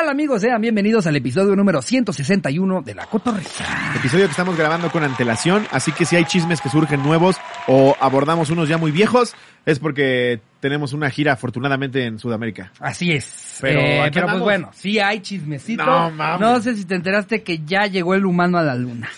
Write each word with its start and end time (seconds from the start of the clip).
tal 0.00 0.08
amigos? 0.08 0.40
Sean 0.40 0.62
bienvenidos 0.62 1.06
al 1.06 1.16
episodio 1.16 1.54
número 1.54 1.82
161 1.82 2.80
de 2.80 2.94
La 2.94 3.04
Cotorreza. 3.04 3.66
Episodio 3.94 4.24
que 4.24 4.30
estamos 4.30 4.56
grabando 4.56 4.90
con 4.90 5.04
antelación, 5.04 5.66
así 5.70 5.92
que 5.92 6.06
si 6.06 6.16
hay 6.16 6.24
chismes 6.24 6.62
que 6.62 6.70
surgen 6.70 7.02
nuevos 7.02 7.36
o 7.66 7.94
abordamos 8.00 8.48
unos 8.48 8.66
ya 8.66 8.78
muy 8.78 8.92
viejos, 8.92 9.34
es 9.66 9.78
porque 9.78 10.40
tenemos 10.60 10.94
una 10.94 11.10
gira 11.10 11.34
afortunadamente 11.34 12.06
en 12.06 12.18
Sudamérica. 12.18 12.72
Así 12.80 13.12
es. 13.12 13.58
Pero, 13.60 13.80
Eh, 13.80 14.10
pero 14.14 14.28
pues 14.28 14.40
bueno, 14.40 14.70
sí 14.72 14.98
hay 14.98 15.20
chismecito. 15.20 15.84
No, 15.84 16.10
mames. 16.10 16.40
No 16.40 16.62
sé 16.62 16.76
si 16.76 16.86
te 16.86 16.94
enteraste 16.94 17.42
que 17.42 17.58
ya 17.66 17.84
llegó 17.84 18.14
el 18.14 18.24
humano 18.24 18.56
a 18.56 18.62
la 18.62 18.76
luna. 18.76 19.10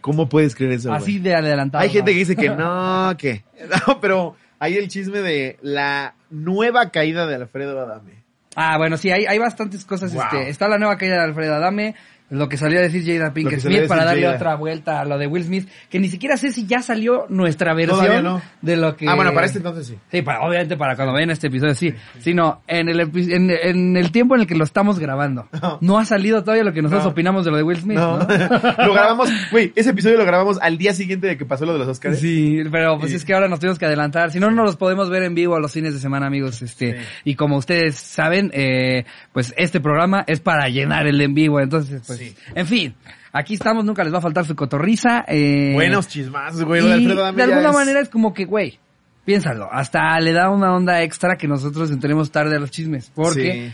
¿Cómo 0.00 0.28
puedes 0.28 0.54
creer 0.54 0.74
eso? 0.74 0.92
Así 0.92 1.18
de 1.18 1.34
adelantado. 1.34 1.82
Hay 1.82 1.90
gente 1.90 2.12
que 2.12 2.18
dice 2.18 2.36
que 2.36 2.50
no, 2.56 3.16
que 3.18 3.42
no, 3.88 4.00
pero 4.00 4.36
hay 4.60 4.76
el 4.76 4.86
chisme 4.86 5.22
de 5.22 5.58
la 5.60 6.14
nueva 6.30 6.90
caída 6.90 7.26
de 7.26 7.34
Alfredo 7.34 7.80
Adame. 7.80 8.19
Ah, 8.56 8.76
bueno, 8.78 8.96
sí, 8.96 9.10
hay, 9.10 9.26
hay 9.26 9.38
bastantes 9.38 9.84
cosas. 9.84 10.12
Wow. 10.12 10.24
Este, 10.24 10.50
está 10.50 10.68
la 10.68 10.78
nueva 10.78 10.96
caída 10.96 11.16
de 11.16 11.22
Alfredo 11.22 11.54
Adame, 11.54 11.94
lo 12.30 12.48
que 12.48 12.56
salió 12.56 12.78
a 12.78 12.82
decir 12.82 13.04
Jada 13.04 13.32
Pinkett 13.32 13.60
Smith 13.60 13.86
para 13.88 14.04
darle 14.04 14.22
Jada. 14.22 14.36
otra 14.36 14.54
vuelta 14.56 15.00
a 15.00 15.04
lo 15.04 15.18
de 15.18 15.26
Will 15.26 15.44
Smith, 15.44 15.68
que 15.88 15.98
ni 15.98 16.08
siquiera 16.08 16.36
sé 16.36 16.52
si 16.52 16.66
ya 16.66 16.80
salió 16.80 17.26
nuestra 17.28 17.74
versión 17.74 18.22
no. 18.24 18.42
de 18.62 18.76
lo 18.76 18.96
que... 18.96 19.08
Ah, 19.08 19.14
bueno, 19.16 19.32
para 19.34 19.46
este 19.46 19.58
entonces 19.58 19.86
sí. 19.88 19.96
Sí, 20.10 20.22
para, 20.22 20.40
obviamente 20.42 20.76
para 20.76 20.96
cuando 20.96 21.12
vean 21.14 21.30
este 21.30 21.48
episodio, 21.48 21.74
sí. 21.74 21.92
Sino 22.20 22.62
en 22.66 22.88
el, 22.88 23.00
en, 23.00 23.50
en 23.50 23.96
el 23.96 24.12
tiempo 24.12 24.34
en 24.36 24.42
el 24.42 24.46
que 24.46 24.54
lo 24.54 24.64
estamos 24.64 24.98
grabando. 24.98 25.48
No. 25.60 25.78
No 25.80 25.98
ha 25.98 26.04
salido 26.04 26.42
todavía 26.42 26.64
lo 26.64 26.72
que 26.72 26.82
nosotros 26.82 27.04
No. 27.04 27.10
opinamos 27.10 27.44
de 27.44 27.50
lo 27.50 27.56
de 27.56 27.62
Will 27.64 27.78
Smith, 27.78 27.98
lo 27.98 28.92
grabamos, 28.94 29.28
güey, 29.50 29.72
ese 29.74 29.90
episodio 29.90 30.16
lo 30.16 30.24
grabamos 30.24 30.58
al 30.60 30.78
día 30.78 30.92
siguiente 30.94 31.26
de 31.26 31.36
que 31.36 31.44
pasó 31.44 31.64
lo 31.66 31.72
de 31.72 31.80
los 31.80 31.88
Oscars. 31.88 32.18
Sí, 32.20 32.58
pero 32.70 32.98
pues 32.98 33.10
Sí. 33.10 33.16
es 33.16 33.24
que 33.24 33.34
ahora 33.34 33.48
nos 33.48 33.58
tuvimos 33.58 33.78
que 33.78 33.86
adelantar. 33.86 34.30
Si 34.30 34.38
no, 34.38 34.50
no 34.50 34.62
los 34.64 34.76
podemos 34.76 35.10
ver 35.10 35.24
en 35.24 35.34
vivo 35.34 35.56
a 35.56 35.60
los 35.60 35.72
fines 35.72 35.94
de 35.94 36.00
semana, 36.00 36.26
amigos. 36.26 36.62
Este, 36.62 36.92
Sí. 37.00 37.06
y 37.24 37.34
como 37.34 37.56
ustedes 37.56 37.96
saben, 37.96 38.50
eh, 38.54 39.04
pues 39.32 39.52
este 39.56 39.80
programa 39.80 40.22
es 40.26 40.40
para 40.40 40.68
llenar 40.68 41.06
el 41.06 41.20
en 41.20 41.34
vivo. 41.34 41.60
Entonces, 41.60 42.02
pues, 42.06 42.19
Sí. 42.20 42.36
en 42.54 42.66
fin, 42.66 42.94
aquí 43.32 43.54
estamos, 43.54 43.84
nunca 43.84 44.04
les 44.04 44.12
va 44.12 44.18
a 44.18 44.22
faltar 44.22 44.44
su 44.44 44.54
cotorriza. 44.54 45.24
Eh, 45.28 45.72
Buenos 45.74 46.06
chismazos, 46.08 46.64
güey, 46.64 46.82
y 46.82 47.06
de 47.06 47.42
alguna 47.42 47.68
es- 47.70 47.74
manera 47.74 48.00
es 48.00 48.08
como 48.08 48.32
que, 48.34 48.44
güey, 48.44 48.78
piénsalo, 49.24 49.68
hasta 49.72 50.18
le 50.20 50.32
da 50.32 50.50
una 50.50 50.74
onda 50.74 51.02
extra 51.02 51.36
que 51.36 51.48
nosotros 51.48 51.90
entremos 51.90 52.30
tarde 52.30 52.56
a 52.56 52.60
los 52.60 52.70
chismes. 52.70 53.10
Porque, 53.14 53.72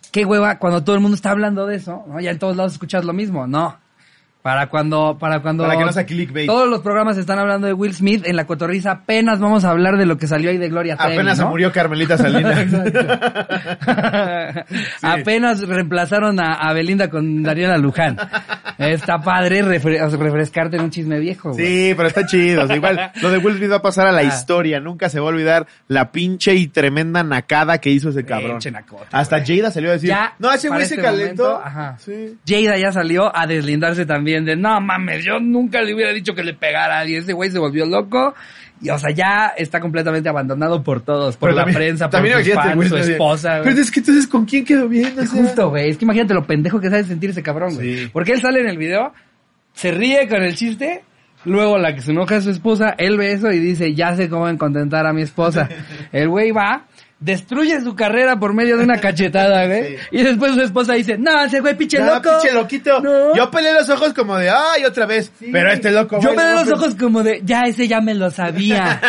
Sí. 0.00 0.08
qué 0.12 0.24
hueva 0.24 0.58
cuando 0.58 0.82
todo 0.84 0.96
el 0.96 1.02
mundo 1.02 1.14
está 1.16 1.30
hablando 1.30 1.66
de 1.66 1.76
eso, 1.76 2.04
¿no? 2.08 2.20
Ya 2.20 2.30
en 2.30 2.38
todos 2.38 2.56
lados 2.56 2.72
escuchas 2.72 3.04
lo 3.04 3.12
mismo, 3.12 3.46
no. 3.46 3.78
Para 4.44 4.68
cuando, 4.68 5.16
para 5.18 5.40
cuando... 5.40 5.64
Para 5.64 5.78
que 5.78 5.86
no 5.86 5.92
sea 5.92 6.04
clickbait. 6.04 6.46
Todos 6.46 6.68
los 6.68 6.82
programas 6.82 7.16
están 7.16 7.38
hablando 7.38 7.66
de 7.66 7.72
Will 7.72 7.94
Smith, 7.94 8.26
en 8.26 8.36
la 8.36 8.44
cotorriza 8.46 8.90
apenas 8.90 9.40
vamos 9.40 9.64
a 9.64 9.70
hablar 9.70 9.96
de 9.96 10.04
lo 10.04 10.18
que 10.18 10.26
salió 10.26 10.50
ahí 10.50 10.58
de 10.58 10.68
Gloria 10.68 10.98
Trevi, 10.98 11.14
Apenas 11.14 11.38
se 11.38 11.46
murió 11.46 11.72
Carmelita 11.72 12.18
Salinas. 12.18 12.58
Apenas 15.02 15.66
reemplazaron 15.66 16.38
a, 16.40 16.56
a 16.56 16.74
Belinda 16.74 17.08
con 17.08 17.42
Daniela 17.42 17.78
Luján. 17.78 18.18
Está 18.76 19.22
padre 19.22 19.64
refre- 19.64 20.10
refrescarte 20.18 20.76
en 20.76 20.82
un 20.82 20.90
chisme 20.90 21.18
viejo. 21.20 21.54
Sí, 21.54 21.94
pero 21.96 22.06
está 22.08 22.26
chido. 22.26 22.64
o 22.64 22.66
sea, 22.66 22.76
igual, 22.76 23.12
lo 23.22 23.30
de 23.30 23.38
Will 23.38 23.56
Smith 23.56 23.70
va 23.72 23.76
a 23.76 23.82
pasar 23.82 24.08
a 24.08 24.12
la 24.12 24.20
Ah. 24.20 24.24
historia. 24.24 24.78
Nunca 24.78 25.08
se 25.08 25.20
va 25.20 25.26
a 25.26 25.28
olvidar 25.30 25.66
la 25.88 26.12
pinche 26.12 26.54
y 26.54 26.66
tremenda 26.68 27.22
nacada 27.22 27.78
que 27.78 27.88
hizo 27.88 28.10
ese 28.10 28.26
cabrón. 28.26 28.58
Nacota, 28.72 29.06
Hasta. 29.10 29.42
Jada 29.44 29.70
salió 29.70 29.88
a 29.90 29.94
decir, 29.94 30.10
Ya, 30.10 30.34
no, 30.38 30.52
ese 30.52 30.68
güey 30.68 30.84
se 30.86 30.94
este 30.96 31.02
calentó. 31.02 31.44
momento, 31.44 31.66
ajá. 31.66 31.96
Sí. 31.98 32.36
Jada 32.46 32.76
ya 32.76 32.92
salió 32.92 33.34
a 33.34 33.46
deslindarse 33.46 34.04
también 34.04 34.33
de, 34.42 34.56
no 34.56 34.80
mames, 34.80 35.24
yo 35.24 35.38
nunca 35.40 35.82
le 35.82 35.94
hubiera 35.94 36.12
dicho 36.12 36.34
que 36.34 36.42
le 36.42 36.54
pegara 36.54 36.96
a 36.96 37.00
alguien. 37.00 37.22
Ese 37.22 37.32
güey 37.32 37.50
se 37.50 37.58
volvió 37.58 37.86
loco. 37.86 38.34
Y, 38.82 38.90
o 38.90 38.98
sea, 38.98 39.10
ya 39.12 39.52
está 39.56 39.80
completamente 39.80 40.28
abandonado 40.28 40.82
por 40.82 41.00
todos, 41.02 41.36
por 41.36 41.48
Pero 41.50 41.56
la 41.58 41.62
también- 41.64 41.76
prensa, 41.96 42.10
por 42.10 42.20
sus 42.26 42.54
fans, 42.54 42.74
güey, 42.74 42.88
su 42.88 42.96
esposa, 42.96 43.58
güey. 43.60 43.70
Pero 43.70 43.80
es 43.82 43.90
que 43.90 44.00
entonces, 44.00 44.26
¿con 44.26 44.44
quién 44.44 44.64
quedó 44.64 44.88
bien? 44.88 45.16
O 45.16 45.22
Es 45.22 45.30
sea, 45.30 45.42
justo, 45.42 45.70
güey. 45.70 45.90
Es 45.90 45.96
que 45.96 46.04
imagínate 46.04 46.34
lo 46.34 46.44
pendejo 46.44 46.80
que 46.80 46.90
sabe 46.90 47.04
sentir 47.04 47.30
ese 47.30 47.42
cabrón, 47.42 47.74
güey. 47.76 48.08
Porque 48.08 48.32
él 48.32 48.40
sale 48.40 48.60
en 48.60 48.68
el 48.68 48.76
video, 48.76 49.12
se 49.74 49.92
ríe 49.92 50.26
con 50.28 50.42
el 50.42 50.54
chiste, 50.56 51.02
luego 51.44 51.78
la 51.78 51.94
que 51.94 52.00
se 52.02 52.10
enoja 52.10 52.36
es 52.36 52.44
su 52.44 52.50
esposa, 52.50 52.94
él 52.98 53.16
ve 53.16 53.32
eso 53.32 53.50
y 53.52 53.58
dice, 53.58 53.94
ya 53.94 54.16
sé 54.16 54.28
cómo 54.28 54.46
contentar 54.58 55.06
a 55.06 55.12
mi 55.12 55.22
esposa. 55.22 55.68
el 56.12 56.28
güey 56.28 56.50
va, 56.50 56.84
destruye 57.20 57.80
su 57.80 57.94
carrera 57.94 58.38
por 58.38 58.52
medio 58.54 58.76
de 58.76 58.84
una 58.84 59.00
cachetada, 59.00 59.66
güey. 59.66 59.96
Sí. 59.96 59.96
Y 60.12 60.22
después 60.22 60.52
su 60.54 60.60
esposa 60.60 60.94
dice, 60.94 61.16
no, 61.18 61.42
ese 61.44 61.60
güey 61.60 61.76
pinche 61.76 61.98
Ya, 61.98 62.06
loco. 62.16 62.28
pinche 62.40 62.54
loquito. 62.54 63.00
No. 63.00 63.34
Yo 63.34 63.50
peleé 63.50 63.72
los 63.72 63.88
ojos 63.88 64.12
como 64.12 64.36
de, 64.36 64.50
ay, 64.50 64.84
otra 64.84 65.06
vez. 65.06 65.32
Pero 65.52 65.70
este 65.72 65.90
loco, 65.90 66.20
Yo 66.20 66.30
no, 66.30 66.36
veo 66.36 66.64
los 66.64 66.72
ojos 66.72 66.94
como 66.96 67.22
de, 67.22 67.40
ya 67.44 67.62
ese 67.62 67.88
ya 67.88 68.00
me 68.00 68.14
lo 68.14 68.30
sabía. 68.30 69.00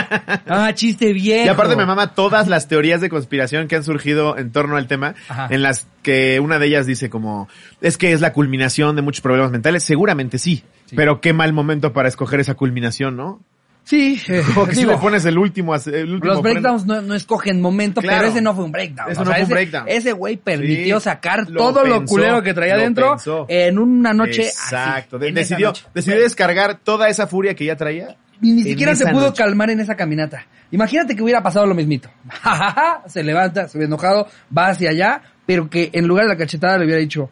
ah, 0.48 0.72
chiste 0.74 1.12
viejo. 1.14 1.46
Y 1.46 1.50
aparte 1.50 1.76
me 1.76 1.86
mama 1.86 2.14
todas 2.14 2.48
las 2.48 2.68
teorías 2.68 3.02
de 3.02 3.10
conspiración 3.10 3.68
que 3.68 3.76
han 3.76 3.84
surgido 3.84 4.38
en 4.38 4.52
torno 4.52 4.78
al 4.78 4.88
tema, 4.88 5.16
Ajá. 5.28 5.48
en 5.50 5.62
las 5.62 5.88
que 6.02 6.40
una 6.40 6.60
de 6.60 6.68
ellas 6.68 6.86
dice 6.86 7.10
como, 7.10 7.50
es 7.82 7.98
que 7.98 8.14
es 8.14 8.22
la 8.22 8.32
culminación 8.34 8.96
de 8.96 9.02
muchos 9.02 9.22
problemas 9.22 9.52
mentales. 9.52 9.84
Seguramente 9.84 10.38
sí, 10.38 10.64
Sí. 10.86 10.96
pero 10.96 11.20
qué 11.20 11.34
mal 11.34 11.52
momento 11.52 11.94
para 11.94 12.08
escoger 12.08 12.40
esa 12.40 12.54
culminación, 12.54 13.18
¿no? 13.18 13.42
Sí, 13.86 14.20
eh, 14.28 14.42
Como 14.54 14.66
que 14.66 14.76
si 14.76 14.84
le 14.86 14.98
pones 14.98 15.24
el 15.26 15.38
último, 15.38 15.76
el 15.76 16.14
último 16.14 16.34
Los 16.34 16.42
breakdowns 16.42 16.86
no, 16.88 17.02
no 17.02 17.14
escogen 17.14 17.62
momento, 17.62 18.02
Claro. 18.02 18.18
pero 18.18 18.32
ese 18.32 18.42
no 18.42 18.56
fue 18.56 18.66
un 18.66 18.72
breakdown. 18.72 19.12
Eso 19.12 19.22
no 19.24 19.28
sea, 19.28 19.36
fue 19.36 19.38
un 19.38 19.44
ese- 19.46 19.54
breakdown. 19.54 19.86
Ese 19.88 20.12
güey 20.14 20.38
permitió 20.38 21.00
Sí, 21.00 21.04
sacar 21.04 21.48
lo 21.50 21.58
todo 21.60 21.86
lo 21.86 22.00
pensó, 22.00 22.14
culero 22.16 22.42
que 22.42 22.54
traía 22.56 22.76
lo 22.76 22.82
dentro 22.82 23.10
pensó. 23.12 23.46
en 23.48 23.78
una 23.78 24.12
noche 24.14 24.48
Exacto. 24.48 25.18
así, 25.18 25.32
decidió, 25.32 25.68
noche. 25.68 25.86
decidió 25.94 26.20
descargar 26.20 26.80
toda 26.84 27.10
esa 27.10 27.28
furia 27.28 27.54
que 27.54 27.64
ya 27.66 27.76
traía. 27.76 28.18
Y 28.42 28.52
ni 28.52 28.62
en 28.62 28.68
siquiera 28.68 28.96
se 28.96 29.06
pudo 29.08 29.28
noche. 29.28 29.44
calmar 29.44 29.70
en 29.70 29.80
esa 29.80 29.96
caminata. 29.96 30.46
Imagínate 30.72 31.16
que 31.16 31.22
hubiera 31.22 31.42
pasado 31.44 31.66
lo 31.68 31.76
mismito. 31.76 32.10
se 33.06 33.24
levanta, 33.24 33.68
se 33.68 33.78
ve 33.78 33.86
enojado, 33.86 34.28
va 34.56 34.70
hacia 34.70 34.90
allá, 34.90 35.22
pero 35.46 35.70
que 35.70 35.90
en 35.94 36.08
lugar 36.08 36.26
de 36.26 36.34
la 36.34 36.38
cachetada 36.38 36.78
le 36.80 36.86
hubiera 36.86 37.00
dicho, 37.00 37.30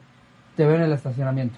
te 0.56 0.66
veo 0.66 0.76
en 0.76 0.84
el 0.84 0.94
estacionamiento. 0.94 1.58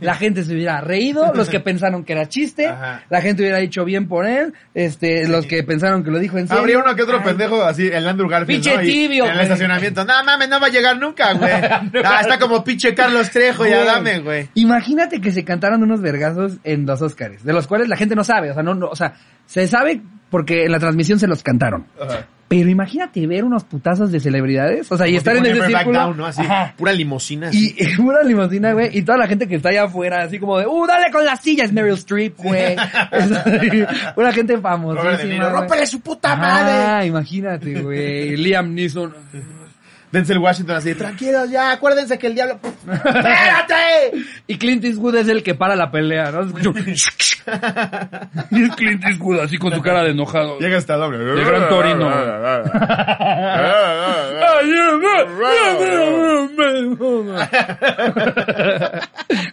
La 0.00 0.14
gente 0.14 0.44
se 0.44 0.52
hubiera 0.54 0.80
reído, 0.80 1.32
los 1.34 1.48
que 1.48 1.60
pensaron 1.60 2.04
que 2.04 2.12
era 2.12 2.28
chiste, 2.28 2.66
Ajá. 2.66 3.02
la 3.10 3.20
gente 3.20 3.42
hubiera 3.42 3.58
dicho 3.58 3.84
bien 3.84 4.06
por 4.06 4.26
él, 4.26 4.54
este, 4.74 5.26
los 5.28 5.46
que 5.46 5.62
pensaron 5.64 6.04
que 6.04 6.10
lo 6.10 6.18
dijo 6.18 6.38
en 6.38 6.46
serio. 6.46 6.60
Habría 6.60 6.78
uno 6.78 6.94
que 6.94 7.02
otro 7.02 7.18
Ay, 7.18 7.24
pendejo 7.24 7.62
así, 7.62 7.88
el 7.88 8.06
Andrew 8.06 8.28
Garfield. 8.28 8.62
Pinche 8.62 8.76
¿no? 8.76 8.82
Y 8.82 8.86
tibio, 8.86 9.24
En 9.26 9.32
el 9.32 9.40
estacionamiento. 9.40 10.04
No 10.04 10.24
mames, 10.24 10.48
no 10.48 10.60
va 10.60 10.66
a 10.66 10.70
llegar 10.70 10.98
nunca, 10.98 11.32
güey. 11.34 11.52
Ah, 12.04 12.20
está 12.20 12.38
como 12.38 12.62
pinche 12.62 12.94
Carlos 12.94 13.30
Trejo 13.30 13.66
y 13.66 13.70
Güey. 13.70 13.80
Adame, 13.80 14.20
güey. 14.20 14.48
Imagínate 14.54 15.20
que 15.20 15.32
se 15.32 15.44
cantaran 15.44 15.82
unos 15.82 16.00
vergazos 16.00 16.58
en 16.64 16.86
los 16.86 17.02
Oscars, 17.02 17.42
de 17.44 17.52
los 17.52 17.66
cuales 17.66 17.88
la 17.88 17.96
gente 17.96 18.14
no 18.14 18.24
sabe, 18.24 18.50
o 18.50 18.54
sea, 18.54 18.62
no, 18.62 18.74
no, 18.74 18.86
o 18.86 18.96
sea, 18.96 19.14
se 19.46 19.66
sabe 19.66 20.00
porque 20.30 20.64
en 20.64 20.72
la 20.72 20.78
transmisión 20.78 21.18
se 21.18 21.26
los 21.26 21.42
cantaron. 21.42 21.86
Pero 22.48 22.70
imagínate 22.70 23.26
ver 23.26 23.44
unos 23.44 23.64
putazos 23.64 24.10
de 24.10 24.20
celebridades, 24.20 24.90
o 24.90 24.96
sea, 24.96 25.06
y 25.06 25.16
estar 25.16 25.36
en 25.36 25.44
ese 25.44 25.66
círculo. 25.66 25.98
down, 25.98 26.16
¿no? 26.16 26.24
Así, 26.26 26.40
Ajá. 26.40 26.74
pura 26.76 26.92
limusina. 26.92 27.48
así. 27.48 27.76
Y 27.78 28.00
una 28.00 28.22
limusina, 28.22 28.72
güey, 28.72 28.96
y 28.96 29.02
toda 29.02 29.18
la 29.18 29.26
gente 29.26 29.46
que 29.46 29.56
está 29.56 29.68
allá 29.68 29.84
afuera, 29.84 30.22
así 30.22 30.38
como 30.38 30.58
de, 30.58 30.66
¡uh, 30.66 30.86
dale 30.86 31.10
con 31.12 31.24
las 31.24 31.40
sillas, 31.42 31.72
Meryl 31.72 31.94
Streep, 31.94 32.36
güey! 32.38 32.74
una 34.16 34.32
gente 34.32 34.58
famosa. 34.58 35.02
¡rómpele 35.50 35.86
su 35.86 36.00
puta 36.00 36.36
madre! 36.36 36.72
Ah, 36.72 37.04
imagínate, 37.04 37.82
güey. 37.82 38.36
Liam 38.36 38.74
Neeson. 38.74 39.12
Denzel 40.10 40.38
Washington 40.38 40.76
así, 40.76 40.94
tranquilos 40.94 41.50
ya, 41.50 41.72
acuérdense 41.72 42.18
que 42.18 42.28
el 42.28 42.34
diablo... 42.34 42.58
¡Espérate! 42.86 44.12
Y 44.46 44.56
Clint 44.56 44.84
Eastwood 44.84 45.16
es 45.16 45.28
el 45.28 45.42
que 45.42 45.54
para 45.54 45.76
la 45.76 45.90
pelea, 45.90 46.30
¿no? 46.30 46.42
Y 48.50 48.62
es 48.62 48.76
Clint 48.76 49.04
Eastwood 49.04 49.40
así 49.40 49.58
con 49.58 49.72
su 49.72 49.80
cara 49.80 50.02
de 50.02 50.10
enojado. 50.10 50.58
Llega 50.58 50.78
hasta 50.78 50.96
doble. 50.96 51.18
De 51.18 51.44
Gran 51.44 51.68
Torino. 51.68 52.10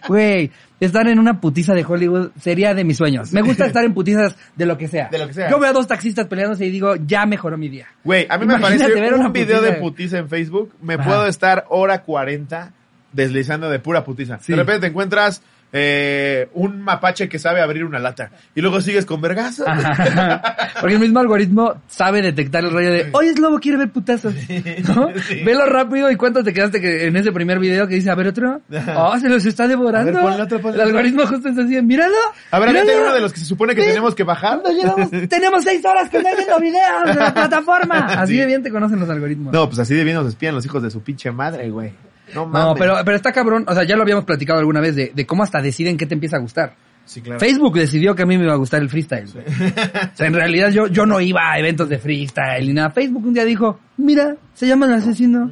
Güey, 0.08 0.50
estar 0.80 1.08
en 1.08 1.18
una 1.18 1.40
putiza 1.40 1.74
de 1.74 1.84
Hollywood 1.84 2.30
sería 2.40 2.74
de 2.74 2.84
mis 2.84 2.96
sueños. 2.96 3.32
Me 3.32 3.42
gusta 3.42 3.66
estar 3.66 3.84
en 3.84 3.94
putizas 3.94 4.36
de 4.54 4.66
lo 4.66 4.76
que 4.76 4.88
sea. 4.88 5.08
De 5.08 5.18
lo 5.18 5.26
que 5.28 5.34
sea. 5.34 5.50
Yo 5.50 5.58
veo 5.58 5.70
a 5.70 5.72
dos 5.72 5.86
taxistas 5.86 6.26
peleándose 6.26 6.66
y 6.66 6.70
digo, 6.70 6.96
ya 6.96 7.26
mejoró 7.26 7.56
mi 7.56 7.68
día. 7.68 7.86
Güey, 8.04 8.26
a 8.28 8.38
mí 8.38 8.46
me 8.46 8.58
parece 8.58 8.88
ver 8.92 9.14
un 9.14 9.32
video 9.32 9.60
de 9.62 9.72
putiza. 9.72 9.80
putiza 9.82 10.18
en 10.18 10.28
Facebook, 10.28 10.74
me 10.82 10.94
Ajá. 10.94 11.04
puedo 11.04 11.26
estar 11.26 11.64
hora 11.68 12.02
40 12.02 12.72
deslizando 13.12 13.70
de 13.70 13.78
pura 13.78 14.04
putiza. 14.04 14.38
Sí. 14.40 14.52
De 14.52 14.56
repente 14.58 14.80
te 14.82 14.86
encuentras 14.88 15.42
eh, 15.72 16.48
un 16.54 16.80
mapache 16.80 17.28
que 17.28 17.38
sabe 17.38 17.60
abrir 17.60 17.84
una 17.84 17.98
lata 17.98 18.30
y 18.54 18.60
luego 18.60 18.80
sigues 18.80 19.04
con 19.04 19.20
vergazo. 19.20 19.64
Porque 20.80 20.94
el 20.94 21.00
mismo 21.00 21.20
algoritmo 21.20 21.82
sabe 21.88 22.22
detectar 22.22 22.64
el 22.64 22.70
rollo 22.70 22.90
de, 22.92 23.08
oye, 23.12 23.30
es 23.30 23.38
lobo, 23.38 23.58
quiere 23.58 23.78
ver 23.78 23.90
putazos. 23.90 24.34
¿No? 24.34 25.08
sí. 25.28 25.42
Velo 25.44 25.66
rápido 25.66 26.10
y 26.10 26.16
cuánto 26.16 26.42
te 26.44 26.52
quedaste 26.52 26.80
que 26.80 27.06
en 27.06 27.16
ese 27.16 27.32
primer 27.32 27.58
video 27.58 27.86
que 27.86 27.94
dice, 27.96 28.10
a 28.10 28.14
ver 28.14 28.28
otro. 28.28 28.60
Oh, 28.96 29.18
se 29.18 29.28
los 29.28 29.44
está 29.44 29.66
devorando. 29.68 30.12
Ver, 30.12 30.20
ponle 30.22 30.42
otro, 30.42 30.60
ponle 30.60 30.76
el 30.76 30.80
otro. 30.88 30.98
algoritmo 30.98 31.26
justo 31.26 31.48
está 31.48 31.62
así, 31.62 31.80
míralo. 31.82 32.14
A 32.50 32.58
ver, 32.58 32.70
míralo. 32.70 33.02
uno 33.02 33.14
de 33.14 33.20
los 33.20 33.32
que 33.32 33.40
se 33.40 33.46
supone 33.46 33.74
que 33.74 33.82
Sí. 33.82 33.88
tenemos 33.88 34.14
que 34.14 34.24
bajar. 34.24 34.60
¿Cuándo 34.60 34.80
llevamos? 34.80 35.10
Tenemos 35.28 35.64
seis 35.64 35.84
horas 35.84 36.08
con 36.10 36.24
él 36.26 36.34
viendo 36.36 36.58
videos 36.60 37.04
de 37.06 37.14
la 37.14 37.32
plataforma. 37.34 38.06
Así 38.20 38.34
Sí. 38.34 38.38
de 38.40 38.46
bien 38.46 38.62
te 38.62 38.70
conocen 38.70 38.98
los 39.00 39.08
algoritmos. 39.08 39.52
No, 39.52 39.66
pues 39.66 39.78
así 39.78 39.94
de 39.94 40.04
bien 40.04 40.16
nos 40.16 40.26
espían 40.28 40.54
los 40.54 40.64
hijos 40.64 40.82
de 40.82 40.90
su 40.90 41.00
pinche 41.02 41.30
madre, 41.30 41.70
güey. 41.70 41.92
No 42.36 42.46
mames. 42.46 42.68
No, 42.68 42.74
pero, 42.76 42.96
pero 43.04 43.16
está 43.16 43.32
cabrón, 43.32 43.64
o 43.66 43.74
sea, 43.74 43.82
ya 43.84 43.96
lo 43.96 44.02
habíamos 44.02 44.24
platicado 44.24 44.60
alguna 44.60 44.80
vez 44.80 44.94
de, 44.94 45.10
de 45.12 45.26
cómo 45.26 45.42
hasta 45.42 45.60
deciden 45.60 45.96
qué 45.96 46.06
te 46.06 46.14
empieza 46.14 46.36
a 46.36 46.40
gustar. 46.40 46.74
Sí, 47.06 47.20
claro. 47.20 47.38
Facebook 47.38 47.78
decidió 47.78 48.16
que 48.16 48.24
a 48.24 48.26
mí 48.26 48.36
me 48.36 48.42
iba 48.42 48.52
a 48.52 48.56
gustar 48.56 48.82
el 48.82 48.88
freestyle. 48.88 49.28
O 49.28 50.16
sea, 50.16 50.26
en 50.26 50.34
realidad 50.34 50.70
yo, 50.70 50.88
yo 50.88 51.06
no 51.06 51.20
iba 51.20 51.52
a 51.52 51.56
eventos 51.56 51.88
de 51.88 51.98
freestyle 51.98 52.66
ni 52.66 52.72
nada. 52.72 52.90
Facebook 52.90 53.24
un 53.24 53.32
día 53.32 53.44
dijo, 53.44 53.78
mira, 53.96 54.34
se 54.54 54.66
llama 54.66 54.86
el 54.86 54.94
asesino. 54.94 55.48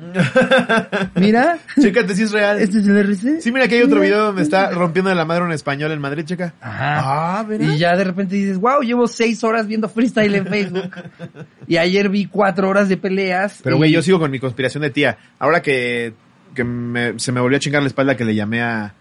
Mira, 1.14 1.58
Chécate 1.80 2.14
si 2.16 2.22
es 2.24 2.32
real. 2.32 2.58
este 2.58 2.78
es 2.78 2.86
el 2.88 2.96
RC. 2.96 3.40
Sí, 3.40 3.52
mira 3.52 3.68
que 3.68 3.76
hay 3.76 3.82
otro 3.82 4.00
video 4.00 4.26
donde 4.26 4.42
está 4.42 4.70
rompiendo 4.70 5.10
de 5.10 5.14
la 5.14 5.24
madre 5.24 5.44
un 5.44 5.52
español 5.52 5.92
en 5.92 6.00
Madrid, 6.00 6.24
checa. 6.24 6.54
Ajá. 6.60 7.40
Ah. 7.40 7.46
Y 7.60 7.78
ya 7.78 7.96
de 7.96 8.02
repente 8.02 8.34
dices, 8.34 8.58
wow, 8.58 8.80
llevo 8.80 9.06
seis 9.06 9.44
horas 9.44 9.66
viendo 9.66 9.88
freestyle 9.88 10.34
en 10.34 10.46
Facebook. 10.46 10.90
y 11.68 11.76
ayer 11.76 12.08
vi 12.08 12.26
cuatro 12.26 12.68
horas 12.68 12.88
de 12.88 12.96
peleas. 12.96 13.60
Pero 13.62 13.76
y- 13.76 13.78
güey, 13.78 13.92
yo 13.92 14.02
sigo 14.02 14.18
con 14.18 14.30
mi 14.30 14.40
conspiración 14.40 14.82
de 14.82 14.90
tía. 14.90 15.18
Ahora 15.38 15.62
que, 15.62 16.14
que 16.54 16.64
me- 16.64 17.18
se 17.18 17.32
me 17.32 17.40
volvió 17.40 17.56
a 17.56 17.60
chingar 17.60 17.82
la 17.82 17.88
espalda 17.88 18.16
que 18.16 18.24
le 18.24 18.34
llamé 18.34 18.62
a, 18.62 18.94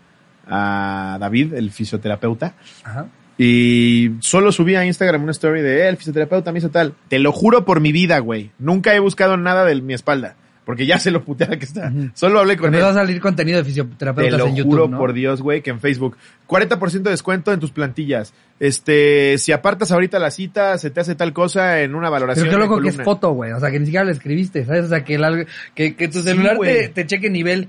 a 0.48 1.18
David, 1.20 1.54
el 1.54 1.72
fisioterapeuta. 1.72 2.54
Ajá. 2.84 3.08
Y 3.38 4.12
solo 4.20 4.52
subí 4.52 4.76
a 4.76 4.86
Instagram 4.86 5.24
una 5.24 5.32
story 5.32 5.62
de 5.62 5.82
"Eh, 5.82 5.88
el 5.90 5.98
fisioterapeuta 5.98 6.52
me 6.52 6.60
hizo 6.60 6.70
tal. 6.70 6.94
Te 7.08 7.18
lo 7.20 7.32
juro 7.32 7.66
por 7.66 7.80
mi 7.80 7.92
vida, 7.92 8.20
güey. 8.20 8.52
Nunca 8.60 8.94
he 8.94 9.00
buscado 9.00 9.38
nada 9.38 9.66
de 9.66 9.82
mi 9.82 9.94
espalda. 9.94 10.36
Porque 10.66 10.86
ya 10.86 10.98
sé 10.98 11.12
lo 11.12 11.26
puteada 11.26 11.58
que 11.60 11.66
está. 11.66 11.92
Solo 12.14 12.40
hablé 12.40 12.56
con 12.56 12.64
Cuando 12.70 12.78
él. 12.78 12.84
va 12.86 12.90
a 12.92 12.94
salir 12.94 13.20
contenido 13.20 13.58
de 13.58 13.64
Te 13.64 13.68
fisioterapeutas 13.70 14.40
lo 14.40 14.48
en 14.48 14.56
YouTube, 14.56 14.70
juro 14.72 14.88
¿no? 14.88 14.98
por 14.98 15.12
Dios, 15.12 15.42
güey, 15.42 15.62
que 15.62 15.72
en 15.72 15.80
Facebook. 15.82 16.16
40% 16.48 17.02
de 17.04 17.10
descuento 17.12 17.52
en 17.52 17.60
tus 17.60 17.72
plantillas. 17.72 18.34
Este, 18.60 19.38
si 19.40 19.52
apartas 19.52 19.92
ahorita 19.92 20.20
la 20.20 20.32
cita, 20.32 20.78
se 20.78 20.90
te 20.90 21.02
hace 21.02 21.16
tal 21.16 21.34
cosa 21.34 21.82
en 21.82 21.96
una 21.96 22.10
valoración. 22.10 22.46
Pero 22.48 22.58
qué 22.58 22.64
loco 22.64 22.82
que 22.82 22.90
es 22.90 23.02
foto, 23.02 23.32
güey. 23.32 23.52
O 23.52 23.60
sea, 23.60 23.72
que 23.72 23.80
ni 23.80 23.86
siquiera 23.86 24.06
lo 24.06 24.12
escribiste, 24.12 24.64
¿sabes? 24.66 24.86
O 24.86 24.90
sea, 24.90 25.04
que, 25.04 25.16
el- 25.16 25.48
que, 25.76 25.96
que 25.96 26.08
tu 26.08 26.22
celular 26.22 26.58
te, 26.60 26.88
te 26.90 27.06
cheque 27.06 27.30
nivel. 27.30 27.68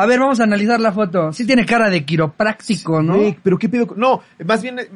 A 0.00 0.06
ver, 0.06 0.20
vamos 0.20 0.38
a 0.38 0.44
analizar 0.44 0.78
la 0.80 0.92
foto. 0.92 1.32
Sí 1.32 1.44
tiene 1.44 1.66
cara 1.66 1.90
de 1.90 2.04
quiropráctico, 2.04 3.02
¿no? 3.02 3.18
Pero 3.42 3.58
qué 3.58 3.68
con- 3.84 3.98
No, 3.98 4.22
más 4.46 4.62
bien 4.62 4.78
eh, 4.78 4.88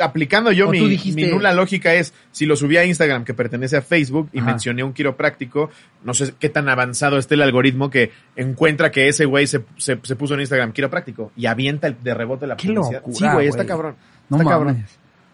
aplicando 0.00 0.50
yo 0.50 0.70
mi, 0.70 0.80
dijiste- 0.88 1.14
mi 1.26 1.30
nula 1.30 1.52
lógica 1.52 1.92
es, 1.92 2.14
si 2.32 2.46
lo 2.46 2.56
subí 2.56 2.78
a 2.78 2.84
Instagram 2.86 3.24
que 3.24 3.34
pertenece 3.34 3.76
a 3.76 3.82
Facebook 3.82 4.30
y 4.32 4.38
Ajá. 4.38 4.46
mencioné 4.52 4.82
un 4.82 4.94
quiropráctico, 4.94 5.68
no 6.04 6.14
sé 6.14 6.32
qué 6.38 6.48
tan 6.48 6.68
avanzado 6.70 7.18
esté 7.18 7.34
el 7.34 7.42
algoritmo 7.42 7.90
que 7.90 8.12
encuentra 8.34 8.90
que 8.90 9.08
ese 9.08 9.26
güey 9.26 9.46
se, 9.46 9.62
se, 9.76 9.98
se 10.02 10.16
puso 10.16 10.32
en 10.34 10.40
Instagram 10.40 10.72
quiropráctico 10.72 11.32
y 11.36 11.44
avienta 11.46 11.88
el- 11.88 12.02
de 12.02 12.14
rebote 12.14 12.46
la 12.46 12.56
Qué 12.56 12.68
publicidad. 12.68 13.00
locura, 13.00 13.16
sí, 13.18 13.34
güey, 13.34 13.48
está 13.48 13.66
cabrón. 13.66 13.94
No 14.30 14.38
está 14.38 14.44
mames. 14.48 14.74
cabrón. 14.74 14.86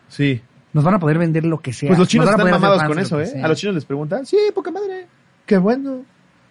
Sí. 0.09 0.43
Nos 0.73 0.83
van 0.83 0.95
a 0.95 0.99
poder 0.99 1.19
vender 1.19 1.45
lo 1.45 1.61
que 1.61 1.73
sea. 1.73 1.89
Pues 1.91 1.99
los 2.01 2.09
chinos 2.09 2.29
están 2.29 2.51
mamados 2.51 2.83
con 2.83 2.99
eso, 2.99 3.21
¿eh? 3.21 3.41
A 3.43 3.47
los 3.47 3.57
chinos 3.59 3.75
les 3.77 3.85
preguntan, 3.85 4.27
sí, 4.27 4.37
poca 4.55 4.71
madre, 4.71 5.07
qué 5.47 5.59
bueno. 5.59 6.05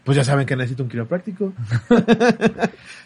Pues 0.03 0.15
ya 0.15 0.23
saben 0.23 0.47
que 0.47 0.55
necesito 0.55 0.83
un 0.83 0.89
quiropráctico. 0.89 1.53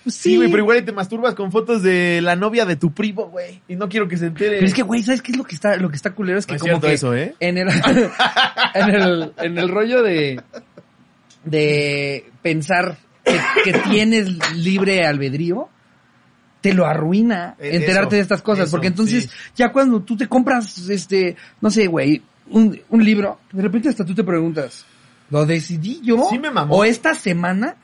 Sí, 0.07 0.35
güey, 0.37 0.51
pero 0.51 0.61
igual 0.61 0.85
te 0.85 0.91
masturbas 0.91 1.33
con 1.33 1.51
fotos 1.51 1.81
de 1.81 2.21
la 2.21 2.35
novia 2.35 2.63
de 2.65 2.75
tu 2.75 2.93
primo, 2.93 3.27
güey. 3.29 3.59
Y 3.67 3.75
no 3.75 3.89
quiero 3.89 4.07
que 4.07 4.17
se 4.17 4.27
entere. 4.27 4.57
Pero 4.57 4.67
es 4.67 4.73
que, 4.75 4.83
güey, 4.83 5.01
¿sabes 5.01 5.23
qué 5.23 5.31
es 5.31 5.37
lo 5.37 5.43
que 5.43 5.55
está, 5.55 5.77
lo 5.77 5.89
que 5.89 5.95
está 5.95 6.11
culero? 6.11 6.37
Es 6.37 6.45
que 6.45 6.53
No 6.53 6.59
como 6.59 6.79
que 6.79 6.93
eso, 6.93 7.15
¿eh? 7.15 7.33
en 7.39 7.57
el, 7.57 7.67
en 8.75 8.89
el, 8.91 9.33
en 9.37 9.57
el 9.57 9.67
rollo 9.69 10.03
de, 10.03 10.39
de 11.43 12.29
pensar 12.43 12.97
que, 13.23 13.39
que 13.63 13.73
tienes 13.79 14.29
libre 14.55 15.05
albedrío, 15.07 15.69
te 16.61 16.73
lo 16.73 16.85
arruina 16.85 17.55
Eh, 17.59 17.75
enterarte 17.77 18.09
eso, 18.09 18.17
de 18.17 18.21
estas 18.21 18.41
cosas. 18.43 18.65
eso, 18.67 18.71
porque 18.71 18.87
entonces, 18.87 19.23
sí. 19.23 19.29
ya 19.55 19.71
cuando 19.71 20.01
tú 20.03 20.15
te 20.15 20.27
compras, 20.27 20.87
este, 20.89 21.35
no 21.61 21.71
sé, 21.71 21.87
güey, 21.87 22.21
un, 22.51 22.79
un 22.89 23.03
libro, 23.03 23.39
de 23.51 23.63
repente 23.63 23.89
hasta 23.89 24.05
tú 24.05 24.13
te 24.13 24.23
preguntas, 24.23 24.85
¿lo 25.29 25.45
decidí 25.45 26.01
yo? 26.03 26.27
Sí 26.29 26.39
me 26.39 26.51
mamó. 26.51 26.75
O 26.75 26.83
esta 26.85 27.13
semana, 27.15 27.75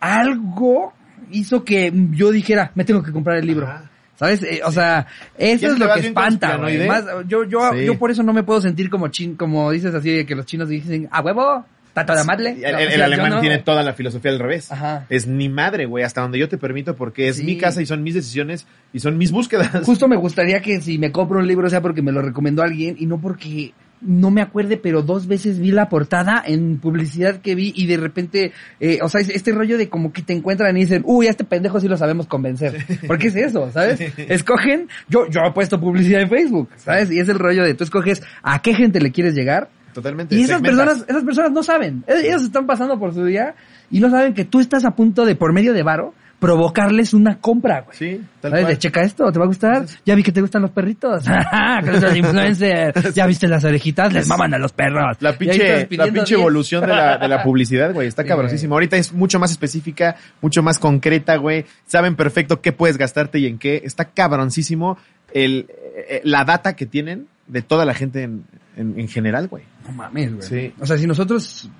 algo 0.00 0.92
hizo 1.30 1.64
que 1.64 1.92
yo 2.10 2.30
dijera, 2.30 2.72
me 2.74 2.84
tengo 2.84 3.02
que 3.02 3.12
comprar 3.12 3.38
el 3.38 3.46
libro. 3.46 3.66
Ajá. 3.66 3.88
¿Sabes? 4.14 4.42
Eh, 4.42 4.60
o 4.64 4.70
sea, 4.70 5.06
eso 5.36 5.66
es 5.72 5.78
lo 5.78 5.92
que 5.94 6.00
espanta, 6.00 6.56
güey. 6.58 6.76
conspiranoide. 6.78 6.86
Más, 7.16 7.26
yo, 7.28 7.44
yo, 7.44 7.72
Sí. 7.72 7.84
yo 7.86 7.98
por 7.98 8.10
eso 8.10 8.22
no 8.22 8.32
me 8.32 8.42
puedo 8.44 8.60
sentir 8.60 8.88
como 8.90 9.08
chin, 9.08 9.34
como 9.36 9.70
dices 9.72 9.94
así, 9.94 10.10
de 10.10 10.26
que 10.26 10.34
los 10.36 10.46
chinos 10.46 10.68
dicen, 10.68 11.08
a 11.10 11.22
huevo, 11.22 11.64
tato 11.92 12.14
de 12.14 12.22
madre. 12.22 12.50
El, 12.50 12.64
el- 12.64 12.72
No, 12.72 12.78
el 12.78 12.86
o 12.86 12.88
sea, 12.90 12.98
yo 12.98 13.04
alemán 13.04 13.30
no. 13.30 13.40
tiene 13.40 13.58
toda 13.58 13.82
la 13.82 13.94
filosofía 13.94 14.30
al 14.30 14.38
revés. 14.38 14.70
Ajá. 14.70 15.06
Es 15.08 15.26
ni 15.26 15.48
madre, 15.48 15.86
güey, 15.86 16.04
hasta 16.04 16.20
donde 16.20 16.38
yo 16.38 16.48
te 16.48 16.56
permito 16.58 16.94
porque 16.94 17.28
es 17.28 17.36
Sí. 17.38 17.44
mi 17.44 17.56
casa 17.58 17.82
y 17.82 17.86
son 17.86 18.02
mis 18.04 18.14
decisiones 18.14 18.66
y 18.92 19.00
son 19.00 19.18
mis 19.18 19.32
búsquedas. 19.32 19.84
Justo 19.84 20.06
me 20.06 20.16
gustaría 20.16 20.60
que 20.60 20.80
si 20.80 20.98
me 20.98 21.10
compro 21.10 21.38
un 21.40 21.48
libro 21.48 21.68
sea 21.68 21.80
porque 21.80 22.02
me 22.02 22.12
lo 22.12 22.22
recomendó 22.22 22.62
alguien 22.62 22.94
y 22.98 23.06
no 23.06 23.18
porque 23.20 23.72
no 24.04 24.30
me 24.30 24.42
acuerde, 24.42 24.76
pero 24.76 25.02
dos 25.02 25.26
veces 25.26 25.58
vi 25.58 25.70
la 25.70 25.88
portada 25.88 26.42
en 26.44 26.78
publicidad 26.78 27.36
que 27.40 27.54
vi 27.54 27.72
y 27.76 27.86
de 27.86 27.96
repente, 27.96 28.52
eh, 28.80 28.98
o 29.02 29.08
sea, 29.08 29.20
es- 29.20 29.28
este 29.28 29.52
rollo 29.52 29.78
de 29.78 29.88
como 29.88 30.12
que 30.12 30.22
te 30.22 30.32
encuentran 30.32 30.76
y 30.76 30.80
dicen, 30.80 31.02
uy, 31.06 31.28
a 31.28 31.30
este 31.30 31.44
pendejo 31.44 31.78
sí 31.80 31.88
lo 31.88 31.96
sabemos 31.96 32.26
convencer. 32.26 32.84
¿Por 33.06 33.18
qué 33.18 33.28
es 33.28 33.36
eso? 33.36 33.70
¿Sabes? 33.72 34.00
Escogen, 34.18 34.88
yo, 35.08 35.28
yo 35.30 35.40
he 35.46 35.52
puesto 35.52 35.80
publicidad 35.80 36.20
en 36.22 36.28
Facebook, 36.28 36.68
¿sabes? 36.76 37.10
Y 37.10 37.20
es 37.20 37.28
el 37.28 37.38
rollo 37.38 37.62
de 37.64 37.74
tú 37.74 37.84
escoges 37.84 38.22
a 38.42 38.60
qué 38.60 38.74
gente 38.74 39.00
le 39.00 39.12
quieres 39.12 39.34
llegar 39.34 39.68
Totalmente. 39.94 40.34
Y 40.34 40.44
esas 40.44 40.56
segmentas. 40.62 40.84
personas, 40.86 41.04
esas 41.10 41.24
personas 41.24 41.52
no 41.52 41.62
saben. 41.62 42.02
E- 42.06 42.26
Ellos 42.28 42.42
están 42.44 42.66
pasando 42.66 42.98
por 42.98 43.12
su 43.12 43.24
día 43.26 43.54
y 43.90 44.00
no 44.00 44.10
saben 44.10 44.32
que 44.32 44.46
tú 44.46 44.58
estás 44.60 44.86
a 44.86 44.92
punto 44.96 45.26
de, 45.26 45.36
por 45.36 45.52
medio 45.52 45.74
de 45.74 45.82
varo, 45.82 46.14
provocarles 46.42 47.14
una 47.14 47.38
compra, 47.38 47.82
güey. 47.82 47.96
Sí, 47.96 48.20
tal 48.40 48.50
¿Sabes? 48.50 48.64
cual. 48.64 48.74
De 48.74 48.78
checa 48.80 49.02
esto, 49.02 49.30
¿te 49.30 49.38
va 49.38 49.44
a 49.44 49.46
gustar? 49.46 49.86
Ya 50.04 50.16
vi 50.16 50.24
que 50.24 50.32
te 50.32 50.40
gustan 50.40 50.62
los 50.62 50.72
perritos. 50.72 51.22
Con 51.24 51.94
esos 51.94 52.16
influencers. 52.16 53.14
Ya 53.14 53.28
viste 53.28 53.46
las 53.46 53.62
orejitas, 53.62 54.12
les 54.12 54.26
maman 54.26 54.52
a 54.52 54.58
los 54.58 54.72
perros. 54.72 55.18
La 55.20 55.38
pinche, 55.38 55.86
la 55.92 56.06
pinche 56.06 56.34
10. 56.34 56.40
evolución 56.40 56.80
de 56.80 56.88
la, 56.88 57.16
de 57.16 57.28
la 57.28 57.44
publicidad, 57.44 57.94
güey, 57.94 58.08
está 58.08 58.22
Sí, 58.22 58.28
cabrosísima. 58.28 58.74
Ahorita 58.74 58.96
es 58.96 59.12
mucho 59.12 59.38
más 59.38 59.52
específica, 59.52 60.16
mucho 60.40 60.64
más 60.64 60.80
concreta, 60.80 61.36
güey. 61.36 61.64
Saben 61.86 62.16
perfecto 62.16 62.60
qué 62.60 62.72
puedes 62.72 62.98
gastarte 62.98 63.38
y 63.38 63.46
en 63.46 63.58
qué. 63.60 63.80
Está 63.84 64.06
cabroncísimo 64.06 64.98
el, 65.32 65.66
eh, 66.08 66.22
la 66.24 66.44
data 66.44 66.74
que 66.74 66.86
tienen 66.86 67.28
de 67.46 67.62
toda 67.62 67.84
la 67.84 67.94
gente 67.94 68.24
en, 68.24 68.42
en, 68.76 68.98
en 68.98 69.06
general, 69.06 69.46
güey. 69.46 69.62
No 69.86 69.92
mames, 69.92 70.34
güey. 70.34 70.48
Sí. 70.48 70.74
O 70.80 70.86
sea, 70.86 70.98
si 70.98 71.06
nosotros 71.06 71.70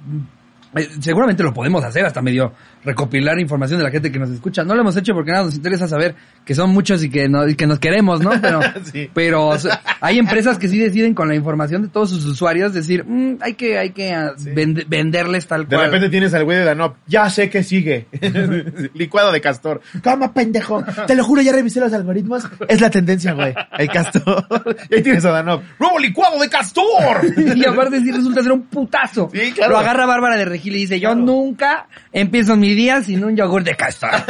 eh, 0.76 0.88
seguramente 1.00 1.42
lo 1.42 1.52
podemos 1.52 1.84
hacer 1.84 2.04
hasta 2.06 2.22
medio 2.22 2.52
recopilar 2.84 3.38
información 3.38 3.78
de 3.78 3.84
la 3.84 3.90
gente 3.90 4.10
que 4.10 4.18
nos 4.18 4.30
escucha. 4.30 4.64
No 4.64 4.74
lo 4.74 4.80
hemos 4.80 4.96
hecho 4.96 5.14
porque 5.14 5.30
nada 5.30 5.44
nos 5.44 5.54
interesa 5.54 5.86
saber 5.86 6.14
que 6.44 6.54
son 6.54 6.70
muchos 6.70 7.02
y 7.04 7.10
que, 7.10 7.28
no, 7.28 7.46
y 7.48 7.54
que 7.54 7.66
nos 7.66 7.78
queremos, 7.78 8.20
¿no? 8.20 8.32
Pero, 8.40 8.60
Sí. 8.92 9.08
pero 9.14 9.52
hay 10.00 10.18
empresas 10.18 10.58
que 10.58 10.68
sí 10.68 10.78
deciden 10.78 11.14
con 11.14 11.28
la 11.28 11.34
información 11.34 11.82
de 11.82 11.88
todos 11.88 12.10
sus 12.10 12.24
usuarios 12.24 12.72
decir, 12.74 13.04
"Mm, 13.06 13.36
hay 13.40 13.54
que, 13.54 13.78
hay 13.78 13.90
que 13.90 14.12
ah, 14.12 14.32
Sí. 14.36 14.50
vend- 14.50 14.84
venderles 14.88 15.46
tal 15.46 15.68
De 15.68 15.76
cual. 15.76 15.86
repente 15.86 16.08
tienes 16.08 16.34
al 16.34 16.44
güey 16.44 16.58
de 16.58 16.64
Danop, 16.64 16.96
ya 17.06 17.28
sé 17.30 17.48
que 17.48 17.62
sigue. 17.62 18.06
Licuado 18.94 19.32
de 19.32 19.40
castor. 19.40 19.80
¿Cómo, 20.02 20.32
pendejo? 20.32 20.84
Te 21.06 21.14
lo 21.14 21.24
juro, 21.24 21.42
ya 21.42 21.52
revisé 21.52 21.80
los 21.80 21.92
algoritmos. 21.92 22.44
Es 22.68 22.80
la 22.80 22.90
tendencia, 22.90 23.32
güey. 23.32 23.54
El 23.78 23.88
castor. 23.88 24.46
Y 24.90 24.94
ahí 24.96 25.02
tienes 25.02 25.24
a 25.24 25.30
Danop. 25.30 25.62
¡Nuevo 25.78 25.98
licuado 25.98 26.40
de 26.40 26.48
castor! 26.48 27.20
y 27.56 27.64
aparte 27.64 28.00
sí 28.00 28.10
resulta 28.12 28.42
ser 28.42 28.52
un 28.52 28.62
putazo. 28.62 29.30
Sí, 29.32 29.52
claro. 29.52 29.72
Lo 29.72 29.78
agarra 29.78 30.06
Bárbara 30.06 30.36
de 30.36 30.44
Regil 30.62 30.76
y 30.76 30.78
dice, 30.80 31.00
yo 31.00 31.10
Claro. 31.10 31.24
nunca 31.26 31.86
empiezo 32.12 32.56
mi 32.56 32.74
día 32.74 33.02
sin 33.02 33.24
un 33.24 33.36
yogur 33.36 33.64
de 33.64 33.74
castor. 33.74 34.10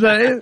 ¿Sabes? 0.00 0.38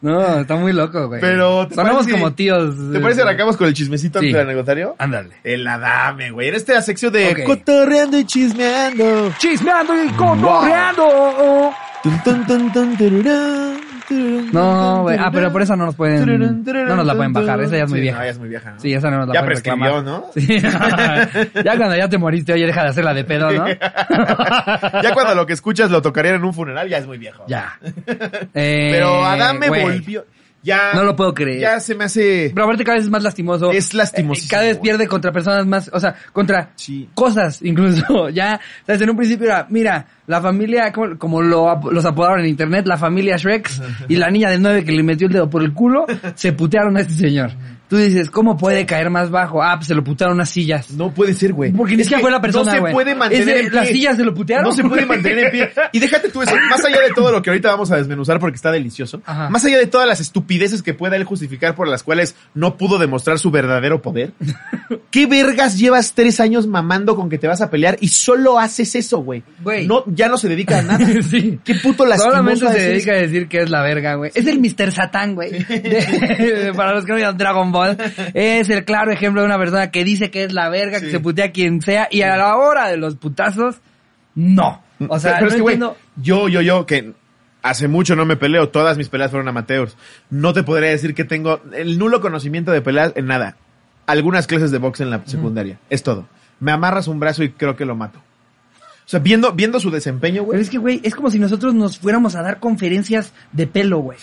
No, 0.00 0.40
está 0.40 0.56
muy 0.56 0.72
loco, 0.72 1.08
güey. 1.08 1.20
Pero, 1.20 1.66
¿te 1.68 1.74
Sonamos 1.74 2.02
parece- 2.02 2.18
como 2.18 2.32
tíos. 2.34 2.74
¿Te 2.92 3.00
parece 3.00 3.18
que 3.22 3.28
arrancamos 3.28 3.56
con 3.56 3.66
el 3.68 3.74
chismecito 3.74 4.20
Sí. 4.20 4.34
anecdotario? 4.34 4.94
Ándale. 4.98 5.30
El 5.44 5.66
adame, 5.66 6.30
güey. 6.30 6.48
En 6.48 6.54
esta 6.54 6.80
sección 6.82 7.12
de 7.12 7.30
Ok. 7.32 7.44
cotorreando 7.46 8.18
y 8.18 8.24
chismeando. 8.24 9.32
Chismeando 9.38 10.04
y 10.04 10.08
cotorreando. 10.10 11.04
Tun, 11.04 11.70
No, 14.52 15.02
güey. 15.02 15.16
Ah, 15.20 15.30
pero 15.32 15.52
por 15.52 15.62
eso 15.62 15.76
no 15.76 15.86
nos 15.86 15.94
pueden, 15.94 16.26
no 16.64 16.96
nos 16.96 17.06
la 17.06 17.14
pueden 17.14 17.32
bajar. 17.32 17.60
Esa 17.60 17.76
ya 17.76 17.84
es 17.84 17.90
muy 17.90 17.98
Sí, 17.98 18.02
vieja. 18.02 18.18
No, 18.18 18.24
ya 18.24 18.30
es 18.30 18.38
muy 18.38 18.48
vieja. 18.48 18.70
¿no? 18.72 18.80
Sí, 18.80 18.92
esa 18.92 19.10
no 19.10 19.18
nos 19.18 19.28
la 19.28 19.34
Ya 19.34 19.40
pueden 19.40 19.56
reclamar. 19.56 20.04
¿no? 20.04 20.24
Sí. 20.34 20.60
ya 21.64 21.76
cuando 21.76 21.96
ya 21.96 22.08
te 22.08 22.18
moriste, 22.18 22.52
oye, 22.52 22.66
deja 22.66 22.82
de 22.82 22.88
hacerla 22.88 23.14
de 23.14 23.24
pedo, 23.24 23.50
¿no? 23.52 23.68
ya 25.02 25.14
cuando 25.14 25.34
lo 25.34 25.46
que 25.46 25.52
escuchas 25.52 25.90
lo 25.90 26.02
tocarían 26.02 26.36
en 26.36 26.44
un 26.44 26.54
funeral, 26.54 26.88
ya 26.88 26.98
es 26.98 27.06
muy 27.06 27.18
viejo. 27.18 27.44
ya. 27.46 27.78
Eh, 28.54 28.90
Pero 28.92 29.24
Adame 29.24 29.68
volvió. 29.68 30.24
Ya. 30.62 30.92
No 30.94 31.04
lo 31.04 31.16
puedo 31.16 31.32
creer. 31.32 31.60
Ya 31.60 31.80
se 31.80 31.94
me 31.94 32.04
hace. 32.04 32.50
Pero 32.54 32.64
aparte 32.64 32.84
cada 32.84 32.96
vez 32.96 33.04
es 33.06 33.10
más 33.10 33.22
lastimoso. 33.22 33.70
Es 33.72 33.94
lastimosísimo, 33.94 34.46
Eh, 34.46 34.50
Cada 34.50 34.62
vez 34.64 34.78
pierde 34.78 35.08
contra 35.08 35.32
personas 35.32 35.66
más, 35.66 35.90
o 35.92 35.98
sea, 35.98 36.14
contra 36.32 36.70
Sí. 36.76 37.08
cosas 37.14 37.60
incluso. 37.62 38.28
Ya, 38.30 38.60
sabes, 38.86 39.00
en 39.00 39.10
un 39.10 39.16
principio 39.16 39.46
era, 39.46 39.66
mira, 39.70 40.06
la 40.26 40.40
familia, 40.42 40.92
como, 40.92 41.18
como 41.18 41.40
lo, 41.42 41.80
los 41.90 42.04
apodaron 42.04 42.40
en 42.40 42.46
internet, 42.46 42.86
la 42.86 42.98
familia 42.98 43.36
Shrek 43.38 43.70
y 44.08 44.16
la 44.16 44.30
niña 44.30 44.50
de 44.50 44.58
nueve 44.58 44.84
que 44.84 44.92
le 44.92 45.02
metió 45.02 45.26
el 45.28 45.32
dedo 45.32 45.48
por 45.48 45.62
el 45.62 45.72
culo, 45.72 46.04
se 46.34 46.52
putearon 46.52 46.96
a 46.96 47.00
este 47.00 47.14
señor. 47.14 47.50
Tú 47.90 47.96
dices, 47.96 48.30
¿cómo 48.30 48.56
puede 48.56 48.86
caer 48.86 49.10
más 49.10 49.30
bajo? 49.30 49.62
Ah, 49.62 49.74
pues 49.76 49.88
se 49.88 49.94
lo 49.96 50.02
putearon 50.04 50.36
unas 50.36 50.48
sillas. 50.48 50.90
No 50.92 51.12
puede 51.12 51.34
ser, 51.34 51.52
güey. 51.52 51.72
Porque 51.72 51.96
ni 51.96 52.04
siquiera 52.04 52.22
fue 52.22 52.30
la 52.30 52.40
persona, 52.40 52.64
No 52.66 52.70
se 52.70 52.78
güey. 52.80 52.92
puede 52.92 53.14
mantener 53.16 53.48
Ese- 53.48 53.60
en 53.64 53.70
pie. 53.70 53.80
Las 53.80 53.88
sillas 53.88 54.16
se 54.16 54.24
lo 54.24 54.32
putearon. 54.32 54.64
No 54.64 54.72
se 54.72 54.84
puede 54.84 55.04
mantener 55.06 55.46
en 55.46 55.50
pie. 55.50 55.70
Y 55.92 55.98
déjate 55.98 56.28
tú 56.28 56.40
eso, 56.40 56.54
más 56.70 56.84
allá 56.84 57.00
de 57.00 57.12
todo 57.14 57.32
lo 57.32 57.42
que 57.42 57.50
ahorita 57.50 57.68
vamos 57.68 57.90
a 57.90 57.96
desmenuzar 57.96 58.38
porque 58.38 58.54
está 58.54 58.70
delicioso, 58.70 59.20
Ajá. 59.26 59.50
más 59.50 59.64
allá 59.64 59.76
de 59.76 59.86
todas 59.88 60.06
las 60.06 60.20
estupideces 60.20 60.82
que 60.84 60.94
pueda 60.94 61.16
él 61.16 61.24
justificar 61.24 61.74
por 61.74 61.88
las 61.88 62.04
cuales 62.04 62.36
no 62.54 62.76
pudo 62.76 62.98
demostrar 62.98 63.40
su 63.40 63.50
verdadero 63.50 64.00
poder, 64.00 64.32
¿qué 65.10 65.26
vergas 65.26 65.76
llevas 65.78 66.12
tres 66.14 66.38
años 66.38 66.68
mamando 66.68 67.16
con 67.16 67.28
que 67.28 67.38
te 67.38 67.48
vas 67.48 67.60
a 67.60 67.70
pelear 67.70 67.96
y 68.00 68.06
solo 68.08 68.58
haces 68.60 68.94
eso, 68.94 69.18
güey? 69.18 69.42
Güey. 69.64 69.88
No, 69.88 70.04
ya 70.06 70.28
no 70.28 70.36
se 70.36 70.48
dedica 70.48 70.78
a 70.78 70.82
nada. 70.82 71.04
sí. 71.28 71.58
¿Qué 71.64 71.74
puto 71.74 72.06
lastimoso 72.06 72.30
Solamente 72.30 72.68
se 72.68 72.76
es 72.76 72.82
dedica 72.92 73.12
a 73.12 73.16
decir 73.16 73.48
que 73.48 73.58
es 73.62 73.70
la 73.70 73.82
verga, 73.82 74.14
güey. 74.14 74.30
Es 74.34 74.46
el 74.46 74.60
Mr. 74.60 74.92
Satán, 74.92 75.34
güey. 75.34 75.50
De- 75.50 76.72
Para 76.76 76.94
los 76.94 77.04
que 77.04 77.10
no 77.12 77.16
vieron 77.16 77.36
Dragon 77.36 77.72
Es 78.34 78.68
el 78.70 78.84
claro 78.84 79.10
ejemplo 79.10 79.42
de 79.42 79.46
una 79.46 79.58
persona 79.58 79.90
que 79.90 80.04
dice 80.04 80.30
que 80.30 80.44
es 80.44 80.52
la 80.52 80.68
verga, 80.68 81.00
que 81.00 81.10
se 81.10 81.20
putea 81.20 81.46
a 81.46 81.50
quien 81.50 81.80
sea, 81.82 82.08
y 82.10 82.22
a 82.22 82.36
la 82.36 82.56
hora 82.56 82.88
de 82.88 82.96
los 82.96 83.16
putazos, 83.16 83.80
no. 84.34 84.82
O 85.08 85.18
sea, 85.18 85.38
pero 85.38 85.50
no 85.50 85.70
es 85.70 85.78
que, 85.78 85.78
yo, 86.22 86.48
yo, 86.48 86.60
yo, 86.60 86.86
que 86.86 87.14
hace 87.62 87.88
mucho 87.88 88.16
no 88.16 88.24
me 88.24 88.36
peleo, 88.36 88.68
todas 88.68 88.96
mis 88.96 89.08
peleas 89.08 89.30
fueron 89.30 89.48
amateurs. 89.48 89.96
No 90.28 90.52
te 90.52 90.62
podría 90.62 90.90
decir 90.90 91.14
que 91.14 91.24
tengo 91.24 91.60
el 91.72 91.98
nulo 91.98 92.20
conocimiento 92.20 92.70
de 92.70 92.82
peleas 92.82 93.12
en 93.16 93.26
nada. 93.26 93.56
Algunas 94.06 94.46
clases 94.46 94.70
de 94.70 94.78
box 94.78 95.00
en 95.00 95.10
la 95.10 95.22
secundaria, 95.26 95.78
es 95.88 96.02
todo. 96.02 96.26
Me 96.58 96.72
amarras 96.72 97.08
un 97.08 97.20
brazo 97.20 97.42
y 97.42 97.50
creo 97.50 97.76
que 97.76 97.84
lo 97.84 97.96
mato. 97.96 98.18
O 98.18 99.08
sea, 99.10 99.20
viendo, 99.20 99.52
viendo 99.52 99.80
su 99.80 99.90
desempeño, 99.90 100.42
Pero 100.42 100.46
güey. 100.46 100.60
es 100.60 100.70
que, 100.70 100.78
güey, 100.78 101.00
es 101.02 101.14
como 101.14 101.30
si 101.30 101.38
nosotros 101.38 101.74
nos 101.74 101.98
fuéramos 101.98 102.36
a 102.36 102.42
dar 102.42 102.60
conferencias 102.60 103.32
de 103.52 103.66
pelo, 103.66 103.98
güey. 103.98 104.18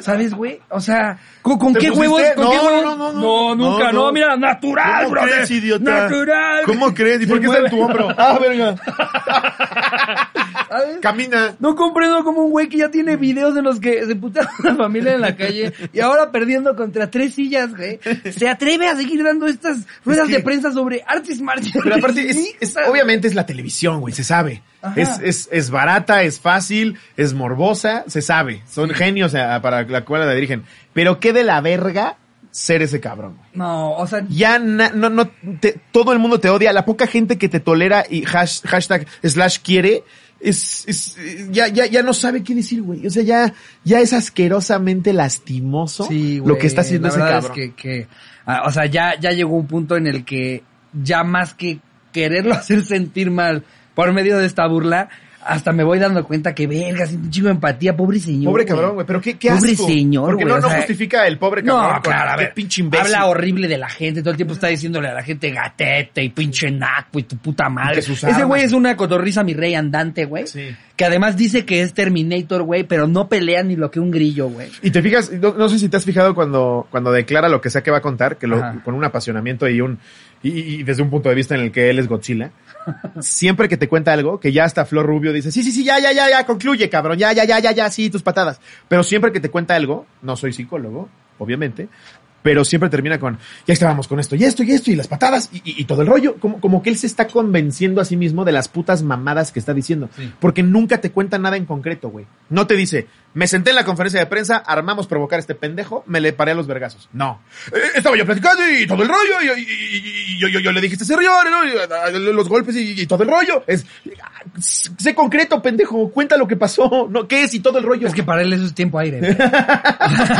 ¿Sabes, 0.00 0.34
güey? 0.34 0.60
O 0.68 0.80
sea, 0.80 1.18
¿con, 1.42 1.58
con 1.58 1.72
¿Te 1.72 1.80
qué 1.80 1.88
pusiste? 1.88 2.08
huevos? 2.08 2.34
¿Con 2.34 2.44
No, 2.44 2.50
qué 2.50 2.56
no, 2.56 2.66
huevos? 2.66 2.84
no, 2.84 3.12
no, 3.12 3.54
no. 3.54 3.54
nunca, 3.72 3.92
No, 3.92 4.12
mira, 4.12 4.36
natural, 4.36 5.04
¿Cómo 5.04 5.10
brother. 5.12 5.30
crees, 5.34 5.50
idiota? 5.50 5.90
Natural. 6.02 6.62
¿Cómo 6.66 6.94
crees? 6.94 7.22
¿Y 7.22 7.26
por 7.26 7.40
qué 7.40 7.46
está 7.46 7.58
en 7.60 7.70
tu 7.70 7.80
hombro? 7.82 8.08
Ah, 8.18 8.38
verga. 8.40 8.76
¿Sabes? 10.68 10.98
Camina. 11.00 11.56
No 11.58 11.74
comprendo 11.74 12.22
como 12.24 12.42
un 12.42 12.50
güey 12.50 12.68
que 12.68 12.78
ya 12.78 12.90
tiene 12.90 13.16
videos 13.16 13.56
en 13.56 13.64
los 13.64 13.80
que 13.80 14.06
se 14.06 14.14
putea 14.16 14.44
a 14.44 14.50
una 14.62 14.76
familia 14.76 15.14
en 15.14 15.20
la 15.20 15.36
calle 15.36 15.72
y 15.92 16.00
ahora 16.00 16.30
perdiendo 16.30 16.76
contra 16.76 17.10
tres 17.10 17.34
sillas, 17.34 17.74
güey, 17.74 17.98
se 18.30 18.48
atreve 18.48 18.86
a 18.88 18.96
seguir 18.96 19.22
dando 19.24 19.46
estas 19.46 19.78
ruedas 20.04 20.28
que- 20.28 20.36
de 20.36 20.42
prensa 20.42 20.72
sobre 20.72 21.02
artes 21.06 21.40
marciales. 21.40 21.80
Pero 21.82 21.96
aparte, 21.96 22.28
es, 22.28 22.36
es- 22.36 22.42
mixtas. 22.60 22.88
obviamente 22.88 23.26
es 23.28 23.34
la 23.34 23.46
televisión, 23.46 24.00
güey, 24.00 24.14
se 24.14 24.22
sabe. 24.24 24.62
Es, 24.96 25.18
es, 25.22 25.48
es 25.52 25.70
barata, 25.70 26.22
es 26.22 26.40
fácil, 26.40 26.96
es 27.16 27.34
morbosa, 27.34 28.04
se 28.06 28.22
sabe. 28.22 28.62
Son 28.70 28.90
genios 28.90 29.34
eh, 29.34 29.38
para 29.62 29.82
la 29.82 30.04
cual 30.04 30.26
la 30.26 30.32
dirigen. 30.34 30.64
Pero 30.94 31.20
qué 31.20 31.32
de 31.32 31.44
la 31.44 31.60
verga 31.60 32.16
ser 32.50 32.82
ese 32.82 32.98
cabrón, 32.98 33.36
güey. 33.36 33.48
No, 33.54 33.92
o 33.92 34.06
sea, 34.06 34.24
Ya 34.28 34.58
na- 34.58 34.90
no, 34.90 35.08
no, 35.10 35.30
te- 35.60 35.78
todo 35.92 36.12
el 36.12 36.18
mundo 36.18 36.40
te 36.40 36.48
odia. 36.48 36.72
La 36.72 36.84
poca 36.84 37.06
gente 37.06 37.38
que 37.38 37.48
te 37.48 37.60
tolera 37.60 38.04
y 38.08 38.24
hash- 38.24 38.62
hashtag 38.66 39.06
slash 39.22 39.58
quiere, 39.62 40.02
es, 40.40 40.84
es, 40.88 41.16
ya, 41.50 41.68
ya, 41.68 41.84
ya 41.86 42.02
no 42.02 42.12
sabe 42.14 42.42
qué 42.42 42.54
decir, 42.54 42.80
güey. 42.82 43.06
O 43.06 43.10
sea, 43.10 43.22
ya, 43.22 43.52
ya 43.84 44.00
es 44.00 44.12
asquerosamente 44.14 45.12
lastimoso 45.12 46.04
sí, 46.06 46.40
lo 46.44 46.56
que 46.58 46.66
está 46.66 46.80
haciendo 46.80 47.08
la 47.08 47.14
ese 47.14 47.20
cabrón. 47.22 47.50
Es 47.52 47.56
que, 47.56 47.74
que, 47.74 48.06
ah, 48.46 48.62
o 48.66 48.70
sea, 48.72 48.86
ya, 48.86 49.14
ya 49.20 49.30
llegó 49.30 49.54
un 49.56 49.66
punto 49.66 49.96
en 49.96 50.06
el 50.06 50.24
que 50.24 50.64
ya 50.92 51.22
más 51.22 51.54
que 51.54 51.78
quererlo 52.12 52.54
hacer 52.54 52.82
sentir 52.82 53.30
mal 53.30 53.64
por 54.06 54.12
medio 54.12 54.38
de 54.38 54.46
esta 54.46 54.66
burla, 54.66 55.08
hasta 55.42 55.72
me 55.72 55.84
voy 55.84 55.98
dando 55.98 56.22
cuenta 56.24 56.54
que 56.54 56.66
verga, 56.66 57.06
siento 57.06 57.24
un 57.24 57.30
chingo 57.30 57.46
de 57.48 57.54
empatía, 57.54 57.96
pobre 57.96 58.18
señor. 58.18 58.52
Pobre 58.52 58.66
cabrón, 58.66 58.92
güey. 58.94 59.06
Pero 59.06 59.20
qué, 59.22 59.38
qué 59.38 59.48
Pobre 59.50 59.72
asco. 59.72 59.86
señor, 59.86 60.26
Porque 60.26 60.44
güey, 60.44 60.52
no, 60.54 60.58
o 60.58 60.60
no 60.60 60.68
sea, 60.68 60.76
justifica 60.78 61.26
el 61.26 61.38
pobre 61.38 61.62
cabrón. 61.62 61.94
No, 61.96 62.02
claro, 62.02 62.30
a 62.32 62.36
qué 62.36 62.44
ver, 62.44 62.54
pinche 62.54 62.82
imbécil. 62.82 63.06
habla 63.14 63.26
horrible 63.26 63.66
de 63.66 63.78
la 63.78 63.88
gente, 63.88 64.20
todo 64.20 64.32
el 64.32 64.36
tiempo 64.36 64.52
está 64.52 64.66
diciéndole 64.66 65.08
a 65.08 65.14
la 65.14 65.22
gente 65.22 65.50
gatete 65.50 66.22
y 66.22 66.28
pinche 66.28 66.70
naco 66.70 67.18
y 67.18 67.22
tu 67.22 67.38
puta 67.38 67.70
madre. 67.70 68.00
Ese 68.00 68.44
güey 68.44 68.64
es 68.64 68.72
una 68.74 68.96
cotorriza 68.96 69.42
mi 69.42 69.54
rey 69.54 69.74
andante, 69.74 70.26
güey. 70.26 70.46
Sí. 70.46 70.76
Que 70.94 71.06
además 71.06 71.38
dice 71.38 71.64
que 71.64 71.80
es 71.80 71.94
Terminator, 71.94 72.62
güey, 72.62 72.84
pero 72.84 73.06
no 73.06 73.28
pelea 73.30 73.62
ni 73.62 73.76
lo 73.76 73.90
que 73.90 73.98
un 73.98 74.10
grillo, 74.10 74.48
güey. 74.48 74.68
Y 74.82 74.90
te 74.90 75.00
fijas, 75.00 75.32
no, 75.32 75.54
no 75.54 75.70
sé 75.70 75.78
si 75.78 75.88
te 75.88 75.96
has 75.96 76.04
fijado 76.04 76.34
cuando, 76.34 76.86
cuando 76.90 77.10
declara 77.12 77.48
lo 77.48 77.62
que 77.62 77.70
sea 77.70 77.82
que 77.82 77.90
va 77.90 77.98
a 77.98 78.02
contar, 78.02 78.36
que 78.36 78.46
lo, 78.46 78.58
Ajá. 78.58 78.82
con 78.84 78.94
un 78.94 79.04
apasionamiento 79.04 79.66
y 79.70 79.80
un, 79.80 79.98
y, 80.42 80.50
y 80.50 80.82
desde 80.82 81.02
un 81.02 81.08
punto 81.08 81.30
de 81.30 81.34
vista 81.34 81.54
en 81.54 81.62
el 81.62 81.72
que 81.72 81.88
él 81.88 81.98
es 81.98 82.08
Godzilla. 82.08 82.50
Siempre 83.20 83.68
que 83.68 83.76
te 83.76 83.88
cuenta 83.88 84.12
algo, 84.12 84.40
que 84.40 84.52
ya 84.52 84.64
hasta 84.64 84.84
Flor 84.84 85.06
Rubio 85.06 85.32
dice, 85.32 85.50
sí, 85.52 85.62
sí, 85.62 85.72
sí, 85.72 85.84
ya, 85.84 85.98
ya, 85.98 86.12
ya, 86.12 86.28
ya, 86.30 86.46
concluye, 86.46 86.88
cabrón, 86.88 87.18
ya, 87.18 87.32
ya, 87.32 87.44
ya, 87.44 87.58
ya, 87.58 87.72
ya, 87.72 87.90
sí, 87.90 88.10
tus 88.10 88.22
patadas. 88.22 88.60
Pero 88.88 89.02
siempre 89.02 89.32
que 89.32 89.40
te 89.40 89.50
cuenta 89.50 89.74
algo, 89.74 90.06
no 90.22 90.36
soy 90.36 90.52
psicólogo, 90.52 91.08
obviamente, 91.38 91.88
pero 92.42 92.64
siempre 92.64 92.88
termina 92.88 93.20
con, 93.20 93.38
ya 93.66 93.74
estábamos 93.74 94.08
con 94.08 94.18
esto 94.18 94.34
y 94.34 94.44
esto 94.44 94.62
y 94.62 94.70
esto 94.72 94.90
y 94.90 94.96
las 94.96 95.08
patadas 95.08 95.50
y, 95.52 95.58
y- 95.58 95.82
y 95.82 95.84
todo 95.84 96.00
el 96.00 96.08
rollo, 96.08 96.36
como, 96.40 96.58
como 96.58 96.82
que 96.82 96.88
él 96.88 96.96
se 96.96 97.06
está 97.06 97.26
convenciendo 97.26 98.00
a 98.00 98.04
sí 98.06 98.16
mismo 98.16 98.46
de 98.46 98.52
las 98.52 98.68
putas 98.68 99.02
mamadas 99.02 99.52
que 99.52 99.58
está 99.58 99.74
diciendo. 99.74 100.08
Sí. 100.16 100.32
Porque 100.40 100.62
nunca 100.62 101.02
te 101.02 101.10
cuenta 101.10 101.38
nada 101.38 101.58
en 101.58 101.66
concreto, 101.66 102.08
güey. 102.08 102.24
No 102.48 102.66
te 102.66 102.76
dice, 102.76 103.08
me 103.32 103.46
senté 103.46 103.70
en 103.70 103.76
la 103.76 103.84
conferencia 103.84 104.18
de 104.18 104.26
prensa, 104.26 104.56
armamos 104.56 105.06
provocar 105.06 105.36
a 105.36 105.40
este 105.40 105.54
pendejo, 105.54 106.02
me 106.06 106.20
le 106.20 106.32
paré 106.32 106.50
a 106.52 106.54
los 106.54 106.66
vergazos. 106.66 107.08
No. 107.12 107.40
Eh, 107.72 107.78
estaba 107.94 108.16
yo 108.16 108.26
platicando 108.26 108.62
y 108.68 108.86
todo 108.86 109.02
el 109.04 109.08
rollo, 109.08 109.40
y, 109.56 109.60
y- 109.60 109.62
y- 109.62 110.34
y 110.34 110.38
yo, 110.40 110.48
yo, 110.48 110.58
yo 110.60 110.72
le 110.72 110.80
dije 110.80 110.94
este 110.94 111.04
señor, 111.04 111.24
¿no? 111.50 111.62
Los 112.32 112.48
golpes 112.48 112.74
y, 112.76 113.06
todo 113.06 113.22
el 113.22 113.28
rollo. 113.30 113.62
Es, 113.68 113.86
ah, 114.22 114.42
sé 114.58 115.14
concreto, 115.14 115.62
pendejo, 115.62 116.10
cuenta 116.10 116.36
lo 116.36 116.48
que 116.48 116.56
pasó, 116.56 117.06
¿no? 117.08 117.28
¿Qué 117.28 117.44
es 117.44 117.54
y 117.54 117.60
todo 117.60 117.78
el 117.78 117.84
rollo? 117.84 118.08
Es 118.08 118.14
que 118.14 118.22
para 118.24 118.42
él 118.42 118.52
eso 118.52 118.64
es 118.64 118.74
tiempo 118.74 118.98
aire. 118.98 119.20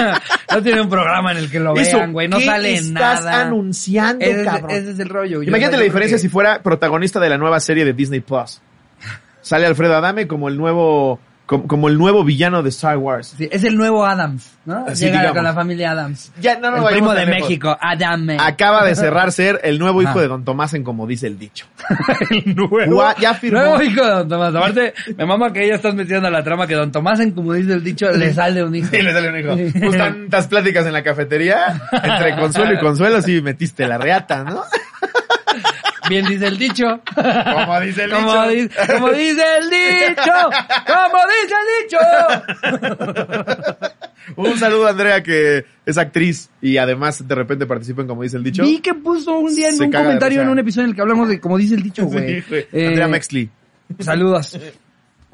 no 0.52 0.62
tiene 0.62 0.80
un 0.80 0.88
programa 0.88 1.32
en 1.32 1.38
el 1.38 1.50
que 1.50 1.60
lo 1.60 1.74
Eso, 1.76 1.98
vean, 1.98 2.12
güey. 2.12 2.28
No 2.28 2.38
¿qué 2.38 2.44
sale 2.46 2.74
estás 2.74 3.24
nada. 3.24 3.40
anunciando, 3.42 4.24
Ese 4.24 4.44
cabrón? 4.44 4.70
ese 4.70 4.90
es 4.92 4.98
el 4.98 5.08
rollo. 5.08 5.42
Yo- 5.42 5.48
Imagínate 5.48 5.76
la 5.76 5.84
diferencia 5.84 6.16
que- 6.16 6.22
si 6.22 6.28
fuera 6.28 6.62
protagonista 6.62 7.20
de 7.20 7.28
la 7.28 7.38
nueva 7.38 7.60
serie 7.60 7.84
de 7.84 7.92
Disney 7.92 8.20
Plus. 8.20 8.60
Sale 9.42 9.66
Alfredo 9.66 9.96
Adame 9.96 10.26
como 10.26 10.48
el 10.48 10.56
nuevo, 10.58 11.18
como, 11.50 11.66
como 11.66 11.88
el 11.88 11.98
nuevo 11.98 12.22
villano 12.22 12.62
de 12.62 12.68
Star 12.68 12.96
Wars. 12.96 13.34
Sí, 13.36 13.48
es 13.50 13.64
el 13.64 13.76
nuevo 13.76 14.06
Adams, 14.06 14.52
¿no? 14.66 14.86
Sí, 14.94 15.06
Llega 15.06 15.18
digamos. 15.18 15.34
con 15.34 15.42
la 15.42 15.52
familia 15.52 15.90
Adams. 15.90 16.30
Ya, 16.40 16.56
no, 16.60 16.70
no, 16.70 16.88
el 16.88 16.94
primo 16.94 17.12
de. 17.12 17.26
México, 17.26 17.76
Adame. 17.80 18.36
Acaba 18.38 18.84
de 18.84 18.94
cerrar 18.94 19.32
ser 19.32 19.58
el 19.64 19.80
nuevo 19.80 20.00
hijo 20.00 20.12
Ajá. 20.12 20.20
de 20.20 20.28
Don 20.28 20.44
Tomás 20.44 20.74
en 20.74 20.84
como 20.84 21.08
dice 21.08 21.26
el 21.26 21.40
dicho. 21.40 21.66
el 22.30 22.54
nuevo. 22.54 23.02
Ya 23.18 23.34
firmó. 23.34 23.58
Nuevo 23.58 23.82
hijo 23.82 24.00
de 24.00 24.10
Don 24.12 24.28
Tomás. 24.28 24.54
Aparte, 24.54 24.94
me 25.16 25.26
mama 25.26 25.52
que 25.52 25.64
ella 25.64 25.74
estás 25.74 25.92
metiendo 25.96 26.28
a 26.28 26.30
la 26.30 26.44
trama 26.44 26.68
que 26.68 26.76
Don 26.76 26.92
Tomás, 26.92 27.18
en 27.18 27.32
como 27.32 27.52
dice 27.54 27.72
el 27.72 27.82
dicho, 27.82 28.08
le 28.12 28.32
sale 28.32 28.62
un 28.62 28.72
hijo. 28.76 28.86
Sí, 28.88 29.02
le 29.02 29.12
sale 29.12 29.28
un 29.30 29.38
hijo. 29.40 29.80
Pues 29.80 29.98
tantas 29.98 30.46
pláticas 30.46 30.86
en 30.86 30.92
la 30.92 31.02
cafetería, 31.02 31.82
entre 31.90 32.36
consuelo 32.36 32.74
y 32.74 32.78
consuelo, 32.78 33.20
sí 33.22 33.42
metiste 33.42 33.88
la 33.88 33.98
reata, 33.98 34.44
¿no? 34.44 34.62
Bien 36.10 36.26
dice 36.26 36.46
el 36.48 36.58
dicho. 36.58 37.00
Como 37.14 37.80
dice 37.80 38.04
el 38.04 38.10
Como, 38.10 38.46
dicho. 38.48 38.50
di- 38.50 38.68
como 38.98 39.08
dice 39.12 39.44
el 39.58 39.70
dicho. 39.70 40.32
Como 40.86 41.18
dice 41.30 41.54
el 41.60 41.66
dicho. 41.82 41.98
Un 44.36 44.58
saludo 44.58 44.86
a 44.86 44.90
Andrea 44.90 45.22
que 45.22 45.64
es 45.86 45.98
actriz 45.98 46.50
y 46.60 46.76
además 46.76 47.26
de 47.26 47.34
repente 47.34 47.66
participa 47.66 48.02
en 48.02 48.08
como 48.08 48.22
dice 48.22 48.36
el 48.36 48.42
dicho. 48.44 48.62
Vi 48.62 48.80
que 48.80 48.94
puso 48.94 49.38
un 49.38 49.54
día 49.54 49.68
en 49.68 49.76
Se 49.76 49.84
un 49.84 49.92
comentario 49.92 50.42
en 50.42 50.48
un 50.48 50.58
episodio 50.58 50.84
en 50.84 50.90
el 50.90 50.94
que 50.96 51.00
hablamos 51.02 51.28
de 51.28 51.40
como 51.40 51.56
dice 51.58 51.74
el 51.76 51.82
dicho, 51.82 52.04
güey. 52.06 52.42
Sí, 52.42 52.46
güey. 52.48 52.66
Eh, 52.72 52.86
Andrea 52.88 53.08
Mexley. 53.08 53.48
Saludos. 54.00 54.58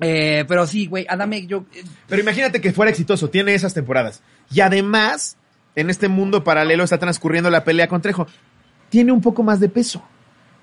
Eh, 0.00 0.44
pero 0.46 0.66
sí, 0.66 0.86
güey, 0.86 1.06
Adame, 1.08 1.46
yo... 1.46 1.64
eh, 1.74 1.82
Pero 2.06 2.20
imagínate 2.20 2.60
que 2.60 2.72
fuera 2.72 2.90
exitoso, 2.90 3.30
tiene 3.30 3.54
esas 3.54 3.72
temporadas. 3.74 4.22
Y 4.52 4.60
además, 4.60 5.36
en 5.74 5.88
este 5.90 6.08
mundo 6.08 6.44
paralelo 6.44 6.84
está 6.84 6.98
transcurriendo 6.98 7.48
la 7.50 7.64
pelea 7.64 7.88
con 7.88 8.02
Trejo. 8.02 8.26
Tiene 8.90 9.10
un 9.12 9.20
poco 9.22 9.42
más 9.42 9.58
de 9.58 9.68
peso. 9.70 10.06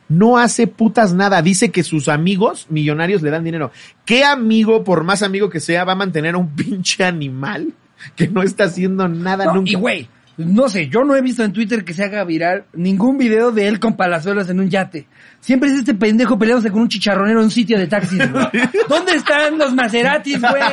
No 0.10 0.38
hace 0.38 0.68
putas 0.68 1.14
nada. 1.14 1.42
Dice 1.42 1.72
que 1.72 1.84
sus 1.84 2.08
amigos 2.08 2.68
millonarios 2.70 3.22
le 3.22 3.30
dan 3.30 3.44
dinero. 3.44 3.72
¿Qué 4.06 4.24
amigo, 4.24 4.84
por 4.84 5.04
más 5.04 5.24
amigo 5.24 5.50
que 5.50 5.60
sea, 5.60 5.84
va 5.84 5.94
a 5.94 5.96
mantener 5.96 6.36
a 6.36 6.38
un 6.38 6.50
pinche 6.56 7.04
animal 7.04 7.74
que 8.16 8.28
no 8.28 8.44
está 8.44 8.66
haciendo 8.66 9.08
nada 9.08 9.46
no, 9.46 9.56
nunca? 9.56 9.72
y 9.72 9.76
güey, 9.76 10.10
no 10.38 10.68
sé, 10.70 10.88
yo 10.90 11.04
no 11.04 11.16
he 11.16 11.22
visto 11.22 11.44
en 11.44 11.54
Twitter 11.54 11.84
que 11.86 11.94
se 11.94 12.04
haga 12.04 12.24
viral 12.24 12.66
ningún 12.74 13.18
video 13.18 13.52
de 13.52 13.68
él 13.68 13.80
con 13.80 13.96
palazuelos 13.96 14.50
en 14.50 14.60
un 14.60 14.70
yate. 14.70 15.08
Siempre 15.40 15.70
es 15.70 15.80
este 15.80 15.94
pendejo 15.94 16.40
peleándose 16.40 16.72
con 16.72 16.82
un 16.82 16.88
chicharronero 16.88 17.40
en 17.40 17.46
un 17.46 17.52
sitio 17.52 17.78
de 17.78 17.86
taxis, 17.88 18.32
güey. 18.32 18.46
¿Dónde 18.90 19.14
están 19.14 19.58
los 19.58 19.74
Maseratis, 19.74 20.40
güey? 20.40 20.64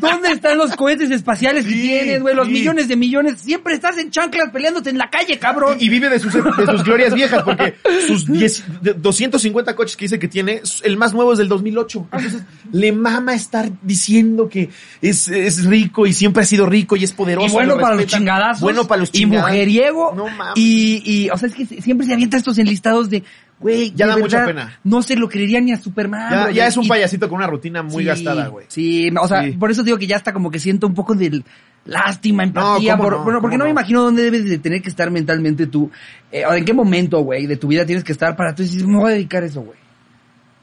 ¿Dónde 0.00 0.30
están 0.32 0.56
los 0.56 0.74
cohetes 0.74 1.10
espaciales 1.10 1.64
que 1.64 1.70
Sí, 1.70 1.82
tienes, 1.82 2.22
güey? 2.22 2.34
Los 2.34 2.46
sí. 2.46 2.54
millones 2.54 2.88
de 2.88 2.96
millones. 2.96 3.40
Siempre 3.40 3.74
estás 3.74 3.98
en 3.98 4.10
chanclas 4.10 4.50
peleándote 4.50 4.90
en 4.90 4.98
la 4.98 5.10
calle, 5.10 5.38
cabrón. 5.38 5.76
Y, 5.78 5.86
y 5.86 5.88
vive 5.90 6.08
de 6.08 6.18
sus, 6.18 6.32
de 6.32 6.66
sus 6.66 6.84
glorias 6.84 7.14
viejas, 7.14 7.42
porque 7.42 7.74
sus 8.06 8.26
10 8.32 8.64
de 8.82 8.94
250 8.94 9.76
coches 9.76 9.96
que 9.96 10.06
dice 10.06 10.18
que 10.18 10.28
tiene, 10.28 10.62
el 10.82 10.96
más 10.96 11.12
nuevo 11.12 11.32
es 11.32 11.38
del 11.38 11.48
2008. 11.48 12.08
Entonces, 12.12 12.42
le 12.72 12.92
mama 12.92 13.34
estar 13.34 13.68
diciendo 13.82 14.48
que 14.48 14.70
es, 15.02 15.28
es 15.28 15.64
rico 15.66 16.06
y 16.06 16.12
siempre 16.14 16.42
ha 16.42 16.46
sido 16.46 16.66
rico 16.66 16.96
y 16.96 17.04
es 17.04 17.12
poderoso. 17.12 17.48
Y 17.48 17.52
bueno 17.52 17.76
lo 17.76 17.80
para 17.80 17.94
los 17.94 18.06
chingadazos. 18.06 18.62
Bueno 18.62 18.87
para 18.88 19.00
los 19.00 19.10
Y 19.12 19.24
mujeriego. 19.26 20.12
No 20.16 20.26
mames. 20.28 20.54
Y, 20.56 21.02
y, 21.04 21.30
o 21.30 21.36
sea, 21.38 21.48
es 21.48 21.54
que 21.54 21.64
siempre 21.66 22.06
se 22.08 22.14
avienta 22.14 22.36
estos 22.36 22.58
enlistados 22.58 23.08
de, 23.08 23.22
güey, 23.60 23.92
Ya 23.94 24.06
de 24.06 24.12
da 24.12 24.18
mucha 24.18 24.44
pena. 24.44 24.76
No 24.82 25.02
se 25.02 25.14
lo 25.14 25.28
creería 25.28 25.60
ni 25.60 25.70
a 25.72 25.78
Superman. 25.80 26.30
Ya, 26.30 26.50
ya 26.50 26.66
es 26.66 26.76
un 26.76 26.84
Y- 26.86 26.88
payasito 26.88 27.28
con 27.28 27.36
una 27.38 27.46
rutina 27.46 27.84
muy 27.84 28.02
Sí, 28.02 28.08
gastada, 28.08 28.48
güey. 28.48 28.66
Sí, 28.68 29.08
o 29.20 29.28
sea, 29.28 29.44
Sí. 29.44 29.52
por 29.52 29.70
eso 29.70 29.84
digo 29.84 29.96
que 29.98 30.08
ya 30.08 30.16
está 30.16 30.32
como 30.32 30.50
que 30.50 30.58
siento 30.58 30.88
un 30.88 30.94
poco 30.94 31.14
del 31.14 31.44
lástima, 31.84 32.42
empatía, 32.42 32.92
¿cómo 32.96 33.04
por- 33.04 33.12
no? 33.18 33.24
bueno, 33.24 33.40
porque 33.40 33.54
¿Cómo 33.56 33.64
no 33.64 33.64
me 33.68 33.74
no? 33.74 33.80
imagino 33.80 34.02
dónde 34.02 34.22
debes 34.22 34.44
de 34.44 34.58
tener 34.58 34.82
que 34.82 34.88
estar 34.90 35.10
mentalmente 35.10 35.66
tú, 35.66 35.90
eh, 36.30 36.44
o 36.44 36.52
en 36.52 36.64
qué 36.64 36.74
momento, 36.74 37.20
güey, 37.20 37.46
de 37.46 37.56
tu 37.56 37.68
vida 37.68 37.86
tienes 37.86 38.04
que 38.04 38.12
estar 38.12 38.36
para 38.36 38.54
tú 38.54 38.62
decir, 38.62 38.86
me 38.86 38.98
voy 38.98 39.12
a 39.12 39.14
dedicar 39.14 39.42
a 39.42 39.46
eso, 39.46 39.62
güey. 39.62 39.78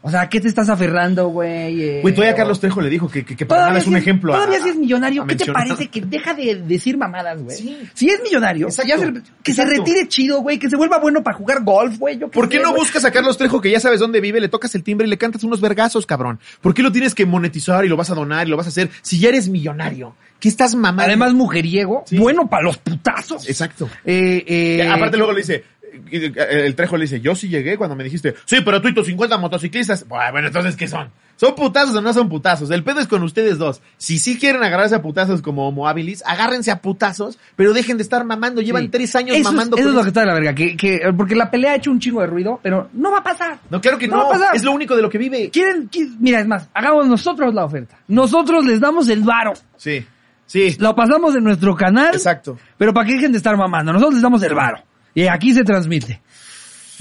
O 0.07 0.11
sea, 0.11 0.21
¿a 0.21 0.29
qué 0.29 0.39
te 0.39 0.47
estás 0.47 0.69
aferrando, 0.69 1.29
güey? 1.29 1.81
Eh, 1.81 1.99
Güey, 2.03 2.13
todavía 2.13 2.35
o- 2.35 2.37
Carlos 2.37 2.59
Trejo 2.59 2.79
le 2.79 2.89
dijo 2.91 3.09
que, 3.09 3.25
que, 3.25 3.35
que 3.35 3.45
para 3.47 3.61
nada 3.61 3.69
Todavía 3.71 3.81
es 3.81 3.87
un 3.87 3.97
ejemplo. 3.97 4.33
a- 4.33 4.37
Todavía 4.37 4.61
si 4.61 4.69
es 4.69 4.75
millonario, 4.75 5.23
a 5.23 5.27
¿qué 5.27 5.35
te 5.35 5.51
parece 5.51 5.87
que 5.87 6.01
deja 6.01 6.35
de 6.35 6.55
decir 6.67 6.95
mamadas, 6.95 7.41
güey? 7.41 7.57
Sí. 7.57 7.77
Si 7.95 8.09
es 8.09 8.21
millonario, 8.21 8.67
Exacto. 8.67 8.87
ya 8.89 8.99
se- 8.99 9.13
que 9.41 9.53
se 9.53 9.65
retire 9.65 10.07
chido, 10.07 10.41
güey, 10.41 10.59
que 10.59 10.69
se 10.69 10.75
vuelva 10.77 10.99
bueno 10.99 11.23
para 11.23 11.35
jugar 11.35 11.63
golf, 11.63 11.97
güey. 11.97 12.19
yo 12.19 12.29
¿Por 12.29 12.47
qué 12.47 12.57
sé, 12.57 12.63
no 12.63 12.69
güey. 12.69 12.81
buscas 12.83 13.03
a 13.03 13.09
Carlos 13.11 13.35
Trejo 13.39 13.59
que 13.59 13.71
ya 13.71 13.79
sabes 13.79 13.99
dónde 13.99 14.21
vive, 14.21 14.39
le 14.39 14.47
tocas 14.49 14.75
el 14.75 14.83
timbre 14.83 15.07
y 15.07 15.09
le 15.09 15.17
cantas 15.17 15.43
unos 15.43 15.59
vergazos, 15.59 16.05
cabrón? 16.05 16.39
¿Por 16.61 16.75
qué 16.75 16.83
lo 16.83 16.91
tienes 16.91 17.15
que 17.15 17.25
monetizar 17.25 17.83
y 17.83 17.87
lo 17.87 17.97
vas 17.97 18.11
a 18.11 18.13
donar 18.15 18.45
y 18.45 18.51
lo 18.51 18.57
vas 18.57 18.67
a 18.67 18.69
hacer 18.69 18.91
si 19.01 19.17
ya 19.19 19.29
eres 19.29 19.49
millonario? 19.49 20.15
¿Qué 20.39 20.49
estás 20.49 20.75
mamando? 20.75 21.03
Además, 21.03 21.33
mujeriego, 21.33 22.03
Sí. 22.05 22.17
bueno 22.17 22.47
para 22.47 22.61
los 22.63 22.77
putazos. 22.77 23.49
Exacto. 23.49 23.89
Eh, 24.05 24.43
eh, 24.45 24.87
aparte 24.87 25.17
luego 25.17 25.31
le 25.31 25.39
dice, 25.39 25.63
el 26.11 26.75
Trejo 26.75 26.97
le 26.97 27.03
dice, 27.03 27.21
yo 27.21 27.35
sí 27.35 27.47
llegué 27.49 27.77
cuando 27.77 27.95
me 27.95 28.03
dijiste, 28.03 28.35
sí, 28.45 28.57
pero 28.63 28.81
tú 28.81 28.87
y 28.87 28.93
tus 28.93 29.07
50 29.07 29.37
motociclistas, 29.37 30.07
bueno, 30.07 30.47
entonces, 30.47 30.75
¿qué 30.75 30.87
son? 30.87 31.09
¿Son 31.37 31.53
putazos 31.53 31.93
o 31.93 32.01
no 32.01 32.13
son 32.13 32.29
putazos? 32.29 32.71
El 32.71 32.81
pedo 32.85 33.01
es 33.01 33.07
con 33.07 33.21
ustedes 33.21 33.57
dos. 33.57 33.81
Si 33.97 34.19
sí 34.19 34.37
quieren 34.39 34.63
agarrarse 34.63 34.95
a 34.95 35.01
putazos 35.01 35.41
como 35.41 35.67
Homo 35.67 35.85
habilis, 35.85 36.23
agárrense 36.25 36.71
a 36.71 36.79
putazos, 36.81 37.37
pero 37.57 37.73
dejen 37.73 37.97
de 37.97 38.03
estar 38.03 38.23
mamando. 38.23 38.61
Llevan 38.61 38.83
sí. 38.83 38.87
tres 38.89 39.13
años 39.17 39.35
eso 39.35 39.43
mamando. 39.51 39.75
Es, 39.75 39.81
eso 39.81 39.89
es 39.89 39.95
lo 39.95 40.01
que 40.03 40.07
está 40.07 40.21
de 40.21 40.27
la 40.27 40.33
verga, 40.33 40.55
que, 40.55 40.77
que, 40.77 41.01
porque 41.17 41.35
la 41.35 41.51
pelea 41.51 41.73
ha 41.73 41.75
hecho 41.75 41.91
un 41.91 41.99
chingo 41.99 42.21
de 42.21 42.27
ruido, 42.27 42.61
pero 42.63 42.89
no 42.93 43.11
va 43.11 43.17
a 43.17 43.23
pasar. 43.23 43.59
No, 43.69 43.81
claro 43.81 43.97
que 43.97 44.07
No 44.07 44.15
no. 44.15 44.23
va 44.23 44.29
a 44.29 44.31
pasar. 44.39 44.55
Es 44.55 44.63
lo 44.63 44.71
único 44.71 44.95
de 44.95 45.01
lo 45.01 45.09
que 45.09 45.17
vive. 45.17 45.49
Quieren, 45.49 45.89
qui- 45.89 46.15
mira, 46.21 46.39
es 46.39 46.47
más, 46.47 46.69
hagamos 46.73 47.05
nosotros 47.07 47.53
la 47.53 47.65
oferta. 47.65 47.97
Nosotros 48.07 48.65
les 48.65 48.79
damos 48.79 49.09
el 49.09 49.19
varo. 49.23 49.51
Sí, 49.75 50.05
sí, 50.45 50.77
Lo 50.79 50.95
pasamos 50.95 51.35
en 51.35 51.43
nuestro 51.43 51.75
canal. 51.75 52.15
exacto. 52.15 52.57
Pero 52.77 52.93
para 52.93 53.07
que 53.07 53.15
dejen 53.15 53.33
de 53.33 53.39
estar 53.39 53.57
mamando, 53.57 53.91
nosotros 53.91 54.13
les 54.13 54.23
damos 54.23 54.41
el 54.41 54.53
varo. 54.55 54.77
Y 55.15 55.27
aquí 55.27 55.53
se 55.53 55.63
transmite. 55.63 56.21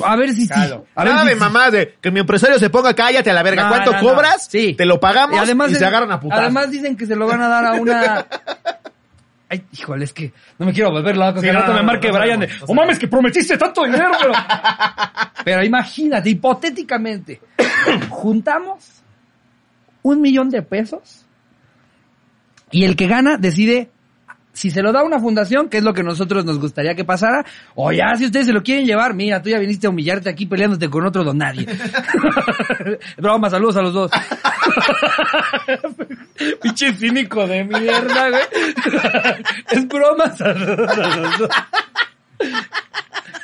A 0.02 0.16
ver 0.16 0.30
si 0.32 0.42
sí. 0.42 0.48
Claro. 0.48 0.86
A 0.94 1.04
ver 1.04 1.18
si 1.18 1.28
sí. 1.28 1.34
mamá 1.36 1.70
de 1.70 1.96
que 2.00 2.10
mi 2.10 2.20
empresario 2.20 2.58
se 2.58 2.70
ponga 2.70 2.94
cállate 2.94 3.30
a 3.30 3.34
la 3.34 3.42
verga. 3.42 3.64
No, 3.64 3.68
¿Cuánto 3.68 3.92
no, 3.92 4.02
no. 4.02 4.08
cobras? 4.08 4.48
Sí. 4.48 4.74
Te 4.74 4.86
lo 4.86 4.98
pagamos 4.98 5.36
y, 5.36 5.38
además 5.38 5.72
se 5.72 5.84
agarran 5.84 6.10
a 6.10 6.20
putazos. 6.20 6.44
Además 6.44 6.70
dicen 6.70 6.96
que 6.96 7.06
se 7.06 7.14
lo 7.14 7.26
van 7.26 7.42
a 7.42 7.48
dar 7.48 7.64
a 7.66 7.72
una... 7.74 8.26
Ay, 9.48 9.62
híjole, 9.72 10.04
es 10.04 10.12
que 10.12 10.32
no 10.58 10.66
me 10.66 10.72
quiero 10.72 10.90
volver 10.90 11.16
loco. 11.16 11.40
Sí, 11.40 11.46
que 11.46 11.52
rato 11.52 11.74
me 11.74 11.82
marque 11.82 12.10
Brian 12.10 12.40
de, 12.40 12.48
oh 12.66 12.74
mames, 12.74 12.98
que 12.98 13.08
prometiste 13.08 13.58
tanto 13.58 13.84
dinero, 13.84 14.12
pero... 14.18 14.32
pero 15.44 15.64
imagínate, 15.64 16.30
hipotéticamente, 16.30 17.40
juntamos 18.08 19.02
un 20.02 20.20
millón 20.20 20.48
de 20.48 20.62
pesos 20.62 21.26
y 22.70 22.84
el 22.84 22.96
que 22.96 23.06
gana 23.06 23.36
decide 23.36 23.90
si 24.54 24.70
se 24.70 24.82
lo 24.82 24.92
da 24.92 25.00
a 25.00 25.04
una 25.04 25.20
fundación, 25.20 25.68
que 25.68 25.78
es 25.78 25.84
lo 25.84 25.92
que 25.92 26.02
nosotros 26.02 26.44
nos 26.44 26.58
gustaría 26.58 26.94
que 26.94 27.04
pasara, 27.04 27.44
o 27.74 27.92
ya 27.92 28.14
si 28.16 28.26
ustedes 28.26 28.46
se 28.46 28.52
lo 28.52 28.62
quieren 28.62 28.86
llevar, 28.86 29.12
mira, 29.12 29.42
tú 29.42 29.50
ya 29.50 29.58
viniste 29.58 29.86
a 29.86 29.90
humillarte 29.90 30.30
aquí 30.30 30.46
peleándote 30.46 30.88
con 30.88 31.04
otro 31.04 31.24
don 31.24 31.38
nadie. 31.38 31.66
Broma, 33.18 33.50
saludos 33.50 33.76
a 33.76 33.82
los 33.82 33.92
dos. 33.92 34.10
Pinche 36.62 36.92
cínico 36.94 37.46
de 37.46 37.64
mierda, 37.64 38.30
güey. 38.30 38.42
es 39.70 39.88
broma, 39.88 40.30
saludos 40.32 40.90
a 40.90 41.16
los 41.16 41.38
dos. 41.38 41.50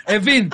En 0.07 0.25
fin, 0.25 0.51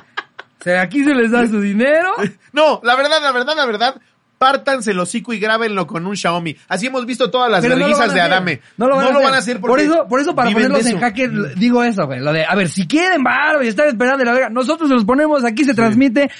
aquí 0.78 1.04
se 1.04 1.14
les 1.14 1.30
da 1.30 1.46
su 1.46 1.60
dinero. 1.60 2.14
No, 2.52 2.80
la 2.82 2.96
verdad, 2.96 3.20
la 3.22 3.32
verdad, 3.32 3.56
la 3.56 3.66
verdad. 3.66 4.00
Pártanse 4.38 4.90
el 4.90 4.99
hocico 4.99 5.33
y 5.33 5.38
grábenlo 5.38 5.87
con 5.87 6.07
un 6.07 6.16
Xiaomi. 6.16 6.57
Así 6.69 6.87
hemos 6.87 7.07
visto 7.07 7.31
todas 7.31 7.50
las 7.50 7.64
no 7.64 7.75
lo 7.75 7.87
a 7.87 7.88
de 7.88 8.05
hacer. 8.05 8.21
Adame. 8.21 8.61
No 8.76 8.87
lo 8.87 8.97
van, 8.97 9.35
a, 9.35 9.38
hacer. 9.38 9.61
por 9.61 9.81
eso, 9.81 10.07
por 10.09 10.21
eso 10.21 10.35
para 10.35 10.50
ponerlos 10.50 10.83
en 10.83 10.88
eso. 10.88 10.99
jaque 11.00 11.31
digo 11.57 11.83
eso, 11.83 12.07
güey. 12.07 12.21
Lo 12.21 12.33
de, 12.33 12.45
a 12.45 12.55
ver, 12.55 12.69
si 12.69 12.87
quieren 12.87 13.23
varo 13.23 13.62
y 13.62 13.69
están 13.69 13.88
esperando 13.88 14.25
la 14.25 14.33
verga, 14.33 14.50
nosotros 14.50 14.88
se 14.88 14.95
los 14.95 15.05
ponemos, 15.05 15.45
aquí 15.45 15.64
se 15.64 15.75
transmite 15.75 16.31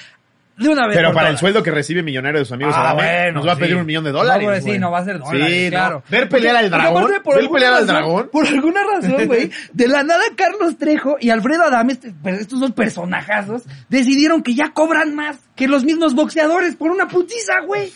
de 0.59 0.69
una 0.69 0.87
vez. 0.87 0.97
Pero 0.97 1.13
para 1.13 1.29
el 1.31 1.37
sueldo 1.39 1.63
que 1.63 1.71
recibe 1.71 2.03
millonario 2.03 2.39
de 2.41 2.45
sus 2.47 2.53
amigos 2.53 2.75
Ah, 2.77 2.91
Adame, 2.91 3.03
bueno, 3.03 3.33
nos 3.33 3.47
va 3.49 3.53
a 3.53 3.55
sí. 3.57 3.61
pedir 3.61 3.77
un 3.77 3.87
millón 3.87 4.05
de 4.05 4.13
No, 4.13 4.19
dólares. 4.19 4.45
güey, 4.47 4.61
sí, 4.61 4.67
güey. 4.69 4.79
no 4.79 4.91
va 4.91 4.99
a 4.99 5.05
ser 5.05 5.19
dólares, 5.19 5.53
Sí, 5.55 5.65
no. 5.65 5.71
claro. 5.71 6.03
Ver 6.09 6.29
pelear 6.29 6.57
al 6.57 6.71
dragón. 6.71 7.03
aparte, 7.05 7.21
por 7.21 7.37
Ver 7.37 7.51
pelear 7.51 7.75
al 7.75 7.87
dragón. 7.87 8.29
Por 8.33 8.47
alguna 8.47 8.81
razón, 8.85 9.27
güey, 9.27 9.51
de 9.73 9.89
la 9.89 10.03
nada 10.03 10.23
Carlos 10.37 10.79
Trejo 10.79 11.17
y 11.21 11.31
Alfredo 11.31 11.63
Adame, 11.65 11.93
este- 11.95 12.15
pero 12.23 12.37
estos 12.39 12.61
dos 12.61 12.73
personajazos, 12.73 13.63
decidieron 13.89 14.43
que 14.43 14.55
ya 14.55 14.71
cobran 14.73 15.15
más 15.15 15.37
que 15.55 15.69
los 15.69 15.85
mismos 15.85 16.15
boxeadores 16.15 16.77
por 16.77 16.91
una 16.91 17.07
putiza, 17.09 17.61
güey. 17.67 17.93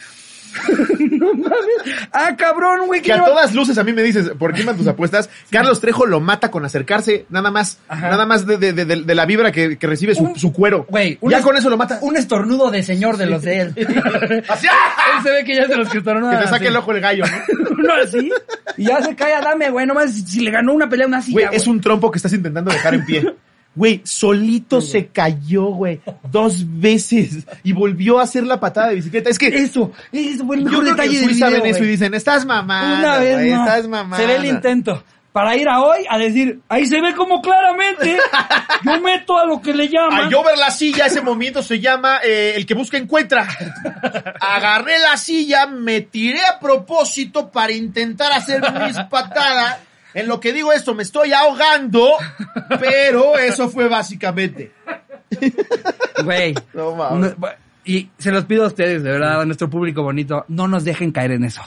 no 1.10 1.34
mames. 1.34 2.08
Ah, 2.12 2.34
cabrón, 2.36 2.86
güey. 2.86 3.02
Que 3.02 3.12
a 3.12 3.24
todas 3.24 3.54
luces 3.54 3.78
a 3.78 3.84
mí 3.84 3.92
me 3.92 4.02
dices, 4.02 4.30
¿por 4.38 4.52
qué 4.52 4.64
tus 4.64 4.86
apuestas? 4.88 5.28
Carlos 5.50 5.80
Trejo 5.80 6.06
lo 6.06 6.20
mata 6.20 6.50
con 6.50 6.64
acercarse, 6.64 7.26
nada 7.28 7.50
más, 7.50 7.78
Ajá. 7.88 8.10
nada 8.10 8.26
más 8.26 8.46
de, 8.46 8.56
de, 8.58 8.72
de, 8.72 8.84
de- 8.84 9.02
de 9.02 9.14
la 9.14 9.26
vibra 9.26 9.50
que, 9.52 9.78
que 9.78 9.86
recibe 9.86 10.14
su, 10.14 10.24
Un- 10.24 10.38
su 10.38 10.52
cuero. 10.52 10.86
Güey, 10.88 11.18
ya 11.22 11.42
con 11.42 11.56
eso 11.56 11.70
lo 11.70 11.76
mata. 11.76 11.98
Un 12.02 12.16
estornudo 12.16 12.70
de 12.70 12.82
señor 12.82 13.16
de 13.16 13.26
los 13.26 13.42
de 13.42 13.60
él. 13.60 13.74
Así, 14.48 14.66
¡ah! 14.70 15.16
él 15.16 15.22
se 15.22 15.30
ve 15.30 15.44
que 15.44 15.54
ya 15.56 15.62
es 15.62 15.68
de 15.68 15.76
los 15.76 15.88
que 15.88 15.98
estornudan. 15.98 16.36
Que 16.38 16.44
te 16.44 16.50
saque 16.50 16.64
así. 16.64 16.66
el 16.68 16.76
ojo 16.76 16.92
el 16.92 17.00
gallo, 17.00 17.24
¿no? 17.26 17.70
Uno 17.78 17.94
así. 18.02 18.30
Y 18.76 18.84
ya 18.86 19.02
se 19.02 19.14
cae 19.14 19.34
Adame, 19.34 19.70
güey. 19.70 19.86
Nomás 19.86 20.12
si, 20.12 20.22
si 20.22 20.40
le 20.40 20.50
ganó 20.50 20.72
una 20.72 20.88
pelea 20.88 21.06
a 21.06 21.08
una 21.08 21.22
silla, 21.22 21.46
güey. 21.48 21.56
es 21.56 21.66
un 21.66 21.80
trompo 21.80 22.10
que 22.10 22.18
estás 22.18 22.32
intentando 22.32 22.70
dejar 22.70 22.94
en 22.94 23.04
pie. 23.04 23.34
Güey, 23.74 24.00
solito 24.04 24.80
se 24.80 25.06
cayó, 25.06 25.66
güey, 25.66 26.00
dos 26.30 26.64
veces 26.66 27.46
y 27.62 27.72
volvió 27.72 28.18
a 28.18 28.24
hacer 28.24 28.44
la 28.44 28.58
patada 28.58 28.88
de 28.88 28.96
bicicleta. 28.96 29.30
Es 29.30 29.38
que 29.38 29.46
Eso, 29.46 29.92
eso 30.10 30.44
fue 30.44 30.56
el 30.56 30.64
yo 30.64 30.70
mejor 30.70 30.84
creo 30.84 30.96
que 30.96 31.02
detalle 31.02 31.20
del 31.20 31.34
video, 31.34 31.50
ven 31.50 31.66
eso 31.66 31.84
y 31.84 31.86
dicen, 31.86 32.14
estás 32.14 32.44
mamando, 32.44 32.98
Una 32.98 33.18
vez 33.18 33.34
güey, 33.34 33.50
estás 33.50 33.86
mamando. 33.86 34.16
Se 34.16 34.26
ve 34.26 34.36
el 34.36 34.44
intento. 34.46 35.04
Para 35.32 35.56
ir 35.56 35.68
a 35.68 35.80
hoy 35.80 36.04
a 36.10 36.18
decir, 36.18 36.58
ahí 36.68 36.86
se 36.86 37.00
ve 37.00 37.14
como 37.14 37.40
claramente 37.40 38.18
yo 38.84 39.00
meto 39.00 39.38
a 39.38 39.46
lo 39.46 39.62
que 39.62 39.72
le 39.72 39.88
llaman. 39.88 40.26
A 40.26 40.28
yo 40.28 40.42
ver 40.42 40.58
la 40.58 40.72
silla, 40.72 41.06
ese 41.06 41.20
movimiento 41.20 41.62
se 41.62 41.78
llama 41.78 42.18
eh, 42.24 42.54
el 42.56 42.66
que 42.66 42.74
busca 42.74 42.96
encuentra. 42.96 43.46
Agarré 44.40 44.98
la 44.98 45.16
silla, 45.16 45.68
me 45.68 46.00
tiré 46.00 46.44
a 46.44 46.58
propósito 46.58 47.48
para 47.48 47.72
intentar 47.72 48.32
hacer 48.32 48.60
mis 48.84 48.98
patadas. 49.08 49.78
En 50.14 50.26
lo 50.28 50.40
que 50.40 50.52
digo 50.52 50.72
esto, 50.72 50.94
me 50.94 51.02
estoy 51.02 51.32
ahogando, 51.32 52.10
pero 52.80 53.38
eso 53.38 53.68
fue 53.68 53.88
básicamente. 53.88 54.72
Güey. 56.24 56.54
No 56.74 56.94
mames. 56.94 57.36
No, 57.38 57.48
y 57.82 58.10
se 58.18 58.30
los 58.30 58.44
pido 58.44 58.64
a 58.64 58.66
ustedes, 58.66 59.02
de 59.02 59.10
verdad, 59.10 59.40
a 59.40 59.44
nuestro 59.46 59.70
público 59.70 60.02
bonito, 60.02 60.44
no 60.48 60.68
nos 60.68 60.84
dejen 60.84 61.12
caer 61.12 61.32
en 61.32 61.44
eso. 61.44 61.62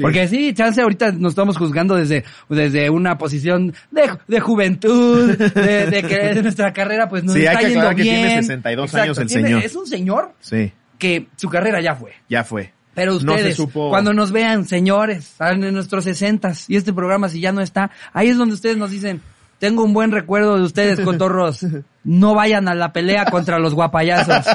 Porque 0.00 0.26
sí, 0.26 0.54
chance 0.54 0.80
ahorita 0.80 1.12
nos 1.12 1.32
estamos 1.32 1.58
juzgando 1.58 1.94
desde, 1.94 2.24
desde 2.48 2.88
una 2.88 3.18
posición 3.18 3.74
de, 3.90 4.10
de 4.26 4.40
juventud, 4.40 5.36
de, 5.36 5.86
de 5.86 6.02
que 6.02 6.42
nuestra 6.42 6.72
carrera 6.72 7.08
pues 7.08 7.22
nos 7.22 7.34
Sí, 7.34 7.40
hay 7.40 7.46
está 7.48 7.58
que 7.60 7.64
yendo 7.66 7.80
aclarar 7.80 7.96
que 7.96 8.02
bien. 8.02 8.16
tiene 8.16 8.42
62 8.42 8.94
años 8.94 9.18
el 9.18 9.26
tiene- 9.28 9.42
señor. 9.48 9.62
Es 9.64 9.76
un 9.76 9.86
señor 9.86 10.32
Sí, 10.40 10.72
que 10.98 11.28
su 11.36 11.48
carrera 11.50 11.80
ya 11.82 11.94
fue. 11.94 12.12
ya 12.28 12.44
fue. 12.44 12.72
Pero 12.98 13.14
ustedes, 13.14 13.56
cuando 13.72 14.12
nos 14.12 14.32
vean, 14.32 14.66
señores, 14.66 15.36
en 15.38 15.72
nuestros 15.72 16.02
sesentas, 16.02 16.68
y 16.68 16.76
este 16.76 16.92
programa 16.92 17.28
si 17.28 17.40
ya 17.40 17.52
no 17.52 17.60
está, 17.60 17.92
ahí 18.12 18.28
es 18.28 18.36
donde 18.36 18.54
ustedes 18.54 18.76
nos 18.76 18.90
dicen, 18.90 19.22
tengo 19.60 19.84
un 19.84 19.92
buen 19.92 20.10
recuerdo 20.10 20.56
de 20.56 20.62
ustedes, 20.62 21.00
cotorros. 21.00 21.64
No 22.02 22.34
vayan 22.34 22.68
a 22.68 22.74
la 22.74 22.92
pelea 22.92 23.26
contra 23.26 23.60
los 23.60 23.74
guapayazos. 23.74 24.46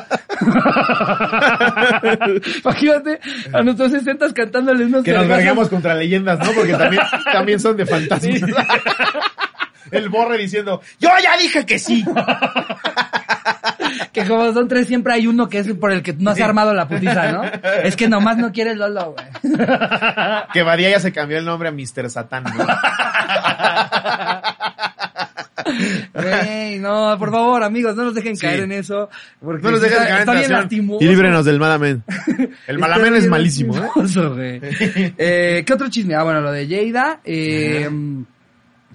Imagínate 2.63 3.19
a 3.53 3.61
nuestros 3.61 3.91
sesentas 3.91 4.33
cantándoles 4.33 4.87
unos 4.87 5.03
Que 5.03 5.13
nos 5.13 5.27
verguemos 5.27 5.69
contra 5.69 5.95
leyendas, 5.95 6.39
¿no? 6.39 6.51
Porque 6.51 6.73
también, 6.73 7.01
también 7.31 7.59
son 7.59 7.77
de 7.77 7.85
fantasmas. 7.85 8.41
El 9.91 10.09
borre 10.09 10.37
diciendo, 10.37 10.81
yo 10.99 11.09
ya 11.21 11.37
dije 11.37 11.65
que 11.65 11.79
sí. 11.79 12.03
Que 14.11 14.25
como 14.25 14.51
son 14.53 14.67
tres, 14.67 14.87
siempre 14.87 15.13
hay 15.13 15.27
uno 15.27 15.49
que 15.49 15.59
es 15.59 15.67
por 15.73 15.91
el 15.91 16.01
que 16.03 16.13
no 16.13 16.33
se 16.35 16.41
ha 16.43 16.45
armado 16.45 16.73
la 16.73 16.87
putiza, 16.87 17.31
¿no? 17.31 17.43
Es 17.83 17.95
que 17.95 18.07
nomás 18.07 18.37
no 18.37 18.51
quiere 18.51 18.71
el 18.71 18.79
Lolo, 18.79 19.15
güey. 19.15 19.27
Que 20.53 20.63
Badía 20.63 20.89
ya 20.91 20.99
se 20.99 21.11
cambió 21.11 21.37
el 21.37 21.45
nombre 21.45 21.69
a 21.69 21.71
Mr. 21.71 22.09
Satán, 22.09 22.43
¿no? 22.43 22.65
Güey, 26.13 26.79
no, 26.79 27.15
por 27.17 27.31
favor, 27.31 27.63
amigos, 27.63 27.95
no 27.95 28.03
nos 28.03 28.13
dejen 28.15 28.35
Sí. 28.35 28.41
caer 28.45 28.61
en 28.61 28.71
eso. 28.73 29.09
Porque 29.41 29.63
No 29.63 29.71
nos 29.71 29.83
está, 29.83 29.97
caer 29.97 30.27
en 30.27 30.39
está 30.43 30.65
bien. 30.67 30.91
Y 30.99 31.05
líbrenos 31.07 31.45
del 31.45 31.59
Malamen. 31.59 32.03
El 32.67 32.75
Está 32.75 32.77
Malamen 32.77 33.15
es 33.15 33.27
malísimo, 33.27 33.75
¿eh? 33.77 35.13
Eh, 35.17 35.63
¿Qué 35.65 35.73
otro 35.73 35.89
chisme? 35.89 36.15
Ah, 36.15 36.23
bueno, 36.23 36.41
lo 36.41 36.51
de 36.51 36.67
Jada. 36.67 37.19
Eh, 37.23 37.89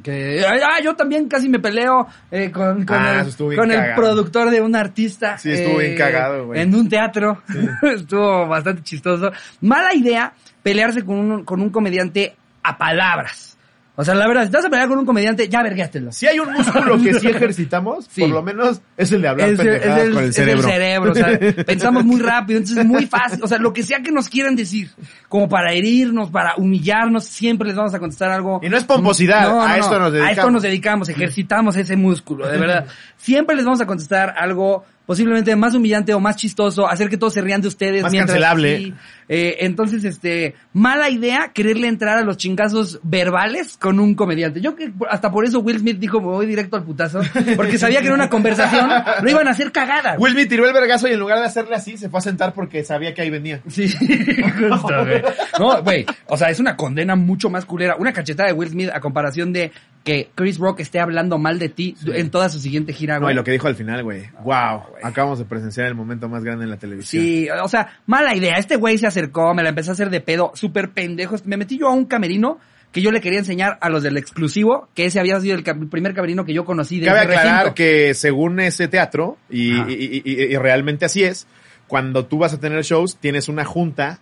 que, 0.02 0.44
ah, 0.46 0.80
yo 0.82 0.94
también 0.94 1.28
casi 1.28 1.48
me 1.48 1.58
peleo 1.58 2.06
eh, 2.30 2.50
con, 2.50 2.84
con, 2.84 2.96
Ah, 2.96 3.24
el, 3.26 3.56
con 3.56 3.70
productor 3.96 4.50
de 4.50 4.60
un 4.60 4.74
artista. 4.76 5.38
Sí, 5.38 5.52
estuvo 5.52 5.80
eh, 5.80 5.86
bien 5.86 5.98
cagado, 5.98 6.46
güey. 6.46 6.60
En 6.60 6.74
un 6.74 6.88
teatro. 6.88 7.42
estuvo 7.82 8.46
bastante 8.46 8.82
chistoso. 8.82 9.30
Mala 9.60 9.94
idea 9.94 10.32
pelearse 10.62 11.04
con 11.04 11.16
un, 11.18 11.44
con 11.44 11.60
un 11.60 11.70
comediante 11.70 12.36
a 12.62 12.76
palabras. 12.78 13.57
O 14.00 14.04
sea, 14.04 14.14
la 14.14 14.28
verdad, 14.28 14.44
si 14.44 14.50
te 14.52 14.56
vas 14.58 14.66
a 14.66 14.70
pelear 14.70 14.86
con 14.88 14.96
un 15.00 15.04
comediante, 15.04 15.48
ya 15.48 15.60
verguéatelo. 15.60 16.12
Si 16.12 16.28
hay 16.28 16.38
un 16.38 16.52
músculo 16.52 17.02
que 17.02 17.14
sí 17.14 17.26
ejercitamos, 17.30 18.06
Sí. 18.08 18.20
por 18.20 18.30
lo 18.30 18.42
menos 18.44 18.80
es 18.96 19.10
el 19.10 19.22
de 19.22 19.28
hablar 19.28 19.48
Es 19.48 19.58
es 19.58 19.66
el- 19.66 20.14
con 20.14 20.22
el 20.22 20.28
es 20.30 20.34
cerebro. 20.36 20.62
el 20.68 20.72
cerebro, 20.72 21.10
o 21.10 21.14
sea, 21.16 21.38
pensamos 21.66 22.04
muy 22.04 22.20
rápido, 22.20 22.58
entonces 22.58 22.78
es 22.78 22.86
muy 22.88 23.06
fácil, 23.06 23.40
o 23.42 23.48
sea, 23.48 23.58
lo 23.58 23.72
que 23.72 23.82
sea 23.82 24.00
que 24.00 24.12
nos 24.12 24.28
quieran 24.28 24.54
decir, 24.54 24.88
como 25.28 25.48
para 25.48 25.72
herirnos, 25.72 26.30
para 26.30 26.54
humillarnos, 26.58 27.24
siempre 27.24 27.66
les 27.66 27.76
vamos 27.76 27.92
a 27.92 27.98
contestar 27.98 28.30
algo. 28.30 28.60
Y 28.62 28.68
no 28.68 28.76
es 28.76 28.84
pomposidad, 28.84 29.60
a 29.66 29.76
esto 29.78 29.98
nos 29.98 30.12
A 30.14 30.16
esto 30.16 30.24
dedicamos. 30.28 30.52
nos 30.52 30.62
dedicamos, 30.62 31.08
ejercitamos 31.08 31.76
ese 31.76 31.96
músculo, 31.96 32.46
de 32.46 32.56
verdad. 32.58 32.86
Siempre 33.16 33.56
les 33.56 33.64
vamos 33.64 33.80
a 33.80 33.86
contestar 33.86 34.32
algo 34.38 34.84
posiblemente 35.08 35.56
más 35.56 35.72
humillante 35.74 36.12
o 36.12 36.20
más 36.20 36.36
chistoso, 36.36 36.86
hacer 36.86 37.08
que 37.08 37.16
todos 37.16 37.32
se 37.32 37.40
rían 37.40 37.62
de 37.62 37.68
ustedes. 37.68 38.02
Más 38.02 38.12
mientras- 38.12 38.34
cancelable. 38.36 38.76
sí. 38.76 38.94
Eh, 39.30 39.56
entonces, 39.66 40.04
este, 40.04 40.54
mala 40.72 41.08
idea 41.10 41.50
quererle 41.54 41.86
entrar 41.88 42.16
a 42.18 42.22
los 42.24 42.36
chingazos 42.38 42.98
verbales 43.02 43.76
con 43.78 44.00
un 44.00 44.14
comediante. 44.14 44.60
Yo 44.62 44.74
que 44.76 44.90
hasta 45.10 45.30
por 45.30 45.44
eso 45.46 45.60
Will 45.60 45.78
Smith 45.80 45.98
dijo, 45.98 46.18
me 46.20 46.26
voy 46.28 46.46
directo 46.46 46.76
al 46.76 46.84
putazo, 46.84 47.20
porque 47.56 47.76
sabía 47.78 48.00
que 48.00 48.06
era 48.06 48.14
una 48.14 48.28
conversación, 48.30 48.90
lo 49.22 49.30
iban 49.30 49.48
a 49.48 49.50
hacer 49.52 49.70
cagada. 49.72 50.16
Will 50.18 50.32
Smith 50.32 50.48
tiró 50.48 50.66
el 50.66 50.72
vergazo 50.74 51.08
y 51.08 51.12
en 51.12 51.20
lugar 51.20 51.38
de 51.40 51.44
hacerle 51.46 51.74
así, 51.74 51.96
se 51.98 52.08
fue 52.10 52.18
a 52.18 52.22
sentar 52.22 52.52
porque 52.54 52.84
sabía 52.84 53.12
que 53.14 53.22
ahí 53.22 53.30
venía. 53.30 53.60
Sí, 53.68 53.88
justo, 54.58 55.04
güey. 55.04 55.22
No, 55.58 55.82
güey, 55.82 56.06
o 56.26 56.36
sea, 56.36 56.50
es 56.50 56.60
una 56.60 56.76
condena 56.76 57.16
mucho 57.16 57.50
más 57.50 57.64
culera. 57.64 57.96
Una 57.96 58.12
cachetada 58.12 58.48
de 58.48 58.54
Will 58.54 58.70
Smith 58.70 58.90
a 58.92 59.00
comparación 59.00 59.52
de 59.52 59.72
que 60.04 60.30
Chris 60.34 60.58
Rock 60.58 60.80
esté 60.80 61.00
hablando 61.00 61.38
mal 61.38 61.58
de 61.58 61.68
ti 61.68 61.94
en 62.06 62.30
toda 62.30 62.48
su 62.48 62.58
siguiente 62.60 62.92
gira, 62.92 63.16
No, 63.16 63.22
güey. 63.22 63.32
y 63.34 63.36
lo 63.36 63.44
que 63.44 63.50
dijo 63.52 63.68
al 63.68 63.74
final, 63.76 64.02
güey. 64.02 64.22
Wow, 64.42 64.82
acabamos 65.02 65.38
de 65.38 65.44
presenciar 65.44 65.86
el 65.86 65.94
momento 65.94 66.28
más 66.28 66.42
grande 66.44 66.64
en 66.64 66.70
la 66.70 66.78
televisión. 66.78 67.22
Sí, 67.22 67.48
o 67.50 67.68
sea, 67.68 68.00
mala 68.06 68.34
idea. 68.34 68.56
Este 68.56 68.76
güey 68.76 68.96
se 68.98 69.06
acercó, 69.06 69.52
me 69.54 69.62
la 69.62 69.68
empezó 69.70 69.90
a 69.90 69.94
hacer 69.94 70.08
de 70.10 70.20
pedo, 70.20 70.52
súper 70.54 70.90
pendejo. 70.90 71.36
Me 71.44 71.56
metí 71.56 71.78
yo 71.78 71.88
a 71.88 71.92
un 71.92 72.06
camerino 72.06 72.58
que 72.90 73.02
yo 73.02 73.10
le 73.12 73.20
quería 73.20 73.38
enseñar 73.40 73.76
a 73.82 73.90
los 73.90 74.02
del 74.02 74.16
exclusivo, 74.16 74.88
que 74.94 75.04
ese 75.04 75.20
había 75.20 75.38
sido 75.40 75.56
el, 75.56 75.62
primer 75.90 76.14
camerino 76.14 76.46
que 76.46 76.54
yo 76.54 76.64
conocí 76.64 76.98
de 76.98 77.06
Cabe 77.06 77.20
aclarar 77.20 77.44
recinto. 77.56 77.74
que 77.74 78.14
según 78.14 78.60
ese 78.60 78.88
teatro, 78.88 79.36
y- 79.50 79.74
y- 79.92 80.22
y- 80.24 80.32
y 80.44 80.56
realmente 80.56 81.04
así 81.04 81.22
es, 81.22 81.46
cuando 81.86 82.24
tú 82.24 82.38
vas 82.38 82.54
a 82.54 82.60
tener 82.60 82.82
shows, 82.84 83.16
tienes 83.18 83.48
una 83.50 83.64
junta 83.66 84.20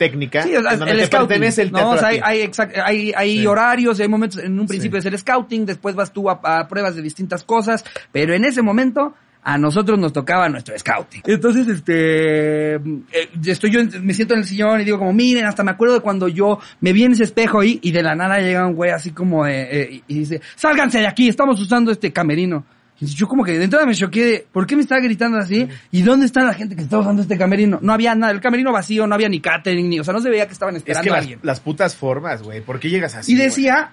técnica 0.00 0.42
Sí, 0.42 0.56
o 0.56 0.62
sea, 0.62 0.72
el 0.72 1.04
scouting. 1.06 1.28
pertenece 1.28 1.62
el 1.62 1.72
no, 1.72 1.90
o 1.90 1.98
sea, 1.98 2.08
hay, 2.08 2.20
hay, 2.24 2.40
exact- 2.40 2.82
hay, 2.82 3.12
hay 3.14 3.38
Sí. 3.40 3.46
horarios, 3.46 4.00
hay 4.00 4.08
momentos, 4.08 4.42
en 4.42 4.58
un 4.58 4.66
principio 4.66 5.00
Sí. 5.00 5.06
es 5.06 5.12
el 5.12 5.18
scouting, 5.20 5.66
después 5.66 5.94
vas 5.94 6.10
tú 6.10 6.30
a, 6.30 6.40
a 6.42 6.66
pruebas 6.68 6.96
de 6.96 7.02
distintas 7.02 7.44
cosas, 7.44 7.84
pero 8.10 8.32
en 8.34 8.44
ese 8.46 8.62
momento 8.62 9.14
a 9.42 9.56
nosotros 9.58 9.98
nos 9.98 10.12
tocaba 10.12 10.48
nuestro 10.48 10.78
scouting. 10.78 11.22
Entonces, 11.26 11.68
este, 11.68 12.76
eh, 12.76 13.28
estoy 13.46 13.70
yo, 13.70 13.80
me 14.02 14.14
siento 14.14 14.34
en 14.34 14.40
el 14.40 14.46
sillón 14.46 14.80
y 14.80 14.84
digo 14.84 14.98
como, 14.98 15.12
miren, 15.12 15.44
hasta 15.44 15.62
me 15.64 15.70
acuerdo 15.70 15.94
de 15.94 16.00
cuando 16.00 16.28
yo 16.28 16.58
me 16.80 16.92
vi 16.92 17.04
en 17.04 17.12
ese 17.12 17.24
espejo 17.24 17.60
ahí 17.60 17.78
y 17.82 17.90
de 17.90 18.02
la 18.02 18.14
nada 18.14 18.38
llega 18.40 18.66
un 18.66 18.74
güey 18.74 18.90
así 18.90 19.10
como, 19.12 19.46
eh, 19.46 19.68
eh, 19.70 20.02
y 20.08 20.14
dice, 20.20 20.40
sálganse 20.56 20.98
de 21.00 21.06
aquí, 21.06 21.28
estamos 21.28 21.60
usando 21.60 21.90
este 21.90 22.12
camerino. 22.12 22.64
Yo 23.00 23.26
como 23.26 23.44
que 23.44 23.58
de 23.58 23.64
entrada 23.64 23.86
me 23.86 23.94
choqué 23.94 24.24
de, 24.24 24.46
¿por 24.52 24.66
qué 24.66 24.76
me 24.76 24.82
está 24.82 24.98
gritando 25.00 25.38
así? 25.38 25.66
¿Y 25.90 26.02
dónde 26.02 26.26
está 26.26 26.42
la 26.44 26.52
gente 26.52 26.76
que 26.76 26.82
está 26.82 26.98
usando 26.98 27.22
este 27.22 27.38
camerino? 27.38 27.78
No 27.80 27.92
había 27.92 28.14
nada, 28.14 28.32
el 28.32 28.40
camerino 28.40 28.72
vacío, 28.72 29.06
no 29.06 29.14
había 29.14 29.28
ni 29.28 29.40
catering, 29.40 29.88
ni, 29.88 30.00
o 30.00 30.04
sea, 30.04 30.12
no 30.12 30.20
se 30.20 30.28
veía 30.28 30.46
que 30.46 30.52
estaban 30.52 30.74
Es 30.76 30.80
esperando 30.82 31.04
que 31.04 31.10
a 31.10 31.12
las, 31.14 31.22
alguien. 31.22 31.40
las 31.42 31.60
putas 31.60 31.96
formas, 31.96 32.42
güey. 32.42 32.60
¿Por 32.60 32.78
qué 32.78 32.90
llegas 32.90 33.14
así? 33.14 33.32
Y 33.32 33.36
decía 33.36 33.92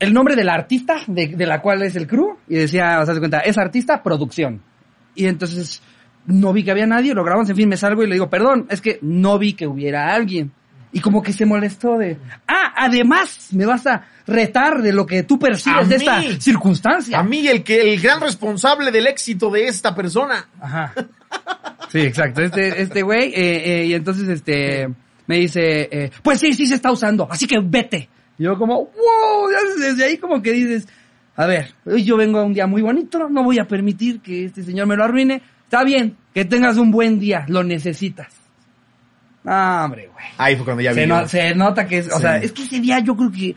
el 0.00 0.12
nombre 0.12 0.34
de 0.34 0.42
la 0.42 0.54
artista 0.54 0.96
de, 1.06 1.28
de 1.28 1.46
la 1.46 1.60
cual 1.62 1.82
es 1.82 1.94
el 1.94 2.08
crew, 2.08 2.36
y 2.48 2.56
decía, 2.56 2.98
o 3.00 3.04
sea, 3.04 3.14
se 3.14 3.20
cuenta, 3.20 3.38
es 3.38 3.56
artista, 3.58 4.02
producción. 4.02 4.60
Y 5.14 5.26
entonces 5.26 5.80
no 6.26 6.52
vi 6.52 6.64
que 6.64 6.72
había 6.72 6.86
nadie, 6.86 7.14
lo 7.14 7.22
grabamos, 7.22 7.48
en 7.50 7.56
fin, 7.56 7.68
me 7.68 7.76
salgo 7.76 8.02
y 8.02 8.08
le 8.08 8.14
digo, 8.14 8.28
perdón, 8.28 8.66
es 8.70 8.80
que 8.80 8.98
no 9.02 9.38
vi 9.38 9.52
que 9.52 9.66
hubiera 9.68 10.12
alguien. 10.12 10.50
Y 10.92 11.00
como 11.00 11.22
que 11.22 11.32
se 11.32 11.46
molestó 11.46 11.96
de, 11.98 12.18
ah, 12.48 12.74
además 12.76 13.48
me 13.52 13.64
vas 13.64 13.86
a 13.86 14.04
retar 14.26 14.82
de 14.82 14.92
lo 14.92 15.06
que 15.06 15.22
tú 15.22 15.38
percibes 15.38 15.86
A 15.86 15.88
de 15.88 15.98
mí. 15.98 16.04
esta 16.04 16.40
circunstancia. 16.40 17.18
A 17.18 17.22
mí 17.22 17.46
el 17.46 17.62
que 17.62 17.92
el 17.92 18.00
gran 18.00 18.20
responsable 18.20 18.90
del 18.90 19.06
éxito 19.06 19.50
de 19.50 19.66
esta 19.66 19.94
persona. 19.94 20.48
Ajá. 20.60 20.92
Sí, 21.88 22.00
exacto. 22.00 22.42
Este, 22.42 22.82
este 22.82 23.02
güey, 23.02 23.32
eh, 23.34 23.82
eh, 23.82 23.86
y 23.86 23.94
entonces 23.94 24.28
este, 24.28 24.88
me 25.26 25.36
dice, 25.36 25.88
eh, 25.90 26.10
pues 26.22 26.40
sí, 26.40 26.52
sí 26.54 26.66
se 26.66 26.76
está 26.76 26.90
usando, 26.90 27.28
así 27.30 27.46
que 27.46 27.58
vete. 27.62 28.08
Y 28.38 28.44
yo 28.44 28.56
como, 28.56 28.76
wow, 28.76 29.48
desde 29.78 30.04
ahí 30.04 30.16
como 30.16 30.40
que 30.40 30.52
dices, 30.52 30.88
a 31.36 31.46
ver, 31.46 31.74
hoy 31.84 32.04
yo 32.04 32.16
vengo 32.16 32.38
a 32.38 32.44
un 32.44 32.54
día 32.54 32.66
muy 32.66 32.82
bonito, 32.82 33.28
no 33.28 33.44
voy 33.44 33.58
a 33.58 33.66
permitir 33.66 34.20
que 34.20 34.46
este 34.46 34.62
señor 34.62 34.86
me 34.86 34.96
lo 34.96 35.04
arruine. 35.04 35.42
Está 35.64 35.84
bien, 35.84 36.16
que 36.34 36.44
tengas 36.44 36.76
un 36.76 36.90
buen 36.90 37.18
día, 37.18 37.44
lo 37.48 37.64
necesitas. 37.64 38.41
No, 39.44 39.84
hombre, 39.84 40.08
güey. 40.12 40.24
Ahí 40.38 40.54
fue 40.54 40.64
cuando 40.64 40.82
ya. 40.82 40.94
Se, 40.94 41.04
no- 41.06 41.26
se 41.26 41.54
nota 41.54 41.84
que 41.86 41.98
es, 41.98 42.06
o 42.12 42.16
Sí. 42.16 42.22
sea, 42.22 42.36
es 42.36 42.52
que 42.52 42.62
ese 42.62 42.78
día 42.80 43.00
yo 43.00 43.16
creo 43.16 43.32
que 43.32 43.56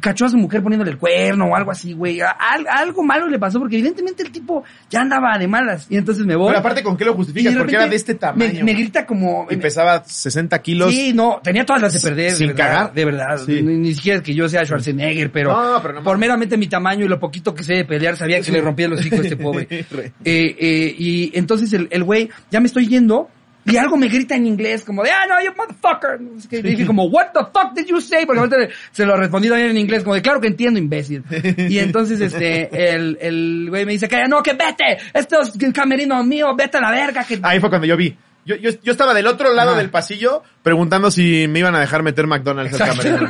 cachó 0.00 0.24
a 0.26 0.28
su 0.28 0.36
mujer 0.36 0.60
poniéndole 0.60 0.90
el 0.90 0.98
cuerno 0.98 1.46
o 1.46 1.54
algo 1.54 1.70
así, 1.70 1.92
güey. 1.92 2.20
Al- 2.20 2.66
algo 2.68 3.04
malo 3.04 3.28
le 3.28 3.38
pasó 3.38 3.60
porque 3.60 3.76
evidentemente 3.76 4.24
el 4.24 4.32
tipo 4.32 4.64
ya 4.90 5.02
andaba 5.02 5.38
de 5.38 5.46
malas. 5.46 5.86
Y 5.88 5.96
entonces 5.96 6.26
me 6.26 6.34
voy. 6.34 6.48
Pero 6.48 6.58
aparte, 6.58 6.82
¿con 6.82 6.96
qué 6.96 7.04
lo 7.04 7.14
justificas? 7.14 7.54
Porque 7.54 7.76
era 7.76 7.86
de 7.86 7.94
este 7.96 8.14
tamaño. 8.16 8.52
Me, 8.54 8.64
me 8.64 8.74
grita 8.74 9.06
como... 9.06 9.46
y 9.50 9.56
pesaba 9.56 10.02
60 10.04 10.60
kilos. 10.62 10.92
Sí, 10.92 11.12
no, 11.14 11.40
tenía 11.44 11.64
todas 11.64 11.82
las 11.82 11.92
de 11.94 12.00
perder. 12.00 12.32
Sin 12.32 12.48
de 12.48 12.52
verdad, 12.54 12.68
cagar. 12.74 12.92
De 12.92 13.04
verdad. 13.04 13.38
Sí. 13.46 13.62
Ni, 13.62 13.76
ni 13.76 13.94
siquiera 13.94 14.20
que 14.22 14.34
yo 14.34 14.48
sea 14.48 14.64
Schwarzenegger, 14.64 15.30
pero, 15.30 15.52
No, 15.52 15.80
pero 15.80 15.94
no 15.94 16.02
por 16.02 16.18
meramente 16.18 16.56
mi 16.56 16.66
tamaño 16.66 17.04
y 17.04 17.08
lo 17.08 17.20
poquito 17.20 17.54
que 17.54 17.62
sé 17.62 17.74
de 17.74 17.84
pelear, 17.84 18.16
sabía 18.16 18.40
que 18.40 18.50
le 18.50 18.60
rompía 18.60 18.86
el 18.86 18.94
hocico 18.94 19.16
a 19.16 19.20
este 19.20 19.36
pobre. 19.36 19.68
Re. 19.90 20.06
Eh, 20.24 20.56
eh, 20.58 20.94
y 20.98 21.30
entonces 21.38 21.72
el, 21.72 21.86
el 21.92 22.02
güey, 22.02 22.28
ya 22.50 22.58
me 22.60 22.66
estoy 22.66 22.88
yendo, 22.88 23.28
y 23.70 23.76
algo 23.76 23.96
me 23.96 24.08
grita 24.08 24.34
en 24.36 24.46
inglés, 24.46 24.84
como 24.84 25.02
de, 25.02 25.10
ah, 25.10 25.26
no, 25.28 25.42
you 25.44 25.52
motherfucker. 25.56 26.18
Y 26.50 26.62
dije 26.62 26.86
como, 26.86 27.04
what 27.04 27.28
the 27.32 27.40
fuck 27.52 27.72
did 27.74 27.86
you 27.86 28.00
say? 28.00 28.26
Porque 28.26 28.40
ahorita 28.40 28.56
se 28.92 29.06
lo 29.06 29.16
respondí 29.16 29.48
también 29.48 29.70
en 29.70 29.78
inglés, 29.78 30.02
como 30.02 30.14
de, 30.14 30.22
claro 30.22 30.40
que 30.40 30.48
entiendo, 30.48 30.78
imbécil. 30.78 31.22
Y 31.56 31.78
entonces, 31.78 32.20
este, 32.20 32.94
el, 32.94 33.18
el 33.20 33.66
güey 33.70 33.84
me 33.84 33.92
dice, 33.92 34.08
que 34.08 34.26
no, 34.28 34.42
que 34.42 34.52
vete, 34.52 34.98
esto 35.14 35.40
es 35.40 35.52
camerino 35.72 36.22
mío, 36.24 36.54
vete 36.56 36.78
a 36.78 36.80
la 36.80 36.90
verga, 36.90 37.24
que... 37.24 37.38
Ahí 37.42 37.60
fue 37.60 37.68
cuando 37.68 37.86
yo 37.86 37.96
vi. 37.96 38.16
Yo, 38.46 38.56
yo, 38.56 38.70
yo 38.82 38.92
estaba 38.92 39.12
del 39.12 39.26
otro 39.26 39.52
lado 39.52 39.72
Ajá. 39.72 39.78
del 39.80 39.90
pasillo 39.90 40.42
preguntando 40.62 41.10
si 41.10 41.46
me 41.46 41.58
iban 41.58 41.74
a 41.74 41.80
dejar 41.80 42.02
meter 42.02 42.26
McDonald's 42.26 42.80
al 42.80 42.88
camerino. 42.88 43.28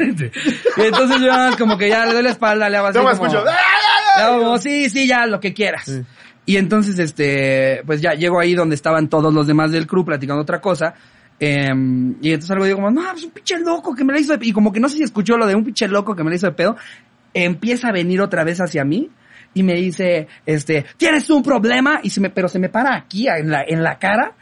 Y 0.76 0.80
entonces 0.82 1.20
yo 1.20 1.32
como 1.58 1.76
que 1.76 1.88
ya 1.88 2.06
le 2.06 2.14
doy 2.14 2.22
la 2.22 2.30
espalda, 2.30 2.68
le 2.70 2.76
hago 2.76 2.86
así 2.86 2.98
Toma, 2.98 3.16
como- 3.16 3.26
escucho. 3.26 3.44
le 4.16 4.22
hago 4.22 4.38
como, 4.38 4.58
sí, 4.58 4.88
sí, 4.88 5.08
ya, 5.08 5.26
lo 5.26 5.40
que 5.40 5.52
quieras. 5.52 5.82
Sí. 5.86 6.00
Y 6.50 6.56
entonces, 6.56 6.98
este, 6.98 7.80
pues 7.86 8.00
ya 8.00 8.14
llego 8.14 8.40
ahí 8.40 8.54
donde 8.54 8.74
estaban 8.74 9.08
todos 9.08 9.32
los 9.32 9.46
demás 9.46 9.70
del 9.70 9.86
crew 9.86 10.04
platicando 10.04 10.42
otra 10.42 10.60
cosa. 10.60 10.94
em, 11.38 12.16
y 12.20 12.30
entonces 12.30 12.50
algo 12.50 12.64
digo 12.64 12.78
como, 12.78 12.90
no, 12.90 13.02
pues 13.12 13.22
un 13.22 13.30
pinche 13.30 13.56
loco 13.60 13.94
que 13.94 14.02
me 14.02 14.12
la 14.12 14.18
hizo 14.18 14.36
de... 14.36 14.44
Y 14.44 14.52
como 14.52 14.72
que 14.72 14.80
no 14.80 14.88
sé 14.88 14.96
si 14.96 15.04
escuchó 15.04 15.36
lo 15.36 15.46
de 15.46 15.54
un 15.54 15.62
pinche 15.62 15.86
loco 15.86 16.16
que 16.16 16.24
me 16.24 16.30
la 16.30 16.34
hizo 16.34 16.48
de 16.48 16.52
pedo. 16.54 16.76
Empieza 17.32 17.90
a 17.90 17.92
venir 17.92 18.20
otra 18.20 18.42
vez 18.42 18.60
hacia 18.60 18.84
mí 18.84 19.08
y 19.54 19.62
me 19.62 19.74
dice, 19.74 20.26
este, 20.44 20.86
tienes 20.96 21.30
un 21.30 21.44
problema, 21.44 22.00
y 22.02 22.10
se 22.10 22.20
me, 22.20 22.30
pero 22.30 22.48
se 22.48 22.58
me 22.58 22.68
para 22.68 22.96
aquí, 22.96 23.28
en 23.28 23.48
la, 23.48 23.62
en 23.64 23.84
la 23.84 24.00
cara. 24.00 24.32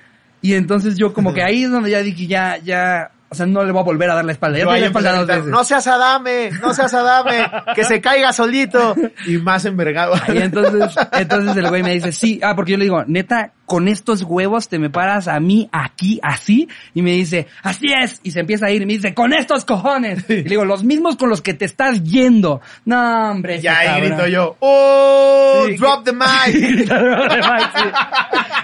Y 0.40 0.54
entonces 0.54 0.96
yo 0.96 1.12
como 1.12 1.34
que 1.34 1.42
ahí 1.42 1.64
es 1.64 1.70
donde 1.70 1.90
ya 1.90 2.00
dije, 2.00 2.26
ya, 2.26 2.56
ya, 2.56 3.10
o 3.30 3.34
sea, 3.34 3.46
no 3.46 3.62
le 3.64 3.72
voy 3.72 3.80
a 3.80 3.84
volver 3.84 4.10
a 4.10 4.14
dar 4.14 4.24
la 4.24 4.32
espalda. 4.32 4.58
Ya 4.58 4.64
Yo 4.64 4.70
te 4.70 4.74
di 4.74 4.76
ahí 4.76 4.80
la 4.80 4.86
empecé 4.88 5.06
espalda 5.08 5.10
a 5.10 5.12
dos 5.20 5.26
gritar, 5.26 5.38
veces. 5.38 5.52
no 5.52 5.64
seas 5.64 5.86
Adame, 5.86 6.50
no 6.62 6.74
seas 6.74 6.94
Adame, 6.94 7.50
que 7.74 7.84
se 7.84 8.00
caiga 8.00 8.32
solito. 8.32 8.94
Y 9.26 9.38
más 9.38 9.64
envergado. 9.64 10.14
Y 10.32 10.38
entonces, 10.38 10.94
entonces 11.12 11.56
el 11.56 11.68
güey 11.68 11.82
me 11.82 11.92
dice, 11.94 12.12
sí, 12.12 12.40
ah, 12.42 12.54
porque 12.56 12.72
yo 12.72 12.78
le 12.78 12.84
digo, 12.84 13.04
neta, 13.06 13.52
con 13.68 13.86
estos 13.86 14.22
huevos 14.22 14.68
te 14.68 14.78
me 14.78 14.90
paras 14.90 15.28
a 15.28 15.38
mí 15.38 15.68
aquí, 15.70 16.18
así, 16.22 16.68
y 16.94 17.02
me 17.02 17.12
dice, 17.12 17.46
así 17.62 17.92
es, 17.92 18.18
y 18.24 18.32
se 18.32 18.40
empieza 18.40 18.66
a 18.66 18.70
ir, 18.70 18.82
y 18.82 18.86
me 18.86 18.94
dice, 18.94 19.14
con 19.14 19.32
estos 19.32 19.64
cojones. 19.64 20.24
Y 20.28 20.42
le 20.42 20.42
digo, 20.42 20.64
los 20.64 20.82
mismos 20.82 21.16
con 21.16 21.28
los 21.28 21.42
que 21.42 21.54
te 21.54 21.66
estás 21.66 22.02
yendo. 22.02 22.60
No, 22.86 23.30
hombre. 23.30 23.60
Ya 23.60 23.78
ahí 23.78 23.86
cabrón. 23.86 24.08
grito 24.08 24.26
yo, 24.26 24.56
¡Oh! 24.58 25.64
Sí, 25.66 25.76
¡Drop 25.76 26.04
the 26.04 26.12
mic! 26.12 26.90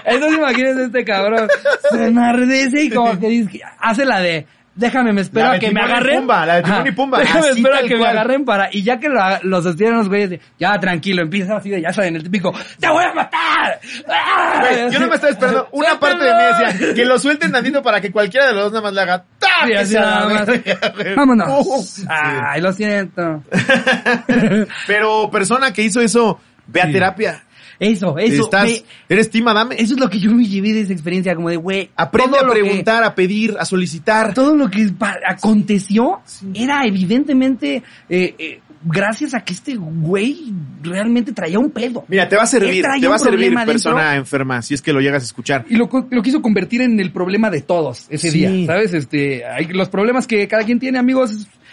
Entonces 0.05 0.37
imagínense 0.37 0.83
este 0.85 1.05
cabrón, 1.05 1.47
se 1.91 2.07
enardece 2.07 2.83
y 2.83 2.89
como 2.89 3.17
que 3.19 3.29
dice, 3.29 3.61
hace 3.79 4.05
la 4.05 4.19
de, 4.19 4.47
déjame, 4.75 5.13
me 5.13 5.21
espero 5.21 5.51
a 5.51 5.59
que 5.59 5.71
me 5.71 5.81
agarren. 5.81 6.19
Pumba, 6.19 6.45
la 6.45 6.55
de 6.57 6.63
Timón 6.63 6.87
y 6.87 6.91
Pumba, 6.91 7.19
Déjame, 7.19 7.39
así 7.49 7.59
espero 7.59 7.75
a 7.75 7.79
tal 7.79 7.87
que 7.87 7.95
me 7.95 8.07
agarren 8.07 8.45
para, 8.45 8.69
y 8.71 8.83
ya 8.83 8.99
que 8.99 9.09
lo, 9.09 9.19
lo 9.43 9.61
sostienen 9.61 9.97
los 9.97 10.07
güeyes, 10.09 10.39
ya 10.59 10.77
tranquilo, 10.79 11.21
empieza 11.21 11.57
así 11.57 11.69
de, 11.69 11.81
ya 11.81 11.91
saben, 11.93 12.15
el 12.15 12.23
típico, 12.23 12.53
¡te 12.79 12.89
voy 12.89 13.03
a 13.03 13.13
matar! 13.13 13.79
¡Ah! 14.09 14.59
Güey, 14.61 14.91
Yo 14.91 14.99
no 14.99 15.07
me 15.07 15.15
estaba 15.15 15.31
esperando. 15.31 15.69
Una 15.71 15.99
parte 15.99 16.23
de 16.23 16.33
mí 16.33 16.43
decía 16.75 16.93
que 16.93 17.05
lo 17.05 17.17
suelten 17.19 17.51
tantito 17.51 17.81
para 17.81 17.99
que 18.01 18.11
cualquiera 18.11 18.47
de 18.47 18.53
los 18.53 18.63
dos 18.65 18.71
nada 18.73 18.83
más 18.83 18.93
le 18.93 19.01
haga 19.01 19.25
¡tac! 19.39 19.49
Sí, 19.67 19.73
así 19.73 19.93
nada 19.95 20.29
más. 20.29 20.47
Vámonos. 21.15 21.47
Uh, 21.67 21.81
sí. 21.83 22.05
Ay, 22.09 22.61
lo 22.61 22.71
siento. 22.73 23.43
Pero 24.87 25.29
persona 25.31 25.71
que 25.73 25.83
hizo 25.83 26.01
eso, 26.01 26.39
ve 26.67 26.81
a 26.81 26.85
Sí. 26.87 26.91
terapia. 26.93 27.43
Eso, 27.79 28.17
eso. 28.17 28.43
Estás, 28.43 28.69
me- 28.69 28.83
eres 29.09 29.29
Team 29.29 29.47
Adame. 29.47 29.75
eso 29.79 29.93
es 29.95 29.99
lo 29.99 30.09
que 30.09 30.19
yo 30.19 30.31
me 30.31 30.45
llevé 30.45 30.73
de 30.73 30.81
esa 30.81 30.93
experiencia, 30.93 31.35
como 31.35 31.49
de, 31.49 31.57
güey. 31.57 31.89
Aprende 31.95 32.37
a 32.37 32.41
que- 32.45 32.51
preguntar, 32.51 33.03
a 33.03 33.13
pedir, 33.15 33.55
a 33.59 33.65
solicitar. 33.65 34.33
todo 34.33 34.55
lo 34.55 34.69
que 34.69 34.89
aconteció 35.27 36.21
era 36.53 36.85
evidentemente 36.85 37.83
eh, 38.09 38.35
eh, 38.37 38.59
gracias 38.83 39.33
a 39.33 39.41
que 39.43 39.53
este 39.53 39.75
güey 39.75 40.53
realmente 40.81 41.33
traía 41.33 41.59
un 41.59 41.71
pedo. 41.71 42.05
Mira, 42.07 42.29
te 42.29 42.35
va 42.35 42.43
a 42.43 42.47
servir, 42.47 42.83
te 42.99 43.07
va 43.07 43.15
a 43.15 43.19
servir 43.19 43.53
persona 43.65 44.01
dentro. 44.01 44.19
enferma, 44.19 44.61
si 44.61 44.73
es 44.73 44.81
que 44.81 44.93
lo 44.93 45.01
llegas 45.01 45.23
a 45.23 45.25
escuchar. 45.25 45.65
Y 45.69 45.75
lo, 45.75 45.89
quiso 46.23 46.41
convertir 46.41 46.81
en 46.81 46.99
el 46.99 47.11
problema 47.11 47.49
de 47.49 47.61
todos 47.61 48.05
ese 48.09 48.31
Sí. 48.31 48.39
día, 48.45 48.65
¿sabes? 48.67 48.93
Este, 48.93 49.45
hay 49.45 49.65
los 49.67 49.89
problemas 49.89 50.27
que 50.27 50.47
cada 50.47 50.63
quien 50.63 50.79
tiene, 50.79 50.97
amigos. 50.99 51.31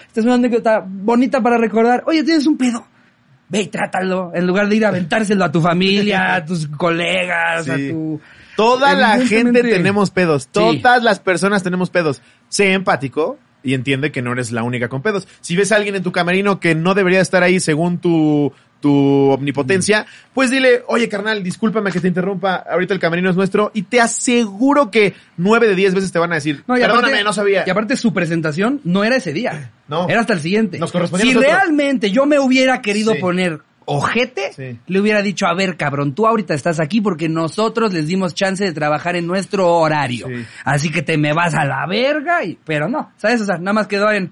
Esta 0.08 0.20
es 0.20 0.26
una 0.26 0.34
anécdota 0.34 0.84
bonita 0.86 1.42
para 1.42 1.56
recordar. 1.58 2.02
Oye, 2.06 2.22
tienes 2.22 2.46
un 2.46 2.56
pedo. 2.56 2.86
Ve 3.52 3.60
y 3.60 3.66
trátalo, 3.66 4.32
en 4.34 4.46
lugar 4.46 4.66
de 4.68 4.76
ir 4.76 4.86
a 4.86 4.88
aventárselo 4.92 5.44
a 5.44 5.52
tu 5.52 5.60
familia, 5.60 6.34
a 6.34 6.44
tus 6.46 6.66
colegas, 6.66 7.68
a 7.68 7.76
tu... 7.76 8.18
Toda 8.56 8.94
la 8.94 9.18
gente 9.26 9.62
tenemos 9.62 10.10
pedos. 10.10 10.48
Todas 10.48 11.02
las 11.02 11.20
personas 11.20 11.62
tenemos 11.62 11.90
pedos. 11.90 12.22
Sé 12.48 12.72
empático 12.72 13.38
y 13.62 13.74
entiende 13.74 14.10
que 14.10 14.22
no 14.22 14.32
eres 14.32 14.52
la 14.52 14.62
única 14.62 14.88
con 14.88 15.02
pedos. 15.02 15.28
Si 15.40 15.56
ves 15.56 15.72
a 15.72 15.76
alguien 15.76 15.94
en 15.96 16.02
tu 16.02 16.12
camerino 16.12 16.60
que 16.60 16.74
no 16.74 16.94
debería 16.94 17.20
estar 17.20 17.42
ahí 17.42 17.60
según 17.60 17.98
tu, 17.98 18.52
tu 18.82 19.30
omnipotencia, 19.30 20.04
pues 20.34 20.50
dile, 20.50 20.82
oye 20.88 21.08
carnal, 21.08 21.42
discúlpame 21.42 21.90
que 21.90 22.00
te 22.00 22.08
interrumpa, 22.08 22.56
ahorita 22.56 22.92
el 22.92 23.00
camerino 23.00 23.30
es 23.30 23.36
nuestro 23.36 23.70
y 23.72 23.84
te 23.84 24.00
aseguro 24.02 24.90
que 24.90 25.14
nueve 25.38 25.68
de 25.68 25.74
diez 25.74 25.94
veces 25.94 26.12
te 26.12 26.18
van 26.18 26.32
a 26.32 26.34
decir, 26.34 26.62
No, 26.66 26.76
y 26.76 26.80
perdóname, 26.80 27.06
aparte- 27.08 27.24
no 27.24 27.32
sabía. 27.32 27.64
Y 27.66 27.70
aparte 27.70 27.96
su 27.96 28.12
presentación 28.12 28.80
no 28.84 29.04
era 29.04 29.16
ese 29.16 29.32
día. 29.32 29.70
No. 29.88 30.08
Era 30.08 30.20
hasta 30.22 30.32
el 30.32 30.40
siguiente. 30.40 30.78
Nos 30.78 30.90
correspondía 30.90 31.30
si 31.32 31.38
realmente 31.38 32.10
yo 32.10 32.24
me 32.24 32.38
hubiera 32.38 32.80
querido 32.80 33.12
Sí. 33.12 33.18
poner 33.20 33.60
ojete, 33.84 34.52
Sí. 34.54 34.78
le 34.86 35.00
hubiera 35.00 35.20
dicho, 35.20 35.44
a 35.46 35.54
ver, 35.54 35.76
cabrón, 35.76 36.14
tú 36.14 36.26
ahorita 36.26 36.54
estás 36.54 36.80
aquí 36.80 37.00
porque 37.02 37.28
nosotros 37.28 37.92
les 37.92 38.06
dimos 38.06 38.32
chance 38.34 38.64
de 38.64 38.72
trabajar 38.72 39.16
en 39.16 39.26
nuestro 39.26 39.68
horario. 39.68 40.28
Sí. 40.28 40.44
Así 40.64 40.90
que 40.90 41.02
te 41.02 41.18
me 41.18 41.34
vas 41.34 41.52
a 41.54 41.64
la 41.66 41.84
verga 41.86 42.42
y, 42.44 42.58
pero 42.64 42.88
no, 42.88 43.12
¿sabes? 43.18 43.42
O 43.42 43.44
sea, 43.44 43.58
nada 43.58 43.72
más 43.74 43.86
quedó 43.86 44.10
en, 44.12 44.24
"Mm, 44.24 44.30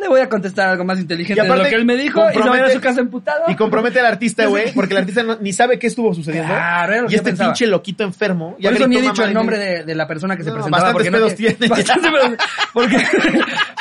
le 0.00 0.08
voy 0.08 0.20
a 0.20 0.28
contestar 0.28 0.68
algo 0.70 0.84
más 0.84 0.98
inteligente 1.00 1.42
de 1.42 1.48
lo 1.48 1.64
que 1.64 1.74
él 1.74 1.84
me 1.84 1.96
dijo 1.96 2.20
y 2.30 2.34
se 2.34 2.48
va 2.48 2.64
a 2.66 2.70
su 2.70 2.80
casa 2.80 3.00
emputado. 3.00 3.44
Y 3.48 3.56
compromete 3.56 4.00
al 4.00 4.06
artista, 4.06 4.46
güey, 4.46 4.72
porque 4.72 4.94
el 4.94 4.98
artista 5.00 5.22
no- 5.22 5.36
ni 5.40 5.52
sabe 5.52 5.78
qué 5.78 5.86
estuvo 5.88 6.14
sucediendo. 6.14 6.48
Claro, 6.52 7.02
lo 7.02 7.06
y 7.06 7.10
que 7.10 7.16
este 7.16 7.30
pensaba. 7.30 7.50
pinche 7.50 7.66
loquito 7.66 8.04
enfermo. 8.04 8.56
Por 8.62 8.72
eso 8.72 8.86
ni 8.88 8.96
he 8.98 9.02
dicho 9.02 9.24
el 9.24 9.34
nombre 9.34 9.58
de, 9.58 9.84
de 9.84 9.94
la 9.94 10.06
persona 10.06 10.36
que 10.36 10.44
se 10.44 10.50
No, 10.50 10.56
presentaba. 10.56 10.92
bastantes 10.92 11.10
porque 11.10 11.10
no 11.10 11.18
pedos 11.18 11.34
tiene. 11.34 12.36
Porque, 12.72 12.96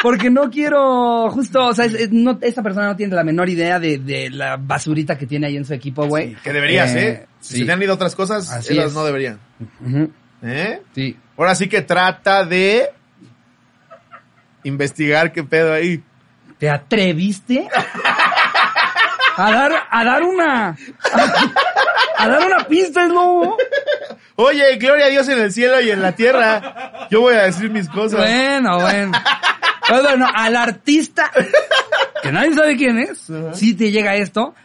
porque 0.03 0.29
no 0.29 0.49
quiero, 0.51 1.29
justo, 1.31 1.65
o 1.67 1.73
sea, 1.73 1.85
es- 1.85 1.93
es- 1.93 2.11
no, 2.11 2.37
esa 2.41 2.61
persona 2.61 2.87
no 2.87 2.95
tiene 2.95 3.15
la 3.15 3.23
menor 3.23 3.49
idea 3.49 3.79
de, 3.79 3.97
de 3.97 4.29
la 4.29 4.57
basurita 4.57 5.17
que 5.17 5.25
tiene 5.25 5.47
ahí 5.47 5.57
en 5.57 5.65
su 5.65 5.73
equipo, 5.73 6.05
güey. 6.07 6.29
Sí, 6.29 6.37
que 6.43 6.53
deberías, 6.53 6.93
Eh, 6.95 7.07
¿eh? 7.09 7.25
Si 7.39 7.53
sí. 7.53 7.59
se 7.61 7.65
te 7.65 7.71
han 7.71 7.81
ido 7.81 7.93
otras 7.93 8.15
cosas, 8.15 8.49
Así 8.51 8.77
es. 8.77 8.93
no 8.93 9.03
deberían. 9.05 9.39
¿Eh? 10.43 10.81
Sí. 10.93 11.17
Ahora 11.37 11.55
sí 11.55 11.67
que 11.67 11.81
trata 11.81 12.45
de 12.45 12.89
investigar 14.63 15.31
qué 15.31 15.43
pedo 15.43 15.73
ahí. 15.73 16.03
¿Te 16.57 16.69
atreviste 16.69 17.67
a 19.35 19.51
dar, 19.51 19.71
a 19.89 20.03
dar 20.03 20.23
una, 20.23 20.67
a, 20.67 20.75
a 22.17 22.27
dar 22.27 22.45
una 22.45 22.65
pista, 22.67 23.07
no? 23.07 23.57
Oye, 24.35 24.75
gloria 24.77 25.05
a 25.05 25.09
Dios 25.09 25.27
en 25.29 25.39
el 25.39 25.51
cielo 25.51 25.81
y 25.81 25.91
en 25.91 26.01
la 26.01 26.13
tierra. 26.13 27.07
Yo 27.09 27.21
voy 27.21 27.35
a 27.35 27.43
decir 27.43 27.69
mis 27.69 27.89
cosas. 27.89 28.19
Bueno, 28.19 28.79
bueno. 28.79 29.11
Pues 29.87 30.01
bueno, 30.01 30.27
al 30.33 30.55
artista, 30.55 31.29
que 32.21 32.31
nadie 32.31 32.53
sabe 32.53 32.77
quién 32.77 32.97
es, 32.99 33.29
si 33.53 33.73
te 33.73 33.91
llega 33.91 34.15
esto, 34.15 34.55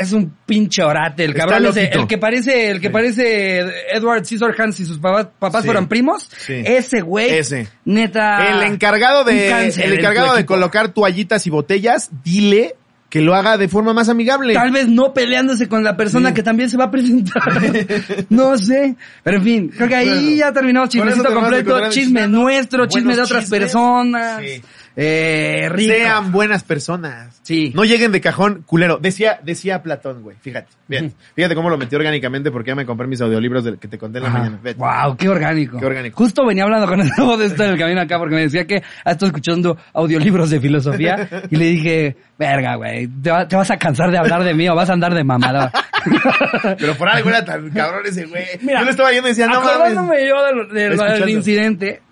es 0.00 0.12
un 0.12 0.34
pinche 0.46 0.82
orate, 0.82 1.24
el 1.24 1.34
cabrón 1.34 1.66
ese, 1.66 1.90
el 1.92 2.06
que 2.06 2.16
parece, 2.18 2.70
el 2.70 2.80
que 2.80 2.88
Sí. 2.88 2.92
parece 2.92 3.60
Edward 3.92 4.24
Scissorhands 4.24 4.80
y 4.80 4.86
sus 4.86 4.98
papás, 4.98 5.28
papás 5.38 5.62
Sí. 5.62 5.66
fueran 5.66 5.88
primos, 5.88 6.28
Sí. 6.38 6.54
ese 6.64 7.02
güey, 7.02 7.30
Ese. 7.30 7.68
neta. 7.84 8.48
el 8.48 8.62
encargado 8.72 9.24
de, 9.24 9.48
cáncer 9.48 9.84
el 9.86 9.98
encargado 9.98 10.34
de 10.34 10.46
colocar 10.46 10.88
toallitas 10.88 11.46
y 11.46 11.50
botellas, 11.50 12.10
dile 12.24 12.76
que 13.10 13.20
lo 13.20 13.34
haga 13.34 13.58
de 13.58 13.66
forma 13.66 13.92
más 13.92 14.08
amigable. 14.08 14.54
Tal 14.54 14.70
vez 14.70 14.86
no 14.86 15.12
peleándose 15.12 15.68
con 15.68 15.82
la 15.82 15.96
persona 15.96 16.32
que 16.32 16.44
también 16.44 16.70
se 16.70 16.76
va 16.76 16.84
a 16.84 16.90
presentar. 16.92 17.42
no 18.30 18.56
sé. 18.56 18.94
Pero 19.24 19.38
en 19.38 19.42
fin, 19.42 19.68
creo 19.76 19.88
que 19.88 19.96
ahí 19.96 20.08
Bueno, 20.08 20.30
ya 20.36 20.52
terminamos 20.52 20.88
chismecito 20.90 21.34
completo. 21.34 21.90
Chisme 21.90 22.28
nuestro, 22.28 22.86
chisme 22.86 23.16
de 23.16 23.22
otras 23.22 23.42
chismes. 23.42 23.60
personas. 23.62 24.40
Sí. 24.40 24.62
Eh, 24.96 25.68
rico. 25.70 25.94
Sean 25.94 26.32
buenas 26.32 26.64
personas. 26.64 27.38
Sí. 27.42 27.72
No 27.74 27.84
lleguen 27.84 28.10
de 28.12 28.20
cajón 28.20 28.64
culero. 28.66 28.98
Decía, 28.98 29.38
decía 29.42 29.82
Platón, 29.82 30.22
güey. 30.22 30.36
Fíjate. 30.40 30.68
Bien. 30.88 31.06
Ujú. 31.06 31.14
Fíjate 31.36 31.54
cómo 31.54 31.70
lo 31.70 31.78
metí 31.78 31.94
orgánicamente 31.96 32.50
porque 32.50 32.70
ya 32.70 32.74
me 32.74 32.84
compré 32.84 33.06
mis 33.06 33.20
audiolibros 33.20 33.64
del 33.64 33.78
que 33.78 33.86
te 33.88 33.96
conté 33.98 34.18
en 34.18 34.24
la 34.24 34.30
Ajá. 34.30 34.38
mañana. 34.50 34.58
Wow, 34.76 35.16
qué 35.16 35.28
orgánico. 35.28 35.78
Qué 35.78 35.86
orgánico. 35.86 36.16
Justo 36.16 36.44
venía 36.44 36.64
hablando 36.64 36.86
con 36.88 37.00
el 37.00 37.08
nuevo 37.16 37.36
de 37.36 37.46
esto 37.46 37.64
en 37.64 37.70
el 37.70 37.78
camino 37.78 38.00
acá 38.00 38.18
porque 38.18 38.34
me 38.34 38.42
decía 38.42 38.66
que 38.66 38.82
ha 39.04 39.10
estado 39.12 39.26
escuchando 39.28 39.78
audiolibros 39.94 40.50
de 40.50 40.60
filosofía 40.60 41.28
y 41.50 41.56
le 41.56 41.64
dije, 41.66 42.16
verga, 42.38 42.74
güey, 42.74 43.06
te, 43.06 43.30
va- 43.30 43.46
te 43.46 43.56
vas 43.56 43.70
a 43.70 43.76
cansar 43.78 44.10
de 44.10 44.18
hablar 44.18 44.42
de 44.44 44.54
mí 44.54 44.68
o 44.68 44.74
vas 44.74 44.90
a 44.90 44.94
andar 44.94 45.14
de 45.14 45.22
mamada. 45.24 45.72
Pero 46.78 46.94
por 46.96 47.08
algo 47.08 47.28
era 47.28 47.44
tan 47.44 47.70
cabrón 47.70 48.02
ese 48.06 48.26
güey. 48.26 48.44
Mira, 48.62 48.80
Yo 48.80 48.84
lo 48.86 48.90
estaba 48.90 49.10
viendo 49.10 49.28
y 49.28 49.32
decía, 49.32 49.46
no 49.46 49.62
mames. 49.62 49.94
Yo 50.28 51.04
del 51.14 51.30
incidente, 51.30 52.02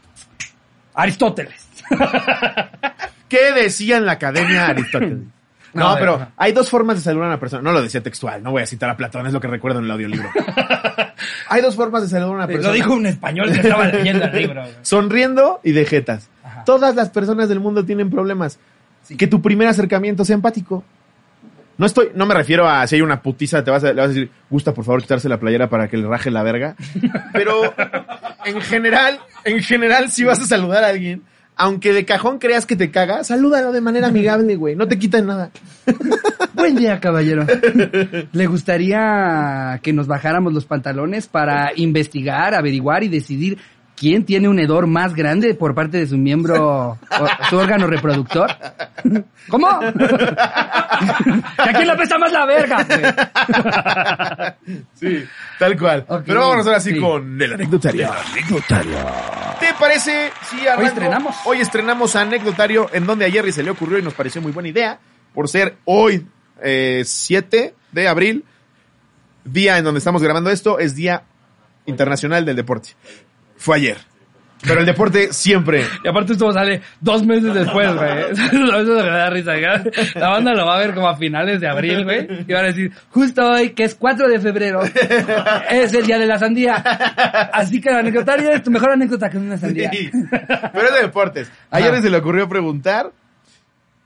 Aristóteles. 0.94 1.67
¿Qué 3.28 3.52
decía 3.52 3.98
en 3.98 4.06
la 4.06 4.12
academia 4.12 4.66
Aristóteles? 4.66 5.18
No, 5.74 5.90
No, 5.90 5.96
pero 5.98 6.18
no. 6.18 6.28
hay 6.38 6.52
dos 6.52 6.70
formas 6.70 6.96
de 6.96 7.02
saludar 7.02 7.26
a 7.26 7.28
una 7.32 7.40
persona. 7.40 7.62
No 7.62 7.72
lo 7.72 7.82
decía 7.82 8.02
textual, 8.02 8.42
no 8.42 8.52
voy 8.52 8.62
a 8.62 8.66
citar 8.66 8.88
a 8.88 8.96
Platón, 8.96 9.26
es 9.26 9.34
lo 9.34 9.40
que 9.40 9.48
recuerdo 9.48 9.78
en 9.80 9.84
el 9.84 9.90
audiolibro. 9.90 10.26
hay 11.50 11.60
dos 11.60 11.76
formas 11.76 12.02
de 12.02 12.08
saludar 12.08 12.30
a 12.30 12.34
una 12.36 12.46
persona. 12.46 12.68
Lo 12.68 12.74
dijo 12.74 12.94
un 12.94 13.04
español 13.04 13.52
que 13.52 13.60
estaba 13.60 13.86
leyendo 13.88 14.24
el 14.24 14.32
libro. 14.34 14.64
Sonriendo 14.80 15.60
y 15.62 15.72
de 15.72 15.84
jetas. 15.84 16.30
Ajá. 16.42 16.64
Todas 16.64 16.94
las 16.94 17.10
personas 17.10 17.50
del 17.50 17.60
mundo 17.60 17.84
tienen 17.84 18.08
problemas. 18.08 18.58
Sí. 19.02 19.18
Que 19.18 19.26
tu 19.26 19.42
primer 19.42 19.68
acercamiento 19.68 20.24
sea 20.24 20.34
empático. 20.34 20.84
No 21.76 21.84
estoy, 21.84 22.12
no 22.14 22.24
me 22.24 22.34
refiero 22.34 22.66
a 22.66 22.86
si 22.86 22.96
hay 22.96 23.02
una 23.02 23.20
putiza, 23.20 23.62
te 23.62 23.70
vas 23.70 23.84
a, 23.84 23.88
le 23.88 24.00
vas 24.00 24.06
a 24.06 24.08
decir, 24.08 24.30
gusta 24.48 24.72
por 24.72 24.86
favor 24.86 25.02
quitarse 25.02 25.28
la 25.28 25.38
playera 25.38 25.68
para 25.68 25.86
que 25.88 25.98
le 25.98 26.08
raje 26.08 26.30
la 26.30 26.42
verga. 26.42 26.76
Pero 27.34 27.74
en 28.46 28.60
general, 28.62 29.20
en 29.44 29.62
general, 29.62 30.10
si 30.10 30.24
vas 30.24 30.40
a 30.40 30.46
saludar 30.46 30.82
a 30.82 30.88
alguien, 30.88 31.22
aunque 31.58 31.92
de 31.92 32.04
cajón 32.04 32.38
creas 32.38 32.64
que 32.66 32.76
te 32.76 32.90
caga, 32.90 33.24
salúdalo 33.24 33.72
de 33.72 33.80
manera 33.80 34.06
amigable, 34.06 34.54
güey. 34.54 34.76
No 34.76 34.86
te 34.86 34.98
quitan 34.98 35.26
nada. 35.26 35.50
Buen 36.54 36.76
día, 36.76 37.00
caballero. 37.00 37.44
¿Le 38.32 38.46
gustaría 38.46 39.80
que 39.82 39.92
nos 39.92 40.06
bajáramos 40.06 40.52
los 40.52 40.64
pantalones 40.64 41.26
para 41.26 41.72
investigar, 41.74 42.54
averiguar 42.54 43.02
y 43.02 43.08
decidir 43.08 43.58
quién 43.98 44.24
tiene 44.24 44.48
un 44.48 44.58
hedor 44.58 44.86
más 44.86 45.14
grande 45.14 45.54
por 45.54 45.74
parte 45.74 45.98
de 45.98 46.06
su 46.06 46.16
miembro, 46.16 46.98
o 47.00 47.28
su 47.48 47.56
órgano 47.56 47.86
reproductor? 47.86 48.50
¿Cómo? 49.48 49.80
¿Que 49.80 49.86
a 49.96 51.72
quién 51.74 51.86
le 51.86 51.92
apesta 51.92 52.18
más 52.18 52.32
la 52.32 52.46
verga? 52.46 52.84
güey? 52.84 53.00
Sí, 54.94 55.24
tal 55.58 55.78
cual. 55.78 56.04
Pero 56.26 56.40
vámonos 56.40 56.66
ahora 56.66 56.80
sí, 56.80 56.92
sí. 56.92 57.00
con 57.00 57.40
el 57.40 57.52
anecdotario. 57.52 58.10
¿Te 59.60 59.74
parece 59.78 60.30
si 60.48 60.66
arranco? 60.66 60.82
Hoy 60.82 60.86
estrenamos. 60.86 61.36
Hoy 61.44 61.60
estrenamos 61.60 62.16
anecdotario 62.16 62.90
en 62.92 63.06
donde 63.06 63.26
a 63.26 63.30
Jerry 63.30 63.52
se 63.52 63.62
le 63.62 63.70
ocurrió 63.70 63.98
y 63.98 64.02
nos 64.02 64.14
pareció 64.14 64.42
muy 64.42 64.52
buena 64.52 64.68
idea 64.68 64.98
por 65.34 65.48
ser 65.48 65.76
hoy 65.84 66.26
eh, 66.62 67.02
7 67.04 67.74
de 67.92 68.08
abril, 68.08 68.44
día 69.44 69.78
en 69.78 69.84
donde 69.84 69.98
estamos 69.98 70.22
grabando 70.22 70.50
esto, 70.50 70.78
es 70.78 70.94
Día 70.94 71.22
Internacional 71.86 72.44
del 72.44 72.56
Deporte. 72.56 72.90
Fue 73.58 73.76
ayer. 73.76 73.98
Pero 74.66 74.80
el 74.80 74.86
deporte 74.86 75.32
siempre. 75.32 75.84
Y 76.04 76.08
aparte 76.08 76.32
esto 76.32 76.52
sale 76.52 76.82
dos 77.00 77.24
meses 77.24 77.54
después, 77.54 77.94
güey. 77.94 78.30
Eso 78.32 78.94
me 78.94 79.02
da 79.04 79.30
risa. 79.30 79.52
güey. 79.52 79.62
La 80.16 80.30
banda 80.30 80.52
lo 80.52 80.66
va 80.66 80.76
a 80.76 80.78
ver 80.80 80.94
como 80.94 81.08
a 81.08 81.16
finales 81.16 81.60
de 81.60 81.68
abril, 81.68 82.04
güey. 82.04 82.26
Y 82.46 82.52
van 82.52 82.64
a 82.64 82.68
decir, 82.68 82.92
justo 83.10 83.48
hoy, 83.48 83.70
que 83.70 83.84
es 83.84 83.94
4 83.94 84.28
de 84.28 84.40
febrero, 84.40 84.80
es 85.70 85.94
el 85.94 86.06
día 86.06 86.18
de 86.18 86.26
la 86.26 86.38
sandía. 86.38 86.74
Así 87.52 87.80
que 87.80 87.90
el 87.90 87.96
anecdotario 87.96 88.50
es 88.50 88.62
tu 88.62 88.70
mejor 88.70 88.90
anécdota 88.90 89.30
que 89.30 89.38
una 89.38 89.58
sandía. 89.58 89.90
Sí. 89.92 90.10
Pero 90.30 90.88
es 90.88 90.94
de 90.94 91.02
deportes. 91.02 91.52
A 91.70 91.76
Ajá. 91.76 91.86
Jerry 91.86 92.02
se 92.02 92.10
le 92.10 92.16
ocurrió 92.16 92.48
preguntar 92.48 93.12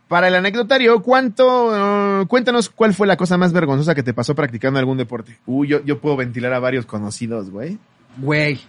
para 0.08 0.28
el 0.28 0.34
anecdotario, 0.34 1.00
¿cuánto, 1.02 2.20
eh, 2.20 2.26
cuéntanos 2.26 2.68
cuál 2.68 2.92
fue 2.92 3.06
la 3.06 3.16
cosa 3.16 3.38
más 3.38 3.54
vergonzosa 3.54 3.94
que 3.94 4.02
te 4.02 4.12
pasó 4.12 4.34
practicando 4.34 4.78
algún 4.78 4.98
deporte? 4.98 5.38
Uy, 5.46 5.68
yo, 5.68 5.82
yo 5.84 6.00
puedo 6.00 6.16
ventilar 6.18 6.52
a 6.52 6.58
varios 6.58 6.84
conocidos, 6.84 7.48
güey. 7.48 7.78
Güey. 8.18 8.60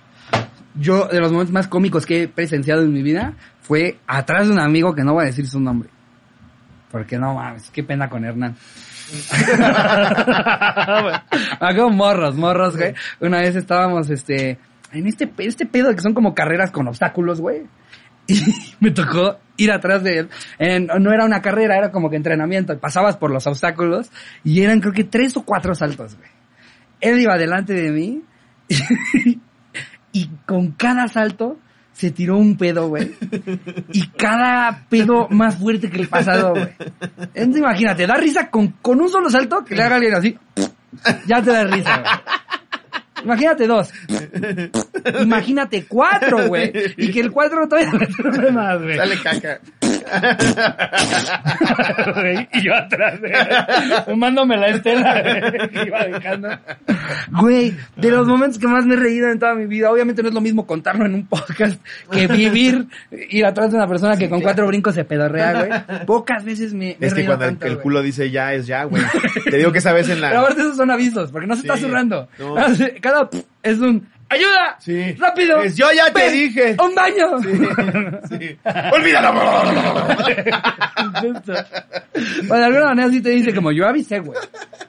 Yo, 0.75 1.07
de 1.07 1.19
los 1.19 1.31
momentos 1.31 1.53
más 1.53 1.67
cómicos 1.67 2.05
que 2.05 2.23
he 2.23 2.27
presenciado 2.27 2.81
en 2.81 2.91
mi 2.93 3.03
vida, 3.03 3.33
fue 3.61 3.97
atrás 4.07 4.47
de 4.47 4.53
un 4.53 4.59
amigo 4.59 4.93
que 4.95 5.03
no 5.03 5.13
voy 5.13 5.23
a 5.23 5.27
decir 5.27 5.47
su 5.47 5.59
nombre. 5.59 5.89
Porque 6.91 7.17
no 7.17 7.35
mames, 7.35 7.69
qué 7.71 7.83
pena 7.83 8.09
con 8.09 8.23
Hernán. 8.25 8.55
Hago 11.59 11.89
morros, 11.89 12.35
morros, 12.35 12.77
güey. 12.77 12.93
Una 13.19 13.41
vez 13.41 13.55
estábamos, 13.55 14.09
este, 14.09 14.57
en 14.91 15.07
este, 15.07 15.31
este 15.39 15.65
pedo 15.65 15.93
que 15.95 16.01
son 16.01 16.13
como 16.13 16.33
carreras 16.33 16.71
con 16.71 16.87
obstáculos, 16.87 17.41
güey. 17.41 17.63
Y 18.27 18.39
me 18.79 18.91
tocó 18.91 19.37
ir 19.57 19.71
atrás 19.71 20.03
de 20.03 20.19
él. 20.19 20.29
En- 20.59 20.87
no 20.87 21.11
era 21.11 21.25
una 21.25 21.41
carrera, 21.41 21.77
era 21.77 21.91
como 21.91 22.09
que 22.09 22.15
entrenamiento. 22.15 22.77
Pasabas 22.79 23.17
por 23.17 23.31
los 23.31 23.45
obstáculos 23.47 24.09
y 24.43 24.61
eran 24.61 24.79
creo 24.79 24.93
que 24.93 25.03
tres 25.03 25.35
o 25.37 25.43
cuatro 25.43 25.75
saltos, 25.75 26.15
güey. 26.15 26.29
Él 27.01 27.19
iba 27.19 27.37
delante 27.37 27.73
de 27.73 27.91
mí 27.91 28.21
y 30.13 30.29
con 30.45 30.71
cada 30.71 31.09
salto 31.09 31.57
se 31.91 32.11
tiró 32.11 32.37
un 32.37 32.55
pedo, 32.57 32.87
güey. 32.87 33.13
Y 33.91 34.07
cada 34.07 34.85
pedo 34.89 35.27
más 35.29 35.57
fuerte 35.57 35.89
que 35.89 35.99
el 35.99 36.07
pasado, 36.07 36.51
güey. 36.51 36.69
Entonces 37.33 37.57
imagínate, 37.57 38.07
da 38.07 38.15
risa 38.15 38.49
con, 38.49 38.69
con 38.81 39.01
un 39.01 39.09
solo 39.09 39.29
salto 39.29 39.65
que 39.65 39.75
le 39.75 39.83
haga 39.83 39.95
alguien 39.97 40.15
así. 40.15 40.37
Ya 41.27 41.41
te 41.41 41.51
da 41.51 41.63
risa, 41.65 41.99
güey. 41.99 43.25
Imagínate 43.25 43.67
dos. 43.67 43.91
Imagínate 45.21 45.85
cuatro, 45.85 46.47
güey. 46.47 46.71
Y 46.97 47.11
que 47.11 47.21
el 47.21 47.31
cuatro 47.31 47.67
todavía 47.67 47.91
más, 48.51 48.81
güey. 48.81 48.97
Dale 48.97 49.17
caca. 49.21 49.59
Güey, 52.15 52.47
y 52.53 52.61
yo 52.61 52.75
atrás 52.75 53.21
de 53.21 53.29
él, 53.29 53.47
tomándome 54.05 54.57
la 54.57 54.67
estela 54.67 55.23
que 55.69 55.83
iba 55.85 56.03
dejando. 56.05 56.49
Güey, 57.39 57.75
de 57.95 58.11
los 58.11 58.27
momentos 58.27 58.59
que 58.59 58.67
más 58.67 58.85
me 58.85 58.95
he 58.95 58.97
reído 58.97 59.29
en 59.29 59.39
toda 59.39 59.55
mi 59.55 59.65
vida, 59.65 59.91
obviamente 59.91 60.21
no 60.21 60.29
es 60.29 60.33
lo 60.35 60.41
mismo 60.41 60.65
contarlo 60.65 61.05
en 61.05 61.15
un 61.15 61.27
podcast 61.27 61.79
que 62.11 62.27
vivir, 62.27 62.87
ir 63.11 63.45
atrás 63.45 63.71
de 63.71 63.77
una 63.77 63.87
persona 63.87 64.17
que 64.17 64.29
con 64.29 64.41
cuatro 64.41 64.67
brincos 64.67 64.95
se 64.95 65.03
pedorrea, 65.05 65.53
güey. 65.65 66.05
Pocas 66.05 66.43
veces 66.43 66.73
me, 66.73 66.97
me 66.99 67.07
he 67.07 67.07
Es 67.07 67.13
que 67.13 67.25
cuando 67.25 67.45
el, 67.45 67.51
tanto, 67.51 67.65
el 67.65 67.73
güey. 67.73 67.83
culo 67.83 68.01
dice 68.01 68.29
ya 68.31 68.53
es 68.53 68.67
ya, 68.67 68.83
güey. 68.85 69.03
Te 69.49 69.57
digo 69.57 69.71
que 69.71 69.79
esa 69.79 69.93
vez 69.93 70.09
en 70.09 70.19
Pero 70.21 70.33
la... 70.33 70.39
aparte 70.41 70.61
esos 70.61 70.77
son 70.77 70.91
avisos, 70.91 71.31
porque 71.31 71.47
no 71.47 71.55
se 71.55 71.61
está 71.61 71.77
zurrando. 71.77 72.27
no. 72.39 72.55
Cada 73.01 73.29
es 73.63 73.79
un 73.79 74.07
¡Ayuda! 74.33 74.75
Sí. 74.79 75.13
¡Rápido! 75.13 75.61
Es, 75.61 75.75
yo 75.75 75.85
ya 75.95 76.11
te 76.11 76.21
¡Ven! 76.21 76.33
dije. 76.33 76.75
¡Un 76.79 76.95
baño! 76.95 77.39
Sí. 78.29 78.57
¡Olvídalo! 78.93 79.41
Justo. 81.21 81.53
Bueno, 82.47 82.57
de 82.57 82.65
alguna 82.65 82.85
manera 82.85 83.09
sí 83.09 83.21
te 83.21 83.29
dice 83.29 83.53
como 83.53 83.71
yo 83.71 83.87
avisé, 83.87 84.19
güey. 84.19 84.37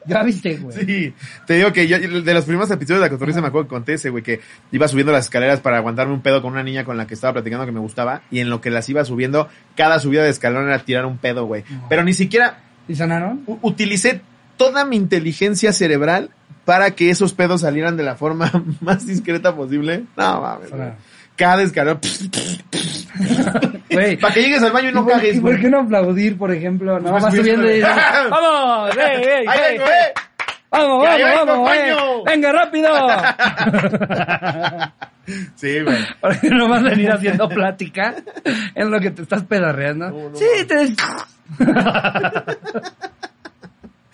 Yo 0.07 0.19
avisé, 0.19 0.57
güey. 0.57 0.77
Sí, 0.85 1.15
te 1.47 1.55
digo 1.55 1.73
que 1.73 1.87
yo, 1.87 1.99
de 1.99 2.35
los 2.35 2.45
primeros 2.45 2.71
episodios 2.71 3.01
de 3.01 3.07
la 3.07 3.11
cotorriza 3.11 3.41
me 3.41 3.49
acuerdo 3.49 3.69
que 3.69 3.75
conté 3.75 3.95
ese, 3.95 4.11
güey, 4.11 4.23
que 4.23 4.41
iba 4.73 4.89
subiendo 4.89 5.13
las 5.13 5.25
escaleras 5.27 5.61
para 5.61 5.79
aguantarme 5.79 6.13
un 6.13 6.21
pedo 6.23 6.43
con 6.43 6.53
una 6.53 6.63
niña 6.63 6.85
con 6.85 6.97
la 6.97 7.07
que 7.07 7.15
estaba 7.15 7.35
platicando 7.35 7.67
que 7.67 7.73
me 7.73 7.81
gustaba, 7.81 8.23
y 8.31 8.41
en 8.41 8.51
lo 8.51 8.61
que 8.61 8.71
las 8.71 8.89
iba 8.89 9.05
subiendo, 9.05 9.49
cada 9.77 9.99
subida 10.01 10.23
de 10.25 10.31
escalón 10.31 10.67
era 10.69 10.79
tirar 10.81 11.07
un 11.07 11.19
pedo, 11.19 11.47
güey. 11.47 11.65
Pero 11.89 12.05
ni 12.05 12.13
siquiera 12.15 12.59
¿Y 12.89 12.95
sonaron? 12.95 13.43
u- 13.47 13.59
utilicé 13.63 14.21
toda 14.57 14.85
mi 14.85 14.97
inteligencia 14.97 15.73
cerebral 15.73 16.31
para 16.65 16.91
que 16.93 17.11
esos 17.11 17.33
pedos 17.33 17.61
salieran 17.63 17.97
de 17.97 18.03
la 18.05 18.15
forma 18.17 18.51
más 18.81 19.07
discreta 19.07 19.55
posible. 19.55 20.05
No, 20.17 20.41
mames. 20.41 20.71
Cada 21.37 21.63
escalón. 21.63 21.99
Para 24.21 24.35
que 24.35 24.43
llegues 24.43 24.63
al 24.63 24.73
baño 24.73 24.91
y 24.91 24.93
no 24.93 25.01
¿Y 25.01 25.05
por- 25.05 25.13
cagues, 25.13 25.37
¿Y 25.37 25.41
por 25.41 25.61
qué 25.61 25.69
no 25.69 25.81
aplaudir, 25.81 26.37
por 26.39 26.53
ejemplo? 26.53 26.99
No, 27.01 27.11
Pues 27.11 27.23
vas 27.23 27.33
muy 27.33 27.41
subiendo 27.41 27.71
y 27.71 27.75
dices, 27.75 27.91
¡Vamos! 28.31 28.97
¡Ey, 28.97 29.23
ey, 29.23 29.45
¡Ahí 29.49 29.61
vengo, 29.73 29.85
eh! 29.85 30.13
¡Vamos, 30.71 31.05
¡Ya, 31.05 31.35
vamos, 31.35 31.47
vengo, 31.47 31.65
vamos! 31.65 31.71
eh! 31.77 32.23
¡Venga, 32.27 32.53
rápido! 32.53 32.89
Sí, 35.55 35.81
güey. 35.81 35.97
Porque 36.21 36.51
no 36.51 36.69
vas 36.69 36.81
a 36.81 36.89
venir 36.91 37.11
haciendo 37.11 37.49
plática 37.49 38.15
en 38.75 38.91
lo 38.91 39.01
que 39.01 39.11
te 39.11 39.23
estás. 39.23 39.45
No, 39.49 39.73
no, 40.31 40.37
sí, 40.37 40.45
te... 40.69 40.95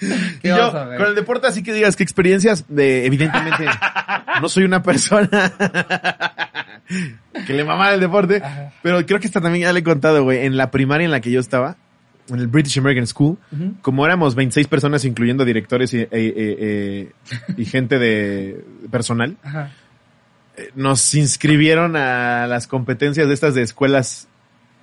Y 0.36 0.38
¿Qué 0.40 0.48
yo, 0.48 0.56
vas 0.58 0.74
a 0.74 0.84
ver? 0.84 0.98
con 0.98 1.08
el 1.08 1.14
deporte, 1.14 1.46
así 1.46 1.62
que 1.62 1.72
digas 1.72 1.96
que 1.96 2.02
experiencias 2.02 2.64
de, 2.68 3.06
evidentemente, 3.06 3.66
no 4.40 4.48
soy 4.48 4.64
una 4.64 4.82
persona 4.82 5.28
que 7.46 7.52
le 7.52 7.64
mamaba 7.64 7.94
el 7.94 8.00
deporte, 8.00 8.42
pero 8.82 9.04
creo 9.06 9.20
que 9.20 9.26
esta 9.26 9.40
también 9.40 9.64
ya 9.66 9.72
le 9.72 9.80
he 9.80 9.84
contado, 9.84 10.22
güey, 10.24 10.44
en 10.46 10.56
la 10.56 10.70
primaria 10.70 11.04
en 11.04 11.10
la 11.10 11.20
que 11.20 11.30
yo 11.30 11.40
estaba, 11.40 11.76
en 12.28 12.38
el 12.38 12.46
British 12.48 12.78
American 12.78 13.06
School, 13.06 13.38
como 13.82 14.06
éramos 14.06 14.34
26 14.34 14.66
personas, 14.68 15.04
incluyendo 15.04 15.44
directores 15.44 15.92
y, 15.94 15.98
eh, 16.00 16.08
eh, 16.12 16.56
eh, 16.58 17.12
y 17.56 17.64
gente 17.64 17.98
de 17.98 18.64
personal, 18.90 19.36
Ajá. 19.42 19.70
eh, 20.56 20.70
nos 20.74 21.14
inscribieron 21.14 21.96
a 21.96 22.46
las 22.46 22.66
competencias 22.66 23.28
de 23.28 23.34
estas 23.34 23.54
de 23.54 23.62
escuelas 23.62 24.28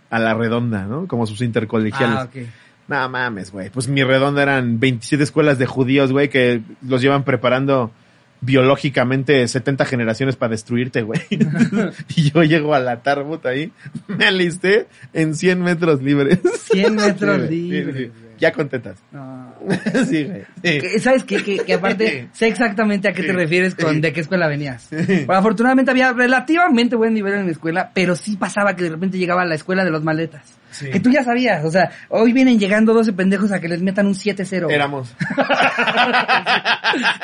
a 0.10 0.20
la 0.20 0.34
redonda, 0.34 0.86
¿no? 0.86 1.08
Como 1.08 1.26
sus 1.26 1.42
intercolegiales. 1.42 2.18
Ah, 2.20 2.24
ok. 2.24 2.48
No 2.88 3.10
mames, 3.10 3.52
güey. 3.52 3.70
Pues 3.70 3.88
mi 3.88 4.04
redonda 4.04 4.42
eran 4.42 4.80
27 4.80 5.24
escuelas 5.24 5.60
de 5.60 5.66
judíos, 5.66 6.12
güey, 6.12 6.30
que 6.30 6.62
los 6.82 7.02
llevan 7.02 7.24
preparando 7.24 7.92
biológicamente 8.40 9.48
70 9.48 9.86
generaciones 9.86 10.36
para 10.36 10.52
destruirte, 10.52 11.02
güey. 11.02 11.22
y 12.16 12.32
yo 12.32 12.44
llego 12.44 12.74
a 12.74 12.80
la 12.80 13.02
tarbuta 13.02 13.50
ahí, 13.50 13.72
me 14.08 14.26
alisté 14.26 14.88
en 15.14 15.36
100 15.36 15.62
metros 15.62 16.02
libres. 16.02 16.40
100 16.72 16.96
metros 16.96 17.42
sí, 17.50 17.70
libres. 17.70 17.96
sí. 17.96 18.27
Ya 18.40 18.52
contentas. 18.52 19.00
No. 19.12 19.54
sí, 20.08 20.26
güey. 20.26 20.44
Sí. 20.64 21.00
¿Sabes 21.00 21.24
qué? 21.24 21.44
Que, 21.44 21.60
que 21.60 21.74
aparte 21.74 22.30
sé 22.34 22.48
exactamente 22.48 23.10
a 23.10 23.14
qué 23.14 23.24
te 23.24 23.34
refieres 23.34 23.76
con 23.76 24.02
de 24.02 24.14
qué 24.14 24.22
escuela 24.22 24.48
venías. 24.48 24.88
Bueno, 24.92 25.34
afortunadamente 25.34 25.92
había 25.92 26.14
relativamente 26.14 26.96
buen 26.96 27.14
nivel 27.14 27.34
en 27.34 27.46
mi 27.46 27.52
escuela, 27.52 27.92
pero 27.94 28.16
sí 28.16 28.38
pasaba 28.38 28.76
que 28.76 28.84
de 28.84 28.90
repente 28.90 29.18
llegaba 29.18 29.42
a 29.42 29.46
la 29.46 29.56
escuela 29.56 29.84
de 29.84 29.92
los 29.92 30.04
maletas. 30.04 30.58
Sí. 30.72 30.90
Que 30.92 31.00
tú 31.00 31.10
ya 31.10 31.24
sabías, 31.24 31.64
o 31.66 31.72
sea, 31.72 31.92
hoy 32.10 32.34
vienen 32.34 32.60
llegando 32.60 32.94
12 32.94 33.14
pendejos 33.14 33.52
a 33.52 33.60
que 33.60 33.68
les 33.68 33.82
metan 33.82 34.06
un 34.06 34.14
7-0. 34.14 34.64
güey. 34.64 34.76
Éramos. 34.76 35.16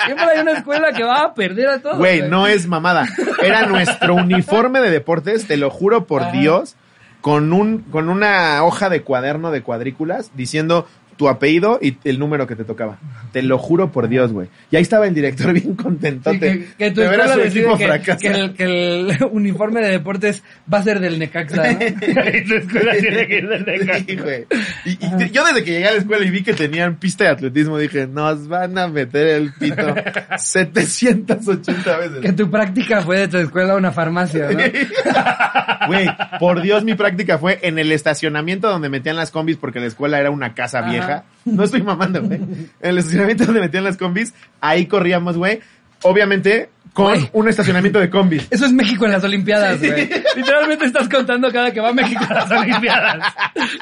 Siempre 0.06 0.26
hay 0.34 0.42
una 0.42 0.54
escuela 0.54 0.92
que 0.92 1.04
va 1.04 1.26
a 1.26 1.34
perder 1.34 1.70
a 1.70 1.80
todos. 1.80 1.98
Güey, 1.98 2.28
no 2.30 2.48
es 2.48 2.68
mamada. 2.68 3.06
Era 3.44 3.66
nuestro 3.66 4.16
uniforme 4.16 4.80
de 4.80 4.90
deportes, 4.90 5.46
te 5.46 5.58
lo 5.58 5.70
juro 5.70 6.08
por 6.08 6.24
Ajá. 6.24 6.32
Dios, 6.32 6.76
con 7.22 7.54
un, 7.54 7.80
con 7.80 8.10
una 8.10 8.64
hoja 8.64 8.90
de 8.90 9.02
cuaderno 9.02 9.52
de 9.52 9.62
cuadrículas 9.62 10.32
diciendo 10.36 10.88
tu 11.24 11.30
apellido 11.30 11.80
y 11.82 11.96
el 12.04 12.20
número 12.20 12.46
que 12.48 12.54
te 12.58 12.66
tocaba. 12.66 12.98
Te 13.32 13.42
lo 13.42 13.58
juro 13.58 13.94
por 13.94 14.10
Dios, 14.10 14.34
güey. 14.34 14.50
Y 14.70 14.76
ahí 14.76 14.82
estaba 14.82 15.08
el 15.08 15.14
director 15.14 15.54
bien 15.62 15.74
contentote. 15.74 16.52
Sí, 16.52 16.60
que, 16.78 16.86
que 16.86 16.92
tu 16.92 17.00
de 17.00 17.08
ver 17.08 17.22
a 17.22 17.26
escuela 17.26 17.50
su 17.50 17.58
equipo 17.58 17.78
que, 17.78 18.18
que 18.20 18.28
el, 18.28 18.54
que 18.54 19.00
el 19.00 19.18
uniforme 19.32 19.80
de 19.80 19.92
deportes 19.92 20.44
va 20.72 20.80
a 20.80 20.84
ser 20.84 21.00
del 21.00 21.18
Necaxa, 21.18 21.56
¿no? 21.56 21.80
Y 22.34 22.44
tu 22.44 22.56
escuela 22.56 22.94
tiene 23.00 23.26
que 23.26 23.38
ir 23.38 23.48
del 23.48 23.66
Necaxa. 23.66 24.06
Sí, 24.06 24.16
güey. 24.18 24.46
Y, 24.84 25.24
y 25.24 25.30
yo 25.32 25.46
desde 25.46 25.64
que 25.64 25.72
llegué 25.72 25.88
a 25.88 25.92
la 25.92 25.98
escuela 26.00 26.26
y 26.26 26.30
vi 26.30 26.44
que 26.44 26.54
tenían 26.54 26.98
pista 26.98 27.24
de 27.24 27.30
atletismo, 27.30 27.78
dije, 27.78 28.06
nos 28.06 28.50
van 28.50 28.78
a 28.78 28.90
meter 28.90 29.28
el 29.28 29.54
pito 29.54 29.96
780 30.36 31.98
veces. 32.00 32.20
Que 32.20 32.34
tu 32.34 32.52
práctica 32.52 33.02
fue 33.02 33.20
de 33.20 33.28
tu 33.30 33.38
escuela 33.38 33.74
a 33.74 33.76
una 33.78 33.94
farmacia, 33.94 34.50
¿no? 34.50 34.60
Güey, 35.88 36.08
por 36.40 36.62
Dios, 36.62 36.84
mi 36.84 36.96
práctica 36.96 37.38
fue 37.38 37.60
en 37.62 37.80
el 37.80 37.94
estacionamiento 37.94 38.70
donde 38.70 38.90
metían 38.90 39.16
las 39.16 39.32
combis 39.32 39.58
porque 39.58 39.80
la 39.80 39.86
escuela 39.86 40.20
era 40.20 40.32
una 40.32 40.54
casa 40.54 40.80
Ajá. 40.80 40.90
vieja. 40.90 41.13
No 41.46 41.64
estoy 41.64 41.82
mamando, 41.84 42.22
güey. 42.22 42.40
En 42.40 42.70
el 42.82 42.98
estacionamiento 43.00 43.46
donde 43.46 43.60
metían 43.62 43.84
las 43.84 43.98
combis, 43.98 44.34
ahí 44.62 44.86
corríamos, 44.86 45.38
güey. 45.38 45.60
Obviamente, 46.04 46.70
con 46.94 47.18
un 47.34 47.48
estacionamiento 47.50 47.98
de 48.00 48.10
combis. 48.10 48.46
Eso 48.52 48.66
es 48.66 48.74
México 48.74 49.06
en 49.06 49.12
las 49.14 49.24
Olimpiadas, 49.24 49.80
güey. 49.80 50.10
Literalmente 50.36 50.86
estás 50.86 51.08
contando 51.10 51.52
cada 51.52 51.72
que 51.72 51.80
va 51.80 51.92
México 51.94 52.24
a 52.30 52.34
las 52.34 52.52
Olimpiadas. 52.52 53.34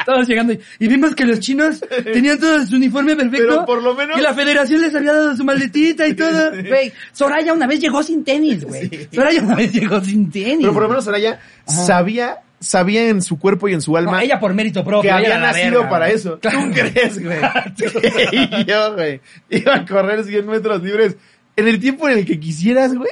Todos 0.06 0.28
llegando 0.28 0.54
y, 0.54 0.60
y 0.80 0.88
vimos 0.88 1.13
que 1.15 1.26
los 1.26 1.39
chinos 1.39 1.84
tenían 2.04 2.39
todo 2.39 2.65
su 2.65 2.76
uniforme 2.76 3.15
perfecto. 3.15 3.48
Pero 3.48 3.65
por 3.65 3.82
lo 3.84 3.96
menos- 3.96 4.17
Y 4.17 4.22
la 4.22 4.34
federación 4.34 4.82
les 4.82 4.94
había 4.96 5.13
dado 5.13 5.36
su 5.36 5.44
maletita 5.44 6.08
y 6.08 6.13
todo. 6.13 6.52
Güey, 6.52 6.94
Soraya 7.12 7.54
una 7.54 7.67
vez 7.67 7.80
llegó 7.82 8.02
sin 8.04 8.24
tenis, 8.24 8.63
güey. 8.63 9.08
Soraya 9.13 9.41
una 9.41 9.56
vez 9.56 9.74
llegó 9.74 10.00
sin 10.02 10.30
tenis. 10.32 10.58
Pero 10.62 10.74
por 10.74 10.84
lo 10.84 10.89
menos 10.89 11.04
Soraya 11.06 11.39
sabía, 11.65 12.38
sabía 12.62 13.10
en 13.10 13.21
su 13.21 13.38
cuerpo 13.38 13.67
y 13.67 13.74
en 13.74 13.82
su 13.82 13.91
No, 13.91 13.97
alma 13.97 14.24
ella 14.24 14.39
por 14.39 14.54
mérito 14.54 14.84
propio. 14.84 15.02
que 15.02 15.12
había 15.12 15.38
nacido 15.38 15.80
verga, 15.82 15.89
para 15.89 16.06
güey. 16.06 16.15
eso. 16.15 16.39
Claro. 16.39 16.60
¿Tú 16.62 16.71
crees, 16.71 17.21
güey? 17.21 17.39
yo, 18.67 18.93
güey, 18.95 19.19
iba 19.50 19.76
a 19.76 19.86
correr 19.86 20.24
100 20.24 20.45
metros 20.47 20.82
libres 20.84 21.17
en 21.56 21.68
el 21.68 21.80
tiempo 21.80 22.08
en 22.10 22.20
el 22.20 22.26
que 22.26 22.40
quisieras, 22.40 22.94
güey. 22.96 23.10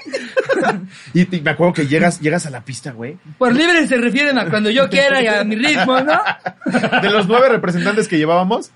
y, 1.13 1.25
me 1.41 1.51
acuerdo 1.51 1.73
que 1.73 1.87
llegas, 1.87 2.19
llegas 2.21 2.45
a 2.45 2.49
la 2.49 2.61
pista, 2.61 2.91
güey. 2.91 3.17
Por 3.37 3.53
libre 3.55 3.85
se 3.87 3.97
refieren 3.97 4.37
a 4.37 4.49
cuando 4.49 4.69
yo 4.69 4.89
quiera 4.89 5.21
y 5.21 5.27
a 5.27 5.43
mi 5.43 5.55
ritmo, 5.55 5.99
¿no? 6.01 6.19
De 7.01 7.09
los 7.09 7.27
nueve 7.27 7.49
representantes 7.49 8.07
que 8.07 8.17
llevábamos, 8.17 8.71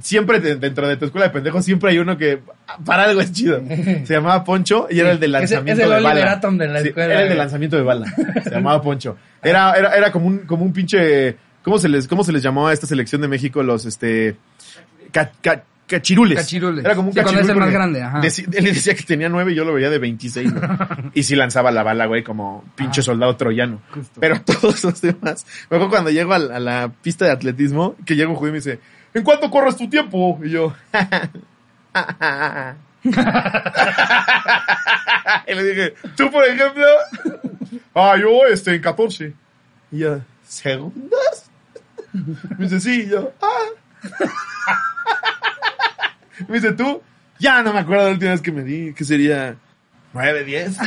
siempre 0.00 0.40
de- 0.40 0.56
dentro 0.56 0.86
de 0.88 0.96
tu 0.96 1.06
escuela 1.06 1.26
de 1.28 1.32
pendejos, 1.32 1.64
siempre 1.64 1.90
hay 1.90 1.98
uno 1.98 2.16
que 2.18 2.40
para 2.84 3.04
algo 3.04 3.20
es 3.20 3.32
chido. 3.32 3.62
Se 4.04 4.14
llamaba 4.14 4.44
Poncho 4.44 4.86
y 4.90 5.00
era 5.00 5.12
el 5.12 5.18
de 5.20 5.26
Es 5.26 5.28
el- 5.28 5.32
lanzamiento 5.32 5.82
es 5.82 5.88
el 5.88 5.94
de 5.94 6.02
bala. 6.02 6.40
De 6.54 6.68
la 6.68 6.80
Sí, 6.82 6.88
escuela, 6.88 7.12
Era 7.14 7.22
el 7.22 7.28
de 7.30 7.34
lanzamiento 7.36 7.76
de 7.76 7.82
bala. 7.82 8.06
Se 8.42 8.50
llamaba 8.50 8.82
Poncho. 8.82 9.16
Era, 9.42 9.72
era, 9.74 9.94
era 9.96 10.12
como 10.12 10.26
un, 10.26 10.38
como 10.40 10.64
un 10.64 10.72
pinche, 10.72 11.36
¿cómo 11.62 11.78
se 11.78 11.88
les, 11.88 12.08
cómo 12.08 12.24
se 12.24 12.32
les 12.32 12.42
llamó 12.42 12.68
a 12.68 12.72
esta 12.72 12.86
selección 12.86 13.20
de 13.20 13.28
México 13.28 13.62
los, 13.62 13.84
este, 13.86 14.36
ca- 15.12 15.30
ca- 15.40 15.62
cachirules? 15.96 16.38
Cachirules. 16.38 16.84
Era 16.84 16.94
como 16.94 17.08
un 17.08 17.14
Sí, 17.14 17.20
cuando 17.22 17.40
cachirul 17.40 17.50
es 17.50 17.54
el 17.54 17.60
más 17.60 17.72
grande, 17.72 18.02
ajá. 18.02 18.20
él 18.52 18.64
decía 18.64 18.94
que 18.94 19.02
tenía 19.02 19.28
nueve 19.28 19.52
y 19.52 19.54
yo 19.54 19.64
lo 19.64 19.72
veía 19.74 19.90
de 19.90 19.98
26, 19.98 20.52
güey. 20.54 20.64
Y 21.14 21.22
sí 21.22 21.36
lanzaba 21.36 21.70
la 21.70 21.82
bala, 21.82 22.06
güey, 22.06 22.22
como 22.22 22.64
pinche 22.74 23.02
soldado 23.02 23.36
troyano. 23.36 23.80
Justo. 23.92 24.20
Pero 24.20 24.40
todos 24.44 24.82
los 24.84 25.00
demás. 25.00 25.46
Me 25.70 25.76
acuerdo 25.76 25.88
cuando 25.90 26.10
llego 26.10 26.32
a, 26.34 26.38
la- 26.38 26.56
a 26.56 26.60
la 26.60 26.88
pista 27.02 27.24
de 27.24 27.30
atletismo, 27.32 27.96
que 28.04 28.16
llega 28.16 28.28
un 28.30 28.36
judío 28.36 28.50
y 28.50 28.52
me 28.52 28.58
dice, 28.58 28.80
¿en 29.14 29.22
cuánto 29.22 29.50
corres 29.50 29.76
tu 29.76 29.88
tiempo? 29.88 30.40
Y 30.44 30.50
yo, 30.50 30.74
y 35.46 35.54
le 35.54 35.62
dije, 35.64 35.94
¿tú 36.16 36.30
por 36.30 36.44
ejemplo? 36.44 36.84
Ah, 37.94 38.16
yo, 38.20 38.46
este, 38.46 38.74
en 38.74 38.82
14. 38.82 39.32
Y 39.92 39.98
yo, 39.98 40.20
¿segundos? 40.46 41.44
Me 42.12 42.64
dice, 42.66 42.80
sí, 42.80 43.02
y 43.06 43.10
yo, 43.10 43.32
ah. 43.42 43.48
Me 46.48 46.54
dice, 46.54 46.72
¿tú? 46.72 47.02
Ya 47.38 47.62
no 47.62 47.72
me 47.72 47.80
acuerdo 47.80 48.04
de 48.04 48.08
la 48.10 48.14
última 48.14 48.30
vez 48.32 48.40
que 48.40 48.52
me 48.52 48.62
di, 48.62 48.92
que 48.92 49.04
sería 49.04 49.54
9, 50.12 50.44
10. 50.44 50.76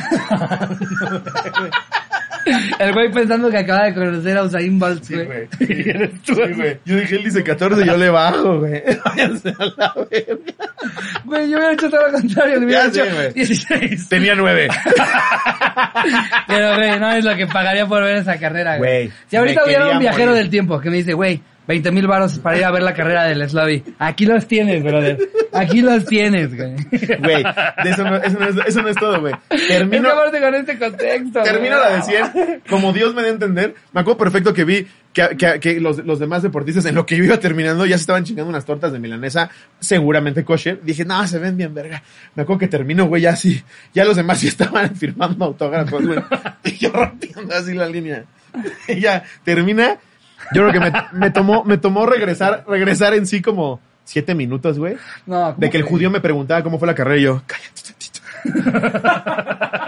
El 2.80 2.94
güey 2.94 3.12
pensando 3.12 3.50
que 3.50 3.58
acaba 3.58 3.86
de 3.86 3.94
conocer 3.94 4.38
a 4.38 4.44
Usain 4.44 4.80
Bolt, 4.80 5.04
Sí, 5.04 5.16
güey. 5.16 5.48
Sí. 5.60 6.78
Yo 6.86 6.96
dije, 6.96 7.16
él 7.16 7.24
dice 7.24 7.44
14, 7.44 7.86
yo 7.86 7.98
le 7.98 8.10
bajo, 8.10 8.60
güey. 8.60 8.82
Váyanse 9.04 9.50
a 9.50 9.66
la 9.78 9.94
verga. 10.10 10.54
Güey, 11.26 11.50
yo 11.50 11.58
hubiera 11.58 11.74
hecho 11.74 11.90
todo 11.90 12.08
lo 12.08 12.14
contrario, 12.14 12.60
le 12.60 12.66
hubiera 12.66 12.86
hecho 12.88 13.04
güey. 13.14 13.34
16. 13.34 14.10
Tenía 14.10 14.36
9. 14.36 14.68
Pero, 16.48 16.76
güey, 16.76 17.00
no 17.00 17.12
es 17.12 17.26
lo 17.26 17.36
que 17.36 17.48
pagaría 17.48 17.86
por 17.86 18.04
ver 18.04 18.18
esa 18.18 18.38
carrera, 18.40 18.78
güey. 18.78 19.12
Si 19.28 19.36
ahorita 19.36 19.66
hubiera 19.66 19.92
un 19.92 20.00
viajero 20.00 20.28
morir. 20.28 20.44
del 20.44 20.50
tiempo 20.50 20.80
que 20.80 20.90
me 20.90 20.98
dice, 20.98 21.14
güey, 21.14 21.42
20 21.68 21.92
mil 21.92 22.08
baros 22.08 22.40
para 22.40 22.58
ir 22.58 22.64
a 22.64 22.72
ver 22.72 22.84
la 22.84 22.94
carrera 22.94 23.24
del 23.24 23.48
Slavi. 23.48 23.84
Aquí 24.00 24.26
los 24.26 24.48
tienes, 24.48 24.84
brother. 24.84 25.18
Aquí 25.52 25.82
los 25.82 26.06
tienes, 26.06 26.56
güey. 26.56 26.76
Güey, 27.20 27.44
eso, 27.86 28.04
no, 28.04 28.16
eso, 28.18 28.40
no 28.40 28.48
es, 28.48 28.56
eso 28.68 28.82
no 28.82 28.90
es 28.90 28.96
todo, 28.96 29.20
güey. 29.20 29.34
Termino, 29.68 30.10
con 30.16 30.56
este 30.56 30.78
contexto. 30.78 31.44
termino 31.44 31.78
la 31.78 31.98
de 31.98 32.02
100, 32.02 32.64
como 32.70 32.94
Dios 32.94 33.14
me 33.14 33.22
da 33.22 33.28
a 33.28 33.32
entender. 33.32 33.76
Me 33.92 34.02
acuerdo 34.02 34.18
perfecto 34.18 34.54
que 34.54 34.64
vi 34.64 34.88
que, 35.12 35.36
que, 35.38 35.60
que 35.60 35.80
los, 35.82 36.06
los 36.06 36.20
demás 36.20 36.44
deportistas, 36.44 36.86
en 36.86 36.96
lo 36.96 37.06
que 37.06 37.18
yo 37.18 37.24
iba 37.24 37.40
terminando, 37.40 37.86
ya 37.86 37.98
se 37.98 38.02
estaban 38.02 38.24
chingando 38.24 38.50
unas 38.50 38.66
tortas 38.66 38.92
de 38.92 39.00
milanesa, 39.00 39.50
seguramente 39.80 40.46
kosher. 40.46 40.80
Dije, 40.82 41.06
no, 41.06 41.26
se 41.28 41.40
ven 41.40 41.58
bien, 41.58 41.74
verga. 41.74 42.04
Me 42.36 42.44
acuerdo 42.44 42.60
que 42.60 42.68
termino, 42.68 43.06
güey, 43.06 43.24
ya 43.24 43.32
así. 43.32 43.62
Ya 43.94 44.06
los 44.06 44.16
demás 44.16 44.40
sí 44.40 44.48
estaban 44.48 44.96
firmando 44.96 45.46
autógrafos, 45.46 46.06
güey. 46.06 46.20
Y 46.64 46.78
yo 46.78 46.92
rompiendo 46.92 47.54
así 47.54 47.74
la 47.74 47.88
línea. 47.88 48.26
Y 48.88 49.00
ya, 49.00 49.24
termina. 49.44 49.98
Yo 50.54 50.68
creo 50.68 50.72
que 50.72 50.80
me, 50.80 50.92
me 51.14 51.32
tomó, 51.32 51.64
me 51.64 51.78
tomó 51.78 52.06
regresar, 52.06 52.64
regresar 52.68 53.14
en 53.14 53.28
sí 53.28 53.42
como 53.42 53.80
siete 54.04 54.34
minutos, 54.34 54.80
güey. 54.80 54.96
No, 55.26 55.54
¿cómo 55.54 55.58
De 55.58 55.70
que 55.70 55.78
el 55.78 55.84
judío 55.84 56.10
me 56.10 56.22
preguntaba 56.22 56.64
cómo 56.64 56.80
fue 56.80 56.88
la 56.88 56.96
carrera 56.96 57.18
y 57.18 57.24
yo, 57.24 57.42
cállate 57.46 57.82
tantito. 57.84 58.20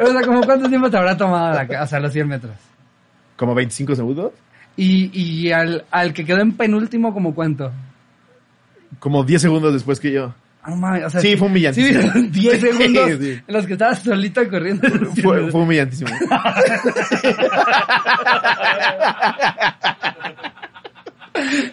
O 0.00 0.06
sea, 0.06 0.22
¿como 0.24 0.42
cuánto 0.42 0.68
tiempo 0.68 0.88
te 0.88 0.96
habrá 0.96 1.16
tomado 1.16 1.52
la, 1.52 1.82
o 1.82 1.86
sea, 1.86 1.98
los 1.98 2.12
100 2.12 2.28
metros? 2.28 2.52
Como 3.36 3.54
25 3.54 3.96
segundos. 3.96 4.32
Y, 4.76 5.10
y 5.12 5.50
al, 5.50 5.84
al 5.90 6.12
que 6.12 6.24
quedó 6.24 6.40
en 6.40 6.52
penúltimo, 6.52 7.12
¿como 7.12 7.34
cuánto? 7.34 7.72
Como 9.00 9.24
10 9.24 9.42
segundos 9.42 9.72
después 9.72 9.98
que 9.98 10.12
yo. 10.12 10.34
No 10.68 10.76
mames, 10.76 11.04
o 11.06 11.10
sea, 11.10 11.20
Sí, 11.20 11.34
fue 11.36 11.48
humillantísimo. 11.48 12.12
Sí, 12.12 12.28
10 12.28 12.54
Sí, 12.60 12.66
segundos 12.66 13.10
sí. 13.20 13.40
en 13.46 13.54
los 13.54 13.66
que 13.66 13.72
estabas 13.72 13.98
solito 14.00 14.48
corriendo. 14.50 14.86
Fue, 15.22 15.50
fue 15.50 15.60
humillantísimo. 15.62 16.10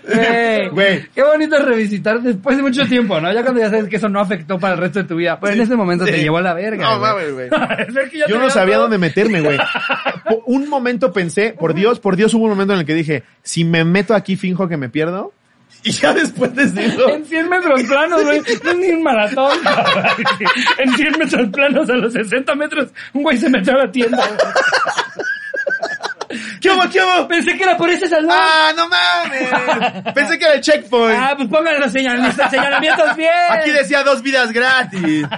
Güey, 0.06 0.70
Güey. 0.70 1.06
Qué 1.14 1.24
bonito 1.24 1.58
revisitar 1.58 2.22
después 2.22 2.56
de 2.58 2.64
mucho 2.64 2.86
tiempo, 2.86 3.20
¿no? 3.20 3.34
Ya 3.34 3.42
cuando 3.42 3.60
ya 3.62 3.70
sabes 3.70 3.88
que 3.90 3.96
eso 3.98 4.10
no 4.10 4.20
afectó 4.20 4.60
para 4.60 4.76
el 4.76 4.80
resto 4.80 5.00
de 5.00 5.06
tu 5.06 5.16
vida. 5.16 5.40
Pero 5.40 5.54
en 5.54 5.62
ese 5.62 5.76
momento 5.76 6.06
te 6.06 6.20
llevó 6.22 6.38
a 6.38 6.42
la 6.42 6.54
verga. 6.54 6.84
No, 6.90 7.00
mames, 7.00 7.34
güey. 7.34 7.50
Yo 8.30 8.40
no 8.40 8.50
sabía 8.50 8.76
todo. 8.76 8.84
dónde 8.84 8.98
meterme, 8.98 9.42
güey. 9.42 9.58
Un 10.46 10.70
momento 10.70 11.12
pensé, 11.12 11.56
por 11.58 11.74
Dios, 11.74 12.00
por 12.00 12.16
Dios, 12.16 12.34
hubo 12.34 12.44
un 12.46 12.52
momento 12.52 12.74
en 12.74 12.80
el 12.80 12.86
que 12.86 12.94
dije, 12.94 13.24
si 13.42 13.64
me 13.64 13.84
meto 13.84 14.14
aquí 14.14 14.36
finjo 14.36 14.68
que 14.68 14.78
me 14.78 14.90
pierdo. 14.90 15.34
Y 15.84 15.92
ya 15.92 16.14
después 16.14 16.54
decido. 16.56 17.10
En 17.16 17.26
100 17.26 17.50
metros 17.50 17.84
planos, 17.84 18.24
güey. 18.24 18.42
No 18.64 18.72
es 18.72 18.78
ni 18.78 18.90
un 18.90 19.04
maratón. 19.04 19.58
en 20.80 20.96
100 20.96 21.20
metros 21.20 21.50
planos 21.50 21.90
a 21.90 21.94
los 21.94 22.14
60 22.14 22.56
metros, 22.56 22.90
un 23.14 23.24
güey 23.24 23.38
se 23.38 23.50
metió 23.50 23.74
a 23.74 23.86
la 23.86 23.92
tienda. 23.92 24.28
¿Qué 26.66 26.72
hubo, 26.76 26.90
qué 26.90 27.00
hubo? 27.02 27.28
Pensé 27.28 27.58
que 27.58 27.64
era 27.64 27.78
por 27.78 27.90
ese 27.90 28.08
salón. 28.08 28.32
¡Ah, 28.34 28.72
no 28.76 28.88
mames! 28.90 30.14
Pensé 30.16 30.38
que 30.40 30.46
era 30.46 30.54
el 30.56 30.62
checkpoint. 30.62 31.18
Ah, 31.20 31.34
pues 31.38 31.48
pongan 31.50 31.80
los 31.80 31.92
señal- 31.92 32.32
señalamientos 32.50 33.16
bien. 33.16 33.30
Aquí 33.50 33.72
decía 33.72 34.04
dos 34.04 34.22
vidas 34.22 34.52
gratis. 34.52 35.26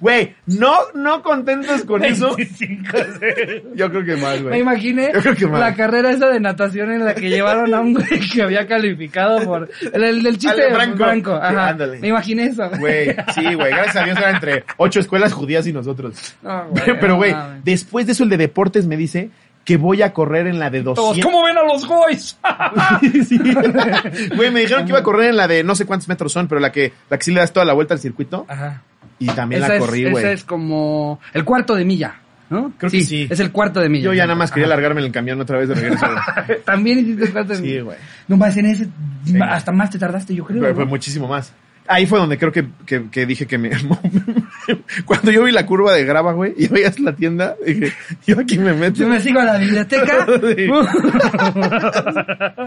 Güey, 0.00 0.34
no, 0.46 0.74
no 0.94 1.22
contentos 1.22 1.82
con 1.84 2.02
eso. 2.04 2.34
25, 2.34 2.96
Yo 3.74 3.90
creo 3.90 4.04
que 4.04 4.16
más, 4.16 4.36
Me 4.40 4.48
güey. 4.48 4.60
imaginé 4.60 5.10
Yo 5.12 5.20
creo 5.20 5.34
que 5.36 5.46
más. 5.46 5.60
la 5.60 5.74
carrera 5.74 6.10
esa 6.10 6.28
de 6.28 6.40
natación 6.40 6.92
en 6.92 7.04
la 7.04 7.14
que 7.14 7.28
llevaron 7.28 7.72
a 7.74 7.80
un 7.80 7.92
güey 7.94 8.06
que 8.32 8.42
había 8.42 8.66
calificado 8.66 9.44
por 9.44 9.68
el, 9.92 10.02
el 10.02 10.22
del 10.22 10.38
chiste 10.38 10.60
de 10.62 10.74
Franco. 10.74 10.96
Franco. 10.96 11.34
Ajá. 11.34 11.74
Me 12.00 12.08
imaginé 12.08 12.46
eso. 12.46 12.68
Güey, 12.78 13.14
sí, 13.34 13.54
güey. 13.54 13.70
Gracias 13.70 13.96
a 13.96 14.04
Dios 14.04 14.18
era 14.18 14.30
entre 14.30 14.64
ocho 14.78 15.00
escuelas 15.00 15.32
judías 15.32 15.66
y 15.66 15.72
nosotros. 15.72 16.34
No, 16.42 16.68
güey, 16.70 16.98
Pero, 17.00 17.16
güey, 17.16 17.34
después 17.62 18.06
de 18.06 18.12
eso 18.12 18.24
el 18.24 18.30
de 18.30 18.36
deportes 18.38 18.86
me 18.86 18.96
dice 18.96 19.30
que 19.66 19.76
voy 19.76 20.00
a 20.00 20.12
correr 20.14 20.46
en 20.46 20.58
la 20.58 20.70
de 20.70 20.80
Todos, 20.82 20.96
200. 21.18 21.24
¿cómo 21.30 21.44
ven 21.44 21.58
a 21.58 21.62
los 21.64 21.86
boys? 21.86 22.38
Sí. 23.26 23.38
Güey, 24.36 24.50
me 24.50 24.60
dijeron 24.60 24.84
que 24.84 24.90
iba 24.92 25.00
a 25.00 25.02
correr 25.02 25.30
en 25.30 25.36
la 25.36 25.46
de 25.48 25.62
no 25.64 25.74
sé 25.74 25.84
cuántos 25.84 26.08
metros 26.08 26.32
son, 26.32 26.46
pero 26.48 26.60
la 26.60 26.70
que, 26.72 26.92
la 27.10 27.18
que 27.18 27.24
sí 27.24 27.32
le 27.32 27.40
das 27.40 27.52
toda 27.52 27.66
la 27.66 27.72
vuelta 27.74 27.92
al 27.92 28.00
circuito. 28.00 28.46
Ajá. 28.48 28.82
Y 29.18 29.26
también 29.26 29.62
Esa 29.64 29.74
la 29.74 29.78
corrí, 29.80 30.02
esa 30.02 30.10
güey. 30.12 30.26
es 30.26 30.44
como 30.44 31.18
el 31.34 31.44
cuarto 31.44 31.74
de 31.74 31.84
milla, 31.84 32.14
¿no? 32.48 32.72
Creo 32.78 32.90
que 32.90 33.02
sí. 33.02 33.26
Es 33.28 33.40
el 33.40 33.50
cuarto 33.50 33.80
de 33.80 33.88
milla. 33.88 34.04
Yo 34.04 34.12
ya 34.14 34.24
nada 34.24 34.36
más 34.38 34.52
quería 34.52 34.68
largarme 34.68 35.00
en 35.00 35.06
el 35.06 35.12
camión 35.12 35.40
otra 35.40 35.58
vez 35.58 35.68
de 35.68 35.74
regreso. 35.74 36.06
También 36.64 37.00
hiciste 37.00 37.24
el 37.24 37.32
cuarto 37.32 37.52
de 37.54 37.56
Sí, 37.58 37.62
milla. 37.64 37.82
güey. 37.82 37.96
No 38.28 38.36
más 38.36 38.56
en 38.56 38.66
ese, 38.66 38.86
Sí. 39.24 39.36
hasta 39.42 39.72
más 39.72 39.90
te 39.90 39.98
tardaste, 39.98 40.32
yo 40.34 40.44
creo. 40.44 40.62
¿no? 40.62 40.74
fue 40.74 40.84
muchísimo 40.84 41.26
más. 41.26 41.52
Ahí 41.88 42.06
fue 42.06 42.18
donde 42.18 42.38
creo 42.38 42.52
que, 42.52 42.66
que, 42.84 43.08
que 43.10 43.26
dije 43.26 43.46
que 43.46 43.58
me... 43.58 43.70
Cuando 45.04 45.30
yo 45.30 45.44
vi 45.44 45.52
la 45.52 45.64
curva 45.64 45.92
de 45.92 46.04
grava, 46.04 46.32
güey, 46.32 46.52
y 46.56 46.66
veías 46.68 46.98
la 46.98 47.14
tienda, 47.14 47.54
dije, 47.64 47.92
yo 48.26 48.40
aquí 48.40 48.58
me 48.58 48.72
meto. 48.72 48.96
Yo 48.98 49.08
me 49.08 49.20
sigo 49.20 49.38
a 49.40 49.44
la 49.44 49.58
biblioteca. 49.58 50.26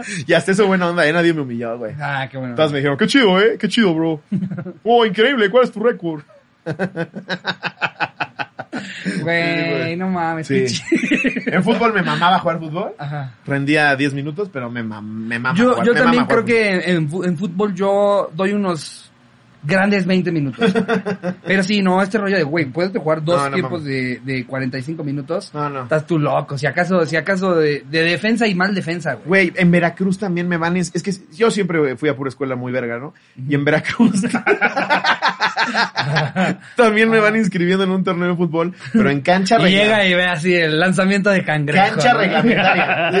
Y 0.26 0.32
hasta 0.32 0.52
eso 0.52 0.66
buena 0.66 0.88
onda, 0.88 1.06
eh, 1.06 1.12
nadie 1.12 1.34
me 1.34 1.42
humilló, 1.42 1.76
güey. 1.76 1.94
ah, 2.00 2.26
qué 2.30 2.38
bueno. 2.38 2.54
Todas 2.54 2.72
me 2.72 2.78
dijeron, 2.78 2.96
qué 2.96 3.06
chido, 3.06 3.38
eh, 3.40 3.58
qué 3.58 3.68
chido, 3.68 3.94
bro. 3.94 4.22
Oh, 4.84 5.04
increíble, 5.04 5.50
¿cuál 5.50 5.64
es 5.64 5.72
tu 5.72 5.80
récord? 5.80 6.22
Güey, 9.22 9.96
no 9.96 10.08
mames. 10.08 10.46
Sí. 10.46 10.64
En 11.46 11.62
fútbol 11.62 11.92
me 11.92 12.02
mamaba 12.02 12.38
jugar 12.38 12.58
fútbol. 12.58 12.92
Ajá. 12.98 13.32
Rendía 13.46 13.94
10 13.96 14.14
minutos, 14.14 14.48
pero 14.52 14.70
me, 14.70 14.82
mam- 14.82 15.02
me 15.02 15.38
mama 15.38 15.58
Yo, 15.58 15.70
jugar- 15.72 15.86
yo 15.86 15.94
me 15.94 16.00
también 16.00 16.24
creo 16.26 16.44
que 16.44 16.90
en 16.90 17.38
fútbol 17.38 17.74
yo 17.74 18.30
doy 18.34 18.52
unos 18.52 19.09
grandes 19.62 20.06
20 20.06 20.32
minutos. 20.32 20.72
Pero 21.44 21.62
sí, 21.62 21.82
no, 21.82 22.02
este 22.02 22.18
rollo 22.18 22.36
de, 22.36 22.42
güey, 22.42 22.66
puedes 22.66 22.96
jugar 22.96 23.22
dos 23.24 23.36
No, 23.36 23.48
no 23.50 23.54
tiempos 23.54 23.84
de, 23.84 24.20
de 24.24 24.44
45 24.46 25.04
minutos. 25.04 25.52
No, 25.54 25.68
no. 25.68 25.82
Estás 25.84 26.06
tú 26.06 26.18
loco. 26.18 26.58
Si 26.58 26.66
acaso, 26.66 27.04
si 27.06 27.16
acaso 27.16 27.54
de, 27.54 27.84
de 27.88 28.02
defensa 28.02 28.46
y 28.46 28.54
mal 28.54 28.74
defensa, 28.74 29.14
güey. 29.14 29.50
Güey, 29.50 29.52
en 29.56 29.70
Veracruz 29.70 30.18
también 30.18 30.48
me 30.48 30.56
van... 30.56 30.76
Es, 30.76 30.90
es 30.94 31.02
que 31.02 31.12
yo 31.34 31.50
siempre 31.50 31.96
fui 31.96 32.08
a 32.08 32.16
pura 32.16 32.28
escuela 32.28 32.56
muy 32.56 32.72
verga, 32.72 32.98
¿no? 32.98 33.14
Y 33.48 33.54
en 33.54 33.64
Veracruz... 33.64 34.22
también 36.76 37.10
me 37.10 37.20
van 37.20 37.36
inscribiendo 37.36 37.84
en 37.84 37.90
un 37.90 38.02
torneo 38.04 38.30
de 38.30 38.36
fútbol, 38.36 38.74
pero 38.92 39.10
en 39.10 39.20
cancha 39.20 39.58
Y 39.68 39.72
llega 39.72 40.04
y 40.06 40.14
ve 40.14 40.24
así 40.24 40.54
el 40.54 40.78
lanzamiento 40.80 41.30
de 41.30 41.44
cangrejo. 41.44 41.86
Cancha 41.86 42.14
reglamentaria. 42.14 43.12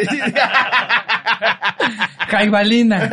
Jaibalina. 2.28 3.10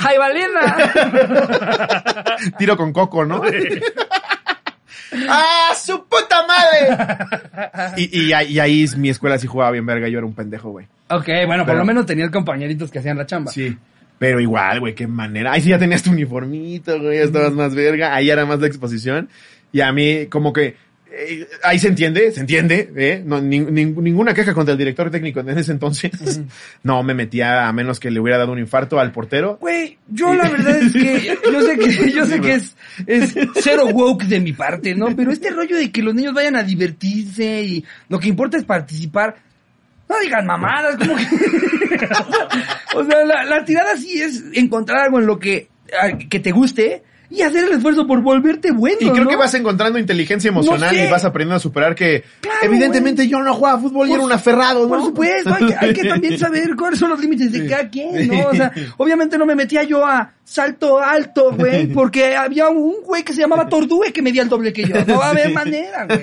Jaibalina. 0.00 0.60
Tiro 2.58 2.76
con 2.76 2.92
coco, 2.92 3.24
¿no? 3.24 3.42
¡Ah, 5.28 5.72
su 5.76 6.04
puta 6.06 6.44
madre! 6.46 7.96
Y, 7.96 8.26
y, 8.26 8.32
ahí- 8.32 8.52
y 8.52 8.58
ahí 8.58 8.86
mi 8.96 9.08
escuela 9.08 9.38
sí 9.38 9.46
jugaba 9.46 9.70
bien 9.70 9.86
verga, 9.86 10.08
yo 10.08 10.18
era 10.18 10.26
un 10.26 10.34
pendejo, 10.34 10.70
güey. 10.70 10.86
Ok, 11.08 11.26
bueno, 11.46 11.62
por 11.64 11.66
Pero- 11.72 11.78
lo 11.78 11.84
menos 11.84 12.04
tenías 12.06 12.30
compañeritos 12.30 12.90
que 12.90 12.98
hacían 12.98 13.16
la 13.16 13.24
chamba. 13.26 13.50
Sí. 13.52 13.76
Pero 14.18 14.40
igual, 14.40 14.80
güey, 14.80 14.94
qué 14.94 15.06
manera. 15.06 15.52
Ahí 15.52 15.60
sí 15.62 15.68
ya 15.70 15.78
tenías 15.78 16.02
tu 16.02 16.10
uniformito, 16.10 17.00
güey, 17.00 17.18
ya 17.18 17.24
estabas 17.24 17.52
más 17.52 17.74
verga. 17.74 18.14
Ahí 18.14 18.30
era 18.30 18.44
más 18.46 18.60
la 18.60 18.66
exposición. 18.66 19.28
Y 19.72 19.80
a 19.82 19.92
mí, 19.92 20.26
como 20.26 20.52
que, 20.52 20.76
eh, 21.18 21.48
ahí 21.62 21.78
se 21.78 21.88
entiende, 21.88 22.30
se 22.32 22.40
entiende, 22.40 22.90
¿eh? 22.96 23.22
No, 23.24 23.40
nin- 23.40 23.68
nin- 23.70 23.96
ninguna 23.96 24.34
queja 24.34 24.52
contra 24.54 24.72
el 24.72 24.78
director 24.78 25.10
técnico 25.10 25.40
en 25.40 25.48
ese 25.50 25.72
entonces. 25.72 26.40
No 26.82 27.02
me 27.02 27.14
metía 27.14 27.66
a 27.68 27.72
menos 27.72 27.98
que 28.00 28.10
le 28.10 28.20
hubiera 28.20 28.38
dado 28.38 28.52
un 28.52 28.58
infarto 28.58 28.98
al 29.00 29.12
portero. 29.12 29.56
Güey, 29.60 29.98
yo 30.08 30.34
la 30.34 30.48
verdad 30.48 30.76
es 30.76 30.92
que 30.92 31.36
yo 31.52 31.60
sé 31.62 31.78
que 31.78 32.12
yo 32.12 32.26
sé 32.26 32.40
que 32.40 32.54
es, 32.54 32.76
es 33.06 33.34
cero 33.56 33.86
woke 33.92 34.24
de 34.24 34.40
mi 34.40 34.52
parte, 34.52 34.94
¿no? 34.94 35.14
Pero 35.16 35.32
este 35.32 35.50
rollo 35.50 35.76
de 35.76 35.90
que 35.90 36.02
los 36.02 36.14
niños 36.14 36.34
vayan 36.34 36.56
a 36.56 36.62
divertirse 36.62 37.62
y 37.62 37.84
lo 38.08 38.18
que 38.18 38.28
importa 38.28 38.56
es 38.58 38.64
participar. 38.64 39.36
No 40.08 40.20
digan 40.20 40.46
mamadas, 40.46 40.96
como 40.96 41.16
que 41.16 41.24
O 42.94 43.04
sea, 43.04 43.24
la, 43.24 43.44
la 43.44 43.64
tirada 43.64 43.96
sí 43.96 44.20
es 44.22 44.44
encontrar 44.54 45.00
algo 45.04 45.18
en 45.18 45.26
lo 45.26 45.38
que 45.38 45.68
que 46.28 46.40
te 46.40 46.50
guste 46.50 47.02
y 47.30 47.42
hacer 47.42 47.64
el 47.64 47.72
esfuerzo 47.72 48.06
por 48.06 48.20
volverte 48.22 48.70
bueno, 48.72 48.96
Y 49.00 49.10
creo 49.10 49.24
¿no? 49.24 49.30
que 49.30 49.36
vas 49.36 49.52
encontrando 49.54 49.98
inteligencia 49.98 50.48
emocional 50.48 50.94
sé. 50.94 51.06
y 51.06 51.10
vas 51.10 51.24
aprendiendo 51.24 51.56
a 51.56 51.60
superar 51.60 51.94
que 51.94 52.24
Claro, 52.40 52.58
evidentemente 52.62 53.26
yo 53.28 53.40
no 53.40 53.52
jugaba 53.54 53.80
fútbol 53.80 54.08
y 54.08 54.12
era 54.12 54.22
un 54.22 54.32
aferrado, 54.32 54.82
¿no? 54.82 54.88
Por 54.88 55.02
supuesto, 55.04 55.54
hay 55.54 55.66
que, 55.66 55.74
hay 55.78 55.92
que 55.92 56.08
también 56.08 56.38
saber 56.38 56.76
cuáles 56.76 56.98
son 56.98 57.10
los 57.10 57.20
límites 57.20 57.52
de 57.52 57.66
cada 57.66 57.88
quien, 57.88 58.28
¿no? 58.28 58.48
O 58.48 58.54
sea, 58.54 58.72
obviamente 58.96 59.36
no 59.38 59.46
me 59.46 59.54
metía 59.54 59.82
yo 59.82 60.04
a 60.06 60.32
salto 60.44 61.00
alto, 61.00 61.52
güey, 61.52 61.86
porque 61.92 62.36
había 62.36 62.68
un 62.68 62.94
güey 63.04 63.22
que 63.24 63.32
se 63.32 63.40
llamaba 63.40 63.68
Tordue 63.68 64.12
que 64.12 64.22
medía 64.22 64.42
el 64.42 64.48
doble 64.48 64.72
que 64.72 64.84
yo. 64.84 64.94
No 65.06 65.18
va 65.18 65.26
a 65.26 65.30
haber 65.30 65.48
Sí. 65.48 65.52
manera, 65.52 66.06
güey. 66.06 66.20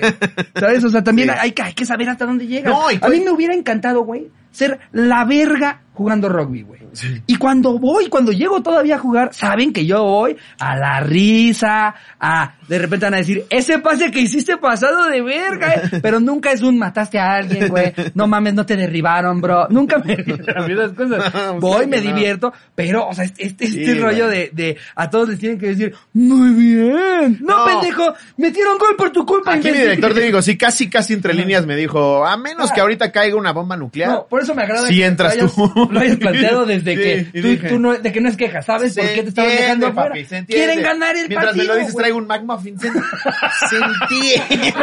¿Sabes? 0.58 0.84
O 0.84 0.88
sea, 0.90 1.04
también 1.04 1.28
Sí. 1.28 1.34
hay, 1.40 1.52
que, 1.52 1.62
hay 1.62 1.74
que 1.74 1.84
saber 1.84 2.08
hasta 2.08 2.24
dónde 2.26 2.46
llegas. 2.46 2.72
No, 2.72 2.88
a 2.88 3.08
mí 3.08 3.20
me 3.20 3.30
hubiera 3.30 3.54
encantado, 3.54 4.02
güey, 4.04 4.28
ser 4.50 4.78
la 4.92 5.24
verga 5.24 5.80
jugando 5.94 6.28
rugby, 6.28 6.62
güey. 6.62 6.80
Y 7.26 7.36
cuando 7.36 7.78
voy, 7.78 8.08
cuando 8.08 8.32
llego 8.32 8.62
todavía 8.62 8.96
a 8.96 8.98
jugar, 8.98 9.34
saben 9.34 9.72
que 9.72 9.86
yo 9.86 10.02
voy 10.04 10.36
a 10.58 10.76
la 10.76 11.00
risa, 11.00 11.94
a 12.20 12.54
de 12.68 12.78
repente 12.78 13.06
van 13.06 13.14
a 13.14 13.18
decir, 13.18 13.44
ese 13.50 13.78
pase 13.78 14.10
que 14.10 14.20
hiciste 14.20 14.56
pasado 14.56 15.06
de 15.08 15.20
verga, 15.20 15.74
eh". 15.74 15.98
pero 16.02 16.20
nunca 16.20 16.52
es 16.52 16.62
un 16.62 16.78
mataste 16.78 17.18
a 17.18 17.34
alguien, 17.34 17.68
güey. 17.68 17.92
No 18.14 18.26
mames, 18.26 18.54
no 18.54 18.64
te 18.64 18.76
derribaron, 18.76 19.40
bro. 19.40 19.66
Nunca 19.68 19.98
me 19.98 20.16
cosas. 20.94 21.32
Voy, 21.60 21.86
me 21.86 22.00
divierto, 22.00 22.52
pero, 22.74 23.08
o 23.08 23.14
sea, 23.14 23.24
este, 23.24 23.46
este, 23.46 23.66
este 23.66 23.94
rollo 23.94 24.28
de, 24.28 24.50
de 24.52 24.76
a 24.94 25.10
todos 25.10 25.28
les 25.28 25.38
tienen 25.38 25.58
que 25.58 25.68
decir, 25.68 25.94
muy 26.12 26.50
bien. 26.54 27.38
No, 27.40 27.64
pendejo, 27.64 28.14
metieron 28.36 28.78
gol 28.78 28.96
por 28.96 29.10
tu 29.10 29.24
culpa. 29.26 29.54
Aquí 29.54 29.70
mi 29.70 29.78
director 29.78 30.14
te 30.14 30.20
digo, 30.20 30.42
sí, 30.42 30.56
casi, 30.56 30.88
casi 30.88 31.12
entre 31.12 31.34
líneas 31.34 31.66
me 31.66 31.76
dijo, 31.76 32.24
a 32.24 32.36
menos 32.36 32.72
que 32.72 32.80
ahorita 32.80 33.12
caiga 33.12 33.36
una 33.36 33.52
bomba 33.52 33.76
nuclear. 33.76 34.10
No, 34.10 34.26
por 34.26 34.42
eso 34.42 34.54
me 34.54 34.62
agrada 34.62 34.86
si 34.86 35.02
entras 35.02 35.36
tú. 35.36 35.50
lo 35.90 36.00
hayas 36.00 36.16
planteado 36.16 36.66
desde 36.66 36.94
que 36.94 37.58
tú, 37.68 37.78
no, 37.78 37.94
de 37.94 38.12
que 38.12 38.20
no 38.20 38.28
es 38.28 38.36
queja, 38.36 38.62
¿sabes 38.62 38.94
por 38.94 39.06
qué 39.06 39.22
te 39.22 39.28
estaban 39.28 39.50
dejando 39.50 39.86
afuera? 39.88 40.14
Quieren 40.46 40.82
ganar 40.82 41.16
el 41.16 41.28
Mientras 41.28 41.46
partido. 41.46 41.54
Mientras 41.54 41.56
me 41.56 41.64
lo 41.64 41.76
dices, 41.76 41.96
traigo 41.96 42.18
un 42.18 42.26
McMuffin. 42.26 42.78
Se, 42.78 42.90
se 43.68 43.76
entiende. 43.76 44.74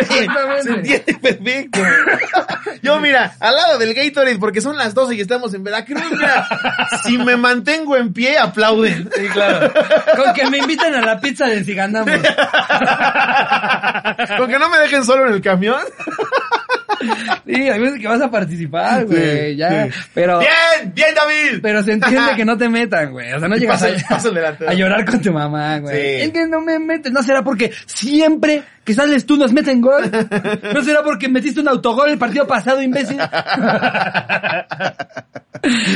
se 0.62 0.70
entiende 0.70 1.14
perfecto. 1.22 1.80
Yo, 2.82 3.00
mira, 3.00 3.36
al 3.40 3.56
lado 3.56 3.78
del 3.78 3.94
Gatorade, 3.94 4.40
porque 4.40 4.62
son 4.62 4.78
las 4.78 4.94
12 4.94 5.16
y 5.16 5.22
estamos 5.22 5.54
en 5.54 5.64
Veracruz, 5.64 6.04
mira, 6.12 6.48
si 7.04 7.18
me 7.18 7.36
mantengo 7.38 7.96
en 7.98 8.14
pie, 8.14 8.38
aplauden. 8.38 9.10
Sí, 9.16 9.28
claro. 9.28 9.72
Con 10.16 10.34
que 10.34 10.50
me 10.50 10.58
inviten 10.58 10.94
a 10.96 11.02
la 11.02 11.20
pizza 11.20 11.46
de 11.46 11.64
si 11.64 11.74
ganamos. 11.74 12.12
Con 14.38 14.50
que 14.50 14.60
no 14.60 14.70
me 14.70 14.80
dejen 14.80 15.04
solo 15.06 15.28
en 15.28 15.34
el 15.34 15.42
camión. 15.42 15.82
Sí, 17.46 17.70
hay 17.70 17.80
veces 17.80 18.00
que 18.00 18.08
vas 18.08 18.22
a 18.22 18.30
participar, 18.30 19.06
güey, 19.06 19.56
ya. 19.56 19.90
Pero. 20.14 20.40
¡Bien! 20.40 20.94
¡Bien, 20.94 21.16
David! 21.16 21.60
Pero 21.62 21.84
se 21.84 21.94
entiende 21.94 22.36
que 22.36 22.46
no 22.46 22.58
te 22.58 22.70
metan, 22.70 23.12
güey. 23.12 23.34
O 23.34 23.40
sea, 23.40 23.48
no 23.48 23.56
llegas 23.56 23.84
a, 23.84 24.68
a, 24.68 24.74
llorar 24.74 25.06
con 25.06 25.22
tu 25.22 25.32
mamá, 25.32 25.80
güey. 25.80 25.96
Sí. 25.96 26.22
Es 26.26 26.32
que 26.32 26.48
no 26.48 26.62
me 26.62 26.80
metes. 26.80 27.12
No 27.12 27.24
será 27.24 27.44
porque 27.44 27.72
siempre 27.86 28.64
que 28.92 28.96
sales 28.96 29.26
tú 29.26 29.38
nos 29.38 29.54
meten 29.54 29.80
gol. 29.80 30.12
No 30.74 30.84
será 30.84 31.04
porque 31.04 31.30
metiste 31.30 31.62
un 31.62 31.70
autogol 31.70 32.10
el 32.10 32.18
partido 32.18 32.46
pasado, 32.46 32.82
imbécil. 32.82 33.20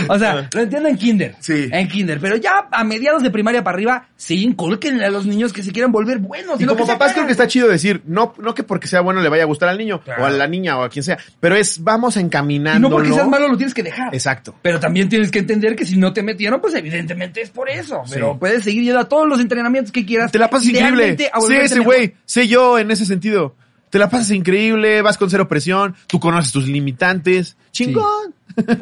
o 0.08 0.20
sea, 0.20 0.48
lo 0.52 0.62
entiendo 0.62 0.90
en 0.90 0.98
kinder. 0.98 1.36
Sí. 1.40 1.70
En 1.72 1.88
kinder. 1.88 2.20
Pero 2.20 2.36
ya 2.38 2.68
a 2.72 2.84
mediados 2.84 3.24
de 3.24 3.32
primaria 3.32 3.64
para 3.64 3.76
arriba, 3.76 4.08
sí 4.16 4.44
inculquenle 4.44 5.06
a 5.06 5.10
los 5.10 5.26
niños 5.26 5.54
que 5.54 5.64
se 5.64 5.72
quieran 5.72 5.92
volver 5.92 6.20
buenos. 6.20 6.62
Y, 6.62 6.66
como 6.66 6.86
papás 6.86 7.14
creo 7.14 7.26
que 7.26 7.32
está 7.32 7.48
chido 7.48 7.68
decir, 7.68 8.02
no, 8.06 8.34
no 8.38 8.54
que 8.54 8.64
porque 8.64 8.88
sea 8.88 9.02
bueno 9.02 9.22
le 9.22 9.30
vaya 9.30 9.44
a 9.44 9.48
gustar 9.48 9.70
al 9.70 9.78
niño, 9.78 10.02
o 10.20 10.26
a 10.26 10.30
la 10.30 10.48
niña, 10.48 10.78
o 10.78 10.84
a 10.84 10.90
quien 10.90 11.04
sea, 11.04 11.18
pero 11.40 11.56
es, 11.56 11.84
vamos 11.84 12.18
encaminando. 12.18 12.90
No 12.90 12.96
porque 12.96 13.12
seas 13.12 13.28
malo 13.28 13.48
lo 13.48 13.58
tienes 13.58 13.74
que 13.74 13.84
dejar. 13.84 14.14
Exacto. 14.14 14.56
Pero 14.62 14.80
también 14.80 15.10
tienes 15.10 15.32
que 15.32 15.40
entender 15.40 15.76
que 15.76 15.86
si 15.86 15.98
no 15.98 16.14
te 16.14 16.22
metieron, 16.22 16.62
pues 16.62 16.76
evidentemente 16.76 17.42
es 17.42 17.50
por 17.50 17.70
eso. 17.70 18.04
Pero 18.10 18.38
puedes 18.38 18.64
seguir 18.64 18.84
yendo 18.84 19.00
a 19.00 19.10
todos 19.10 19.28
los 19.28 19.40
entrenamientos 19.40 19.92
que 19.92 20.06
quieras. 20.06 20.32
Te 20.32 20.40
la 20.40 20.50
pasas 20.50 20.70
increíble. 20.70 21.18
Sé 21.18 21.64
ese 21.64 21.80
güey, 21.80 22.14
sé 22.26 22.48
yo 22.48 22.78
en 22.78 22.85
ese 22.92 23.06
sentido. 23.06 23.56
Te 23.90 24.00
la 24.00 24.10
pasas 24.10 24.32
increíble, 24.32 25.02
vas 25.02 25.18
con 25.18 25.30
cero 25.30 25.48
presión, 25.48 25.96
tú 26.08 26.20
conoces 26.20 26.52
tus 26.52 26.68
limitantes. 26.68 27.56
Chingón. 27.72 28.34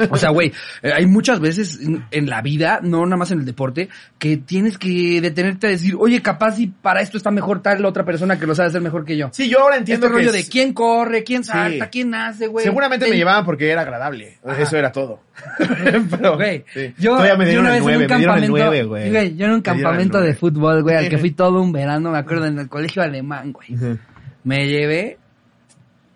O 0.10 0.18
sea, 0.18 0.30
güey, 0.30 0.52
eh, 0.82 0.92
hay 0.94 1.06
muchas 1.06 1.40
veces 1.40 1.80
en, 2.12 2.30
la 2.30 2.42
vida, 2.42 2.80
no 2.82 3.06
nada 3.06 3.18
más 3.18 3.32
en 3.32 3.40
el 3.40 3.46
deporte, 3.46 3.90
que 4.20 4.38
tienes 4.38 4.78
que 4.78 5.20
detenerte 5.22 5.68
a 5.68 5.70
decir, 5.72 5.96
oye, 5.98 6.22
capaz 6.22 6.60
y 6.60 6.68
para 6.68 7.02
esto 7.02 7.18
está 7.18 7.32
mejor 7.32 7.62
tal 7.62 7.84
otra 7.86 8.06
persona 8.06 8.40
que 8.40 8.46
lo 8.46 8.56
sabe 8.56 8.70
hacer 8.70 8.82
mejor 8.82 9.06
que 9.06 9.18
yo. 9.18 9.30
Sí, 9.32 9.50
yo 9.50 9.62
ahora 9.62 9.78
entiendo 9.78 10.08
este 10.08 10.18
rollo 10.18 10.32
de 10.32 10.46
quién 10.48 10.74
corre, 10.74 11.24
quién 11.24 11.44
salta, 11.44 11.90
quién 11.90 12.14
hace, 12.14 12.48
güey. 12.48 12.64
Seguramente 12.64 13.10
me 13.10 13.16
llevaban 13.16 13.46
porque 13.46 13.70
era 13.70 13.82
agradable. 13.82 14.38
Eso 14.60 14.78
era 14.78 14.92
todo. 14.92 15.22
Pero, 15.58 16.36
güey, 16.36 16.64
yo, 16.98 17.18
me 17.18 17.60
una 17.60 17.72
vez 17.72 17.86
en 17.86 18.02
un 18.02 18.08
campamento, 18.08 18.88
güey. 18.88 19.36
Yo 19.36 19.46
en 19.46 19.52
un 19.52 19.62
campamento 19.62 20.22
de 20.22 20.34
fútbol, 20.36 20.84
güey, 20.84 20.96
al 20.96 21.10
que 21.10 21.18
fui 21.24 21.32
todo 21.32 21.62
un 21.62 21.72
verano, 21.72 22.12
me 22.12 22.20
acuerdo, 22.20 22.46
en 22.46 22.60
el 22.60 22.70
colegio 22.70 23.02
alemán, 23.02 23.52
güey. 23.52 24.00
Me 24.44 24.68
llevé 24.68 25.18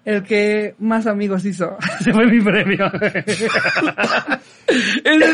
el 0.08 0.24
que 0.24 0.74
más 0.80 1.06
amigos 1.06 1.44
hizo. 1.44 1.78
Ese 2.00 2.14
fue 2.14 2.26
mi 2.28 2.40
premio. 2.40 2.90
Ese 2.94 3.50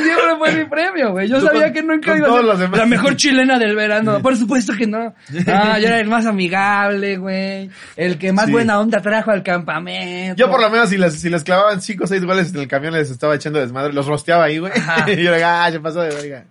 siempre 0.03 0.35
fue 0.39 0.51
mi 0.51 0.65
premio, 0.65 1.11
güey. 1.11 1.29
Yo 1.29 1.39
sabía 1.41 1.71
que 1.71 1.83
nunca 1.83 2.17
iba 2.17 2.27
a 2.27 2.57
ser 2.57 2.71
la 2.71 2.87
mejor 2.87 3.15
chilena 3.15 3.59
del 3.59 3.75
verano. 3.75 4.19
Por 4.19 4.35
supuesto 4.35 4.73
que 4.75 4.87
no. 4.87 5.13
Ah, 5.45 5.77
yo 5.77 5.87
era 5.87 5.99
el 5.99 6.07
más 6.07 6.25
amigable, 6.25 7.17
güey. 7.17 7.69
El 7.95 8.17
que 8.17 8.33
más 8.33 8.49
buena 8.49 8.79
onda 8.79 8.99
trajo 8.99 9.29
al 9.29 9.43
campamento. 9.43 10.35
Yo 10.35 10.49
por 10.49 10.59
lo 10.59 10.69
menos 10.71 10.89
si 10.89 10.97
les, 10.97 11.19
si 11.19 11.29
les 11.29 11.43
clavaban 11.43 11.79
cinco 11.79 12.05
o 12.05 12.07
seis 12.07 12.25
goles 12.25 12.51
en 12.53 12.61
el 12.61 12.67
camión 12.67 12.93
les 12.93 13.11
estaba 13.11 13.35
echando 13.35 13.59
desmadre. 13.59 13.93
Los 13.93 14.07
rosteaba 14.07 14.45
ahí, 14.45 14.57
güey. 14.57 14.73
y 15.07 15.23
yo 15.23 15.31
le 15.31 15.43
ah, 15.43 15.69
se 15.71 15.79
pasó 15.79 16.01
de 16.01 16.09
verga. 16.15 16.45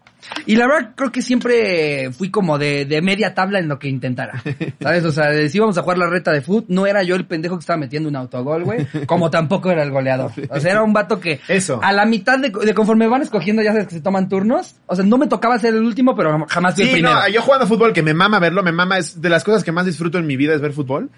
Y 0.47 0.57
la 0.57 0.67
verdad 0.67 0.91
creo 0.95 1.13
que 1.13 1.23
siempre 1.23 2.11
fui 2.13 2.31
como 2.31 2.59
de, 2.59 2.85
de, 2.85 3.03
media 3.03 3.35
tabla 3.35 3.59
en 3.59 3.69
lo 3.69 3.79
que 3.79 3.89
intentara. 3.89 4.43
¿Sabes? 4.81 5.05
O 5.05 5.13
sea, 5.13 5.49
si 5.49 5.57
íbamos 5.57 5.77
a 5.79 5.83
jugar 5.83 5.99
la 5.99 6.07
reta 6.07 6.33
de 6.33 6.41
fútbol, 6.41 6.65
no 6.69 6.87
era 6.87 7.03
yo 7.03 7.17
el 7.17 7.27
pendejo 7.27 7.57
que 7.57 7.61
estaba 7.61 7.79
metiendo 7.79 8.09
un 8.09 8.17
autogol, 8.17 8.65
güey. 8.65 8.87
Como 9.07 9.31
tampoco 9.31 9.71
era 9.71 9.83
el 9.83 9.91
goleador. 9.91 10.33
O 10.51 10.61
sea, 10.61 10.73
era 10.73 10.83
un 10.83 10.93
vato 10.93 11.21
que 11.21 11.41
Eso. 11.49 11.81
a 11.83 11.93
la 11.93 12.07
mitad 12.07 12.39
de, 12.39 12.51
de, 12.51 12.75
conforme 12.75 13.07
van 13.09 13.23
escogiendo, 13.23 13.63
ya 13.63 13.73
sabes 13.73 13.89
que 13.89 13.95
se 13.95 14.01
toman 14.01 14.29
turnos. 14.29 14.77
O 14.87 14.97
sea, 14.97 15.05
no 15.05 15.19
me 15.19 15.27
tocaba 15.27 15.59
ser 15.59 15.75
el 15.75 15.83
último, 15.83 16.15
pero 16.15 16.47
jamás 16.49 16.75
fui 16.75 16.85
el 16.85 16.91
primero. 16.91 17.15
No, 17.15 17.29
yo 17.29 17.43
jugando 17.43 17.67
fútbol 17.67 17.93
que 17.93 18.03
me 18.03 18.15
mama 18.15 18.39
verlo, 18.39 18.63
me 18.63 18.73
mama, 18.73 18.99
es 18.99 19.21
de 19.21 19.29
las 19.29 19.45
cosas 19.45 19.65
que 19.65 19.73
más 19.73 19.87
disfruto 19.87 20.19
en 20.19 20.27
mi 20.27 20.37
vida 20.37 20.55
es 20.55 20.61
ver 20.61 20.73
fútbol 20.73 21.11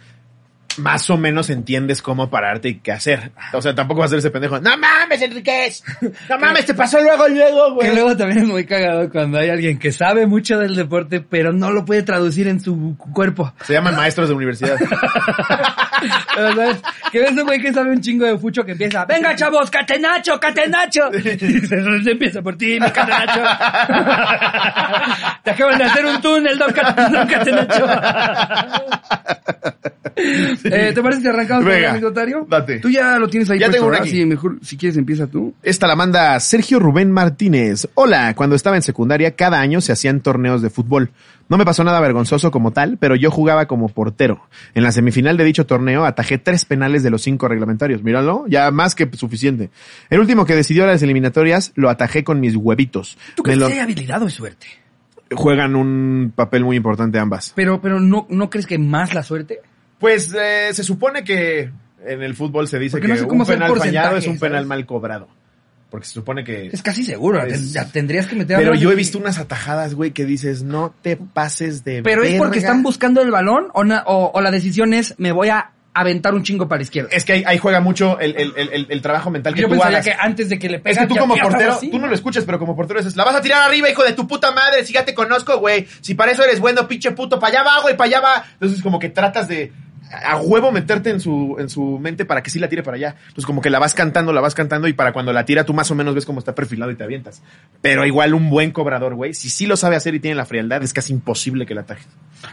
más 0.78 1.10
o 1.10 1.16
menos 1.16 1.50
entiendes 1.50 2.02
cómo 2.02 2.30
pararte 2.30 2.68
y 2.68 2.74
qué 2.80 2.92
hacer. 2.92 3.32
O 3.52 3.62
sea, 3.62 3.74
tampoco 3.74 4.00
vas 4.00 4.08
a 4.08 4.10
ser 4.10 4.18
ese 4.18 4.30
pendejo. 4.30 4.60
No 4.60 4.76
mames, 4.76 5.22
Enriquez. 5.22 5.82
No 6.28 6.38
mames, 6.38 6.66
te 6.66 6.74
pasó 6.74 7.00
luego, 7.00 7.28
luego, 7.28 7.74
güey. 7.74 7.88
Que 7.88 7.94
luego 7.94 8.16
también 8.16 8.40
es 8.40 8.48
muy 8.48 8.64
cagado 8.66 9.10
cuando 9.10 9.38
hay 9.38 9.50
alguien 9.50 9.78
que 9.78 9.92
sabe 9.92 10.26
mucho 10.26 10.58
del 10.58 10.74
deporte, 10.74 11.20
pero 11.20 11.52
no 11.52 11.70
lo 11.70 11.84
puede 11.84 12.02
traducir 12.02 12.48
en 12.48 12.60
su 12.60 12.96
cuerpo. 12.98 13.52
Se 13.64 13.72
llaman 13.72 13.96
maestros 13.96 14.28
de 14.28 14.34
universidad. 14.34 14.76
¿sabes? 16.34 16.82
Que 17.10 17.20
ves 17.20 17.32
un 17.32 17.44
güey 17.44 17.60
que 17.60 17.72
sabe 17.72 17.90
un 17.90 18.00
chingo 18.00 18.26
de 18.26 18.38
fucho 18.38 18.64
que 18.64 18.72
empieza, 18.72 19.04
venga 19.04 19.34
chavos, 19.36 19.70
catenacho, 19.70 20.38
catenacho. 20.38 21.10
Y 21.24 21.66
se, 21.66 22.10
empieza 22.10 22.42
por 22.42 22.56
ti, 22.56 22.78
mi 22.80 22.90
catenacho. 22.90 23.40
te 25.44 25.50
acaban 25.50 25.78
de 25.78 25.84
hacer 25.84 26.06
un 26.06 26.20
túnel, 26.20 26.58
don, 26.58 26.72
catenacho. 26.72 27.86
Eh, 30.16 30.92
¿Te 30.94 31.02
parece 31.02 31.22
que 31.22 31.28
arrancamos 31.28 31.64
con 31.64 31.72
el 31.72 31.84
anecdotario? 31.84 32.46
Date. 32.48 32.78
Tú 32.78 32.88
ya 32.88 33.18
lo 33.18 33.28
tienes 33.28 33.50
ahí. 33.50 33.58
Ya 33.58 33.70
tengo 33.70 33.92
aquí. 33.92 34.24
mejor, 34.24 34.58
si 34.62 34.76
quieres 34.76 34.96
empieza 34.96 35.26
tú. 35.26 35.54
Esta 35.62 35.86
la 35.86 35.96
manda 35.96 36.38
Sergio 36.40 36.78
Rubén 36.78 37.10
Martínez. 37.10 37.88
Hola, 37.94 38.34
cuando 38.34 38.56
estaba 38.56 38.76
en 38.76 38.82
secundaria 38.82 39.34
cada 39.34 39.60
año 39.60 39.80
se 39.80 39.92
hacían 39.92 40.20
torneos 40.20 40.62
de 40.62 40.70
fútbol. 40.70 41.10
No 41.48 41.58
me 41.58 41.64
pasó 41.64 41.84
nada 41.84 42.00
vergonzoso 42.00 42.50
como 42.50 42.70
tal, 42.70 42.96
pero 42.98 43.16
yo 43.16 43.30
jugaba 43.30 43.66
como 43.66 43.88
portero. 43.88 44.46
En 44.74 44.82
la 44.82 44.92
semifinal 44.92 45.36
de 45.36 45.44
dicho 45.44 45.66
torneo 45.66 46.04
atajé 46.04 46.38
tres 46.38 46.64
penales 46.64 47.02
de 47.02 47.10
los 47.10 47.22
cinco 47.22 47.48
reglamentarios. 47.48 48.02
Míralo, 48.02 48.44
ya 48.48 48.70
más 48.70 48.94
que 48.94 49.08
suficiente. 49.14 49.70
El 50.10 50.20
último 50.20 50.46
que 50.46 50.56
decidió 50.56 50.86
las 50.86 51.02
eliminatorias 51.02 51.72
lo 51.74 51.90
atajé 51.90 52.24
con 52.24 52.40
mis 52.40 52.56
huevitos. 52.56 53.18
¿Tú 53.36 53.42
crees 53.42 53.58
que 53.58 53.72
hay 53.74 53.78
habilidad 53.78 54.22
o 54.22 54.30
suerte? 54.30 54.66
Juegan 55.32 55.74
un 55.76 56.32
papel 56.34 56.64
muy 56.64 56.76
importante 56.76 57.18
ambas. 57.18 57.52
Pero, 57.54 57.80
pero 57.80 58.00
no, 58.00 58.26
¿no 58.30 58.50
crees 58.50 58.66
que 58.66 58.78
más 58.78 59.14
la 59.14 59.22
suerte? 59.22 59.60
Pues 59.98 60.34
eh, 60.34 60.68
se 60.72 60.84
supone 60.84 61.24
que 61.24 61.70
en 62.06 62.22
el 62.22 62.34
fútbol 62.34 62.68
se 62.68 62.78
dice 62.78 63.00
que 63.00 63.10
un 63.10 63.46
penal 63.46 63.76
fallado 63.76 64.16
es 64.16 64.26
un 64.26 64.38
penal 64.38 64.66
mal 64.66 64.86
cobrado. 64.86 65.28
Porque 65.94 66.08
se 66.08 66.14
supone 66.14 66.42
que... 66.42 66.70
Es 66.72 66.82
casi 66.82 67.04
seguro, 67.04 67.40
ya 67.46 67.86
tendrías 67.86 68.26
que 68.26 68.34
meter... 68.34 68.58
Pero 68.58 68.74
yo 68.74 68.90
he 68.90 68.96
visto 68.96 69.16
unas 69.16 69.38
atajadas, 69.38 69.94
güey, 69.94 70.10
que 70.10 70.24
dices, 70.24 70.64
no 70.64 70.92
te 71.02 71.16
pases 71.16 71.84
de... 71.84 72.02
Pero 72.02 72.24
es 72.24 72.34
porque 72.36 72.58
están 72.58 72.82
buscando 72.82 73.22
el 73.22 73.30
balón 73.30 73.68
o, 73.72 74.32
o, 74.34 74.40
la 74.40 74.50
decisión 74.50 74.92
es, 74.92 75.14
me 75.18 75.30
voy 75.30 75.50
a 75.50 75.70
aventar 75.92 76.34
un 76.34 76.42
chingo 76.42 76.66
para 76.66 76.78
la 76.78 76.82
izquierda. 76.82 77.10
Es 77.12 77.24
que 77.24 77.44
ahí, 77.46 77.58
juega 77.58 77.78
mucho 77.78 78.18
el, 78.18 78.34
el, 78.36 78.54
el, 78.56 78.86
el, 78.90 79.02
trabajo 79.02 79.30
mental 79.30 79.54
que 79.54 79.60
yo 79.60 79.68
tú 79.68 79.74
pensaría 79.74 80.00
que 80.00 80.12
antes 80.18 80.48
de 80.48 80.58
que 80.58 80.68
le 80.68 80.80
pegas... 80.80 81.04
Es 81.04 81.06
que 81.06 81.14
tú 81.14 81.20
como 81.20 81.36
portero, 81.36 81.78
tú 81.78 81.98
no 82.00 82.08
lo 82.08 82.14
escuchas, 82.16 82.42
pero 82.44 82.58
como 82.58 82.74
portero 82.74 82.98
dices, 82.98 83.14
la 83.14 83.22
vas 83.22 83.36
a 83.36 83.40
tirar 83.40 83.62
arriba, 83.62 83.88
hijo 83.88 84.02
de 84.02 84.14
tu 84.14 84.26
puta 84.26 84.50
madre, 84.50 84.84
si 84.84 84.94
ya 84.94 85.04
te 85.04 85.14
conozco, 85.14 85.60
güey. 85.60 85.86
Si 86.00 86.14
para 86.16 86.32
eso 86.32 86.42
eres 86.42 86.58
bueno, 86.58 86.88
pinche 86.88 87.12
puto, 87.12 87.38
para 87.38 87.60
allá 87.60 87.70
va, 87.70 87.82
güey, 87.82 87.96
para 87.96 88.08
allá 88.08 88.20
va. 88.20 88.44
Entonces 88.54 88.82
como 88.82 88.98
que 88.98 89.10
tratas 89.10 89.46
de 89.46 89.70
a 90.10 90.36
huevo 90.36 90.70
meterte 90.70 91.10
en 91.10 91.20
su, 91.20 91.56
en 91.58 91.68
su 91.68 91.98
mente 91.98 92.24
para 92.24 92.42
que 92.42 92.50
sí 92.50 92.58
la 92.58 92.68
tire 92.68 92.82
para 92.82 92.96
allá. 92.96 93.16
Entonces 93.18 93.46
como 93.46 93.60
que 93.60 93.70
la 93.70 93.78
vas 93.78 93.94
cantando, 93.94 94.32
la 94.32 94.40
vas 94.40 94.54
cantando 94.54 94.88
y 94.88 94.92
para 94.92 95.12
cuando 95.12 95.32
la 95.32 95.44
tira 95.44 95.64
tú 95.64 95.74
más 95.74 95.90
o 95.90 95.94
menos 95.94 96.14
ves 96.14 96.26
cómo 96.26 96.38
está 96.38 96.54
perfilado 96.54 96.90
y 96.90 96.96
te 96.96 97.04
avientas. 97.04 97.42
Pero 97.80 98.04
igual 98.04 98.34
un 98.34 98.50
buen 98.50 98.70
cobrador, 98.70 99.14
güey, 99.14 99.34
si 99.34 99.50
sí 99.50 99.66
lo 99.66 99.76
sabe 99.76 99.96
hacer 99.96 100.14
y 100.14 100.20
tiene 100.20 100.36
la 100.36 100.46
frialdad, 100.46 100.82
es 100.82 100.92
casi 100.92 101.12
imposible 101.12 101.66
que 101.66 101.74
la 101.74 101.82
ataje. 101.82 102.04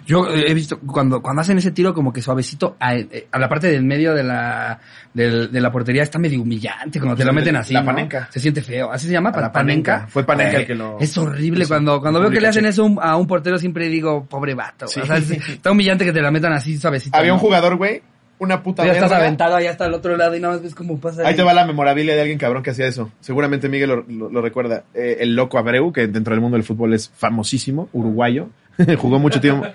Yo 0.06 0.28
eh, 0.28 0.46
he 0.48 0.54
visto 0.54 0.80
cuando, 0.80 1.22
cuando 1.22 1.42
hacen 1.42 1.58
ese 1.58 1.72
tiro 1.72 1.94
como 1.94 2.14
que 2.14 2.22
suavecito 2.22 2.78
a, 2.80 2.96
eh, 2.96 3.28
la 3.34 3.50
parte 3.50 3.68
del 3.68 3.84
medio 3.84 4.14
de 4.14 4.24
la, 4.24 4.80
de, 5.14 5.50
la 5.52 5.72
portería 5.72 6.04
está 6.04 6.18
medio 6.18 6.42
humillante 6.42 7.00
cuando 7.00 7.18
te 7.18 7.26
la 7.26 7.32
meten 7.32 7.56
así. 7.56 7.74
La 7.74 7.84
panenca. 7.84 8.30
Se 8.32 8.40
siente 8.40 8.62
feo. 8.62 8.92
¿Así 8.92 9.08
se 9.08 9.14
llama? 9.14 9.32
La 9.32 9.52
panenca. 9.52 10.08
Fue 10.08 10.24
panenca 10.24 10.58
el 10.58 10.66
que 10.66 10.76
lo... 10.76 11.00
Es 11.00 11.18
horrible 11.18 11.68
cuando, 11.68 12.00
cuando 12.00 12.20
veo 12.20 12.30
que 12.30 12.40
le 12.40 12.48
hacen 12.48 12.66
eso 12.66 12.96
a 13.02 13.18
un 13.18 13.28
portero 13.28 13.58
siempre 13.58 13.88
digo, 13.90 14.26
pobre 14.26 14.54
vato. 14.54 14.86
O 14.86 14.88
sea, 14.88 15.18
está 15.18 15.72
humillante 15.72 16.06
que 16.06 16.14
te 16.14 16.22
la 16.22 16.32
metan 16.32 16.54
así 16.54 16.78
suavecito. 16.78 17.18
Había 17.18 17.34
un 17.34 17.40
jugador, 17.52 17.76
güey, 17.78 18.02
una 18.40 18.64
puta 18.64 18.86
Ya 18.86 18.94
estás 18.94 19.10
verga. 19.12 19.26
aventado 19.26 19.56
allá 19.56 19.72
hasta 19.72 19.86
el 19.86 19.94
otro 19.94 20.18
lado 20.18 20.36
y 20.36 20.40
nada 20.40 20.56
más 20.56 20.64
ves 20.64 20.74
cómo 20.74 21.00
pasa. 21.00 21.28
Ahí 21.28 21.36
te 21.36 21.44
va 21.44 21.54
la 21.54 21.66
memorabilia 21.66 22.16
de 22.16 22.22
alguien 22.22 22.40
cabrón 22.40 22.64
que 22.64 22.72
hacía 22.72 22.88
eso. 22.88 23.12
Seguramente 23.20 23.70
Miguel 23.70 23.90
lo, 23.90 24.06
lo- 24.08 24.30
lo 24.30 24.42
recuerda. 24.42 24.84
Eh, 24.94 25.18
el 25.20 25.36
loco 25.36 25.58
Abreu, 25.60 25.92
que 25.94 26.08
dentro 26.08 26.34
del 26.34 26.42
mundo 26.42 26.58
del 26.58 26.64
fútbol 26.64 26.94
es 26.94 27.10
famosísimo, 27.16 27.88
uruguayo. 27.94 28.50
jugó 28.98 29.20
mucho 29.20 29.42
tiempo, 29.42 29.68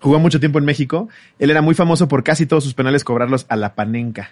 jugó 0.00 0.18
mucho 0.20 0.40
tiempo 0.40 0.58
en 0.58 0.64
México. 0.64 1.08
Él 1.38 1.50
era 1.50 1.60
muy 1.60 1.74
famoso 1.74 2.08
por 2.08 2.22
casi 2.24 2.46
todos 2.46 2.64
sus 2.64 2.72
penales 2.74 3.04
cobrarlos 3.04 3.44
a 3.48 3.56
la 3.56 3.74
panenca. 3.74 4.30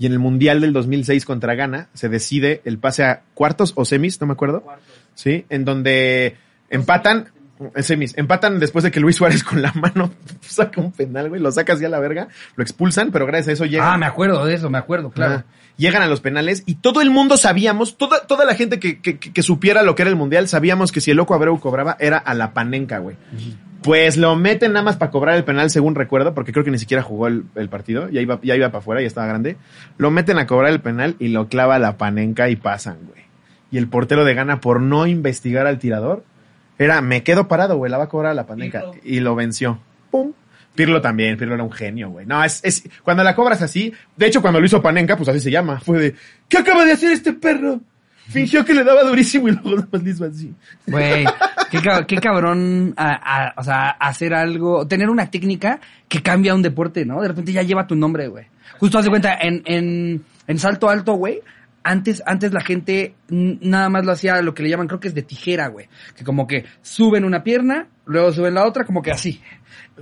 Y 0.00 0.06
en 0.06 0.12
el 0.12 0.18
Mundial 0.20 0.60
del 0.60 0.72
2006 0.72 1.24
contra 1.24 1.54
Ghana 1.54 1.88
se 1.92 2.08
decide 2.08 2.60
el 2.64 2.78
pase 2.78 3.04
a 3.04 3.22
cuartos 3.34 3.72
o 3.76 3.84
semis, 3.84 4.20
no 4.20 4.26
me 4.28 4.32
acuerdo. 4.32 4.64
Sí, 5.14 5.44
en 5.48 5.64
donde 5.64 6.36
empatan, 6.70 7.28
en 7.74 7.82
semis, 7.82 8.16
empatan 8.16 8.58
después 8.60 8.84
de 8.84 8.90
que 8.90 9.00
Luis 9.00 9.16
Suárez 9.16 9.42
con 9.44 9.62
la 9.62 9.72
mano 9.72 10.12
saca 10.40 10.80
un 10.80 10.92
penal, 10.92 11.28
güey, 11.28 11.40
lo 11.40 11.50
saca 11.50 11.72
así 11.72 11.84
a 11.84 11.88
la 11.88 11.98
verga, 11.98 12.28
lo 12.56 12.62
expulsan, 12.62 13.10
pero 13.10 13.26
gracias 13.26 13.48
a 13.48 13.52
eso 13.52 13.64
llega. 13.66 13.92
Ah, 13.92 13.98
me 13.98 14.06
acuerdo 14.06 14.44
de 14.44 14.54
eso, 14.54 14.70
me 14.70 14.78
acuerdo, 14.78 15.10
claro. 15.10 15.44
Llegan 15.76 16.02
a 16.02 16.08
los 16.08 16.20
penales 16.20 16.64
y 16.66 16.76
todo 16.76 17.00
el 17.00 17.10
mundo 17.10 17.36
sabíamos, 17.36 17.96
toda, 17.96 18.26
toda 18.26 18.44
la 18.44 18.54
gente 18.54 18.80
que, 18.80 19.00
que, 19.00 19.18
que 19.18 19.42
supiera 19.42 19.82
lo 19.82 19.94
que 19.94 20.02
era 20.02 20.10
el 20.10 20.16
mundial, 20.16 20.48
sabíamos 20.48 20.92
que 20.92 21.00
si 21.00 21.10
el 21.10 21.16
loco 21.16 21.34
Abreu 21.34 21.58
cobraba 21.60 21.96
era 22.00 22.18
a 22.18 22.34
la 22.34 22.52
panenca, 22.52 22.98
güey. 22.98 23.16
Pues 23.82 24.16
lo 24.16 24.34
meten 24.34 24.72
nada 24.72 24.84
más 24.84 24.96
para 24.96 25.12
cobrar 25.12 25.36
el 25.36 25.44
penal, 25.44 25.70
según 25.70 25.94
recuerdo, 25.94 26.34
porque 26.34 26.52
creo 26.52 26.64
que 26.64 26.70
ni 26.70 26.78
siquiera 26.78 27.02
jugó 27.02 27.28
el, 27.28 27.44
el 27.54 27.68
partido, 27.68 28.08
ya 28.08 28.20
iba, 28.20 28.40
ya 28.42 28.56
iba 28.56 28.68
para 28.68 28.78
afuera, 28.80 29.00
ya 29.00 29.06
estaba 29.06 29.28
grande. 29.28 29.56
Lo 29.98 30.10
meten 30.10 30.38
a 30.38 30.46
cobrar 30.46 30.72
el 30.72 30.80
penal 30.80 31.14
y 31.20 31.28
lo 31.28 31.48
clava 31.48 31.76
a 31.76 31.78
la 31.78 31.96
panenca 31.96 32.48
y 32.50 32.56
pasan, 32.56 32.98
güey. 33.06 33.22
Y 33.70 33.78
el 33.78 33.88
portero 33.88 34.24
de 34.24 34.34
gana 34.34 34.60
por 34.60 34.80
no 34.80 35.06
investigar 35.06 35.66
al 35.66 35.78
tirador, 35.78 36.24
era, 36.78 37.00
me 37.00 37.22
quedo 37.22 37.48
parado, 37.48 37.76
güey, 37.76 37.90
la 37.90 37.98
va 37.98 38.04
a 38.04 38.08
cobrar 38.08 38.32
a 38.32 38.34
la 38.34 38.46
panenca. 38.46 38.80
Pirlo. 38.80 38.94
Y 39.04 39.20
lo 39.20 39.34
venció. 39.34 39.80
¡Pum! 40.10 40.32
Pirlo 40.74 41.00
también, 41.00 41.36
Pirlo 41.36 41.54
era 41.54 41.64
un 41.64 41.72
genio, 41.72 42.10
güey. 42.10 42.24
No, 42.24 42.42
es, 42.44 42.60
es, 42.62 42.84
cuando 43.02 43.24
la 43.24 43.34
cobras 43.34 43.60
así, 43.62 43.92
de 44.16 44.26
hecho 44.26 44.40
cuando 44.40 44.60
lo 44.60 44.66
hizo 44.66 44.80
Panenka, 44.80 45.16
pues 45.16 45.28
así 45.28 45.40
se 45.40 45.50
llama, 45.50 45.80
fue 45.80 45.98
de, 45.98 46.14
¿qué 46.48 46.58
acaba 46.58 46.84
de 46.84 46.92
hacer 46.92 47.10
este 47.12 47.32
perro? 47.32 47.80
Fingió 48.28 48.64
que 48.64 48.74
le 48.74 48.84
daba 48.84 49.02
durísimo 49.02 49.48
y 49.48 49.52
luego 49.52 49.70
nada 49.76 49.88
más 49.90 50.02
le 50.04 50.10
hizo 50.10 50.24
así. 50.24 50.54
Güey, 50.86 51.24
qué, 51.72 51.78
cab- 51.78 52.06
qué 52.06 52.18
cabrón, 52.18 52.94
a- 52.96 53.46
a- 53.48 53.54
o 53.56 53.64
sea, 53.64 53.90
hacer 53.90 54.34
algo, 54.34 54.86
tener 54.86 55.10
una 55.10 55.28
técnica 55.30 55.80
que 56.06 56.22
cambia 56.22 56.54
un 56.54 56.62
deporte, 56.62 57.04
¿no? 57.04 57.20
De 57.22 57.28
repente 57.28 57.52
ya 57.52 57.62
lleva 57.62 57.86
tu 57.88 57.96
nombre, 57.96 58.28
güey. 58.28 58.44
Justo 58.78 58.98
haz 58.98 59.04
de 59.04 59.10
cuenta, 59.10 59.36
en, 59.40 59.62
en, 59.64 60.22
en 60.46 60.58
salto 60.60 60.88
alto, 60.88 61.14
güey, 61.14 61.40
antes, 61.88 62.22
antes 62.26 62.52
la 62.52 62.60
gente 62.60 63.14
nada 63.30 63.88
más 63.88 64.04
lo 64.04 64.12
hacía 64.12 64.42
lo 64.42 64.52
que 64.52 64.62
le 64.62 64.68
llaman, 64.68 64.88
creo 64.88 65.00
que 65.00 65.08
es 65.08 65.14
de 65.14 65.22
tijera, 65.22 65.68
güey. 65.68 65.88
Que 66.14 66.22
como 66.22 66.46
que 66.46 66.66
suben 66.82 67.24
una 67.24 67.42
pierna, 67.42 67.88
luego 68.04 68.30
suben 68.30 68.54
la 68.54 68.66
otra, 68.66 68.84
como 68.84 69.00
que 69.00 69.10
así. 69.10 69.40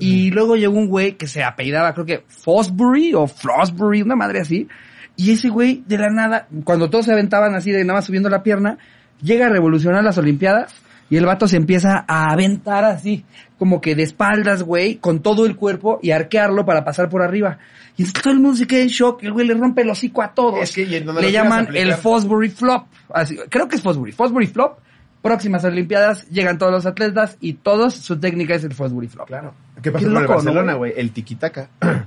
Y 0.00 0.32
luego 0.32 0.56
llegó 0.56 0.76
un 0.76 0.88
güey 0.88 1.16
que 1.16 1.28
se 1.28 1.44
apellidaba, 1.44 1.94
creo 1.94 2.04
que 2.04 2.24
Fosbury 2.26 3.14
o 3.14 3.28
Frostbury, 3.28 4.02
una 4.02 4.16
madre 4.16 4.40
así. 4.40 4.66
Y 5.14 5.30
ese 5.30 5.48
güey, 5.48 5.84
de 5.86 5.96
la 5.96 6.08
nada, 6.10 6.48
cuando 6.64 6.90
todos 6.90 7.06
se 7.06 7.12
aventaban 7.12 7.54
así 7.54 7.70
de 7.70 7.84
nada 7.84 7.98
más 7.98 8.06
subiendo 8.06 8.28
la 8.28 8.42
pierna, 8.42 8.78
llega 9.22 9.46
a 9.46 9.50
revolucionar 9.50 10.02
las 10.02 10.18
Olimpiadas 10.18 10.74
y 11.08 11.16
el 11.16 11.24
vato 11.24 11.46
se 11.46 11.56
empieza 11.56 12.04
a 12.08 12.32
aventar 12.32 12.84
así, 12.84 13.24
como 13.58 13.80
que 13.80 13.94
de 13.94 14.02
espaldas, 14.02 14.64
güey, 14.64 14.96
con 14.96 15.22
todo 15.22 15.46
el 15.46 15.54
cuerpo 15.54 16.00
y 16.02 16.10
arquearlo 16.10 16.64
para 16.66 16.84
pasar 16.84 17.08
por 17.08 17.22
arriba. 17.22 17.58
Y 17.96 18.02
entonces 18.02 18.22
todo 18.22 18.32
el 18.34 18.40
mundo 18.40 18.56
se 18.56 18.66
queda 18.66 18.82
en 18.82 18.88
shock, 18.88 19.22
el 19.22 19.32
güey 19.32 19.46
le 19.46 19.54
rompe 19.54 19.82
el 19.82 19.90
hocico 19.90 20.22
a 20.22 20.34
todos. 20.34 20.60
Es 20.62 20.72
que, 20.72 20.82
y 20.82 20.94
en 20.96 21.06
donde 21.06 21.22
le 21.22 21.32
llaman 21.32 21.68
el 21.74 21.94
Fosbury 21.94 22.50
Flop. 22.50 22.86
Así, 23.12 23.38
creo 23.48 23.68
que 23.68 23.76
es 23.76 23.82
Fosbury. 23.82 24.12
Fosbury 24.12 24.46
Flop. 24.46 24.78
Próximas 25.22 25.64
Olimpiadas 25.64 26.28
llegan 26.28 26.56
todos 26.58 26.70
los 26.70 26.86
atletas 26.86 27.36
y 27.40 27.54
todos 27.54 27.94
su 27.94 28.20
técnica 28.20 28.54
es 28.54 28.64
el 28.64 28.74
Fosbury 28.74 29.08
Flop. 29.08 29.26
Claro. 29.26 29.54
¿Qué 29.82 29.90
pasó 29.90 30.06
Qué 30.06 30.12
con 30.12 30.16
el 30.16 30.22
loco, 30.22 30.34
¿no, 30.34 30.44
Barcelona, 30.44 30.74
güey? 30.74 30.92
El 30.96 31.10
tiquitaca. 31.10 31.68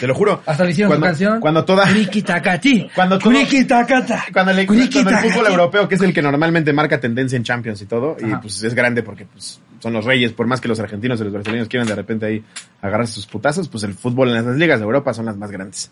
Te 0.00 0.06
lo 0.06 0.14
juro. 0.14 0.42
Hasta 0.46 0.64
le 0.64 0.70
hicieron 0.70 0.90
cuando, 0.90 1.06
su 1.06 1.10
canción. 1.10 1.40
Cuando 1.40 1.64
toda... 1.64 1.84
Cuando 2.94 3.18
todo-. 3.18 3.30
Cuando, 4.32 4.52
le- 4.52 4.66
cuando 4.66 5.10
el 5.10 5.16
fútbol 5.30 5.46
europeo, 5.46 5.88
que 5.88 5.96
es 5.96 6.00
el 6.00 6.14
que 6.14 6.22
normalmente 6.22 6.72
marca 6.72 6.98
tendencia 6.98 7.36
en 7.36 7.44
Champions 7.44 7.82
y 7.82 7.86
todo, 7.86 8.16
y 8.18 8.34
pues 8.36 8.62
es 8.62 8.74
grande 8.74 9.02
porque 9.02 9.26
pues 9.26 9.60
son 9.80 9.92
los 9.92 10.04
reyes, 10.04 10.32
por 10.32 10.46
más 10.46 10.60
que 10.60 10.68
los 10.68 10.78
argentinos 10.78 11.20
y 11.20 11.24
los 11.24 11.32
brasileños 11.32 11.68
quieran 11.68 11.88
de 11.88 11.96
repente 11.96 12.26
ahí 12.26 12.44
agarrarse 12.80 13.14
sus 13.14 13.26
putazos, 13.26 13.68
pues 13.68 13.82
el 13.82 13.94
fútbol 13.94 14.28
en 14.28 14.34
las 14.34 14.56
ligas 14.56 14.78
de 14.78 14.84
Europa 14.84 15.12
son 15.12 15.26
las 15.26 15.36
más 15.36 15.50
grandes. 15.50 15.90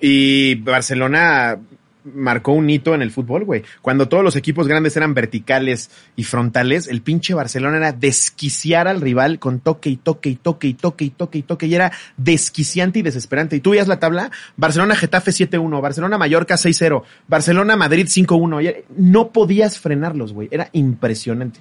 Y 0.00 0.56
Barcelona 0.56 1.58
marcó 2.04 2.52
un 2.52 2.68
hito 2.68 2.94
en 2.94 3.02
el 3.02 3.10
fútbol, 3.10 3.44
güey. 3.44 3.62
Cuando 3.80 4.08
todos 4.08 4.22
los 4.22 4.36
equipos 4.36 4.68
grandes 4.68 4.96
eran 4.96 5.14
verticales 5.14 5.90
y 6.16 6.24
frontales, 6.24 6.88
el 6.88 7.02
pinche 7.02 7.34
Barcelona 7.34 7.78
era 7.78 7.92
desquiciar 7.92 8.88
al 8.88 9.00
rival 9.00 9.38
con 9.38 9.60
toque 9.60 9.90
y 9.90 9.96
toque 9.96 10.28
y 10.30 10.36
toque 10.36 10.68
y 10.68 10.74
toque 10.74 11.04
y 11.04 11.10
toque 11.10 11.38
y 11.38 11.42
toque 11.42 11.66
y 11.66 11.74
era 11.74 11.92
desquiciante 12.16 12.98
y 12.98 13.02
desesperante. 13.02 13.56
Y 13.56 13.60
tú 13.60 13.70
veías 13.70 13.88
la 13.88 13.98
tabla, 13.98 14.30
Barcelona 14.56 14.96
Getafe 14.96 15.30
7-1, 15.30 15.80
Barcelona 15.80 16.18
Mallorca 16.18 16.56
6-0, 16.56 17.02
Barcelona 17.26 17.76
Madrid 17.76 18.06
5-1. 18.06 18.62
Y 18.62 18.84
No 18.96 19.30
podías 19.30 19.78
frenarlos, 19.78 20.32
güey. 20.32 20.48
Era 20.50 20.68
impresionante. 20.72 21.60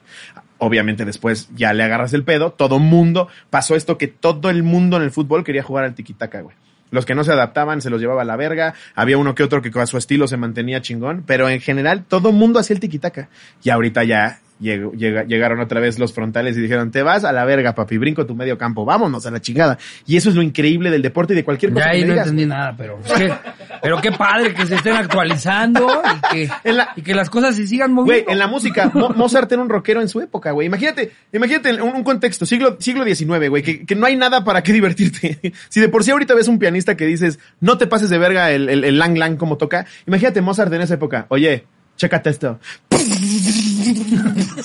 Obviamente 0.63 1.03
después 1.03 1.49
ya 1.53 1.73
le 1.73 1.83
agarras 1.83 2.13
el 2.13 2.23
pedo, 2.23 2.53
todo 2.53 2.79
mundo, 2.79 3.27
pasó 3.49 3.75
esto 3.75 3.97
que 3.97 4.07
todo 4.07 4.49
el 4.49 4.63
mundo 4.63 4.95
en 4.95 5.03
el 5.03 5.11
fútbol 5.11 5.43
quería 5.43 5.61
jugar 5.61 5.83
al 5.83 5.93
tiquitaca, 5.93 6.39
güey. 6.39 6.55
Los 6.89 7.05
que 7.05 7.15
no 7.15 7.25
se 7.25 7.33
adaptaban 7.33 7.81
se 7.81 7.89
los 7.89 7.99
llevaba 7.99 8.21
a 8.21 8.25
la 8.25 8.37
verga. 8.37 8.73
Había 8.95 9.17
uno 9.17 9.35
que 9.35 9.43
otro 9.43 9.61
que 9.61 9.77
a 9.77 9.85
su 9.85 9.97
estilo 9.97 10.25
se 10.27 10.37
mantenía 10.37 10.81
chingón. 10.81 11.23
Pero 11.27 11.49
en 11.49 11.59
general, 11.59 12.05
todo 12.07 12.31
mundo 12.31 12.59
hacía 12.59 12.75
el 12.75 12.79
tiquitaca. 12.79 13.27
Y 13.61 13.71
ahorita 13.71 14.05
ya 14.05 14.39
llegó- 14.63 14.91
llega- 14.93 15.23
llegaron 15.25 15.59
otra 15.59 15.79
vez 15.79 15.99
los 15.99 16.13
frontales 16.13 16.57
y 16.57 16.61
dijeron, 16.61 16.89
te 16.89 17.03
vas 17.03 17.23
a 17.25 17.31
la 17.31 17.45
verga, 17.45 17.75
papi, 17.75 17.97
brinco 17.99 18.25
tu 18.25 18.33
medio 18.33 18.57
campo, 18.57 18.85
vámonos 18.85 19.25
a 19.27 19.31
la 19.31 19.41
chingada. 19.41 19.77
Y 20.07 20.17
eso 20.17 20.29
es 20.29 20.35
lo 20.35 20.41
increíble 20.41 20.89
del 20.89 21.01
deporte 21.03 21.33
y 21.33 21.35
de 21.35 21.43
cualquier 21.43 21.73
cosa 21.73 21.85
Ya 21.85 21.91
ahí 21.91 22.01
no 22.01 22.07
digas. 22.13 22.27
entendí 22.27 22.45
nada, 22.47 22.73
pero 22.77 22.99
que- 23.15 23.33
pero 23.81 24.01
qué 24.01 24.11
padre 24.13 24.53
que 24.53 24.65
se 24.65 24.75
estén 24.75 24.95
actualizando 24.95 25.87
y 25.87 26.33
que, 26.35 26.49
En 26.63 26.77
la- 26.77 26.89
y 26.95 27.01
que 27.01 27.13
las 27.13 27.29
cosas 27.29 27.55
se 27.55 27.67
sigan 27.67 27.93
Güey, 27.93 28.05
moviendo. 28.07 28.31
en 28.31 28.39
la 28.39 28.47
música, 28.47 28.89
Mo- 28.93 29.09
Mozart 29.09 29.51
era 29.51 29.61
un 29.61 29.69
rockero 29.69 30.01
en 30.01 30.07
su 30.09 30.21
época, 30.21 30.51
güey. 30.51 30.67
Imagínate, 30.67 31.11
imagínate 31.33 31.73
un, 31.81 31.89
un 31.95 32.03
contexto, 32.03 32.45
siglo, 32.45 32.77
siglo 32.79 33.03
XIX, 33.03 33.49
güey, 33.49 33.61
que, 33.61 33.85
que 33.85 33.95
no 33.95 34.05
hay 34.05 34.15
nada 34.15 34.43
para 34.43 34.63
qué 34.63 34.71
divertirte. 34.73 35.39
Si 35.69 35.79
de 35.81 35.89
por 35.89 36.03
sí 36.03 36.11
ahorita 36.11 36.33
ves 36.33 36.47
un 36.47 36.59
pianista 36.59 36.95
que 36.95 37.05
dices, 37.05 37.39
no 37.59 37.77
te 37.77 37.85
pases 37.87 38.09
de 38.09 38.17
verga 38.17 38.51
el, 38.51 38.69
el, 38.69 38.83
el 38.85 38.97
lang 38.97 39.17
lang 39.17 39.35
como 39.37 39.57
toca, 39.57 39.85
imagínate 40.07 40.39
Mozart 40.41 40.71
en 40.73 40.81
esa 40.81 40.93
época. 40.93 41.25
Oye, 41.29 41.65
chécate 41.97 42.29
esto. 42.29 42.59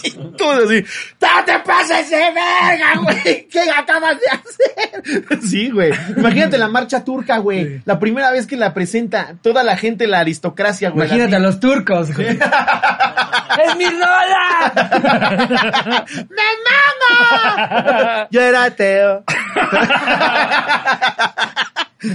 Todo 0.39 0.65
así. 0.65 0.85
¡No 1.21 1.45
te 1.45 1.59
pases 1.61 2.11
de 2.11 2.17
verga, 2.17 2.95
güey! 3.03 3.49
¿Qué 3.49 3.61
acabas 3.77 4.17
de 4.19 4.27
hacer? 4.29 5.39
Sí, 5.49 5.71
güey. 5.71 5.93
Imagínate 6.17 6.59
la 6.59 6.69
marcha 6.69 7.05
turca, 7.05 7.39
güey. 7.39 7.81
La 7.85 7.99
primera 7.99 8.31
vez 8.31 8.47
que 8.47 8.57
la 8.57 8.75
presenta 8.75 9.35
toda 9.43 9.63
la 9.63 9.77
gente, 9.77 10.07
la 10.07 10.21
aristocracia, 10.21 10.91
güey. 10.91 11.07
Imagínate 11.07 11.37
a 11.37 11.39
los 11.39 11.61
turcos. 11.61 12.15
güey. 12.15 12.29
¡Es 12.39 13.77
mi 13.77 13.87
rola! 13.87 14.73
¡Me 16.29 16.45
mamo! 16.67 18.29
Yo 18.31 18.41
era 18.41 18.65
ateo. 18.65 19.25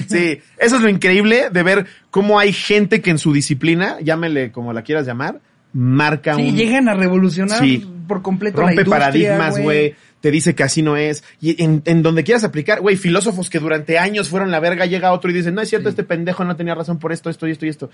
Sí, 0.07 0.41
eso 0.57 0.75
es 0.77 0.81
lo 0.81 0.87
increíble 0.89 1.49
de 1.51 1.63
ver 1.63 1.85
cómo 2.09 2.39
hay 2.39 2.53
gente 2.53 3.01
que 3.01 3.09
en 3.09 3.17
su 3.17 3.33
disciplina, 3.33 3.97
llámele 4.01 4.51
como 4.51 4.71
la 4.71 4.83
quieras 4.83 5.05
llamar, 5.05 5.41
marca 5.73 6.35
Sí, 6.35 6.49
un... 6.49 6.55
llegan 6.55 6.87
a 6.89 6.93
revolucionar 6.93 7.59
Sí. 7.59 7.85
por 8.07 8.21
completo 8.21 8.61
la 8.61 8.67
rompe 8.67 8.81
industria, 8.81 8.99
paradigmas, 8.99 9.59
güey. 9.59 9.95
Te 10.21 10.31
dice 10.31 10.55
que 10.55 10.63
así 10.63 10.81
no 10.81 10.95
es. 10.95 11.21
Y 11.41 11.61
en, 11.61 11.81
en 11.83 12.01
donde 12.01 12.23
quieras 12.23 12.45
aplicar, 12.45 12.79
güey, 12.79 12.95
filósofos 12.95 13.49
que 13.49 13.59
durante 13.59 13.99
años 13.99 14.29
fueron 14.29 14.51
la 14.51 14.61
verga, 14.61 14.85
llega 14.85 15.11
otro 15.11 15.29
y 15.29 15.33
dice, 15.33 15.51
no 15.51 15.59
es 15.59 15.67
cierto, 15.67 15.89
este 15.89 16.05
pendejo 16.05 16.45
no 16.45 16.55
tenía 16.55 16.73
razón 16.75 16.97
por 16.97 17.11
esto, 17.11 17.29
esto 17.29 17.45
y 17.45 17.51
esto 17.51 17.65
y 17.65 17.69
esto. 17.69 17.89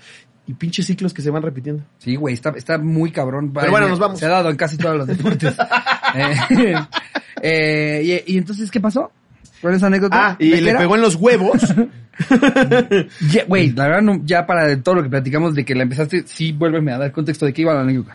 Y 0.46 0.54
pinches 0.54 0.86
ciclos 0.86 1.12
que 1.12 1.22
se 1.22 1.30
van 1.30 1.42
repitiendo. 1.42 1.82
Sí, 1.98 2.14
güey, 2.14 2.34
está, 2.34 2.50
está 2.50 2.78
muy 2.78 3.10
cabrón. 3.10 3.52
Pero 3.52 3.72
bueno, 3.72 3.88
nos 3.88 3.98
vamos. 3.98 4.20
Se 4.20 4.26
ha 4.26 4.28
dado 4.28 4.48
en 4.48 4.56
casi 4.56 4.76
todos 4.76 4.96
los 4.96 5.06
deportes. 5.08 5.54
Eh, 6.12 6.74
eh, 7.42 8.22
y, 8.26 8.34
y 8.34 8.38
entonces, 8.38 8.70
¿qué 8.70 8.80
pasó? 8.80 9.12
¿Cuál 9.60 9.74
es 9.74 9.78
esa 9.78 9.88
anécdota? 9.88 10.28
Ah, 10.28 10.36
y 10.38 10.50
¿De 10.50 10.60
le 10.60 10.74
pegó 10.74 10.96
en 10.96 11.02
los 11.02 11.14
huevos. 11.16 11.62
Güey, 13.48 13.72
la 13.72 13.84
verdad, 13.84 14.02
no, 14.02 14.20
ya 14.24 14.46
para 14.46 14.76
todo 14.82 14.96
lo 14.96 15.02
que 15.02 15.08
platicamos 15.08 15.54
de 15.54 15.64
que 15.64 15.74
la 15.74 15.84
empezaste, 15.84 16.24
sí, 16.26 16.52
vuélveme 16.52 16.92
a 16.92 16.98
dar 16.98 17.12
contexto 17.12 17.46
de 17.46 17.54
qué 17.54 17.62
iba 17.62 17.72
la 17.72 17.80
anécdota. 17.80 18.14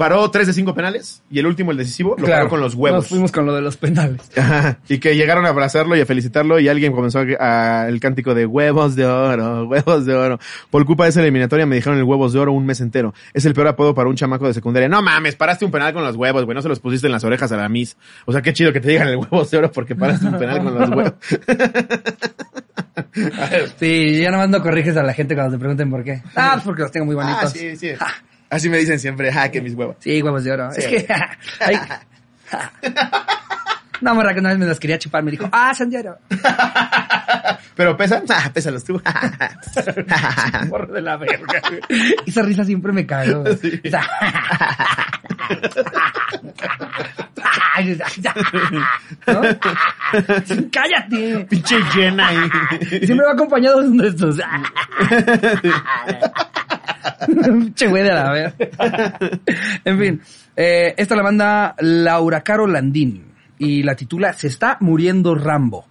Paró 0.00 0.30
tres 0.30 0.46
de 0.46 0.54
cinco 0.54 0.72
penales 0.74 1.22
y 1.30 1.40
el 1.40 1.46
último, 1.46 1.72
el 1.72 1.76
decisivo, 1.76 2.16
lo 2.16 2.26
paró 2.26 2.48
con 2.48 2.58
los 2.58 2.74
huevos. 2.74 3.00
Nos 3.00 3.08
fuimos 3.08 3.30
con 3.30 3.44
lo 3.44 3.54
de 3.54 3.60
los 3.60 3.76
penales. 3.76 4.30
Ajá, 4.34 4.78
y 4.88 4.96
que 4.98 5.14
llegaron 5.14 5.44
a 5.44 5.50
abrazarlo 5.50 5.94
y 5.94 6.00
a 6.00 6.06
felicitarlo 6.06 6.58
y 6.58 6.68
alguien 6.68 6.92
comenzó 6.94 7.18
a, 7.18 7.82
a- 7.82 7.86
el 7.88 8.00
cántico 8.00 8.34
de 8.34 8.46
huevos 8.46 8.96
de 8.96 9.04
oro, 9.04 9.66
huevos 9.68 10.06
de 10.06 10.14
oro. 10.14 10.38
Por 10.70 10.86
culpa 10.86 11.04
de 11.04 11.10
esa 11.10 11.20
eliminatoria 11.20 11.66
me 11.66 11.76
dijeron 11.76 11.98
el 11.98 12.04
huevos 12.04 12.32
de 12.32 12.38
oro 12.38 12.52
un 12.52 12.64
mes 12.64 12.80
entero. 12.80 13.12
Es 13.34 13.44
el 13.44 13.52
peor 13.52 13.68
apodo 13.68 13.94
para 13.94 14.08
un 14.08 14.16
chamaco 14.16 14.46
de 14.46 14.54
secundaria. 14.54 14.88
No 14.88 15.02
mames, 15.02 15.36
paraste 15.36 15.66
un 15.66 15.70
penal 15.70 15.92
con 15.92 16.02
los 16.02 16.16
huevos, 16.16 16.46
güey, 16.46 16.54
no 16.54 16.62
se 16.62 16.68
los 16.70 16.80
pusiste 16.80 17.06
en 17.06 17.12
las 17.12 17.22
orejas 17.24 17.52
a 17.52 17.58
la 17.58 17.68
miss. 17.68 17.98
O 18.24 18.32
sea, 18.32 18.40
qué 18.40 18.54
chido 18.54 18.72
que 18.72 18.80
te 18.80 18.88
digan 18.88 19.06
el 19.08 19.16
huevos 19.18 19.50
de 19.50 19.58
oro 19.58 19.70
porque 19.70 19.94
paraste 19.94 20.24
un 20.26 20.38
penal 20.38 20.62
con 20.64 20.78
los 20.78 20.88
huevos. 20.88 21.12
Sí, 23.78 24.20
ya 24.22 24.30
nomás 24.30 24.48
no 24.48 24.62
corriges 24.62 24.96
a 24.96 25.02
la 25.02 25.12
gente 25.12 25.34
cuando 25.34 25.52
te 25.52 25.58
pregunten 25.58 25.90
por 25.90 26.04
qué. 26.04 26.22
Ah, 26.36 26.52
pues 26.54 26.64
porque 26.64 26.82
los 26.82 26.92
tengo 26.92 27.06
muy 27.06 27.14
bonitos. 27.14 27.44
ah, 27.44 27.48
sí, 27.48 27.76
sí. 27.76 27.88
Así 28.50 28.68
me 28.68 28.78
dicen 28.78 28.98
siempre, 28.98 29.30
ah, 29.32 29.50
que 29.50 29.62
mis 29.62 29.74
huevos. 29.74 29.96
Sí, 30.00 30.20
huevos 30.22 30.44
de 30.44 30.52
oro. 30.52 30.72
Sí. 30.72 30.80
Es 30.80 30.86
que. 30.86 31.06
ay. 31.60 31.80
Una 34.02 34.14
morra 34.14 34.32
que 34.34 34.40
una 34.40 34.50
vez 34.50 34.58
me 34.58 34.66
las 34.66 34.80
quería 34.80 34.98
chupar 34.98 35.22
me 35.22 35.30
dijo, 35.30 35.48
ah, 35.52 35.74
son 35.74 35.90
de 35.90 35.98
oro. 35.98 36.18
Pero 37.74 37.96
pesan, 37.96 38.24
ah, 38.28 38.50
pésalos 38.52 38.84
tú. 38.84 39.00
Morro 40.68 40.92
de 40.92 41.02
la 41.02 41.16
verga. 41.16 41.60
Esa 42.26 42.42
risa 42.42 42.64
siempre 42.64 42.92
me. 42.92 43.06
Esa- 43.82 44.06
¿No? 49.26 49.40
¡Cállate! 50.72 51.46
Pinche 51.48 51.78
llena 51.94 52.28
ahí. 52.28 52.38
Siempre 53.04 53.26
va 53.26 53.32
acompañado 53.32 53.82
de 53.82 53.88
uno 53.88 54.02
de 54.02 54.08
estos. 54.10 54.36
Pinche 57.26 57.86
güey 57.88 58.02
de 58.02 58.12
la 58.12 58.30
verga. 58.32 59.18
En 59.84 59.98
fin, 59.98 60.20
eh, 60.56 60.94
esta 60.96 61.16
la 61.16 61.22
manda 61.22 61.74
Laura 61.80 62.42
Caro 62.42 62.66
Landín 62.66 63.29
y 63.60 63.82
la 63.82 63.94
titula 63.94 64.32
Se 64.32 64.48
está 64.48 64.78
muriendo 64.80 65.34
Rambo. 65.34 65.86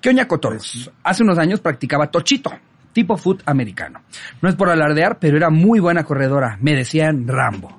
¿Qué 0.00 0.08
oña 0.08 0.26
cotorros? 0.26 0.90
Hace 1.02 1.24
unos 1.24 1.36
años 1.36 1.60
practicaba 1.60 2.10
tochito, 2.10 2.50
tipo 2.92 3.16
foot 3.16 3.42
americano. 3.44 4.00
No 4.40 4.48
es 4.48 4.54
por 4.54 4.70
alardear, 4.70 5.18
pero 5.18 5.36
era 5.36 5.50
muy 5.50 5.80
buena 5.80 6.04
corredora. 6.04 6.56
Me 6.62 6.74
decían 6.74 7.26
Rambo. 7.28 7.78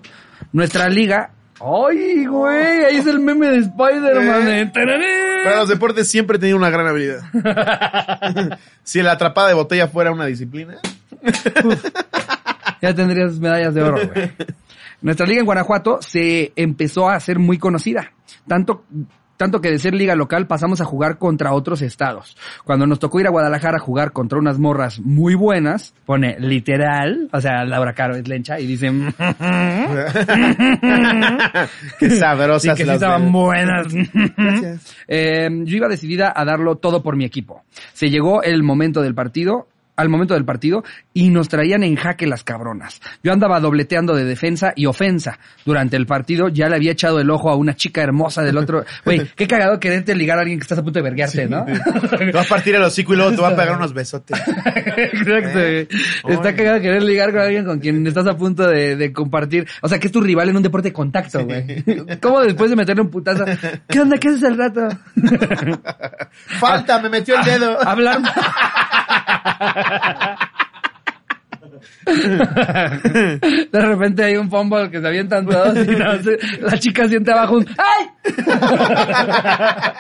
Nuestra 0.52 0.88
liga... 0.90 1.32
¡Ay, 1.62 2.26
güey! 2.26 2.86
Ahí 2.86 2.98
es 2.98 3.08
el 3.08 3.20
meme 3.20 3.48
de 3.48 3.58
Spider-Man. 3.58 4.48
Eh. 4.48 4.62
eh. 4.62 5.42
Para 5.44 5.58
los 5.58 5.70
deportes 5.70 6.10
siempre 6.10 6.38
he 6.38 6.40
tenido 6.40 6.58
una 6.58 6.70
gran 6.70 6.88
habilidad. 6.88 7.22
si 8.84 9.02
la 9.02 9.14
atrapada 9.14 9.50
de 9.50 9.56
botella 9.56 9.88
fuera 9.88 10.12
una 10.12 10.26
disciplina. 10.26 10.78
Ya 12.82 12.94
tendrías 12.94 13.40
medallas 13.40 13.74
de 13.74 13.84
oro, 13.84 13.98
güey. 14.14 14.32
Nuestra 15.02 15.26
liga 15.26 15.40
en 15.40 15.46
Guanajuato 15.46 16.00
se 16.02 16.52
empezó 16.56 17.10
a 17.10 17.16
hacer 17.16 17.40
muy 17.40 17.58
conocida. 17.58 18.12
Tanto, 18.48 18.86
tanto 19.40 19.62
que 19.62 19.72
de 19.72 19.80
ser 19.80 19.94
liga 19.94 20.16
local 20.16 20.48
pasamos 20.48 20.82
a 20.82 20.86
jugar 20.86 21.18
contra 21.18 21.54
otros 21.54 21.82
estados. 21.82 22.36
Cuando 22.66 22.86
nos 22.86 23.00
tocó 23.00 23.22
ir 23.22 23.28
a 23.28 23.30
Guadalajara 23.30 23.78
a 23.78 23.80
jugar 23.80 24.12
contra 24.12 24.38
unas 24.38 24.60
morras 24.60 25.00
muy 25.00 25.34
buenas, 25.34 25.94
pone 26.06 26.38
literal, 26.42 27.30
o 27.32 27.40
sea, 27.40 27.64
Laura 27.64 27.94
Caro 27.94 28.18
es 28.18 28.28
lencha 28.28 28.60
y 28.60 28.68
dice, 28.68 28.92
Qué 32.00 32.10
sí, 32.10 32.18
sabrosas 32.18 32.76
que 32.76 32.84
sí 32.84 32.88
las 32.88 32.96
estaban 32.96 33.26
de- 33.26 33.32
buenas. 33.32 33.88
Gracias. 34.36 34.96
Eh, 35.12 35.48
yo 35.64 35.78
iba 35.78 35.88
decidida 35.88 36.32
a 36.36 36.46
darlo 36.46 36.76
todo 36.76 37.02
por 37.02 37.16
mi 37.16 37.26
equipo. 37.26 37.64
Se 37.94 38.12
llegó 38.12 38.44
el 38.44 38.62
momento 38.62 39.02
del 39.02 39.16
partido, 39.16 39.68
al 40.00 40.10
momento 40.10 40.34
del 40.34 40.46
partido, 40.46 40.84
y 41.14 41.30
nos 41.30 41.50
traían 41.50 41.84
en 41.84 41.96
jaque 41.96 42.28
las 42.28 42.44
cabronas. 42.44 43.02
Yo 43.24 43.34
andaba 43.34 43.60
dobleteando 43.60 44.16
de 44.16 44.26
defensa 44.26 44.74
y 44.76 44.86
ofensa. 44.86 45.40
Durante 45.66 45.98
el 45.98 46.06
partido 46.06 46.50
ya 46.50 46.70
le 46.70 46.76
había 46.76 46.92
echado 46.92 47.20
el 47.20 47.30
ojo 47.30 47.50
a 47.50 47.56
una 47.56 47.76
chica 47.76 48.02
hermosa 48.02 48.42
del 48.42 48.58
otro. 48.58 48.84
Güey, 49.06 49.28
qué 49.36 49.48
cagado 49.48 49.80
quererte 49.80 50.14
ligar 50.14 50.38
a 50.38 50.42
alguien 50.42 50.60
que 50.60 50.64
estás 50.64 50.78
a 50.78 50.84
punto 50.84 51.00
de 51.00 51.04
verguearte, 51.04 51.48
¿no? 51.48 51.66
Te 51.66 52.32
vas 52.32 52.46
a 52.46 52.50
partir 52.50 52.76
el 52.76 52.84
hocico 52.84 53.14
y 53.14 53.18
luego 53.18 53.32
te 53.32 53.42
va 53.42 53.50
a 53.50 53.56
pegar 53.56 53.76
unos 53.76 53.94
besotes. 53.94 54.40
Exacto. 54.48 55.60
¿Eh? 55.60 55.88
Está 56.28 56.56
cagado 56.56 56.80
querer 56.80 57.02
ligar 57.04 57.32
con 57.32 57.42
alguien 57.42 57.66
con 57.66 57.80
quien 57.80 58.06
estás 58.06 58.28
a 58.28 58.38
punto 58.38 58.68
de, 58.68 58.96
de 58.96 59.12
compartir. 59.12 59.68
O 59.82 59.88
sea, 59.88 60.00
que 60.00 60.08
es 60.08 60.14
tu 60.14 60.22
rival 60.22 60.50
en 60.50 60.58
un 60.58 60.64
deporte 60.64 60.90
de 60.90 60.94
contacto, 60.94 61.46
güey. 61.46 61.84
¿Cómo 62.22 62.42
después 62.42 62.70
de 62.70 62.76
meterle 62.76 63.02
un 63.02 63.10
putazo? 63.10 63.46
¿Qué 63.88 64.00
onda? 64.00 64.18
¿Qué 64.18 64.30
haces 64.30 64.44
al 64.44 64.58
rato? 64.58 64.88
Falta, 66.60 67.00
me 67.00 67.10
metió 67.10 67.38
el 67.38 67.46
dedo. 67.46 67.88
Hablar. 67.88 68.20
De 72.06 73.40
repente 73.72 74.24
hay 74.24 74.36
un 74.36 74.50
fumble 74.50 74.90
que 74.90 75.00
se 75.00 75.08
avientan 75.08 75.46
todos 75.46 75.78
y 75.78 75.96
la 76.62 76.80
chica 76.80 77.08
siente 77.08 77.32
abajo 77.32 77.58
un 77.58 77.68
¡Ay! 77.78 78.08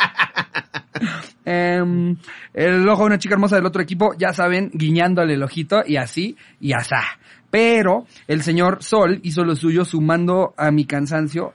Em, 1.46 2.18
el 2.54 2.88
ojo 2.88 3.04
de 3.04 3.08
una 3.08 3.18
chica 3.18 3.34
hermosa 3.34 3.56
del 3.56 3.66
otro 3.66 3.82
equipo, 3.82 4.14
ya 4.18 4.34
saben, 4.34 4.70
guiñándole 4.74 5.34
el 5.34 5.42
ojito 5.42 5.82
y 5.86 5.96
así 5.96 6.38
y 6.60 6.74
asá. 6.74 7.02
Pero 7.50 8.06
el 8.28 8.44
señor 8.44 8.84
Sol 8.84 9.20
hizo 9.24 9.44
lo 9.44 9.56
suyo 9.56 9.84
sumando 9.84 10.54
a 10.58 10.70
mi 10.70 10.86
cansancio 10.86 11.54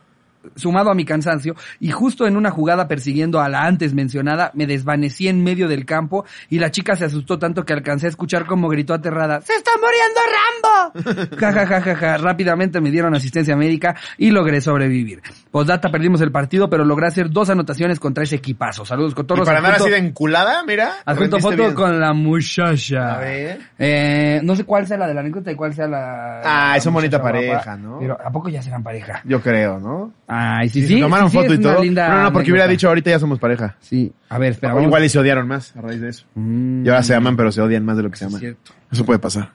sumado 0.57 0.91
a 0.91 0.95
mi 0.95 1.05
cansancio, 1.05 1.55
y 1.81 1.91
justo 1.91 2.27
en 2.27 2.37
una 2.37 2.51
jugada 2.51 2.89
persiguiendo 2.89 3.41
a 3.41 3.49
la 3.49 3.65
antes 3.65 3.95
mencionada, 3.95 4.51
me 4.55 4.67
desvanecí 4.67 5.29
en 5.29 5.43
medio 5.43 5.69
del 5.69 5.85
campo 5.85 6.25
y 6.51 6.59
la 6.59 6.71
chica 6.71 6.97
se 6.97 7.05
asustó 7.05 7.39
tanto 7.39 7.65
que 7.65 7.73
alcancé 7.73 8.07
a 8.07 8.11
escuchar 8.11 8.47
como 8.47 8.69
gritó 8.69 8.95
aterrada, 8.95 9.41
¡Se 9.41 9.55
está 9.55 9.73
muriendo 9.81 10.21
Rambo! 10.33 11.35
Ja, 11.39 11.53
ja, 11.53 11.67
ja, 11.67 11.81
ja, 11.81 11.97
ja. 11.97 12.17
Rápidamente 12.19 12.81
me 12.81 12.91
dieron 12.91 13.15
asistencia 13.15 13.57
médica 13.57 13.97
y 14.19 14.31
logré 14.31 14.61
sobrevivir. 14.61 15.23
Postdata, 15.55 15.89
perdimos 15.89 16.21
el 16.21 16.33
partido, 16.33 16.69
pero 16.69 16.85
logré 16.85 17.07
hacer 17.07 17.31
dos 17.31 17.49
anotaciones 17.49 18.01
contra 18.01 18.25
ese 18.25 18.35
equipazo. 18.35 18.85
Saludos, 18.85 19.13
Y 19.13 19.15
cotorros. 19.15 19.47
para 19.47 19.59
andar 19.59 19.75
así 19.75 19.89
de 19.89 19.99
enculada, 19.99 20.65
mira. 20.67 20.95
Adjunto 21.05 21.39
foto 21.39 21.57
bien. 21.57 21.75
con 21.75 22.01
la 22.01 22.13
muchacha. 22.13 23.15
A 23.15 23.19
ver. 23.21 23.61
Eh, 23.79 24.41
no 24.43 24.57
sé 24.57 24.65
cuál 24.65 24.85
sea 24.89 24.97
la 24.99 25.07
de 25.07 25.15
la 25.15 25.21
anécdota 25.21 25.53
y 25.53 25.55
cuál 25.55 25.73
sea 25.73 25.87
la... 25.87 26.41
Ah, 26.45 26.73
la 26.75 26.81
son 26.81 26.93
bonita 26.93 27.23
pareja, 27.23 27.53
guapa. 27.55 27.77
¿no? 27.77 27.99
Pero 28.01 28.19
¿a 28.21 28.33
poco 28.33 28.49
ya 28.49 28.61
serán 28.63 28.83
pareja? 28.83 29.23
Yo 29.25 29.41
creo, 29.41 29.79
¿no? 29.79 30.13
Ay, 30.27 30.69
sí, 30.71 30.81
Sí, 30.81 30.89
sí. 30.89 30.95
se 30.97 31.01
tomaron 31.03 31.31
sí, 31.31 31.37
foto 31.37 31.53
es 31.53 31.61
y 31.61 31.63
una 31.63 31.75
todo. 32.07 32.17
no, 32.17 32.23
no, 32.25 32.33
porque 32.33 32.51
hubiera 32.51 32.67
dicho 32.67 32.89
ahorita 32.89 33.11
ya 33.11 33.21
somos 33.21 33.39
pareja. 33.39 33.77
Sí, 33.79 34.13
a 34.31 34.39
ver, 34.39 34.51
espera. 34.55 34.73
Vamos- 34.75 34.89
igual 34.89 35.05
y 35.05 35.09
se 35.09 35.21
odiaron 35.21 35.47
más 35.47 35.73
a 35.77 35.83
raíz 35.83 36.01
de 36.01 36.09
eso. 36.09 36.27
Mm, 36.35 36.85
Y 36.85 36.89
ahora 36.89 37.05
se 37.05 37.15
aman, 37.15 37.37
pero 37.37 37.53
se 37.53 37.61
odian 37.61 37.85
más 37.85 37.97
de 37.97 38.03
lo 38.03 38.11
que 38.11 38.17
se 38.17 38.25
es 38.25 38.29
aman. 38.33 38.41
cierto. 38.41 38.73
Eso 38.91 39.07
puede 39.07 39.21
pasar. 39.21 39.51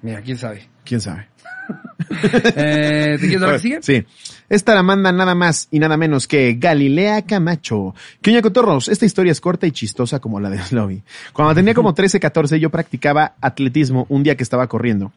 Mira, 0.00 0.22
quién 0.22 0.38
sabe. 0.38 0.68
¿Quién 0.84 1.02
sabe? 1.02 1.28
Eh, 2.56 3.16
¿Te 3.18 3.26
quieres 3.26 3.40
dar 3.40 3.48
la 3.50 3.56
que 3.56 3.62
sigue? 3.62 3.78
Sí. 3.82 4.04
Esta 4.48 4.74
la 4.74 4.82
manda 4.82 5.12
nada 5.12 5.34
más 5.34 5.68
y 5.70 5.78
nada 5.78 5.96
menos 5.96 6.26
que 6.28 6.54
Galilea 6.54 7.22
Camacho. 7.22 7.94
Que 8.20 8.42
cotorros, 8.42 8.88
esta 8.88 9.06
historia 9.06 9.32
es 9.32 9.40
corta 9.40 9.66
y 9.66 9.72
chistosa 9.72 10.18
como 10.18 10.38
la 10.38 10.50
de 10.50 10.58
Slovi. 10.58 11.02
Cuando 11.32 11.54
tenía 11.54 11.72
como 11.74 11.94
13, 11.94 12.20
14, 12.20 12.60
yo 12.60 12.68
practicaba 12.70 13.34
atletismo 13.40 14.06
un 14.10 14.22
día 14.22 14.36
que 14.36 14.42
estaba 14.42 14.66
corriendo. 14.66 15.10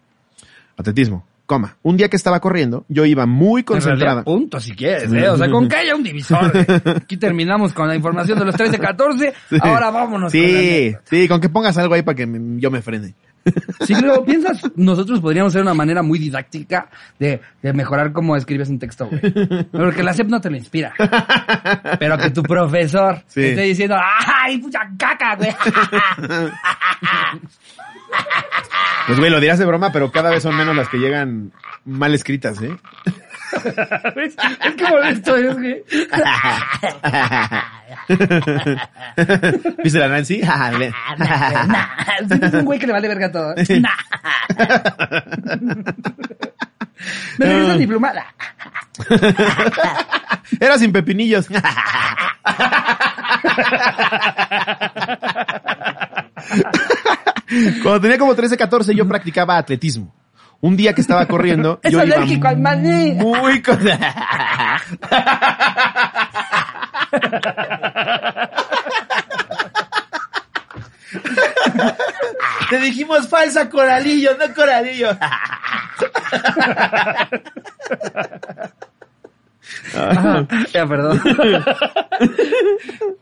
Atletismo, 0.78 1.26
coma. 1.46 1.76
Un 1.84 1.98
día 1.98 2.08
que 2.10 2.16
estaba 2.16 2.40
corriendo, 2.40 2.86
yo 2.88 3.06
iba 3.06 3.26
muy 3.26 3.64
concentrada. 3.64 4.24
punto 4.24 4.60
si 4.60 4.72
quieres, 4.74 5.12
¿eh? 5.12 5.28
O 5.30 5.38
sea, 5.38 5.50
con 5.50 5.68
que 5.68 5.76
haya 5.76 5.96
un 5.96 6.04
divisor. 6.04 6.52
güey. 6.52 6.96
Aquí 6.96 7.18
terminamos 7.18 7.74
con 7.74 7.88
la 7.90 7.96
información 7.96 8.40
de 8.40 8.46
los 8.46 8.56
13, 8.56 8.80
14. 8.80 9.34
Ahora 9.62 9.90
vámonos. 9.92 10.32
con 10.32 10.40
Sí, 10.42 10.46
anécdota. 10.46 11.04
sí, 11.10 11.28
con 11.28 11.42
que 11.42 11.50
pongas 11.50 11.78
algo 11.78 11.94
ahí 11.94 12.04
para 12.04 12.16
que 12.16 12.26
me- 12.26 12.62
yo 12.62 12.72
me 12.72 12.82
frene. 12.82 13.14
Si 13.86 13.94
luego 13.96 14.26
piensas, 14.26 14.60
nosotros 14.76 15.20
podríamos 15.20 15.54
ser 15.54 15.62
una 15.62 15.74
manera 15.74 16.02
muy 16.02 16.18
didáctica 16.20 16.88
de, 17.20 17.42
de 17.62 17.74
mejorar 17.74 18.12
cómo 18.12 18.36
escribes 18.36 18.70
un 18.70 18.80
texto, 18.80 19.08
güey. 19.08 19.22
Porque 19.72 20.02
la 20.04 20.14
SEP 20.14 20.28
no 20.28 20.42
te 20.42 20.50
lo 20.50 20.58
inspira. 20.58 20.94
Pero 22.00 22.18
que 22.18 22.32
tu 22.32 22.42
profesor 22.44 23.22
Sí. 23.28 23.42
esté 23.44 23.62
diciendo, 23.62 23.96
¡ay, 24.00 24.58
pucha 24.58 24.80
caca, 24.98 25.36
güey! 25.36 25.56
Pues 29.08 29.20
güey, 29.20 29.30
lo 29.32 29.40
dirás 29.40 29.60
de 29.60 29.66
broma, 29.66 29.92
pero 29.92 30.12
cada 30.12 30.32
vez 30.32 30.42
son 30.44 30.56
menos 30.56 30.76
las 30.76 30.90
que 30.90 30.98
llegan 30.98 31.52
mal 31.86 32.14
escritas, 32.14 32.62
¿eh? 32.62 32.76
es 33.56 34.36
que 34.76 34.88
molesto 34.90 35.38
es, 35.38 35.56
güey. 35.56 35.84
¿Viste 39.84 40.00
la 40.00 40.08
Nancy? 40.10 40.42
Ah, 40.48 40.72
es 42.20 42.54
un 42.54 42.66
güey 42.66 42.80
que 42.80 42.88
le 42.88 42.94
vale 42.94 43.08
verga 43.08 43.32
todo. 43.32 43.54
Me 47.38 47.46
regresas 47.46 47.78
mi 47.78 47.88
plumada. 47.88 48.26
Era 50.60 50.78
sin 50.78 50.92
pepinillos. 50.92 51.48
Cuando 57.84 58.02
tenía 58.02 58.18
como 58.18 58.36
13, 58.36 58.58
14 58.58 58.96
yo 58.96 59.08
practicaba 59.08 59.58
atletismo. 59.58 60.14
Un 60.66 60.76
día 60.76 60.94
que 60.94 61.02
estaba 61.02 61.28
corriendo, 61.28 61.80
Es 61.84 61.92
yo 61.92 62.04
iba 62.04 62.16
alérgico 62.16 62.48
al 62.48 62.58
maní. 62.58 63.12
muy 63.12 63.62
con... 63.62 63.78
Te 72.72 72.80
dijimos 72.80 73.30
falsa 73.30 73.70
coralillo, 73.70 74.32
no 74.40 74.52
coralillo. 74.56 75.16
Ya, 80.74 80.88
perdón. 80.88 81.22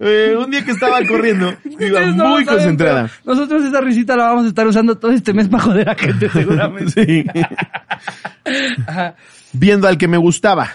Eh, 0.00 0.34
un 0.36 0.50
día 0.50 0.64
que 0.64 0.72
estaba 0.72 1.04
corriendo, 1.06 1.54
iba 1.78 2.00
no 2.06 2.28
muy 2.30 2.44
saben, 2.44 2.58
concentrada. 2.58 3.10
Nosotros 3.24 3.64
esa 3.64 3.80
risita 3.80 4.16
la 4.16 4.24
vamos 4.28 4.46
a 4.46 4.48
estar 4.48 4.66
usando 4.66 4.96
todo 4.98 5.12
este 5.12 5.32
mes 5.32 5.48
para 5.48 5.62
joder 5.62 5.88
a 5.88 5.94
gente 5.94 6.28
seguramente. 6.32 7.06
Sí. 7.06 7.24
Ajá. 8.86 9.14
Viendo 9.52 9.88
al 9.88 9.98
que 9.98 10.08
me 10.08 10.16
gustaba. 10.16 10.68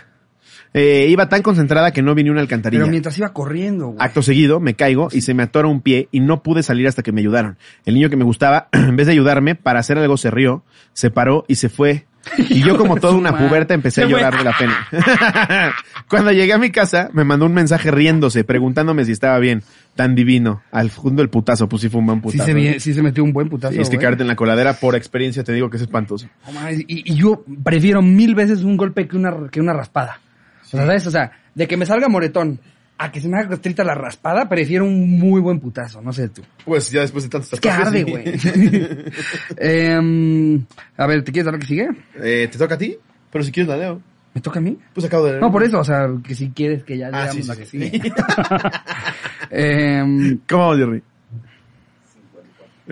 Eh, 0.72 1.08
iba 1.10 1.28
tan 1.28 1.42
concentrada 1.42 1.92
que 1.92 2.04
no 2.04 2.14
vi 2.14 2.24
ni 2.24 2.30
una 2.30 2.42
alcantarilla. 2.42 2.84
Pero 2.84 2.92
mientras 2.92 3.18
iba 3.18 3.34
corriendo, 3.34 3.88
güey. 3.88 3.98
Acto 4.00 4.22
seguido, 4.22 4.60
me 4.60 4.76
caigo 4.76 5.10
y 5.12 5.22
se 5.22 5.34
me 5.34 5.42
atora 5.42 5.68
un 5.68 5.82
pie 5.82 6.10
y 6.12 6.20
no 6.20 6.44
pude 6.44 6.62
salir 6.62 6.88
hasta 6.88 7.02
que 7.02 7.12
me 7.12 7.22
ayudaron. 7.22 7.58
El 7.86 7.96
niño 7.96 8.10
que 8.10 8.18
me 8.18 8.24
gustaba, 8.24 8.70
en 8.72 8.96
vez 8.96 9.08
de 9.08 9.14
ayudarme 9.14 9.56
para 9.56 9.80
hacer 9.80 9.98
algo, 9.98 10.16
se 10.18 10.30
rió, 10.30 10.64
se 10.94 11.10
paró 11.10 11.44
y 11.48 11.56
se 11.56 11.70
fue 11.70 12.06
Y 12.50 12.62
yo 12.62 12.78
como 12.78 12.98
toda 12.98 13.16
una 13.16 13.38
puberta 13.38 13.74
empecé 13.74 14.04
a 14.04 14.06
llorar 14.06 14.38
de 14.38 14.44
la 14.44 14.58
pena. 14.58 14.88
Cuando 16.10 16.32
llegué 16.32 16.54
a 16.54 16.58
mi 16.58 16.70
casa, 16.70 17.10
me 17.14 17.24
mandó 17.24 17.46
un 17.46 17.54
mensaje 17.54 17.92
riéndose, 17.92 18.44
preguntándome 18.44 19.06
si 19.06 19.12
estaba 19.12 19.40
bien. 19.40 19.64
Tan 19.96 20.16
divino. 20.16 20.62
Al 20.72 20.90
fondo 20.92 21.22
el 21.22 21.30
putazo, 21.30 21.68
pues 21.68 21.82
sí 21.82 21.90
fue 21.90 22.00
un 22.00 22.06
buen 22.06 22.20
Sí 22.20 22.38
putazo. 22.38 22.46
se, 22.54 22.80
sí 22.80 22.94
se 22.94 23.02
metió 23.02 23.24
un 23.24 23.34
buen 23.34 23.50
putazo. 23.50 23.74
Sí, 23.74 23.82
es 23.82 23.90
que 23.90 23.98
caerte 23.98 24.24
en 24.24 24.28
la 24.28 24.36
coladera, 24.36 24.74
por 24.74 24.96
experiencia 24.96 25.44
te 25.44 25.54
digo 25.54 25.70
que 25.70 25.78
es 25.78 25.84
espantoso. 25.84 26.28
Y, 26.72 27.12
y 27.12 27.16
yo 27.16 27.44
prefiero 27.64 28.02
mil 28.02 28.36
veces 28.36 28.64
un 28.64 28.78
golpe 28.78 29.08
que 29.08 29.18
una, 29.18 29.50
que 29.52 29.60
una 29.60 29.74
raspada. 29.74 30.20
O 30.64 30.68
sea, 30.68 30.86
¿sabes? 30.86 31.08
O 31.08 31.12
sea, 31.12 31.32
de 31.56 31.68
que 31.68 31.78
me 31.78 31.86
salga 31.86 32.08
moretón 32.08 32.60
a 33.02 33.12
que 33.12 33.22
se 33.22 33.30
me 33.30 33.38
haga 33.40 33.48
costrita 33.50 33.84
la 33.84 33.96
raspada, 33.96 34.48
prefiero 34.50 34.84
un 34.86 35.18
muy 35.18 35.40
buen 35.42 35.60
putazo. 35.60 36.02
No 36.02 36.12
sé 36.14 36.28
tú. 36.30 36.42
Pues 36.66 36.92
ya 36.92 37.02
después 37.02 37.24
de 37.24 37.30
tantos 37.30 37.54
Es 37.54 37.60
que 37.62 37.70
arde, 37.70 38.04
güey. 38.04 38.24
Em, 39.58 40.66
a 40.98 41.08
ver, 41.08 41.24
¿te 41.24 41.32
quieres 41.32 41.46
dar 41.46 41.54
lo 41.54 41.60
que 41.60 41.66
sigue? 41.66 41.88
Eh, 42.16 42.48
¿Te 42.52 42.58
toca 42.58 42.76
a 42.76 42.78
ti? 42.78 42.98
Pero 43.32 43.44
si 43.44 43.52
quieres 43.52 43.70
la 43.70 43.78
leo. 43.78 44.02
¿Me 44.34 44.42
toca 44.42 44.60
a 44.60 44.62
mí? 44.62 44.78
Pues 44.94 45.06
acabo 45.06 45.26
de 45.26 45.32
leer. 45.32 45.42
No, 45.42 45.52
por 45.52 45.64
eso, 45.64 45.80
o 45.80 45.84
sea, 45.84 46.08
que 46.24 46.36
si 46.36 46.50
quieres 46.52 46.84
que 46.84 46.98
ya 46.98 47.08
Ah, 47.08 47.24
leamos 47.24 47.36
sí, 47.38 47.44
la 47.48 47.56
que 47.56 47.66
sí. 47.66 47.80
sigue. 47.90 48.14
Em, 49.50 50.40
¿Cómo 50.48 50.68
vamos, 50.70 50.78
Jerry? 50.78 51.04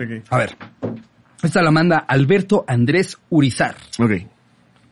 Ok. 0.00 0.24
a 0.30 0.38
ver, 0.38 0.56
esta 1.42 1.60
la 1.62 1.70
manda 1.70 1.98
Alberto 1.98 2.64
Andrés 2.66 3.18
Urizar. 3.30 3.76
Ok. 3.98 4.12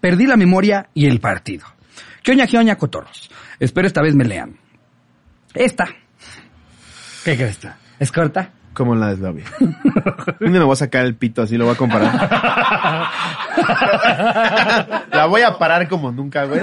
Perdí 0.01 0.27
la 0.27 0.37
memoria 0.37 0.89
y 0.95 1.07
el 1.07 1.21
partido. 1.21 1.65
¿Qué 2.23 2.33
oña, 2.33 2.47
qué 2.47 2.59
oña, 2.59 2.77
cotorros? 2.77 3.31
Espero 3.59 3.87
esta 3.87 4.03
vez 4.03 4.15
me 4.15 4.25
lean. 4.25 4.57
Esta. 5.57 5.89
¿Qué 7.25 7.37
crees 7.37 7.59
tú? 7.59 7.69
¿Es 7.99 8.13
corta? 8.13 8.51
Como 8.73 8.95
la 8.95 9.09
de 9.09 9.17
Slavi. 9.17 9.43
Un 10.41 10.53
me 10.53 10.61
voy 10.61 10.75
a 10.75 10.77
sacar 10.77 11.07
el 11.07 11.15
pito 11.15 11.43
así, 11.43 11.57
lo 11.57 11.65
voy 11.65 11.75
a 11.75 11.79
comparar. 11.79 12.13
la 15.11 15.27
voy 15.27 15.41
a 15.41 15.59
parar 15.59 15.89
como 15.89 16.13
nunca, 16.13 16.45
güey. 16.45 16.61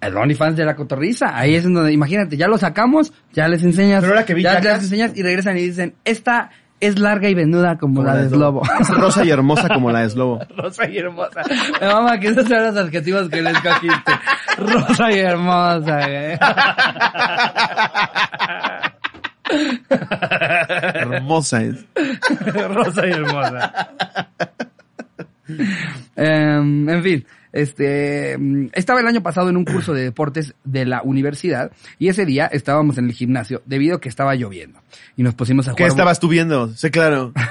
El 0.00 0.16
OnlyFans 0.16 0.56
de 0.56 0.64
la 0.64 0.76
cotorriza. 0.76 1.36
Ahí 1.36 1.56
es 1.56 1.64
en 1.64 1.74
donde, 1.74 1.92
imagínate, 1.92 2.36
ya 2.36 2.46
lo 2.46 2.58
sacamos, 2.58 3.12
ya 3.32 3.48
les 3.48 3.64
enseñas. 3.64 4.02
Pero 4.02 4.12
ahora 4.12 4.24
que 4.24 4.34
vi 4.34 4.44
ya 4.44 4.60
les 4.60 4.84
enseñas 4.84 5.10
y 5.16 5.22
regresan 5.22 5.58
y 5.58 5.62
dicen, 5.62 5.96
esta 6.04 6.50
es 6.80 6.98
larga 6.98 7.28
y 7.28 7.34
venuda 7.34 7.78
como, 7.78 8.02
la, 8.02 8.16
de 8.16 8.28
Slobo. 8.28 8.62
Rosa 8.90 9.24
y 9.24 9.30
hermosa 9.30 9.68
como 9.68 9.90
la 9.90 10.00
de 10.00 10.10
Slobo. 10.10 10.40
Rosa 10.56 10.88
y 10.88 10.98
hermosa. 10.98 11.42
Me 11.80 11.86
mama 11.86 12.18
que 12.18 12.28
esos 12.28 12.46
son 12.46 12.62
los 12.62 12.76
adjetivos 12.76 13.28
que 13.28 13.42
le 13.42 13.50
escogiste. 13.50 14.12
Rosa 14.58 15.10
y 15.12 15.18
hermosa, 15.18 16.08
güey. 16.08 16.38
Hermosa 20.94 21.62
es. 21.62 21.84
Rosa 22.68 23.06
y 23.06 23.10
hermosa. 23.10 23.88
Em, 26.16 26.88
en 26.88 27.02
fin, 27.02 27.26
este, 27.54 28.36
mm, 28.38 28.66
estaba 28.74 29.00
el 29.00 29.06
año 29.06 29.22
pasado 29.22 29.48
en 29.48 29.56
un 29.56 29.64
curso 29.64 29.94
de 29.94 30.02
deportes 30.02 30.54
de 30.64 30.84
la 30.84 31.00
universidad 31.02 31.70
y 31.98 32.08
ese 32.08 32.26
día 32.26 32.46
estábamos 32.46 32.98
en 32.98 33.06
el 33.06 33.12
gimnasio 33.12 33.62
debido 33.64 33.96
a 33.96 34.00
que 34.00 34.08
estaba 34.10 34.34
lloviendo 34.34 34.80
y 35.16 35.22
nos 35.22 35.34
pusimos 35.34 35.66
a 35.68 35.70
¿Qué 35.70 35.84
jugar. 35.84 35.90
estabas 35.90 36.20
tú 36.20 36.28
viendo? 36.28 36.68
Sé 36.74 36.90
claro. 36.90 37.32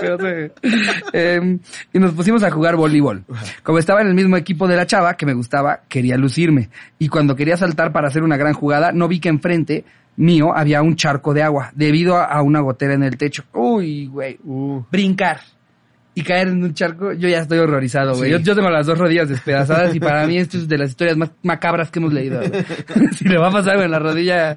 Pedos 0.00 0.18
de- 0.20 0.52
Em, 1.12 1.58
y 1.92 1.98
nos 1.98 2.12
pusimos 2.12 2.42
a 2.42 2.50
jugar 2.50 2.76
voleibol. 2.76 3.24
Como 3.62 3.78
estaba 3.78 4.00
en 4.02 4.08
el 4.08 4.14
mismo 4.14 4.36
equipo 4.36 4.68
de 4.68 4.76
la 4.76 4.86
chava 4.86 5.14
que 5.14 5.26
me 5.26 5.34
gustaba, 5.34 5.80
quería 5.88 6.16
lucirme. 6.16 6.70
Y 6.98 7.08
cuando 7.08 7.36
quería 7.36 7.56
saltar 7.56 7.92
para 7.92 8.08
hacer 8.08 8.22
una 8.22 8.36
gran 8.36 8.54
jugada, 8.54 8.92
no 8.92 9.08
vi 9.08 9.20
que 9.20 9.28
enfrente 9.28 9.84
mío 10.16 10.54
había 10.54 10.82
un 10.82 10.96
charco 10.96 11.34
de 11.34 11.42
agua 11.42 11.70
debido 11.74 12.16
a, 12.16 12.24
a 12.24 12.42
una 12.42 12.60
gotera 12.60 12.94
en 12.94 13.02
el 13.02 13.16
techo. 13.16 13.44
Uy, 13.52 14.06
güey. 14.06 14.38
Uh. 14.44 14.82
Brincar 14.90 15.40
y 16.20 16.22
caer 16.22 16.48
en 16.48 16.62
un 16.62 16.74
charco, 16.74 17.12
yo 17.12 17.28
ya 17.28 17.38
estoy 17.38 17.58
horrorizado, 17.58 18.14
güey. 18.14 18.30
Sí. 18.30 18.30
Yo, 18.30 18.38
yo 18.38 18.54
tengo 18.54 18.70
las 18.70 18.86
dos 18.86 18.98
rodillas 18.98 19.28
despedazadas 19.28 19.94
y 19.94 20.00
para 20.00 20.26
mí 20.26 20.38
esto 20.38 20.58
es 20.58 20.68
de 20.68 20.78
las 20.78 20.90
historias 20.90 21.16
más 21.16 21.30
macabras 21.42 21.90
que 21.90 21.98
hemos 21.98 22.12
leído. 22.12 22.40
si 23.16 23.28
le 23.28 23.38
va 23.38 23.48
a 23.48 23.52
pasar 23.52 23.72
algo 23.72 23.84
en 23.84 23.90
la 23.90 23.98
rodilla, 23.98 24.56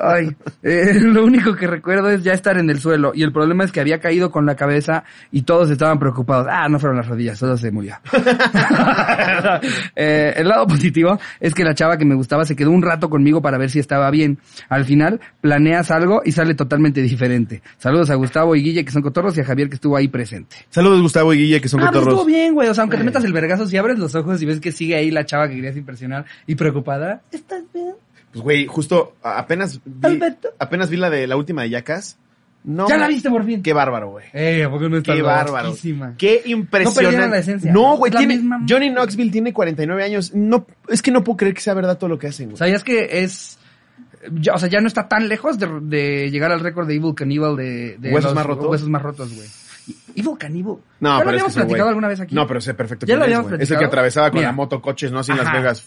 ay, 0.00 0.34
eh, 0.62 1.00
lo 1.00 1.24
único 1.24 1.54
que 1.54 1.66
recuerdo 1.66 2.10
es 2.10 2.22
ya 2.22 2.32
estar 2.32 2.58
en 2.58 2.70
el 2.70 2.78
suelo 2.78 3.12
y 3.14 3.22
el 3.22 3.32
problema 3.32 3.64
es 3.64 3.72
que 3.72 3.80
había 3.80 4.00
caído 4.00 4.30
con 4.30 4.46
la 4.46 4.54
cabeza 4.54 5.04
y 5.30 5.42
todos 5.42 5.70
estaban 5.70 5.98
preocupados. 5.98 6.46
Ah, 6.50 6.68
no 6.68 6.78
fueron 6.78 6.98
las 6.98 7.08
rodillas, 7.08 7.38
solo 7.38 7.56
se 7.56 7.70
murió. 7.70 7.96
Eh, 9.94 10.34
el 10.36 10.48
lado 10.48 10.66
positivo 10.66 11.18
es 11.40 11.54
que 11.54 11.64
la 11.64 11.74
chava 11.74 11.96
que 11.96 12.04
me 12.04 12.14
gustaba 12.14 12.44
se 12.44 12.56
quedó 12.56 12.70
un 12.70 12.82
rato 12.82 13.10
conmigo 13.10 13.42
para 13.42 13.58
ver 13.58 13.70
si 13.70 13.78
estaba 13.78 14.10
bien. 14.10 14.38
Al 14.68 14.84
final 14.84 15.20
planeas 15.40 15.90
algo 15.90 16.22
y 16.24 16.32
sale 16.32 16.54
totalmente 16.54 17.02
diferente. 17.02 17.62
Saludos 17.78 18.10
a 18.10 18.14
Gustavo 18.14 18.54
y 18.56 18.62
Guille 18.62 18.84
que 18.84 18.92
son 18.92 19.02
cotorros 19.02 19.36
y 19.36 19.40
a 19.40 19.44
Javier 19.44 19.68
que 19.68 19.76
estuvo 19.76 19.96
ahí 19.96 20.08
presente. 20.08 20.56
Saludos 20.82 21.02
Gustavo 21.02 21.34
y 21.34 21.38
Guille, 21.38 21.60
que 21.60 21.68
son 21.68 21.80
Ah, 21.80 21.86
pero 21.88 22.00
estuvo 22.00 22.16
cotorros. 22.18 22.26
bien, 22.26 22.54
güey. 22.54 22.68
O 22.68 22.74
sea, 22.74 22.82
aunque 22.82 22.96
te 22.96 23.02
Eh. 23.02 23.06
metas 23.06 23.24
el 23.24 23.32
vergazo, 23.32 23.66
si 23.66 23.76
abres 23.76 23.98
los 23.98 24.14
ojos 24.14 24.40
y 24.42 24.46
ves 24.46 24.60
que 24.60 24.72
sigue 24.72 24.96
ahí 24.96 25.10
la 25.10 25.24
chava 25.24 25.48
que 25.48 25.54
querías 25.56 25.76
impresionar 25.76 26.24
y 26.46 26.54
preocupada. 26.54 27.22
¿Estás 27.30 27.62
bien? 27.72 27.94
Pues 28.32 28.42
güey, 28.42 28.66
justo 28.66 29.14
apenas 29.22 29.80
vi, 29.84 30.06
Alberto. 30.06 30.48
apenas 30.58 30.88
vi 30.90 30.96
la 30.96 31.10
de 31.10 31.26
la 31.26 31.36
última 31.36 31.62
de 31.62 31.70
Yacas. 31.70 32.18
No, 32.64 32.88
ya 32.88 32.96
la 32.96 33.08
viste 33.08 33.28
por 33.28 33.44
fin. 33.44 33.60
Qué 33.62 33.72
bárbaro, 33.72 34.10
güey. 34.10 34.24
Eh, 34.32 34.62
¿a 34.64 34.70
poco 34.70 34.88
no 34.88 34.96
está 34.98 35.14
Qué 35.14 35.20
bárbaro. 35.22 35.74
Qué 36.16 36.42
No 36.46 36.62
perdieron 36.62 36.62
impresionante. 36.62 37.28
la 37.28 37.38
esencia. 37.38 37.72
No, 37.72 37.96
güey, 37.96 38.12
tiene, 38.12 38.36
misma- 38.36 38.64
Johnny 38.68 38.88
Knoxville 38.90 39.32
tiene 39.32 39.52
49 39.52 40.04
años. 40.04 40.32
No, 40.34 40.64
es 40.88 41.02
que 41.02 41.10
no 41.10 41.24
puedo 41.24 41.36
creer 41.38 41.54
que 41.54 41.60
sea 41.60 41.74
verdad 41.74 41.98
todo 41.98 42.08
lo 42.08 42.18
que 42.18 42.28
hacen, 42.28 42.46
güey. 42.50 42.58
¿Sabías 42.58 42.84
que 42.84 43.24
es... 43.24 43.58
ya- 44.40 44.54
o 44.54 44.58
sea, 44.58 44.68
ya 44.68 44.80
no 44.80 44.86
está 44.86 45.08
tan 45.08 45.28
lejos 45.28 45.58
de, 45.58 45.66
de 45.82 46.30
llegar 46.30 46.52
al 46.52 46.60
récord 46.60 46.86
de 46.86 46.94
Evil 46.94 47.14
Cannibal 47.16 47.56
de, 47.56 47.96
de 47.98 48.10
¿Huesos 48.12 48.26
los 48.30 48.34
más 48.36 48.46
rotos? 48.46 48.66
Huesos 48.68 48.88
más 48.88 49.02
rotos, 49.02 49.34
güey. 49.34 49.48
Evil 50.14 50.38
Cannibal. 50.38 50.76
No, 51.00 51.08
¿Ya 51.18 51.18
lo 51.18 51.18
pero 51.18 51.20
es 51.20 51.24
que 51.24 51.28
habíamos 51.30 51.54
platicado 51.54 51.84
güey- 51.84 51.88
alguna 51.88 52.08
vez 52.08 52.20
aquí? 52.20 52.34
No, 52.34 52.46
pero 52.46 52.60
sé 52.60 52.74
perfecto 52.74 53.06
¿Ya 53.06 53.14
lo 53.16 53.22
es, 53.22 53.26
habíamos 53.26 53.48
güey. 53.48 53.54
Es 53.56 53.60
el 53.62 53.66
que 53.66 53.68
platicado? 53.74 53.88
atravesaba 53.90 54.30
con 54.30 54.38
Mira. 54.38 54.48
la 54.48 54.52
moto 54.52 54.80
coches, 54.82 55.10
¿no? 55.12 55.18
Así 55.20 55.32
en 55.32 55.38
Las. 55.38 55.52
Vegas. 55.52 55.86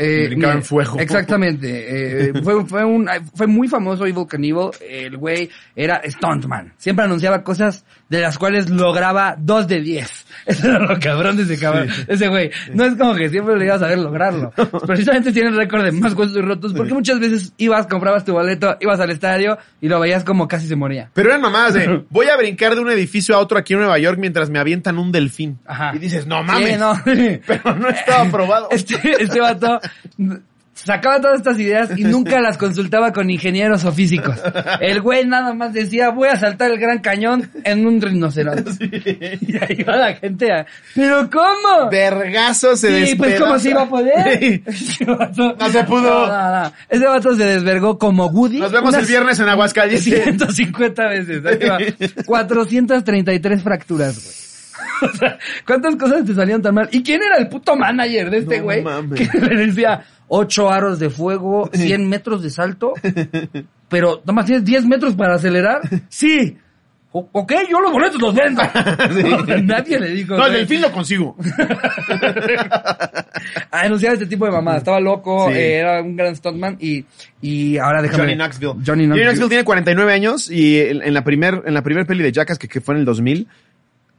Eh, 0.00 0.26
brincaba 0.28 0.52
en 0.54 0.62
fuego. 0.62 0.96
Exactamente. 1.00 2.28
eh, 2.28 2.32
fue, 2.44 2.64
fue, 2.66 2.84
un, 2.84 3.08
fue 3.34 3.48
muy 3.48 3.66
famoso 3.66 4.06
Evil 4.06 4.26
Cannibal. 4.28 4.70
El 4.80 5.16
güey 5.16 5.50
era 5.74 6.00
stuntman. 6.08 6.72
Siempre 6.78 7.04
anunciaba 7.04 7.42
cosas 7.42 7.84
de 8.08 8.20
las 8.20 8.38
cuales 8.38 8.70
lograba 8.70 9.36
dos 9.38 9.68
de 9.68 9.80
diez. 9.80 10.26
Eso 10.46 10.68
era 10.68 10.78
lo 10.78 10.98
cabrón 10.98 11.36
de 11.36 11.42
ese 11.42 11.58
cabrón. 11.58 11.88
Ese 12.06 12.28
güey. 12.28 12.50
No 12.72 12.84
es 12.84 12.96
como 12.96 13.14
que 13.14 13.28
siempre 13.28 13.56
le 13.56 13.66
ibas 13.66 13.82
a 13.82 13.88
ver 13.88 13.98
lograrlo. 13.98 14.52
Precisamente 14.86 15.32
tiene 15.32 15.50
el 15.50 15.56
récord 15.56 15.84
de 15.84 15.92
más 15.92 16.14
huesos 16.14 16.42
rotos 16.44 16.72
porque 16.72 16.94
muchas 16.94 17.20
veces 17.20 17.52
ibas, 17.58 17.86
comprabas 17.86 18.24
tu 18.24 18.32
boleto, 18.32 18.76
ibas 18.80 19.00
al 19.00 19.10
estadio 19.10 19.58
y 19.80 19.88
lo 19.88 20.00
veías 20.00 20.24
como 20.24 20.48
casi 20.48 20.66
se 20.66 20.76
moría. 20.76 21.10
Pero 21.12 21.28
eran 21.28 21.42
mamadas 21.42 21.74
de, 21.74 22.04
voy 22.10 22.28
a 22.28 22.36
brincar 22.36 22.74
de 22.74 22.80
un 22.80 22.90
edificio 22.90 23.34
a 23.34 23.38
otro 23.38 23.58
aquí 23.58 23.74
en 23.74 23.80
Nueva 23.80 23.98
York 23.98 24.18
mientras 24.18 24.48
me 24.50 24.58
avientan 24.58 24.98
un 24.98 25.12
delfín. 25.12 25.58
Ajá. 25.66 25.92
Y 25.94 25.98
dices, 25.98 26.26
no 26.26 26.42
mames. 26.42 26.72
Sí, 26.72 26.78
no. 26.78 26.94
Pero 27.04 27.76
no 27.76 27.88
estaba 27.88 28.30
probado. 28.30 28.68
Este, 28.70 28.96
este 29.22 29.40
vato 29.40 29.80
sacaba 30.84 31.20
todas 31.20 31.38
estas 31.38 31.58
ideas 31.58 31.90
y 31.96 32.04
nunca 32.04 32.40
las 32.42 32.56
consultaba 32.58 33.12
con 33.12 33.30
ingenieros 33.30 33.84
o 33.84 33.92
físicos. 33.92 34.36
El 34.80 35.00
güey 35.00 35.26
nada 35.26 35.52
más 35.54 35.72
decía, 35.72 36.10
voy 36.10 36.28
a 36.28 36.36
saltar 36.36 36.70
el 36.70 36.78
Gran 36.78 36.98
Cañón 37.00 37.50
en 37.64 37.86
un 37.86 38.00
rinoceronte. 38.00 38.70
Y 39.40 39.56
ahí 39.56 39.82
va 39.82 39.96
la 39.96 40.14
gente 40.14 40.50
a, 40.52 40.66
¿pero 40.94 41.28
cómo? 41.30 41.90
Vergazo 41.90 42.76
se 42.76 43.06
Sí, 43.06 43.14
pues. 43.14 43.40
¿cómo 43.40 43.58
se 43.58 43.70
iba 43.70 43.82
a 43.82 43.88
poder? 43.88 44.38
Sí. 44.38 44.62
Ese 44.66 45.04
vato- 45.04 45.56
No 45.58 45.68
se 45.70 45.84
pudo. 45.84 46.26
No, 46.26 46.26
no, 46.26 46.62
no. 46.64 46.72
Ese 46.88 47.06
vato 47.06 47.34
se 47.34 47.44
desvergó 47.44 47.98
como 47.98 48.26
Woody. 48.26 48.58
Nos 48.60 48.72
vemos 48.72 48.94
el 48.94 49.06
viernes 49.06 49.38
en 49.40 49.48
Aguascalientes. 49.48 50.04
150 50.04 51.08
veces. 51.08 51.44
Ahí 51.44 51.58
te 51.58 51.68
va. 51.68 51.78
433 52.26 53.62
fracturas, 53.62 54.14
güey. 54.22 54.47
O 55.02 55.08
sea, 55.16 55.38
¿cuántas 55.66 55.96
cosas 55.96 56.24
te 56.24 56.34
salieron 56.34 56.60
tan 56.62 56.74
mal? 56.74 56.88
¿Y 56.92 57.02
quién 57.02 57.20
era 57.22 57.36
el 57.38 57.48
puto 57.48 57.76
manager 57.76 58.30
de 58.30 58.38
este 58.38 58.60
güey? 58.60 58.82
que 59.14 59.38
le 59.40 59.66
decía, 59.66 60.02
ocho 60.28 60.70
aros 60.70 60.98
de 60.98 61.08
fuego, 61.10 61.70
100 61.72 62.08
metros 62.08 62.42
de 62.42 62.50
salto, 62.50 62.94
pero 63.88 64.20
nomás 64.26 64.46
tienes 64.46 64.64
10 64.64 64.86
metros 64.86 65.14
para 65.14 65.34
acelerar. 65.36 65.80
Sí. 66.08 66.56
O- 67.12 67.26
ok, 67.32 67.52
yo 67.70 67.80
los 67.80 67.90
boletos 67.90 68.20
los 68.20 68.34
vendo. 68.34 68.60
Nadie 69.64 69.98
le 69.98 70.10
dijo. 70.10 70.36
No, 70.36 70.44
el 70.44 70.50
güey, 70.50 70.60
delfín 70.60 70.82
lo 70.82 70.92
consigo. 70.92 71.36
a 73.70 73.80
anunciar 73.80 74.12
este 74.14 74.26
tipo 74.26 74.44
de 74.44 74.52
mamada. 74.52 74.78
Estaba 74.78 75.00
loco, 75.00 75.48
Sí. 75.50 75.54
eh, 75.56 75.76
era 75.78 76.02
un 76.02 76.16
gran 76.16 76.34
stuntman 76.36 76.76
y, 76.80 77.04
y 77.40 77.78
ahora 77.78 78.02
déjame... 78.02 78.24
Johnny 78.24 78.34
Knoxville. 78.36 78.74
Johnny 78.86 79.06
Knoxville. 79.06 79.48
tiene 79.48 79.64
49 79.64 80.12
años 80.12 80.50
y 80.50 80.80
en 80.80 81.02
en 81.02 81.14
la 81.14 81.24
primer, 81.24 81.62
en 81.64 81.74
la 81.74 81.82
primer 81.82 82.06
peli 82.06 82.22
de 82.22 82.32
Jackass, 82.32 82.58
que, 82.58 82.68
que 82.68 82.80
fue 82.80 82.94
en 82.94 83.00
el 83.00 83.04
2000, 83.06 83.48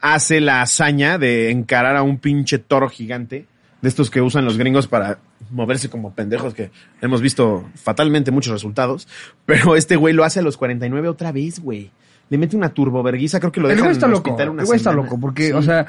hace 0.02 0.40
la 0.42 0.62
hazaña 0.62 1.18
de 1.18 1.52
encarar 1.52 1.96
a 1.96 2.04
un 2.04 2.18
pinche 2.18 2.58
toro 2.60 2.90
gigante, 2.90 3.46
de 3.82 3.88
estos 3.90 4.10
que 4.10 4.22
usan 4.22 4.44
los 4.46 4.58
gringos 4.58 4.88
para 4.88 5.20
moverse 5.52 5.90
como 5.90 6.14
pendejos, 6.14 6.54
que 6.54 6.70
hemos 7.02 7.22
visto 7.22 7.70
fatalmente 7.76 8.32
muchos 8.32 8.52
resultados. 8.54 9.08
Pero 9.46 9.76
este 9.76 9.96
güey 9.96 10.14
lo 10.14 10.24
hace 10.26 10.40
a 10.40 10.44
los 10.44 10.58
49 10.58 11.08
otra 11.08 11.32
vez, 11.32 11.60
güey. 11.60 11.92
Le 12.30 12.38
mete 12.38 12.56
una 12.56 12.70
turboverguiza, 12.70 13.40
creo 13.40 13.52
que 13.52 13.60
lo 13.60 13.68
El 13.70 13.76
dejan 13.78 13.86
güey 13.88 13.94
está 13.94 14.06
en 14.06 14.12
el 14.12 14.18
loco. 14.18 14.38
El 14.60 14.66
güey 14.66 14.78
está 14.78 14.92
loco 14.92 15.20
porque, 15.20 15.48
Sí. 15.48 15.52
o 15.54 15.62
sea, 15.62 15.88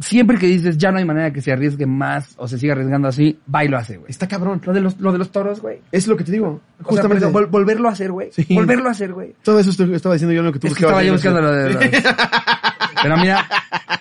siempre 0.00 0.38
que 0.38 0.46
dices 0.46 0.76
ya 0.78 0.90
no 0.92 0.98
hay 0.98 1.04
manera 1.04 1.32
que 1.32 1.40
se 1.40 1.52
arriesgue 1.52 1.86
más 1.86 2.34
o 2.36 2.46
se 2.48 2.58
siga 2.58 2.72
arriesgando 2.74 3.08
así, 3.08 3.38
va 3.52 3.64
y 3.64 3.68
lo 3.68 3.78
hace, 3.78 3.96
güey. 3.96 4.10
Está 4.10 4.28
cabrón. 4.28 4.60
Lo 4.64 4.72
de 4.72 4.80
los, 4.80 4.98
lo 5.00 5.12
de 5.12 5.18
los 5.18 5.30
toros, 5.32 5.60
güey. 5.60 5.80
Es 5.92 6.06
lo 6.06 6.16
que 6.16 6.24
te 6.24 6.32
digo. 6.32 6.60
O 6.82 6.94
sea, 6.94 7.02
Justamente. 7.04 7.26
vol- 7.28 7.48
volverlo 7.50 7.88
a 7.88 7.92
hacer, 7.92 8.12
güey. 8.12 8.30
Sí. 8.32 8.46
Volverlo 8.50 8.88
a 8.88 8.92
hacer, 8.92 9.12
güey. 9.12 9.34
Todo 9.42 9.58
eso 9.58 9.70
estaba 9.70 10.14
diciendo 10.14 10.34
yo 10.34 10.42
lo 10.42 10.52
que 10.52 10.58
tú 10.58 10.66
Es 10.66 10.74
que 10.74 10.84
estaba 10.84 11.02
yo 11.02 11.12
buscando 11.12 11.40
lo 11.40 11.52
de... 11.52 11.72
lo 11.72 11.78
de- 11.80 11.90
Pero 13.02 13.16
mira, 13.18 13.46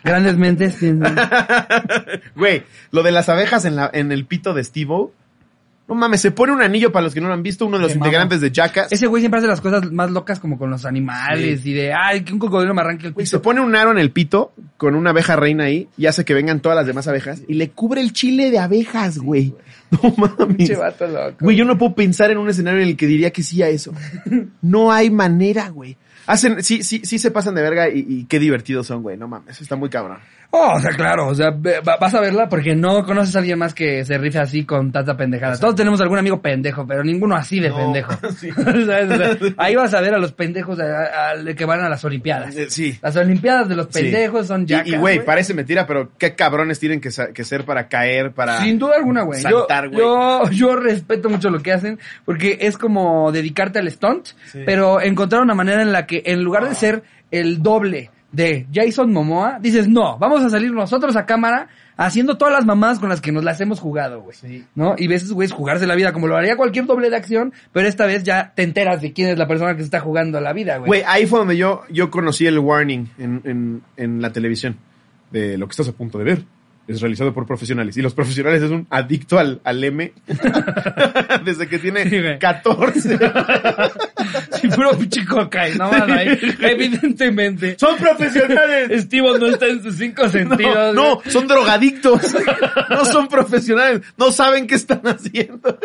grandes 0.04 0.38
mentes 0.38 0.78
tienen... 0.80 1.04
Güey, 2.36 2.64
lo 2.92 3.04
de 3.04 3.12
las 3.12 3.30
abejas 3.30 3.66
en, 3.66 3.76
la, 3.76 3.90
en 3.94 4.12
el 4.12 4.26
pito 4.26 4.54
de 4.54 4.64
Steve 4.64 4.94
No 5.88 5.94
mames, 5.94 6.20
se 6.20 6.32
pone 6.32 6.52
un 6.52 6.64
anillo 6.64 6.92
para 6.92 7.04
los 7.04 7.14
que 7.14 7.22
no 7.22 7.28
lo 7.28 7.34
han 7.36 7.44
visto, 7.44 7.66
uno 7.68 7.78
de 7.78 7.84
los 7.84 7.96
integrantes 7.96 8.42
de 8.42 8.50
Jackass. 8.52 8.92
Ese 8.92 9.06
güey 9.06 9.22
siempre 9.22 9.38
hace 9.38 9.48
las 9.48 9.62
cosas 9.62 9.92
más 9.92 10.10
locas 10.10 10.40
como 10.40 10.58
con 10.58 10.72
los 10.72 10.84
animales 10.84 11.64
y 11.64 11.74
de, 11.74 11.94
ay, 11.94 12.24
que 12.24 12.34
un 12.34 12.40
cocodrilo 12.40 12.74
me 12.74 12.82
arranque 12.82 13.06
el 13.08 13.14
Güey, 13.14 13.26
se 13.28 13.38
piso. 13.38 13.42
pone 13.44 13.62
un 13.62 13.76
aro 13.76 13.92
en 13.92 14.00
el 14.00 14.10
pito 14.12 14.52
con 14.78 14.96
una 14.96 15.12
abeja 15.12 15.36
reina 15.36 15.66
ahí 15.66 15.88
y 15.96 16.08
hace 16.08 16.26
que 16.26 16.34
vengan 16.34 16.60
todas 16.60 16.76
las 16.76 16.88
demás 16.88 17.08
abejas 17.08 17.44
y 17.48 17.54
le 17.54 17.70
cubre 17.70 18.02
el 18.02 18.14
chile 18.14 18.50
de 18.50 18.58
abejas, 18.60 19.20
güey. 19.20 19.54
No 20.02 20.14
mames. 20.18 20.56
Pinche 20.58 20.76
vato 20.76 21.06
loco. 21.06 21.38
Güey, 21.42 21.56
yo 21.56 21.64
no 21.64 21.78
puedo 21.78 21.94
pensar 21.94 22.32
en 22.32 22.40
un 22.40 22.50
escenario 22.50 22.82
en 22.82 22.88
el 22.90 22.98
que 22.98 23.06
diría 23.06 23.30
que 23.32 23.44
sí 23.44 23.62
a 23.62 23.68
eso. 23.70 23.94
No 24.64 24.92
hay 24.92 25.12
manera, 25.12 25.70
güey. 25.70 25.96
Hacen, 26.26 26.64
sí, 26.64 26.82
sí, 26.82 27.02
sí 27.04 27.20
se 27.20 27.30
pasan 27.30 27.54
de 27.54 27.62
verga 27.62 27.88
y, 27.90 28.00
y 28.10 28.26
qué 28.26 28.40
divertidos 28.40 28.88
son, 28.88 29.04
güey. 29.04 29.16
No 29.16 29.28
mames, 29.28 29.62
está 29.62 29.76
muy 29.76 29.90
cabrón. 29.90 30.18
Oh, 30.58 30.76
o 30.76 30.80
sea, 30.80 30.92
claro, 30.92 31.28
o 31.28 31.36
sea, 31.36 31.52
vas 32.00 32.14
a 32.14 32.22
verla 32.22 32.48
porque 32.48 32.76
no 32.76 33.04
conoces 33.04 33.36
a 33.36 33.40
alguien 33.40 33.60
más 33.60 33.74
que 33.74 34.06
se 34.06 34.18
rife 34.18 34.40
así 34.40 34.64
con 34.64 34.90
tanta 34.92 35.18
pendejada. 35.18 35.60
Todos 35.60 35.76
tenemos 35.76 36.00
algún 36.00 36.18
amigo 36.18 36.42
pendejo, 36.42 36.88
pero 36.88 37.04
ninguno 37.04 37.36
así 37.36 37.60
de 37.60 37.70
No, 37.70 37.76
pendejo. 37.78 38.14
sí. 38.38 38.50
¿Sabes? 38.52 38.86
O 38.86 39.18
sea, 39.18 39.38
ahí 39.58 39.76
vas 39.76 39.94
a 39.94 40.00
ver 40.02 40.14
a 40.14 40.18
los 40.18 40.32
pendejos 40.32 40.80
a- 40.80 41.32
a- 41.32 41.54
que 41.56 41.66
van 41.66 41.82
a 41.82 41.90
las 41.90 42.04
Olimpiadas. 42.06 42.56
Eh, 42.56 42.68
Sí. 42.70 42.98
Las 43.02 43.16
Olimpiadas 43.18 43.68
de 43.68 43.76
los 43.76 43.88
Sí. 43.88 44.02
pendejos 44.04 44.48
son 44.48 44.66
ya. 44.66 44.82
Y, 44.86 44.96
güey, 44.96 45.24
parece 45.26 45.54
mentira, 45.54 45.86
pero 45.86 46.12
qué 46.18 46.36
cabrones 46.36 46.80
tienen 46.80 47.02
que, 47.02 47.12
ser 47.12 47.66
para 47.66 47.88
caer, 47.90 48.32
para... 48.32 48.60
Sin 48.62 48.80
duda 48.80 48.94
alguna, 48.98 49.24
güey. 49.24 49.42
Saltar, 49.42 49.90
güey. 49.90 50.00
yo, 50.00 50.50
yo 50.52 50.76
respeto 50.78 51.30
mucho 51.30 51.50
lo 51.50 51.60
que 51.62 51.74
hacen 51.74 52.00
porque 52.24 52.60
es 52.62 52.78
como 52.78 53.32
dedicarte 53.32 53.80
al 53.80 53.92
stunt, 53.92 54.28
Sí. 54.52 54.60
pero 54.66 55.02
encontrar 55.02 55.42
una 55.42 55.54
manera 55.54 55.82
en 55.82 55.92
la 55.92 56.06
que 56.06 56.24
en 56.26 56.44
lugar 56.44 56.68
de 56.70 56.76
ser 56.76 57.04
el 57.32 57.62
doble 57.62 58.10
de 58.36 58.68
Jason 58.74 59.12
Momoa, 59.14 59.60
dices, 59.62 59.88
no, 59.88 60.18
vamos 60.18 60.44
a 60.44 60.50
salir 60.50 60.72
nosotros 60.72 61.16
a 61.16 61.26
cámara 61.26 61.70
haciendo 61.98 62.38
todas 62.38 62.54
las 62.54 62.66
mamadas 62.66 63.00
con 63.00 63.08
las 63.08 63.22
que 63.22 63.32
nos 63.32 63.44
las 63.44 63.62
hemos 63.62 63.80
jugado, 63.80 64.22
güey. 64.22 64.36
Sí. 64.36 64.66
¿No? 64.76 64.96
Y 64.98 65.08
ves 65.08 65.24
esos 65.24 65.34
güeyes 65.34 65.54
jugarse 65.54 65.88
la 65.88 65.96
vida 65.96 66.12
como 66.12 66.28
lo 66.28 66.36
haría 66.36 66.58
cualquier 66.58 66.86
doble 66.86 67.10
de 67.10 67.16
acción, 67.16 67.54
pero 67.72 67.88
esta 67.88 68.06
vez 68.06 68.24
ya 68.24 68.52
te 68.54 68.64
enteras 68.64 69.02
de 69.02 69.14
quién 69.14 69.30
es 69.30 69.38
la 69.38 69.48
persona 69.48 69.74
que 69.74 69.80
se 69.80 69.86
está 69.86 70.02
jugando 70.02 70.42
la 70.42 70.52
vida, 70.52 70.78
güey. 70.78 70.88
Güey, 70.88 71.04
ahí 71.08 71.26
fue 71.26 71.40
donde 71.40 71.56
yo, 71.56 71.84
yo 71.90 72.12
conocí 72.12 72.46
el 72.46 72.60
warning 72.60 73.08
en, 73.18 73.42
en, 73.46 73.82
en 73.96 74.22
la 74.22 74.32
televisión 74.34 74.78
de 75.32 75.58
lo 75.58 75.68
que 75.68 75.72
estás 75.72 75.88
a 75.88 75.94
punto 75.94 76.18
de 76.18 76.24
ver. 76.26 76.44
Es 76.88 77.02
realizado 77.02 77.34
por 77.34 77.46
profesionales. 77.48 77.98
Y 77.98 78.02
los 78.02 78.14
profesionales 78.14 78.62
es 78.62 78.70
un 78.70 78.86
adicto 78.92 79.40
al, 79.40 79.60
al 79.64 79.84
M 79.84 80.14
desde 81.46 81.68
que 81.68 81.80
tiene 81.80 82.06
güey. 82.06 82.40
14. 82.40 83.20
Sí, 84.60 84.68
puro 84.70 84.98
pinche 84.98 85.24
coca, 85.26 85.70
y 85.70 85.76
no 85.78 85.86
ahí. 85.92 86.38
Evidentemente. 86.62 87.76
¡Son 87.80 87.96
profesionales! 87.98 89.04
Steve 89.04 89.38
no 89.40 89.48
está 89.48 89.68
en 89.68 89.84
sus 89.84 89.96
cinco 89.96 90.28
sentidos. 90.30 90.96
no, 90.96 91.22
son 91.28 91.48
drogadictos. 91.48 92.22
No 92.90 93.06
son 93.06 93.28
profesionales. 93.28 94.02
No 94.18 94.32
saben 94.32 94.66
qué 94.68 94.76
están 94.76 95.02
haciendo. 95.06 95.78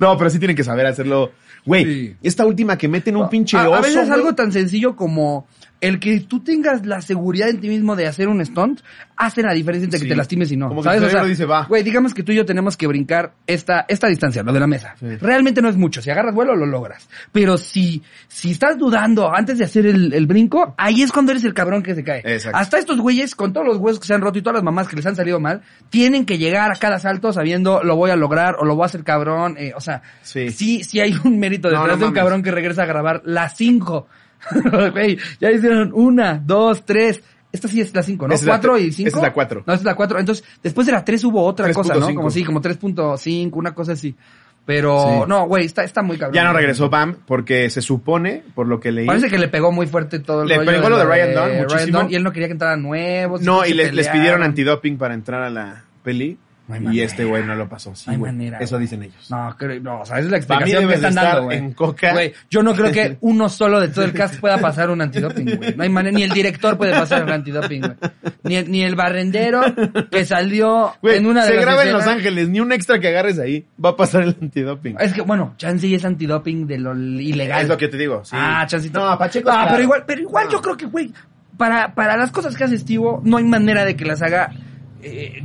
No, 0.00 0.16
pero 0.18 0.30
sí 0.30 0.38
tienen 0.38 0.56
que 0.56 0.64
saber 0.64 0.86
hacerlo. 0.86 1.32
Güey, 1.64 1.84
Sí. 1.84 2.16
esta 2.22 2.44
última 2.44 2.76
que 2.78 2.86
meten 2.88 3.16
un 3.16 3.28
pinche 3.28 3.56
a, 3.56 3.68
oso. 3.68 3.74
a 3.78 3.80
veces 3.80 4.06
güey. 4.06 4.10
algo 4.12 4.34
tan 4.34 4.52
sencillo 4.52 4.94
como 4.94 5.48
el 5.80 6.00
que 6.00 6.20
tú 6.20 6.40
tengas 6.40 6.86
la 6.86 7.00
seguridad 7.02 7.48
en 7.50 7.60
ti 7.60 7.68
mismo 7.68 7.96
de 7.96 8.06
hacer 8.06 8.28
un 8.28 8.44
stunt 8.44 8.80
hace 9.16 9.42
la 9.42 9.52
diferencia 9.52 9.84
entre 9.84 9.98
Sí. 9.98 10.04
que 10.06 10.10
te 10.10 10.16
lastimes 10.16 10.50
y 10.52 10.56
no. 10.56 10.68
Como 10.68 10.80
que 10.80 10.84
¿sabes? 10.84 10.98
O 10.98 11.02
sea, 11.02 11.10
cerebro 11.10 11.28
dice, 11.28 11.44
va. 11.44 11.64
Güey, 11.66 11.82
digamos 11.82 12.12
que 12.14 12.22
tú 12.22 12.32
y 12.32 12.36
yo 12.36 12.44
tenemos 12.46 12.76
que 12.76 12.86
brincar 12.86 13.32
esta, 13.46 13.84
esta 13.88 14.08
distancia, 14.08 14.42
lo 14.42 14.52
de 14.52 14.60
la 14.60 14.66
mesa. 14.66 14.94
Sí. 14.98 15.06
Realmente 15.20 15.60
no 15.62 15.68
es 15.68 15.76
mucho. 15.76 16.00
Si 16.02 16.10
agarras 16.10 16.34
vuelo, 16.34 16.54
lo 16.56 16.66
logras. 16.66 17.08
Pero 17.32 17.56
si, 17.58 18.02
si 18.28 18.50
estás 18.52 18.78
dudando 18.78 19.34
antes 19.34 19.58
de 19.58 19.64
hacer 19.64 19.86
el, 19.86 20.12
el 20.12 20.26
brinco, 20.26 20.74
ahí 20.78 21.02
es 21.02 21.12
cuando 21.12 21.32
eres 21.32 21.44
el 21.44 21.54
cabrón 21.54 21.82
que 21.82 21.94
se 21.94 22.04
cae. 22.04 22.22
Exacto. 22.24 22.58
Hasta 22.58 22.78
estos 22.78 22.98
güeyes, 23.00 23.34
con 23.34 23.52
todos 23.52 23.66
los 23.66 23.76
huesos 23.78 24.00
que 24.00 24.06
se 24.06 24.14
han 24.14 24.20
roto 24.20 24.38
y 24.38 24.42
todas 24.42 24.54
las 24.56 24.64
mamás 24.64 24.88
que 24.88 24.96
les 24.96 25.06
han 25.06 25.16
salido 25.16 25.40
mal, 25.40 25.62
tienen 25.90 26.24
que 26.26 26.38
llegar 26.38 26.70
a 26.72 26.76
cada 26.76 26.98
salto 26.98 27.32
sabiendo 27.32 27.82
lo 27.82 27.96
voy 27.96 28.10
a 28.10 28.16
lograr 28.16 28.56
o 28.58 28.64
lo 28.64 28.74
voy 28.76 28.82
a 28.84 28.86
hacer 28.86 29.04
cabrón. 29.04 29.56
eh, 29.58 29.72
o 29.76 29.80
sea, 29.80 30.02
Sí. 30.22 30.50
sí, 30.50 30.84
sí 30.84 31.00
hay 31.00 31.14
un 31.24 31.38
mérito 31.38 31.68
No, 31.70 31.80
detrás 31.80 31.88
no 31.88 31.96
de 32.00 32.04
un 32.04 32.10
mames. 32.12 32.22
cabrón 32.22 32.42
que 32.42 32.50
regresa 32.50 32.82
a 32.82 32.86
grabar 32.86 33.22
las 33.24 33.56
cinco. 33.56 34.08
Güey, 34.92 35.18
ya 35.40 35.50
hicieron 35.50 35.90
una, 35.94 36.40
dos, 36.44 36.84
tres. 36.84 37.22
Esta 37.52 37.68
sí 37.68 37.80
es 37.80 37.94
la 37.94 38.02
cinco, 38.02 38.28
¿no? 38.28 38.34
Esa 38.34 38.42
es 38.42 38.46
la 38.46 38.52
¿Cuatro 38.54 38.76
tre- 38.76 38.82
y 38.86 38.92
cinco? 38.92 39.08
esa 39.08 39.16
es 39.18 39.22
la 39.22 39.32
cuatro. 39.32 39.62
No, 39.66 39.72
esa 39.72 39.80
es 39.80 39.84
la 39.86 39.94
cuatro. 39.94 40.18
Entonces, 40.18 40.44
después 40.62 40.86
de 40.86 40.92
la 40.92 41.04
tres 41.04 41.24
hubo 41.24 41.42
otra 41.44 41.72
cosa, 41.72 41.94
¿no? 41.94 42.08
3.5. 42.08 42.14
Como 42.14 42.30
sí, 42.30 42.44
como 42.44 42.60
3.5, 42.60 43.50
una 43.54 43.72
cosa 43.74 43.92
así. 43.92 44.14
Pero, 44.66 44.98
Sí. 45.22 45.28
no, 45.28 45.46
güey, 45.46 45.64
está, 45.64 45.84
está 45.84 46.02
muy 46.02 46.18
cabrón. 46.18 46.34
Ya 46.34 46.42
no 46.44 46.52
regresó 46.52 46.90
Bam 46.90 47.18
porque 47.24 47.70
se 47.70 47.80
supone, 47.80 48.42
por 48.54 48.66
lo 48.66 48.80
que 48.80 48.90
leí. 48.90 49.06
Parece 49.06 49.28
que 49.30 49.38
le 49.38 49.46
pegó 49.48 49.70
muy 49.70 49.86
fuerte 49.86 50.18
todo 50.18 50.42
el 50.42 50.48
Le 50.48 50.56
rollo 50.56 50.70
pegó 50.72 50.88
lo 50.90 50.98
de 50.98 51.04
Ryan 51.04 51.34
Dunn 51.34 51.56
muchísimo. 51.58 52.06
y 52.10 52.14
él 52.16 52.24
no 52.24 52.32
quería 52.32 52.48
que 52.48 52.52
entraran 52.52 52.82
nuevos. 52.82 53.42
No, 53.42 53.64
y 53.64 53.72
les, 53.74 53.94
les 53.94 54.08
pidieron 54.08 54.42
antidoping 54.42 54.98
para 54.98 55.14
entrar 55.14 55.42
a 55.42 55.50
la 55.50 55.84
peli. 56.02 56.36
No 56.68 56.76
y 56.76 56.80
manera. 56.80 57.04
este 57.04 57.24
güey 57.24 57.44
no 57.44 57.54
lo 57.54 57.68
pasó. 57.68 57.94
Sí, 57.94 58.04
No 58.06 58.12
hay 58.12 58.18
manera, 58.18 58.58
Eso 58.58 58.78
dicen 58.78 59.02
ellos. 59.02 59.30
No, 59.30 59.54
creo, 59.56 59.80
no, 59.80 60.00
o 60.00 60.04
sea, 60.04 60.18
esa 60.18 60.26
es 60.26 60.30
la 60.32 60.36
mí 60.36 60.38
explicación 60.38 60.88
que 60.88 60.94
están 60.94 61.10
estar 61.10 61.24
dando, 61.26 61.44
güey. 61.44 61.58
en 61.58 61.72
coca. 61.74 62.14
Yo 62.50 62.62
no 62.62 62.74
creo 62.74 62.90
que 62.92 63.16
uno 63.22 63.48
solo 63.48 63.80
de 63.80 63.88
todo 63.88 64.04
el 64.04 64.12
cast 64.12 64.40
pueda 64.40 64.58
pasar 64.58 64.90
un 64.90 65.00
antidoping, 65.00 65.56
güey. 65.56 65.74
No 65.76 65.82
hay 65.84 65.88
manera, 65.88 66.16
ni 66.16 66.22
el 66.24 66.30
director 66.30 66.76
puede 66.76 66.92
pasar 66.92 67.22
un 67.24 67.30
antidoping, 67.30 67.80
güey. 67.80 67.94
Ni 68.42 68.56
el, 68.56 68.70
ni 68.70 68.82
el 68.82 68.96
barrendero 68.96 69.62
que 70.10 70.24
salió 70.24 70.94
en 71.02 71.26
una 71.26 71.42
de 71.44 71.48
se 71.50 71.54
las 71.56 71.64
graba 71.64 71.84
en 71.84 71.92
Los 71.92 72.06
Ángeles, 72.06 72.48
ni 72.48 72.60
un 72.60 72.72
extra 72.72 72.98
que 72.98 73.08
agarres 73.08 73.38
ahí 73.38 73.64
va 73.82 73.90
a 73.90 73.96
pasar 73.96 74.22
el 74.22 74.36
antidoping. 74.40 74.96
Es 74.98 75.12
que, 75.12 75.22
bueno, 75.22 75.54
Chansey 75.58 75.94
es 75.94 76.04
antidoping 76.04 76.66
de 76.66 76.78
lo 76.78 76.96
ilegal. 76.96 77.62
Es 77.62 77.68
lo 77.68 77.76
que 77.76 77.88
te 77.88 77.96
digo, 77.96 78.24
sí. 78.24 78.36
Ah, 78.38 78.64
Chancito. 78.66 78.98
No, 78.98 79.16
Pacheco. 79.18 79.50
Ah, 79.50 79.54
claro. 79.54 79.70
pero 79.70 79.82
igual, 79.82 80.04
pero 80.06 80.20
igual 80.20 80.44
No. 80.46 80.52
yo 80.52 80.62
creo 80.62 80.76
que, 80.76 80.86
güey, 80.86 81.12
para, 81.56 81.94
para 81.94 82.16
las 82.16 82.30
cosas 82.32 82.56
que 82.56 82.64
hace 82.64 82.74
Estivo, 82.74 83.22
no 83.24 83.36
hay 83.38 83.44
manera 83.44 83.84
de 83.84 83.96
que 83.96 84.04
las 84.04 84.20
haga 84.22 84.50
eh, 85.06 85.44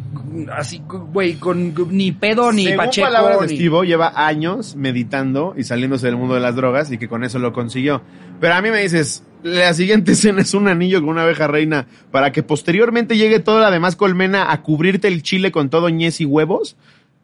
así, 0.56 0.82
güey, 0.88 1.36
con 1.36 1.74
ni 1.92 2.12
pedo 2.12 2.52
ni 2.52 2.64
Según 2.66 2.78
Pacheco. 2.78 3.08
palabras 3.08 3.40
de 3.42 3.48
ni- 3.48 3.54
Estivo, 3.54 3.84
lleva 3.84 4.12
años 4.16 4.76
meditando 4.76 5.54
y 5.58 5.64
saliéndose 5.64 6.08
del 6.08 6.18
mundo 6.18 6.36
de 6.36 6.42
las 6.42 6.56
drogas 6.56 6.92
y 6.92 6.98
que 6.98 7.08
con 7.08 7.24
eso 7.24 7.40
lo 7.40 7.54
consiguió. 7.54 8.02
Pero 8.40 8.54
a 8.56 8.62
mí 8.62 8.70
me 8.72 8.82
dices, 8.82 9.24
la 9.44 9.74
siguiente 9.74 10.12
escena 10.14 10.42
es 10.42 10.54
un 10.54 10.68
anillo 10.68 11.00
con 11.02 11.10
una 11.10 11.24
abeja 11.24 11.48
reina 11.48 11.88
para 12.12 12.32
que 12.32 12.44
posteriormente 12.44 13.18
llegue 13.18 13.40
toda 13.40 13.62
la 13.62 13.72
demás 13.72 13.96
colmena 13.96 14.52
a 14.52 14.62
cubrirte 14.62 15.08
el 15.08 15.24
chile 15.24 15.52
con 15.52 15.70
todo 15.70 15.90
ñez 15.90 16.22
y 16.22 16.26
huevos. 16.26 16.76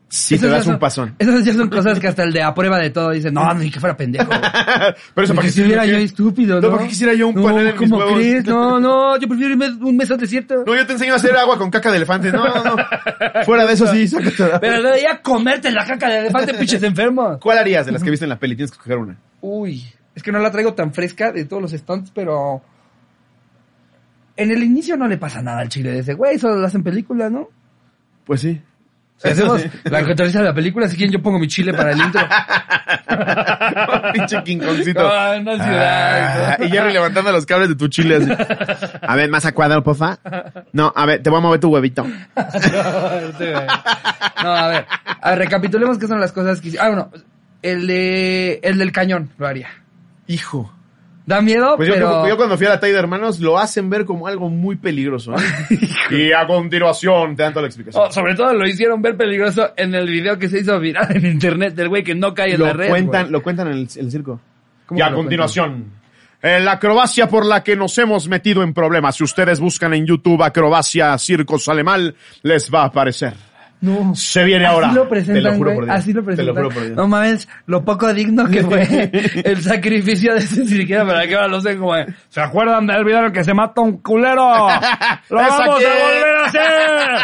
Sí 0.09 0.35
Esas 0.35 0.47
te 0.47 0.55
das 0.55 0.63
son- 0.63 0.73
un 0.75 0.79
pasón. 0.79 1.15
Esas 1.19 1.43
ya 1.43 1.53
son 1.53 1.69
cosas 1.69 1.99
que 1.99 2.07
hasta 2.07 2.23
el 2.23 2.31
de 2.31 2.41
a 2.41 2.53
prueba 2.53 2.79
de 2.79 2.91
todo 2.91 3.11
dice, 3.11 3.29
no, 3.29 3.53
ni 3.55 3.69
que 3.69 3.79
fuera 3.81 3.97
pendejo. 3.97 4.29
Pero 5.13 5.25
eso 5.25 5.33
para 5.35 5.41
que 5.43 5.49
estuviera 5.49 5.85
yo 5.85 5.97
estúpido, 5.97 6.61
¿no? 6.61 6.67
No, 6.67 6.69
porque 6.71 6.87
quisiera 6.87 7.13
yo 7.13 7.27
un 7.27 7.35
no, 7.35 7.43
panel 7.43 7.67
en 7.67 7.77
mis 7.77 7.89
¿cómo 7.89 7.97
huevos. 7.97 8.13
crees? 8.15 8.45
No, 8.45 8.79
no, 8.79 9.17
yo 9.19 9.27
prefiero 9.27 9.51
irme 9.53 9.67
un 9.67 9.97
mes 9.97 10.09
al 10.09 10.17
desierto. 10.17 10.63
No, 10.65 10.75
yo 10.75 10.85
te 10.87 10.93
enseño 10.93 11.11
a 11.11 11.17
hacer 11.17 11.35
agua 11.35 11.57
con 11.57 11.69
caca 11.69 11.91
de 11.91 11.97
elefante. 11.97 12.31
No, 12.31 12.47
no, 12.47 12.63
no. 12.63 12.75
Fuera 13.43 13.65
de 13.65 13.73
eso 13.73 13.85
sí, 13.87 14.07
sácate. 14.07 14.59
Pero 14.61 14.81
no 14.81 14.95
ya 14.95 15.21
comerte 15.21 15.71
la 15.71 15.85
caca 15.85 16.07
de 16.07 16.19
elefante, 16.19 16.53
pinches 16.57 16.81
enfermos. 16.83 17.39
¿Cuál 17.41 17.57
harías 17.57 17.85
de 17.85 17.91
las 17.91 18.01
que 18.01 18.09
viste 18.09 18.23
en 18.25 18.29
la 18.29 18.39
peli? 18.39 18.55
Tienes 18.55 18.71
que 18.71 18.75
escoger 18.75 18.97
una. 18.99 19.17
Uy, 19.41 19.83
es 20.15 20.23
que 20.23 20.31
no 20.31 20.39
la 20.39 20.51
traigo 20.51 20.73
tan 20.73 20.93
fresca 20.93 21.33
de 21.33 21.43
todos 21.43 21.61
los 21.61 21.71
stunts, 21.73 22.11
pero... 22.15 22.61
En 24.37 24.51
el 24.51 24.63
inicio 24.63 24.95
no 24.95 25.07
le 25.07 25.17
pasa 25.17 25.41
nada 25.41 25.59
al 25.61 25.69
chile 25.69 25.91
de 25.91 25.99
ese 25.99 26.13
güey, 26.13 26.37
solo 26.37 26.57
lo 26.57 26.67
hacen 26.67 26.83
película, 26.83 27.29
¿no? 27.29 27.49
Pues 28.23 28.41
sí. 28.41 28.61
Si 29.17 29.27
hacemos 29.29 29.61
la 29.85 30.03
contabilidad 30.05 30.41
de 30.41 30.45
la 30.47 30.53
película, 30.53 30.87
si 30.87 30.95
quieren 30.95 31.11
yo 31.13 31.21
pongo 31.21 31.39
mi 31.39 31.47
chile 31.47 31.73
para 31.73 31.91
el 31.91 31.99
intro. 31.99 32.21
Pinche. 34.13 34.37
Ah, 34.97 35.33
en 35.35 35.41
una 35.41 35.63
ciudad. 35.63 36.51
Ah, 36.51 36.63
y 36.63 36.69
Jerry 36.69 36.93
levantando 36.93 37.31
los 37.31 37.45
cables 37.45 37.69
de 37.69 37.75
tu 37.75 37.87
chile 37.87 38.17
así. 38.17 38.31
A 39.01 39.15
ver, 39.15 39.29
más 39.29 39.45
a 39.45 39.53
cuadro, 39.53 39.83
porfa. 39.83 40.19
No, 40.73 40.93
a 40.95 41.05
ver, 41.05 41.23
te 41.23 41.29
voy 41.29 41.39
a 41.39 41.41
mover 41.41 41.59
tu 41.59 41.69
huevito. 41.69 42.05
No, 44.43 44.51
a 44.53 44.67
ver, 44.67 44.85
a 45.19 45.29
ver, 45.31 45.39
recapitulemos 45.39 45.97
qué 45.97 46.07
son 46.07 46.19
las 46.19 46.31
cosas 46.31 46.61
que 46.61 46.77
Ah, 46.79 46.89
bueno, 46.89 47.11
el 47.63 47.87
de, 47.87 48.59
el 48.61 48.77
del 48.77 48.91
cañón 48.91 49.31
lo 49.39 49.47
haría. 49.47 49.67
Hijo. 50.27 50.76
Da 51.27 51.41
miedo, 51.41 51.75
Pues 51.75 51.89
yo, 51.89 51.95
pero... 51.95 52.25
yo 52.25 52.37
cuando 52.37 52.57
fui 52.57 52.65
a 52.67 52.69
la 52.69 52.79
talla 52.79 52.93
de 52.93 52.99
hermanos 52.99 53.41
lo 53.41 53.59
hacen 53.59 53.89
ver 53.89 54.05
como 54.05 54.27
algo 54.27 54.49
muy 54.49 54.77
peligroso. 54.77 55.35
¿eh? 55.35 55.77
y 56.09 56.31
a 56.31 56.47
continuación 56.47 57.35
te 57.35 57.43
dan 57.43 57.51
toda 57.51 57.63
la 57.63 57.67
explicación. 57.67 58.01
Oh, 58.01 58.09
sobre 58.09 58.33
todo 58.33 58.53
lo 58.53 58.65
hicieron 58.65 59.01
ver 59.01 59.17
peligroso 59.17 59.73
en 59.75 59.93
el 59.93 60.09
video 60.09 60.39
que 60.39 60.47
se 60.47 60.59
hizo 60.59 60.79
viral 60.79 61.13
en 61.13 61.25
internet 61.25 61.75
del 61.75 61.89
güey 61.89 62.01
que 62.01 62.15
no 62.15 62.33
cae 62.33 62.53
en 62.53 62.59
lo 62.61 62.67
la 62.67 62.73
red. 62.73 62.87
cuentan, 62.87 63.29
lo 63.29 63.43
cuentan 63.43 63.67
en 63.67 63.73
el, 63.73 64.09
circo. 64.09 64.39
¿Cómo 64.85 64.97
Y 64.97 65.03
a 65.03 65.11
continuación, 65.11 65.91
eh, 66.41 66.61
la 66.61 66.71
acrobacia 66.71 67.27
por 67.27 67.45
la 67.45 67.61
que 67.61 67.75
nos 67.75 67.97
hemos 67.97 68.29
metido 68.29 68.63
en 68.63 68.73
problemas. 68.73 69.17
Si 69.17 69.25
ustedes 69.25 69.59
buscan 69.59 69.93
en 69.93 70.05
YouTube 70.05 70.41
acrobacia 70.41 71.17
circo 71.17 71.59
sale 71.59 71.83
mal, 71.83 72.15
les 72.43 72.73
va 72.73 72.83
a 72.83 72.85
aparecer. 72.85 73.33
No. 73.79 74.15
Se 74.15 74.43
viene 74.43 74.65
ahora. 74.65 74.87
Así 74.87 74.95
lo 74.95 75.07
Te 75.07 75.41
lo 75.41 75.53
juro 75.53 75.65
güey, 75.71 75.75
por 75.75 75.85
Dios. 75.85 75.97
Así 75.97 76.13
lo 76.13 76.21
Te 76.21 76.25
presentan. 76.25 76.45
lo 76.47 76.53
juro 76.55 76.69
por 76.73 76.83
Dios. 76.83 76.95
No 76.97 77.07
mames, 77.07 77.47
lo 77.67 77.85
poco 77.85 78.13
digno 78.13 78.47
que 78.49 78.63
fue 78.63 79.11
el 79.45 79.61
sacrificio 79.61 80.33
de 80.33 80.39
ese 80.39 80.65
siquiera 80.65 81.05
para 81.05 81.27
que 81.27 81.35
ahora 81.35 81.47
lo 81.47 81.61
sé 81.61 81.77
como 81.77 81.93
¿Se 82.29 82.41
acuerdan 82.41 82.87
del 82.87 83.03
video 83.03 83.19
en 83.19 83.25
el 83.25 83.31
que 83.31 83.43
se 83.43 83.53
mata 83.53 83.81
un 83.81 83.97
culero? 84.01 84.67
¡Lo 85.29 85.41
¿Esa 85.41 85.57
vamos 85.59 85.77
quién? 85.77 85.91
a 85.91 85.95
volver 86.05 86.35
a 86.35 86.45
hacer! 86.45 87.19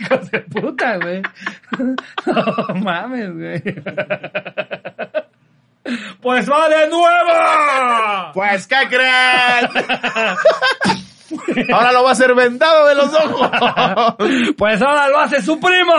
Hijos 0.00 0.30
de 0.30 0.40
puta, 0.40 0.96
güey. 0.98 1.22
No 2.26 2.74
mames, 2.76 3.34
güey. 3.34 3.62
Pues 6.20 6.48
va 6.50 6.68
de 6.68 6.88
nuevo. 6.88 8.32
Pues, 8.34 8.66
¿qué 8.66 8.76
creen? 8.88 9.68
Ahora 11.72 11.92
lo 11.92 12.02
va 12.02 12.10
a 12.10 12.12
hacer 12.12 12.34
vendado 12.34 12.86
de 12.88 12.94
los 12.94 13.12
ojos. 13.14 13.50
Pues 14.56 14.80
ahora 14.82 15.08
lo 15.08 15.18
hace 15.18 15.40
su 15.42 15.58
primo. 15.58 15.94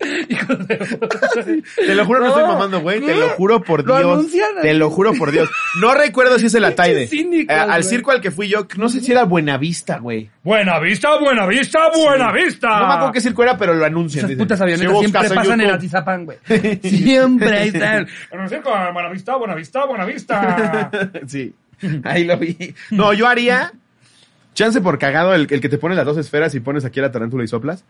Te 0.00 1.94
lo 1.94 2.06
juro, 2.06 2.20
no, 2.20 2.26
estoy 2.28 2.42
No, 2.42 2.48
mamando, 2.48 2.80
güey. 2.80 3.00
Te 3.00 3.14
lo 3.14 3.28
juro 3.30 3.60
por 3.62 3.86
Lo 3.86 3.98
Dios. 3.98 4.12
anuncian 4.18 4.48
Te 4.62 4.72
lo 4.72 4.88
juro 4.90 5.12
por 5.12 5.30
Dios. 5.30 5.50
No 5.80 5.92
recuerdo 5.94 6.38
si 6.38 6.46
es 6.46 6.54
el 6.54 6.64
Ataide. 6.64 7.06
cínicos, 7.06 7.54
Eh, 7.54 7.58
al 7.58 7.84
circo 7.84 8.10
al 8.10 8.20
que 8.22 8.30
fui 8.30 8.48
yo, 8.48 8.66
no 8.76 8.88
sé 8.88 9.00
si 9.00 9.12
era 9.12 9.24
Buenavista, 9.24 9.98
güey. 9.98 10.30
Buena 10.42 10.78
vista, 10.78 11.18
buena 11.18 11.46
vista, 11.46 11.90
buena 11.94 12.32
vista. 12.32 12.68
No 12.80 12.86
me 12.86 12.92
acuerdo 12.94 13.12
qué 13.12 13.20
circo 13.20 13.42
era, 13.42 13.58
pero 13.58 13.74
lo 13.74 13.84
anuncian. 13.84 14.24
Esas 14.24 14.38
putas 14.38 14.58
Si 14.58 14.62
avionetas 14.62 14.92
buscas 14.92 15.10
siempre 15.10 15.28
en 15.28 15.34
pasan 15.34 15.60
en 15.60 15.66
YouTube. 15.66 15.76
Atizapán, 15.78 16.24
güey. 16.24 16.38
Siempre 16.82 17.58
ahí 17.58 17.68
están. 17.68 18.08
En 18.30 18.40
un 18.40 18.48
circo, 18.48 18.70
buena 18.94 19.08
vista, 19.10 19.36
buena 19.36 19.54
vista, 19.54 19.84
buena 19.84 20.04
vista. 20.06 20.90
sí. 21.26 21.54
Ahí 22.04 22.24
lo 22.24 22.36
vi. 22.38 22.74
No, 22.90 23.12
yo 23.12 23.26
haría. 23.26 23.72
Chance 24.54 24.80
por 24.80 24.98
cagado 24.98 25.34
el, 25.34 25.46
el 25.50 25.60
que 25.60 25.68
te 25.68 25.78
pone 25.78 25.94
las 25.94 26.04
dos 26.04 26.18
esferas 26.18 26.54
y 26.54 26.60
pones 26.60 26.84
aquí 26.84 27.00
la 27.00 27.12
tarántula 27.12 27.44
y 27.44 27.48
soplas. 27.48 27.84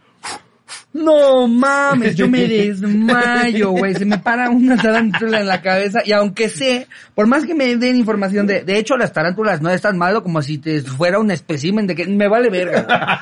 No 0.92 1.46
mames, 1.46 2.16
yo 2.16 2.28
me 2.28 2.48
desmayo, 2.48 3.70
güey. 3.70 3.94
Se 3.94 4.04
me 4.04 4.18
para 4.18 4.50
una 4.50 4.76
tarántula 4.76 5.40
en 5.40 5.46
la 5.46 5.62
cabeza. 5.62 6.00
Y 6.04 6.12
aunque 6.12 6.48
sé, 6.48 6.88
por 7.14 7.28
más 7.28 7.46
que 7.46 7.54
me 7.54 7.76
den 7.76 7.96
información 7.96 8.46
de, 8.46 8.64
de 8.64 8.78
hecho 8.78 8.96
las 8.96 9.12
tarántulas 9.12 9.62
no 9.62 9.70
es 9.70 9.80
tan 9.80 9.96
malo 9.96 10.22
como 10.22 10.42
si 10.42 10.58
te 10.58 10.82
fuera 10.82 11.20
un 11.20 11.30
espécimen 11.30 11.86
de 11.86 11.94
que 11.94 12.06
me 12.06 12.28
vale 12.28 12.50
verga. 12.50 13.20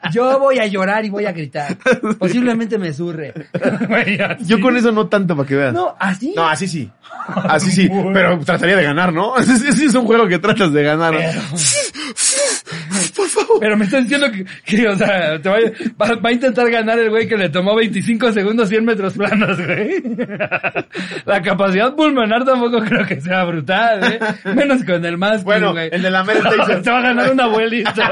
Yo 0.12 0.38
voy 0.38 0.60
a 0.60 0.66
llorar 0.66 1.04
y 1.04 1.10
voy 1.10 1.26
a 1.26 1.32
gritar. 1.32 1.76
Posiblemente 2.18 2.78
me 2.78 2.92
surre. 2.92 3.34
Yo 4.46 4.60
con 4.60 4.76
eso 4.76 4.92
no 4.92 5.08
tanto 5.08 5.36
para 5.36 5.48
que 5.48 5.56
veas. 5.56 5.74
No, 5.74 5.96
así. 5.98 6.32
No, 6.36 6.46
así 6.48 6.68
sí. 6.68 6.88
Así 7.26 7.70
sí. 7.72 7.90
Pero 8.12 8.38
trataría 8.40 8.76
de 8.76 8.84
ganar, 8.84 9.12
¿no? 9.12 9.34
Sí, 9.46 9.72
sí 9.72 9.84
es 9.86 9.94
un 9.94 10.06
juego 10.06 10.28
que 10.28 10.38
tratas 10.38 10.72
de 10.72 10.82
ganar. 10.82 11.14
¿no? 11.14 11.20
Por 13.16 13.28
favor. 13.28 13.58
Pero 13.60 13.76
me 13.78 13.84
estás 13.86 14.02
diciendo 14.02 14.30
que, 14.30 14.44
que, 14.64 14.86
o 14.88 14.96
sea, 14.96 15.40
te 15.40 15.48
va, 15.48 15.56
va, 16.00 16.14
va 16.16 16.28
a 16.28 16.32
intentar 16.32 16.70
ganar 16.70 16.98
el 16.98 17.08
güey 17.10 17.26
que 17.26 17.36
le 17.36 17.48
tomó 17.48 17.74
25 17.74 18.32
segundos 18.32 18.68
100 18.68 18.84
metros 18.84 19.14
planos, 19.14 19.56
güey. 19.64 20.02
La 21.24 21.40
capacidad 21.42 21.94
pulmonar 21.94 22.44
tampoco 22.44 22.78
creo 22.80 23.06
que 23.06 23.20
sea 23.20 23.44
brutal, 23.44 24.04
¿eh? 24.04 24.18
Menos 24.54 24.84
con 24.84 25.04
el 25.04 25.16
más 25.16 25.42
Bueno, 25.44 25.72
güey. 25.72 25.88
el 25.92 26.02
de 26.02 26.10
la 26.10 26.22
Mel. 26.24 26.38
Te 26.82 26.90
va 26.90 26.98
a 26.98 27.02
ganar 27.02 27.32
un 27.32 27.40
abuelito, 27.40 27.90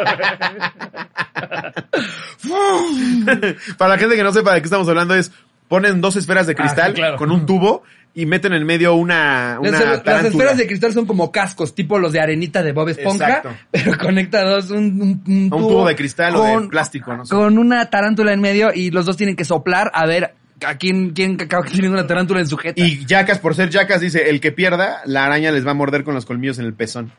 Para 3.78 3.94
la 3.94 3.98
gente 3.98 4.16
que 4.16 4.22
no 4.22 4.32
sepa 4.32 4.54
de 4.54 4.60
qué 4.60 4.64
estamos 4.66 4.88
hablando 4.88 5.14
es, 5.14 5.32
ponen 5.68 6.00
dos 6.00 6.16
esferas 6.16 6.46
de 6.46 6.54
cristal 6.54 6.84
Ah, 6.84 6.94
sí, 6.94 6.94
claro. 6.94 7.16
con 7.16 7.30
un 7.30 7.46
tubo 7.46 7.82
y 8.14 8.26
meten 8.26 8.52
en 8.52 8.58
el 8.58 8.64
medio 8.64 8.94
una, 8.94 9.58
una 9.60 9.70
Las, 9.72 10.06
las 10.06 10.24
esferas 10.24 10.56
de 10.56 10.66
cristal 10.66 10.92
son 10.92 11.04
como 11.04 11.32
cascos, 11.32 11.74
tipo 11.74 11.98
los 11.98 12.12
de 12.12 12.20
arenita 12.20 12.62
de 12.62 12.72
Bob 12.72 12.88
Esponja, 12.88 13.26
Exacto. 13.26 13.50
pero 13.70 13.98
conecta 13.98 14.42
dos, 14.44 14.70
un, 14.70 15.00
un, 15.02 15.22
un 15.26 15.48
A 15.52 15.56
un 15.56 15.62
tubo 15.62 15.86
de 15.86 15.96
cristal 15.96 16.36
o 16.36 16.60
de 16.60 16.68
plástico, 16.68 17.16
no 17.16 17.26
sé. 17.26 17.34
Con 17.34 17.58
una 17.58 17.90
tarántula 17.90 18.32
en 18.32 18.40
medio 18.40 18.72
y 18.72 18.90
los 18.90 19.04
dos 19.04 19.16
tienen 19.16 19.34
que 19.34 19.44
soplar 19.44 19.90
a 19.94 20.06
ver 20.06 20.34
a 20.64 20.76
quién, 20.76 21.10
quién 21.10 21.40
acaba 21.40 21.64
teniendo 21.64 21.92
una 21.98 22.06
tarántula 22.06 22.40
en 22.40 22.46
su 22.46 22.56
jeta. 22.56 22.80
Y 22.80 23.04
Jackas, 23.04 23.38
por 23.40 23.54
ser 23.54 23.70
Jackas, 23.70 24.00
dice, 24.00 24.30
el 24.30 24.40
que 24.40 24.52
pierda, 24.52 25.02
la 25.06 25.24
araña 25.24 25.50
les 25.50 25.66
va 25.66 25.72
a 25.72 25.74
morder 25.74 26.04
con 26.04 26.14
los 26.14 26.24
colmillos 26.24 26.58
en 26.58 26.66
el 26.66 26.74
pezón. 26.74 27.12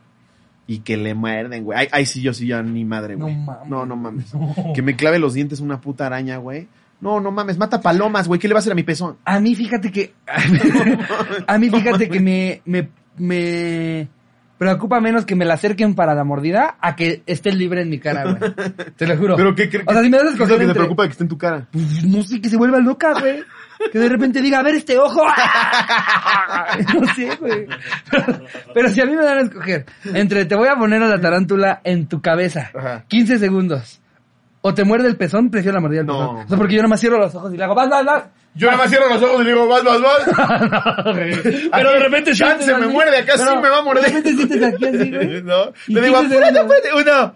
Y 0.67 0.79
que 0.79 0.97
le 0.97 1.13
muerden, 1.13 1.63
güey. 1.63 1.77
Ay, 1.77 1.87
ay, 1.91 2.05
sí, 2.07 2.23
yo 2.23 2.33
sí, 2.33 2.47
ya 2.47 2.63
ni 2.63 2.85
madre, 2.85 3.15
güey. 3.15 3.35
No 3.35 3.41
mames. 3.41 3.69
No, 3.69 3.85
no 3.85 3.95
mames. 3.95 4.33
Que 4.73 4.81
me 4.81 4.95
clave 4.95 5.19
los 5.19 5.35
dientes 5.35 5.59
una 5.59 5.79
puta 5.79 6.07
araña, 6.07 6.37
güey. 6.37 6.67
No, 7.05 7.19
no 7.19 7.31
mames, 7.31 7.57
mata 7.57 7.79
palomas, 7.81 8.27
güey. 8.27 8.39
¿Qué 8.39 8.47
le 8.47 8.55
va 8.55 8.57
a 8.57 8.61
hacer 8.61 8.71
a 8.71 8.75
mi 8.75 8.81
pezón? 8.83 9.17
A 9.23 9.39
mí 9.39 9.53
fíjate 9.53 9.91
que 9.91 10.15
a 11.47 11.57
mí 11.59 11.69
fíjate 11.69 12.09
que 12.09 12.19
me, 12.19 12.61
me 12.65 12.89
me 13.17 14.07
preocupa 14.57 14.99
menos 14.99 15.25
que 15.25 15.35
me 15.35 15.45
la 15.45 15.55
acerquen 15.55 15.95
para 15.95 16.15
la 16.15 16.23
mordida 16.23 16.77
a 16.81 16.95
que 16.95 17.23
esté 17.25 17.51
libre 17.51 17.81
en 17.81 17.89
mi 17.89 17.99
cara, 17.99 18.23
güey. 18.23 18.53
Te 18.97 19.05
lo 19.07 19.17
juro. 19.17 19.35
Pero 19.35 19.53
qué 19.53 19.69
crees 19.69 19.85
O 19.87 19.93
sea, 19.93 20.01
si 20.01 20.09
me 20.09 20.17
das 20.17 20.27
a 20.27 20.29
¿Qué 20.29 20.33
es 20.33 20.39
lo 20.39 20.45
escoger 20.45 20.67
te 20.67 20.73
preocupa 20.73 21.03
de 21.03 21.09
que 21.09 21.11
esté 21.11 21.23
en 21.23 21.29
tu 21.29 21.37
cara? 21.37 21.67
Pues, 21.71 22.03
no 22.05 22.23
sé, 22.23 22.41
que 22.41 22.49
se 22.49 22.57
vuelva 22.57 22.79
loca, 22.79 23.13
güey. 23.19 23.43
Que 23.91 23.99
de 23.99 24.09
repente 24.09 24.41
diga, 24.41 24.59
a 24.59 24.63
ver 24.63 24.75
este 24.75 24.97
ojo. 24.97 25.21
No 26.93 27.13
sé, 27.13 27.35
güey. 27.39 27.67
Pero 28.73 28.89
si 28.89 29.01
a 29.01 29.05
mí 29.05 29.15
me 29.15 29.23
dan 29.23 29.37
a 29.37 29.41
escoger 29.41 29.85
entre 30.13 30.45
te 30.45 30.55
voy 30.55 30.67
a 30.67 30.75
poner 30.75 31.01
a 31.03 31.07
la 31.07 31.19
tarántula 31.19 31.81
en 31.83 32.07
tu 32.07 32.21
cabeza, 32.21 32.71
Ajá. 32.73 33.05
15 33.07 33.39
segundos, 33.39 34.01
o 34.67 34.73
te 34.73 34.83
muerde 34.83 35.07
el 35.07 35.15
pezón, 35.15 35.51
prefiero 35.51 35.75
la 35.75 35.81
mordida 35.81 35.99
del 35.99 36.07
No. 36.07 36.13
pezón. 36.17 36.45
O 36.45 36.47
sea, 36.47 36.57
porque 36.57 36.73
yo 36.75 36.81
nomás 36.81 36.99
cierro 36.99 37.19
los 37.19 37.35
ojos 37.35 37.53
y 37.53 37.57
le 37.57 37.63
hago, 37.63 37.75
vas, 37.75 37.87
vas, 37.87 38.03
vas. 38.03 38.23
Yo 38.55 38.65
nada 38.67 38.79
más 38.79 38.89
cierro 38.89 39.09
los 39.09 39.21
ojos 39.21 39.41
y 39.41 39.43
le 39.43 39.51
digo, 39.51 39.67
vas, 39.67 39.83
vas, 39.83 40.01
vas. 40.01 40.23
Pero 41.71 41.91
de 41.91 41.99
repente 41.99 42.33
Chance 42.33 42.63
sientes 42.63 42.67
me 42.79 42.85
así. 42.85 42.93
muerde, 42.93 43.17
acá 43.19 43.37
sí 43.37 43.43
me 43.61 43.69
va 43.69 43.77
a 43.77 43.81
morder. 43.83 44.03
De 44.05 44.09
repente 44.09 44.33
sientes 44.47 44.63
aquí 44.73 44.85
así, 44.85 45.11
güey. 45.11 45.41
No. 45.43 45.71
Le 45.87 46.01
digo, 46.01 46.19
15 46.19 46.35
apúrate, 46.35 46.59
apúrate. 46.59 46.89
Uno, 46.95 47.35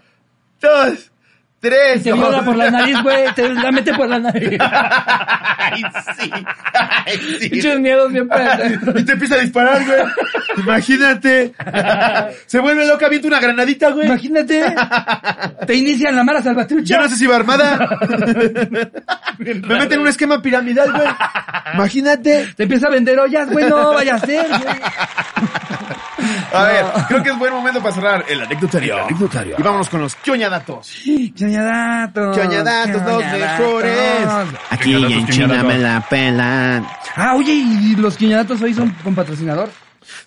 dos, 0.61 1.11
tres. 1.59 2.03
Te 2.03 2.13
viola 2.13 2.43
por 2.43 2.55
la 2.55 2.71
nariz, 2.71 3.01
güey. 3.03 3.33
Te 3.33 3.49
la 3.49 3.71
mete 3.71 3.93
por 3.93 4.07
la 4.07 4.19
nariz. 4.19 4.59
Ay, 4.61 5.83
sí. 6.17 6.31
Ay, 6.73 7.37
sí. 7.39 7.49
Pinches 7.49 7.79
miedos 7.79 8.11
bien 8.11 8.27
pendejos. 8.27 8.99
Y 8.99 9.05
te 9.05 9.11
empieza 9.11 9.35
a 9.35 9.39
disparar, 9.39 9.85
güey. 9.85 9.99
Imagínate. 10.57 11.53
Se 12.45 12.59
vuelve 12.59 12.87
loca, 12.87 13.05
avienta 13.05 13.27
una 13.27 13.39
granadita, 13.39 13.91
güey. 13.91 14.07
Imagínate. 14.07 14.75
Te 15.67 15.75
inician 15.75 16.15
la 16.15 16.23
mala 16.23 16.41
salvatrucha. 16.41 16.95
Yo 16.95 17.01
no 17.01 17.09
sé 17.09 17.15
si 17.15 17.27
va 17.27 17.35
armada. 17.35 17.77
Me 19.37 19.53
meten 19.53 19.93
en 19.93 19.99
un 19.99 20.07
esquema 20.07 20.41
piramidal, 20.41 20.91
güey. 20.91 21.07
Imagínate. 21.73 22.53
Te 22.55 22.63
empieza 22.63 22.87
a 22.87 22.91
vender 22.91 23.19
ollas, 23.19 23.49
güey. 23.49 23.69
No 23.69 23.93
vaya 23.93 24.15
a 24.15 24.19
ser, 24.19 24.47
güey. 24.47 24.79
A 26.51 26.63
ver, 26.63 26.85
creo 27.07 27.23
que 27.23 27.29
es 27.29 27.37
buen 27.37 27.53
momento 27.53 27.81
para 27.81 27.93
cerrar 27.93 28.25
el 28.27 28.41
anecdotario. 28.41 28.97
Y 29.57 29.61
vámonos 29.61 29.89
con 29.89 30.01
los 30.01 30.15
kioñadatos. 30.15 30.87
Choñadatos. 31.49 32.37
Choñadatos, 32.37 33.01
los 33.01 33.23
mejores. 33.23 34.27
Aquí 34.69 34.93
en 34.93 35.27
China 35.27 35.63
me 35.63 35.77
la 35.79 36.05
pelan. 36.07 36.85
Ah, 37.15 37.33
oye, 37.35 37.53
y 37.53 37.95
los 37.95 38.15
quiñadatos 38.15 38.61
hoy 38.61 38.73
son 38.73 38.91
con 39.03 39.15
patrocinador. 39.15 39.69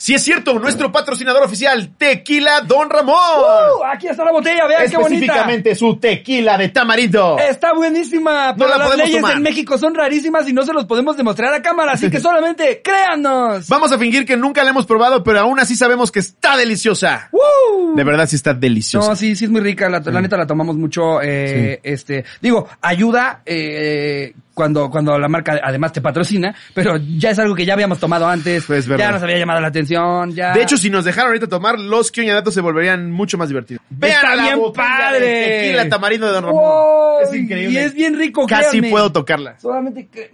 Si 0.02 0.14
es 0.14 0.24
cierto, 0.24 0.58
nuestro 0.58 0.90
patrocinador 0.90 1.44
oficial, 1.44 1.92
Tequila 1.96 2.62
Don 2.62 2.90
Ramón. 2.90 3.14
¡Uh! 3.14 3.84
Aquí 3.84 4.08
está 4.08 4.24
la 4.24 4.32
botella, 4.32 4.66
vean 4.66 4.90
qué 4.90 4.96
bonita. 4.96 5.14
Específicamente 5.14 5.74
su 5.76 5.96
tequila 5.96 6.58
de 6.58 6.70
tamarindo. 6.70 7.38
Está 7.38 7.72
buenísima, 7.72 8.48
No 8.48 8.56
pero 8.56 8.70
la 8.70 8.78
las 8.78 8.96
leyes 8.96 9.20
tomar. 9.20 9.36
en 9.36 9.42
México 9.44 9.78
son 9.78 9.94
rarísimas 9.94 10.48
y 10.48 10.52
no 10.52 10.64
se 10.64 10.72
los 10.72 10.86
podemos 10.86 11.16
demostrar 11.16 11.54
a 11.54 11.62
cámara, 11.62 11.92
así 11.92 12.10
que 12.10 12.18
solamente 12.20 12.82
créannos. 12.82 13.68
Vamos 13.68 13.92
a 13.92 13.98
fingir 13.98 14.26
que 14.26 14.36
nunca 14.36 14.64
la 14.64 14.70
hemos 14.70 14.86
probado, 14.86 15.22
pero 15.22 15.38
aún 15.38 15.60
así 15.60 15.76
sabemos 15.76 16.10
que 16.10 16.18
está 16.18 16.56
deliciosa. 16.56 17.28
¡Woo! 17.30 17.94
De 17.94 18.02
verdad 18.02 18.26
sí 18.26 18.34
está 18.34 18.54
deliciosa. 18.54 19.10
No, 19.10 19.14
sí, 19.14 19.36
sí 19.36 19.44
es 19.44 19.52
muy 19.52 19.60
rica, 19.60 19.88
la, 19.88 20.00
la 20.00 20.20
neta 20.20 20.36
la 20.36 20.48
tomamos 20.48 20.74
mucho, 20.74 21.22
eh, 21.22 21.78
este, 21.84 22.24
digo, 22.40 22.68
ayuda, 22.80 23.42
eh, 23.46 24.34
cuando, 24.54 24.90
cuando 24.90 25.18
la 25.18 25.28
marca 25.28 25.60
además 25.62 25.92
te 25.92 26.00
patrocina, 26.00 26.54
pero 26.74 26.96
ya 26.96 27.30
es 27.30 27.38
algo 27.38 27.54
que 27.54 27.64
ya 27.64 27.74
habíamos 27.74 27.98
tomado 27.98 28.26
antes, 28.28 28.64
Pues, 28.66 28.86
verdad. 28.86 29.06
ya 29.06 29.12
nos 29.12 29.22
había 29.22 29.38
llamado 29.38 29.60
la 29.60 29.68
atención, 29.68 30.32
ya. 30.32 30.52
De 30.52 30.62
hecho, 30.62 30.76
si 30.76 30.90
nos 30.90 31.04
dejaran 31.04 31.28
ahorita 31.28 31.46
tomar, 31.48 31.78
los 31.78 32.10
quioñadatos 32.10 32.52
se 32.54 32.60
volverían 32.60 33.10
mucho 33.10 33.38
más 33.38 33.48
divertidos. 33.48 33.82
Vean 33.90 34.24
a 34.26 34.36
la 34.36 34.42
bien 34.42 34.72
padre. 34.74 35.60
Tequila 35.60 35.88
tamarindo 35.88 36.26
de 36.26 36.32
Don 36.32 36.44
Ramón. 36.44 36.62
¡Wow! 36.62 37.20
Es 37.22 37.34
increíble. 37.34 37.70
Y 37.72 37.76
es 37.78 37.94
bien 37.94 38.18
rico, 38.18 38.46
Casi 38.46 38.70
créanme. 38.70 38.90
puedo 38.90 39.10
tocarla. 39.12 39.58
Solamente 39.58 40.06
que. 40.08 40.30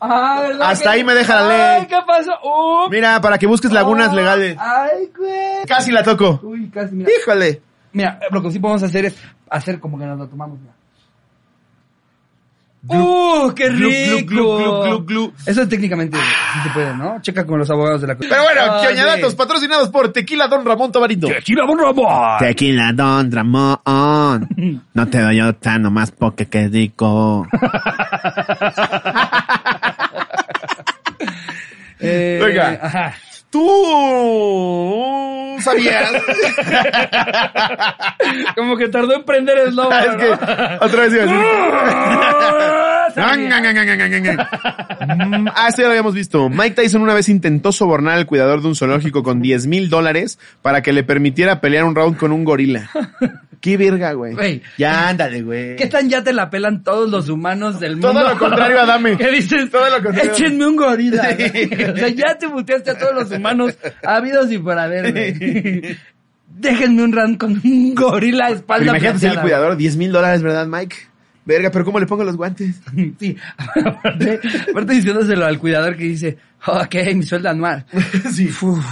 Ah, 0.00 0.44
¿verdad 0.48 0.70
Hasta 0.70 0.90
que- 0.90 0.96
ahí 0.98 1.04
me 1.04 1.14
deja 1.14 1.34
la 1.40 1.74
Ay, 1.74 1.78
ley. 1.80 1.88
¿qué 1.88 1.96
pasó? 2.06 2.32
Uh, 2.44 2.90
Mira, 2.90 3.20
para 3.22 3.38
que 3.38 3.46
busques 3.46 3.72
lagunas 3.72 4.10
oh, 4.12 4.16
legales. 4.16 4.56
Ay, 4.60 5.08
güey. 5.16 5.64
Casi 5.66 5.90
la 5.92 6.02
toco. 6.02 6.40
Uy, 6.42 6.68
casi, 6.68 6.94
mira. 6.94 7.08
Híjole. 7.20 7.62
Mira, 7.92 8.18
lo 8.30 8.42
que 8.42 8.50
sí 8.50 8.58
podemos 8.58 8.82
hacer 8.82 9.06
es 9.06 9.16
hacer 9.48 9.80
como 9.80 9.98
que 9.98 10.04
nos 10.04 10.18
lo 10.18 10.28
tomamos. 10.28 10.58
Mira. 10.60 10.73
¡Uh, 12.86 13.50
qué 13.54 13.70
rico! 13.70 14.26
glu, 14.26 14.26
glu, 14.26 14.58
glu, 14.58 14.82
glu, 14.82 15.04
glu. 15.06 15.32
Eso 15.46 15.66
técnicamente 15.66 16.18
sí 16.18 16.58
se 16.64 16.68
puede, 16.70 16.94
¿no? 16.96 17.20
Checa 17.22 17.46
con 17.46 17.58
los 17.58 17.70
abogados 17.70 18.02
de 18.02 18.08
la 18.08 18.14
Pero 18.16 18.42
bueno, 18.42 18.60
Ah, 18.62 18.80
quioñadatos 18.82 19.30
sí. 19.30 19.36
patrocinados 19.36 19.88
por 19.88 20.12
Tequila 20.12 20.48
Don 20.48 20.64
Ramón 20.66 20.92
Tamarindo. 20.92 21.28
Tequila 21.28 21.64
Don 21.66 21.78
Ramón. 21.78 22.38
Tequila 22.38 22.92
Don 22.92 23.32
Ramón. 23.32 24.48
No 24.94 25.08
te 25.08 25.20
doy 25.20 25.40
otra 25.40 25.78
nomás 25.78 26.10
porque 26.12 26.46
que 26.46 26.68
rico. 26.68 27.46
Eh, 32.00 32.40
Venga. 32.44 32.78
Ajá. 32.82 33.14
¿Tú 33.50 33.66
sabías? 35.62 36.10
Como 38.56 38.76
que 38.76 38.88
tardó 38.88 39.14
en 39.14 39.24
prender 39.24 39.56
el 39.58 39.76
logo. 39.76 39.92
es 39.92 40.16
que 40.16 40.32
otra 40.84 41.02
vez 41.02 41.12
iba 41.14 41.22
a 41.22 41.26
decir. 41.26 41.38
Mm, 43.16 45.48
ah, 45.54 45.68
ya 45.76 45.84
lo 45.84 45.90
habíamos 45.90 46.14
visto. 46.14 46.48
Mike 46.48 46.76
Tyson 46.76 47.02
una 47.02 47.14
vez 47.14 47.28
intentó 47.28 47.72
sobornar 47.72 48.16
al 48.16 48.26
cuidador 48.26 48.62
de 48.62 48.68
un 48.68 48.76
zoológico 48.76 49.22
con 49.22 49.40
10 49.40 49.66
mil 49.66 49.90
dólares 49.90 50.38
para 50.62 50.82
que 50.82 50.92
le 50.92 51.04
permitiera 51.04 51.60
pelear 51.60 51.84
un 51.84 51.94
round 51.94 52.16
con 52.16 52.32
un 52.32 52.44
gorila. 52.44 52.90
Qué 53.60 53.76
verga, 53.76 54.12
güey. 54.12 54.34
Güey. 54.34 54.62
Ya 54.76 55.08
ándale, 55.08 55.42
güey. 55.42 55.76
¿Qué 55.76 55.86
tan 55.86 56.08
ya 56.10 56.22
te 56.22 56.32
la 56.32 56.50
pelan 56.50 56.82
todos 56.82 57.10
los 57.10 57.28
humanos 57.28 57.80
del 57.80 57.92
mundo? 57.92 58.12
Todo 58.12 58.28
lo 58.28 58.38
contrario 58.38 58.80
a 58.80 58.86
Dame. 58.86 59.16
¿Qué 59.16 59.30
dices? 59.30 59.70
Todo 59.70 59.88
lo 59.88 60.02
contrario. 60.02 60.32
Échenme 60.32 60.66
un 60.66 60.76
gorila. 60.76 61.30
Sí. 61.36 61.48
güey. 61.48 61.84
O 61.94 61.96
sea, 61.96 62.08
ya 62.08 62.36
te 62.38 62.48
muteaste 62.48 62.90
a 62.90 62.98
todos 62.98 63.14
los 63.14 63.30
humanos 63.30 63.74
habidos 64.02 64.50
y 64.52 64.58
por 64.58 64.78
haber, 64.78 65.12
güey. 65.12 65.96
Déjenme 66.48 67.02
un 67.04 67.12
run 67.12 67.36
con 67.36 67.60
un 67.64 67.94
gorila 67.94 68.44
a 68.44 68.48
Pero 68.48 68.58
espalda 68.58 68.84
imagínate 68.84 69.18
ser 69.18 69.28
el 69.30 69.34
plateada. 69.34 69.42
cuidador, 69.42 69.76
10 69.76 69.96
mil 69.96 70.12
dólares, 70.12 70.42
¿verdad, 70.42 70.66
Mike? 70.66 70.96
Verga, 71.46 71.70
pero 71.70 71.84
¿cómo 71.84 72.00
le 72.00 72.06
pongo 72.06 72.24
los 72.24 72.36
guantes? 72.36 72.76
Sí, 73.18 73.36
aparte, 73.84 74.40
aparte 74.70 74.92
diciéndoselo 74.94 75.44
al 75.44 75.58
cuidador 75.58 75.96
que 75.96 76.04
dice, 76.04 76.38
ok, 76.66 76.94
mi 77.14 77.22
sueldo 77.22 77.50
anual. 77.50 77.84
sí. 78.32 78.48
Uf. 78.62 78.84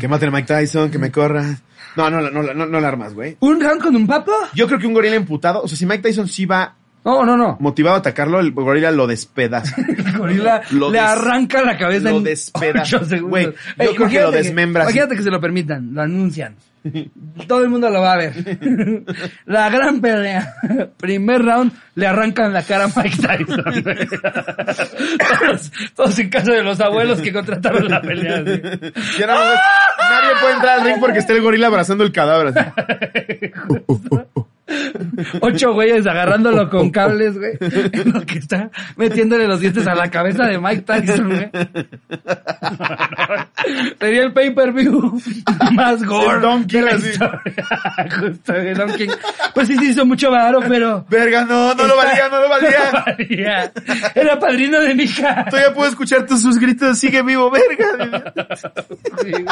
Que 0.00 0.06
maten 0.08 0.28
a 0.28 0.32
Mike 0.32 0.46
Tyson, 0.46 0.90
que 0.90 0.98
me 0.98 1.10
corra. 1.10 1.58
No, 1.96 2.08
no, 2.10 2.20
no, 2.20 2.42
no, 2.42 2.66
no, 2.66 2.80
la 2.80 2.88
armas, 2.88 3.14
güey. 3.14 3.36
¿Un 3.40 3.60
round 3.60 3.82
con 3.82 3.96
un 3.96 4.06
papo? 4.06 4.32
Yo 4.54 4.66
creo 4.68 4.78
que 4.78 4.86
un 4.86 4.94
gorila 4.94 5.16
emputado, 5.16 5.62
o 5.62 5.68
sea, 5.68 5.76
si 5.76 5.84
Mike 5.84 6.02
Tyson 6.02 6.28
sí 6.28 6.46
va 6.46 6.76
No, 7.04 7.24
no, 7.24 7.36
no. 7.36 7.56
motivado 7.58 7.96
a 7.96 7.98
atacarlo, 7.98 8.38
el 8.38 8.52
gorila 8.52 8.90
lo 8.92 9.06
despedaza. 9.08 9.74
El 9.88 10.16
gorila 10.16 10.62
Lo 10.70 10.90
le 10.90 10.98
arranca 11.00 11.62
la 11.62 11.76
cabeza 11.76 12.10
lo 12.10 12.18
en 12.18 12.24
despedaza. 12.24 12.98
Güey, 13.20 13.46
yo 13.78 13.94
creo 13.94 14.08
que 14.08 14.20
lo 14.20 14.30
desmembra. 14.30 14.84
Imagínate 14.84 15.16
que 15.16 15.22
se 15.22 15.30
lo 15.30 15.40
permitan, 15.40 15.92
lo 15.92 16.02
anuncian. 16.02 16.54
Todo 17.46 17.62
el 17.62 17.68
mundo 17.68 17.90
lo 17.90 18.00
va 18.00 18.12
a 18.12 18.16
ver. 18.16 18.34
La 19.46 19.70
gran 19.70 20.00
pelea. 20.00 20.54
Primer 20.98 21.42
round, 21.42 21.72
le 21.94 22.06
arrancan 22.06 22.52
la 22.52 22.62
cara 22.62 22.84
a 22.84 22.88
Mike 22.88 23.16
Tyson. 23.16 23.64
todos, 25.40 25.72
todos 25.94 26.18
en 26.18 26.30
casa 26.30 26.52
de 26.52 26.62
los 26.62 26.80
abuelos 26.80 27.20
que 27.20 27.32
contrataron 27.32 27.88
la 27.88 28.00
pelea. 28.00 28.42
nadie 28.42 28.60
puede 30.40 30.54
entrar 30.54 30.78
al 30.78 30.84
ring 30.84 31.00
porque 31.00 31.18
está 31.18 31.32
el 31.32 31.42
gorila 31.42 31.68
abrazando 31.68 32.04
el 32.04 32.12
cadáver. 32.12 32.54
así. 32.56 33.52
Ocho 35.40 35.72
güeyes 35.72 36.06
agarrándolo 36.06 36.68
con 36.68 36.90
cables, 36.90 37.38
güey. 37.38 37.52
En 37.60 38.12
lo 38.12 38.26
que 38.26 38.38
está 38.38 38.70
metiéndole 38.96 39.46
los 39.46 39.60
dientes 39.60 39.86
a 39.86 39.94
la 39.94 40.10
cabeza 40.10 40.44
de 40.44 40.58
Mike 40.58 40.82
Tyson, 40.82 41.28
güey. 41.28 41.50
Sería 43.98 44.24
el 44.24 44.32
pay-per-view 44.32 45.20
más 45.72 46.04
gore. 46.04 46.40
De 46.66 46.82
la 46.82 46.90
así. 46.92 47.10
historia. 47.10 47.40
Justo, 48.18 48.54
el 48.54 48.76
Donkey. 48.76 49.08
Pues 49.54 49.68
sí 49.68 49.76
se 49.76 49.84
hizo 49.86 50.06
mucho 50.06 50.30
varo, 50.30 50.60
pero... 50.68 51.04
Verga, 51.08 51.44
no, 51.44 51.74
no 51.74 51.86
lo 51.86 51.96
valía, 51.96 52.28
no 52.28 52.40
lo 52.40 52.48
No 52.48 53.02
valía. 53.06 53.72
Era 54.14 54.38
padrino 54.38 54.80
de 54.80 54.94
mi 54.94 55.04
hija. 55.04 55.46
Todavía 55.48 55.74
puedo 55.74 55.88
escuchar 55.88 56.26
tus 56.26 56.42
sus 56.42 56.58
gritos, 56.58 56.98
sigue 56.98 57.22
vivo, 57.22 57.50
verga. 57.50 58.32
Sí, 59.22 59.30
güey. 59.32 59.46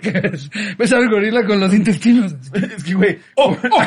¿Qué 0.00 0.10
ves? 0.78 0.92
Al 0.92 1.08
gorila 1.08 1.44
con 1.44 1.60
los 1.60 1.72
intestinos. 1.74 2.34
Es 2.52 2.84
que, 2.84 2.94
güey, 2.94 3.18
¡Oh, 3.36 3.50
oh, 3.50 3.68
oh! 3.70 3.82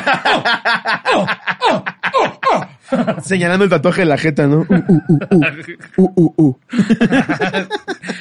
¡Oh, 1.12 1.26
oh, 1.70 1.84
oh, 2.14 2.40
oh! 2.52 2.66
señalando 3.22 3.64
el 3.64 3.70
tatuaje 3.70 4.02
de 4.02 4.06
la 4.06 4.18
jeta, 4.18 4.46
¿no? 4.46 4.66
Uh, 4.68 4.74
uh, 4.74 5.00
uh, 5.08 5.18
uh, 5.30 5.44
uh, 5.96 6.12
uh, 6.16 6.34
uh. 6.36 6.58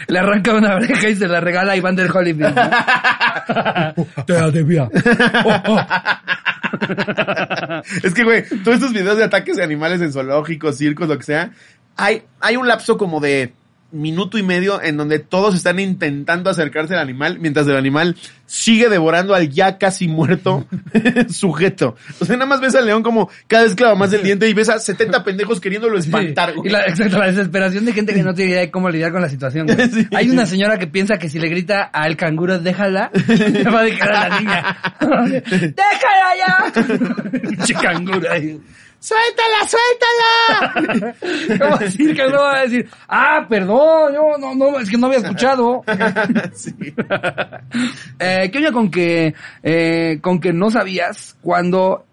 Le 0.08 0.20
arranca 0.20 0.54
una 0.54 0.76
oreja 0.76 1.10
y 1.10 1.16
se 1.16 1.28
la 1.28 1.40
regala 1.40 1.74
a 1.74 1.76
Iván 1.76 1.96
del. 1.96 2.08
¿no? 2.08 2.54
Te 4.26 4.34
la 4.34 4.52
debía. 4.52 4.90
Es 8.04 8.14
que, 8.14 8.24
güey, 8.24 8.44
todos 8.64 8.76
estos 8.76 8.94
videos 8.94 9.18
de 9.18 9.24
ataques 9.24 9.58
de 9.58 9.64
animales 9.64 10.02
en 10.02 10.12
zoológicos, 10.12 10.78
circos, 10.78 11.08
lo 11.08 11.18
que 11.18 11.24
sea, 11.24 11.52
hay, 11.96 12.24
hay 12.40 12.58
un 12.58 12.68
lapso 12.68 12.98
como 12.98 13.20
de 13.20 13.54
minuto 13.91 14.38
y 14.38 14.43
medio 14.43 14.81
en 14.81 14.97
donde 14.97 15.19
todos 15.19 15.55
están 15.55 15.80
intentando 15.80 16.49
acercarse 16.49 16.93
al 16.93 17.01
animal 17.01 17.39
mientras 17.39 17.68
el 17.68 17.76
animal 17.76 18.15
sigue 18.48 18.90
devorando 18.90 19.36
al 19.36 19.49
ya 19.49 19.78
casi 19.78 20.07
muerto 20.07 20.65
sujeto. 21.30 21.95
O 22.19 22.26
sea, 22.26 22.38
nada 22.38 22.48
más 22.48 22.61
ves 22.61 22.74
al 22.76 22.86
león 22.86 23.03
como 23.03 23.30
cada 23.45 23.64
vez 23.64 23.76
clava 23.76 23.94
más 23.94 24.11
el 24.14 24.24
diente 24.24 24.49
y 24.49 24.53
ves 24.53 24.69
a 24.69 24.80
70 24.80 25.24
pendejos 25.24 25.60
queriéndolo 25.60 25.98
espantar, 25.99 26.53
Sí. 26.53 26.61
Y 26.64 26.69
la, 26.69 26.86
exacto, 26.86 27.19
la 27.19 27.28
desesperación 27.28 27.86
de 27.86 27.94
gente 27.94 28.14
que 28.14 28.24
no 28.24 28.34
tiene 28.34 28.52
idea 28.52 28.61
de 28.61 28.72
cómo 28.72 28.90
lidiar 28.90 29.11
con 29.11 29.22
la 29.22 29.30
situación. 29.30 29.68
Sí. 29.88 30.06
Hay 30.14 30.30
una 30.30 30.45
señora 30.45 30.78
que 30.78 30.88
piensa 30.88 31.18
que 31.18 31.30
si 31.30 31.40
le 31.40 31.48
grita 31.49 31.84
al 31.84 32.18
canguro, 32.18 32.60
déjala, 32.60 33.10
le 33.28 33.64
va 33.64 33.82
a 33.82 33.84
dejar 33.84 34.11
a 34.11 34.30
la 34.30 34.40
niña. 34.40 34.78
¡Déjala 35.40 36.36
ya! 36.38 36.74
Pinche 37.41 37.74
canguro 37.74 38.32
ahí. 38.32 38.60
¡Suéltala, 38.99 41.14
suéltala! 41.14 41.15
¿Cómo 41.60 41.78
decir 41.78 42.15
que 42.15 42.24
no 42.24 42.40
va 42.40 42.57
a 42.57 42.61
decir, 42.64 42.90
ah, 43.07 43.45
perdón, 43.48 44.14
yo 44.14 44.38
no, 44.40 44.56
no, 44.56 44.80
es 44.80 44.90
que 44.90 44.98
no 44.98 45.07
había 45.07 45.19
escuchado? 45.19 45.84
Sí. 46.53 46.74
Eh, 48.19 48.36
¿Qué 48.51 48.57
oña 48.57 48.72
con 48.72 48.89
que, 48.89 49.34
eh, 49.64 50.19
con 50.22 50.39
que 50.39 50.53
no 50.53 50.69
sabías 50.72 51.35
cuando, 51.41 52.05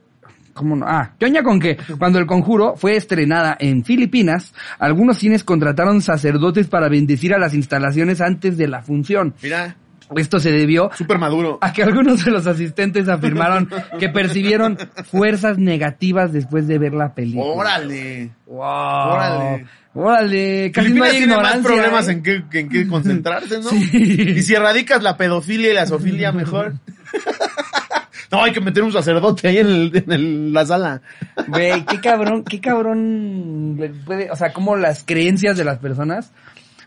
¿cómo 0.52 0.76
no? 0.76 0.86
Ah, 0.88 1.12
¿qué 1.18 1.26
oña 1.26 1.42
con 1.42 1.60
que 1.60 1.76
cuando 1.98 2.18
el 2.18 2.26
conjuro 2.26 2.76
fue 2.76 2.96
estrenada 2.96 3.56
en 3.58 3.84
Filipinas, 3.84 4.54
algunos 4.78 5.18
cines 5.18 5.44
contrataron 5.44 6.00
sacerdotes 6.02 6.68
para 6.68 6.88
bendecir 6.88 7.34
a 7.34 7.38
las 7.38 7.54
instalaciones 7.54 8.20
antes 8.20 8.56
de 8.56 8.68
la 8.68 8.82
función? 8.82 9.34
Mira, 9.42 9.76
Esto 10.16 10.38
se 10.38 10.52
debió 10.52 10.90
maduro. 11.18 11.58
a 11.60 11.72
que 11.72 11.82
algunos 11.82 12.24
de 12.24 12.30
los 12.30 12.46
asistentes 12.46 13.08
afirmaron 13.08 13.68
que 13.98 14.08
percibieron 14.10 14.76
fuerzas 15.10 15.58
negativas 15.58 16.32
después 16.32 16.66
de 16.68 16.78
ver 16.78 16.92
la 16.94 17.14
película. 17.14 17.44
¡Órale! 17.44 18.30
¡Wow! 18.46 18.58
Órale. 18.62 19.66
Órale, 19.96 20.72
casi 20.72 20.88
no 20.88 21.04
Filipinas 21.04 21.10
hay 21.12 21.18
tiene 21.18 21.36
más 21.36 21.56
problemas 21.58 22.08
¿eh? 22.08 22.12
en 22.12 22.22
qué, 22.24 22.42
en 22.58 22.68
qué 22.68 22.86
concentrarse, 22.88 23.58
¿no? 23.60 23.70
Sí. 23.70 23.90
Y 24.36 24.42
si 24.42 24.54
erradicas 24.54 25.02
la 25.04 25.16
pedofilia 25.16 25.70
y 25.70 25.74
la 25.74 25.86
zoofilia, 25.86 26.32
mejor. 26.32 26.74
no, 28.32 28.42
hay 28.42 28.52
que 28.52 28.60
meter 28.60 28.82
un 28.82 28.92
sacerdote 28.92 29.46
ahí 29.48 29.58
en, 29.58 29.66
el- 29.68 29.92
en 30.04 30.12
el- 30.12 30.52
la 30.52 30.66
sala. 30.66 31.00
Güey, 31.46 31.84
qué 31.86 32.00
cabrón, 32.00 32.42
qué 32.44 32.60
cabrón 32.60 33.78
puede, 34.04 34.30
o 34.30 34.36
sea, 34.36 34.52
cómo 34.52 34.74
las 34.76 35.04
creencias 35.04 35.56
de 35.56 35.64
las 35.64 35.78
personas 35.78 36.32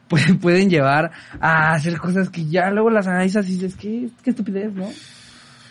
pueden, 0.07 0.37
pueden 0.39 0.69
llevar 0.69 1.11
a 1.39 1.73
hacer 1.73 1.97
cosas 1.97 2.29
que 2.29 2.45
ya 2.45 2.69
luego 2.71 2.89
las 2.89 3.07
analizas 3.07 3.47
y 3.49 3.53
dices, 3.53 3.75
qué, 3.75 4.09
qué 4.23 4.29
estupidez, 4.31 4.73
¿no? 4.73 4.87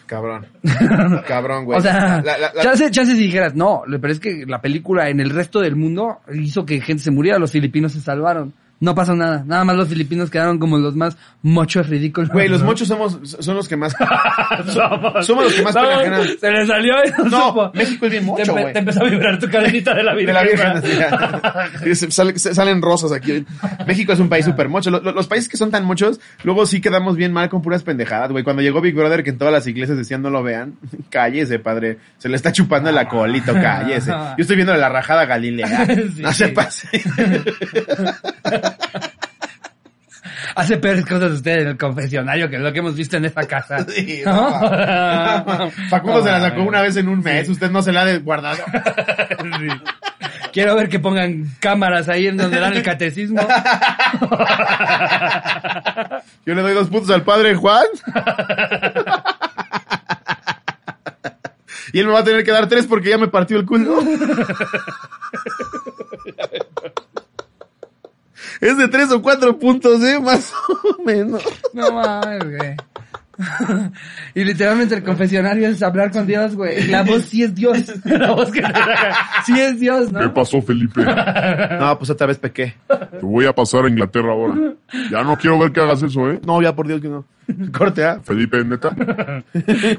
Cabrón. 0.06 0.46
Cabrón, 1.26 1.64
güey. 1.64 1.78
o 1.78 1.82
sea, 1.82 2.22
La- 2.24 2.38
la- 2.38 2.52
la- 2.54 2.62
chance, 2.62 2.90
chance 2.92 3.12
si 3.14 3.18
dijeras, 3.22 3.54
no, 3.56 3.82
pero 4.00 4.12
es 4.12 4.20
que 4.20 4.44
la 4.46 4.60
película 4.60 5.08
en 5.08 5.18
el 5.20 5.30
resto 5.30 5.60
del 5.60 5.74
mundo 5.74 6.20
hizo 6.32 6.64
que 6.64 6.80
gente 6.80 7.02
se 7.02 7.10
muriera, 7.10 7.38
los 7.40 7.50
filipinos 7.50 7.92
se 7.92 8.00
salvaron. 8.00 8.54
No 8.78 8.94
pasó 8.94 9.14
nada, 9.14 9.42
nada 9.46 9.64
más 9.64 9.74
los 9.74 9.88
filipinos 9.88 10.28
quedaron 10.30 10.58
como 10.58 10.76
los 10.76 10.94
más 10.94 11.16
mochos 11.40 11.88
ridículos. 11.88 12.28
Güey, 12.28 12.46
los 12.48 12.60
¿no? 12.60 12.66
mochos 12.66 12.86
somos, 12.86 13.18
son 13.24 13.56
los 13.56 13.66
que 13.68 13.76
más... 13.76 13.94
somos, 14.66 15.26
somos 15.26 15.44
los 15.44 15.54
que 15.54 15.62
más 15.62 15.74
ajenan. 15.76 16.22
Se 16.38 16.50
le 16.50 16.66
salió 16.66 16.94
y 17.06 17.10
no, 17.22 17.24
No, 17.30 17.46
supo. 17.48 17.70
México 17.72 18.04
es 18.04 18.12
bien 18.12 18.24
Te 18.24 18.30
mocho, 18.30 18.52
empe- 18.54 18.60
güey. 18.60 18.72
Te 18.74 18.78
empezó 18.80 19.00
a 19.02 19.08
vibrar 19.08 19.38
tu 19.38 19.48
cadenita 19.48 19.94
de 19.94 20.02
la 20.02 20.10
De 20.14 20.18
Virgen. 20.18 20.34
la 20.34 20.42
Virgen. 20.42 20.58
¿verdad? 20.74 21.70
así, 21.72 21.80
ya. 21.82 21.86
Y 21.90 21.94
se- 21.94 22.10
sale- 22.10 22.38
se- 22.38 22.54
salen 22.54 22.82
rosas 22.82 23.12
aquí. 23.12 23.46
México 23.86 24.12
es 24.12 24.20
un 24.20 24.28
país 24.28 24.44
súper 24.44 24.68
mocho. 24.68 24.90
Lo- 24.90 25.00
lo- 25.00 25.12
Los, 25.12 25.26
países 25.26 25.48
que 25.48 25.56
son 25.56 25.70
tan 25.70 25.84
mochos, 25.86 26.20
luego 26.44 26.66
sí 26.66 26.82
quedamos 26.82 27.16
bien 27.16 27.32
mal 27.32 27.48
con 27.48 27.62
puras 27.62 27.82
pendejadas, 27.82 28.30
güey. 28.30 28.44
Cuando 28.44 28.60
llegó 28.60 28.82
Big 28.82 28.94
Brother, 28.94 29.22
que 29.24 29.30
en 29.30 29.38
todas 29.38 29.54
las 29.54 29.66
iglesias 29.66 29.96
decían 29.96 30.20
no 30.20 30.28
lo 30.28 30.42
vean, 30.42 30.74
cállese, 31.10 31.58
padre. 31.60 31.96
Se 32.18 32.28
le 32.28 32.36
está 32.36 32.52
chupando 32.52 32.92
la 32.92 33.08
colita, 33.08 33.54
cállese. 33.58 34.10
Yo 34.10 34.34
estoy 34.36 34.56
viendo 34.56 34.74
la 34.76 34.90
rajada 34.90 35.24
Galilea. 35.24 35.86
Sí, 35.86 36.20
no 36.22 36.32
se 36.34 36.48
pase. 36.48 36.88
Hace 40.54 40.78
peores 40.78 41.04
cosas 41.04 41.32
usted 41.32 41.60
en 41.60 41.68
el 41.68 41.76
confesionario 41.76 42.48
que 42.48 42.58
lo 42.58 42.72
que 42.72 42.78
hemos 42.78 42.96
visto 42.96 43.16
en 43.18 43.26
esta 43.26 43.46
casa. 43.46 43.84
Sí, 43.94 44.22
¿No? 44.26 44.60
no. 44.60 45.70
Facundo 45.90 46.22
se 46.22 46.30
la 46.30 46.40
sacó 46.40 46.62
una 46.62 46.80
vez 46.80 46.96
en 46.96 47.08
un 47.08 47.20
mes. 47.20 47.48
Usted 47.48 47.70
no 47.70 47.82
se 47.82 47.92
la 47.92 48.02
ha 48.02 48.18
guardado. 48.18 48.64
Sí. 49.38 49.68
Quiero 50.52 50.74
ver 50.74 50.88
que 50.88 50.98
pongan 50.98 51.44
cámaras 51.60 52.08
ahí 52.08 52.26
en 52.26 52.38
donde 52.38 52.58
dan 52.58 52.72
el 52.74 52.82
catecismo. 52.82 53.46
Yo 56.46 56.54
le 56.54 56.62
doy 56.62 56.72
dos 56.72 56.88
puntos 56.88 57.10
al 57.10 57.22
padre 57.22 57.54
Juan. 57.54 57.84
Y 61.92 62.00
él 62.00 62.06
me 62.06 62.12
va 62.12 62.20
a 62.20 62.24
tener 62.24 62.44
que 62.44 62.50
dar 62.50 62.68
tres 62.68 62.86
porque 62.86 63.10
ya 63.10 63.18
me 63.18 63.28
partió 63.28 63.58
el 63.58 63.66
culo. 63.66 64.00
Es 68.60 68.76
de 68.76 68.88
tres 68.88 69.10
o 69.12 69.20
cuatro 69.22 69.58
puntos, 69.58 70.02
¿eh? 70.02 70.18
Más 70.20 70.52
o 70.98 71.02
menos. 71.02 71.42
No 71.72 71.92
mames, 71.92 72.44
güey. 72.44 72.76
y 74.34 74.44
literalmente 74.44 74.94
el 74.94 75.02
confesionario 75.04 75.68
es 75.68 75.82
hablar 75.82 76.10
con 76.10 76.26
Dios, 76.26 76.54
güey. 76.54 76.86
La 76.88 77.02
voz 77.02 77.24
sí 77.24 77.42
es 77.42 77.54
Dios. 77.54 77.92
La 78.06 78.32
voz 78.32 78.50
que 78.50 78.62
sí 79.44 79.60
es 79.60 79.78
Dios, 79.78 80.06
¿Qué 80.08 80.12
¿no? 80.24 80.32
pasó, 80.32 80.62
Felipe? 80.62 81.04
No, 81.78 81.98
pues 81.98 82.08
otra 82.10 82.26
vez 82.28 82.38
pequé. 82.38 82.74
Te 82.88 83.18
voy 83.20 83.44
a 83.44 83.52
pasar 83.52 83.84
a 83.84 83.88
Inglaterra 83.88 84.32
ahora. 84.32 84.54
Ya 85.10 85.22
no 85.22 85.36
quiero 85.36 85.58
ver 85.58 85.70
que 85.72 85.80
hagas 85.80 86.02
eso, 86.02 86.30
¿eh? 86.30 86.40
No, 86.46 86.62
ya 86.62 86.74
por 86.74 86.86
Dios 86.88 87.00
que 87.02 87.08
no. 87.08 87.26
Corte, 87.76 88.04
¿ah? 88.04 88.18
Felipe, 88.24 88.64
neta. 88.64 88.90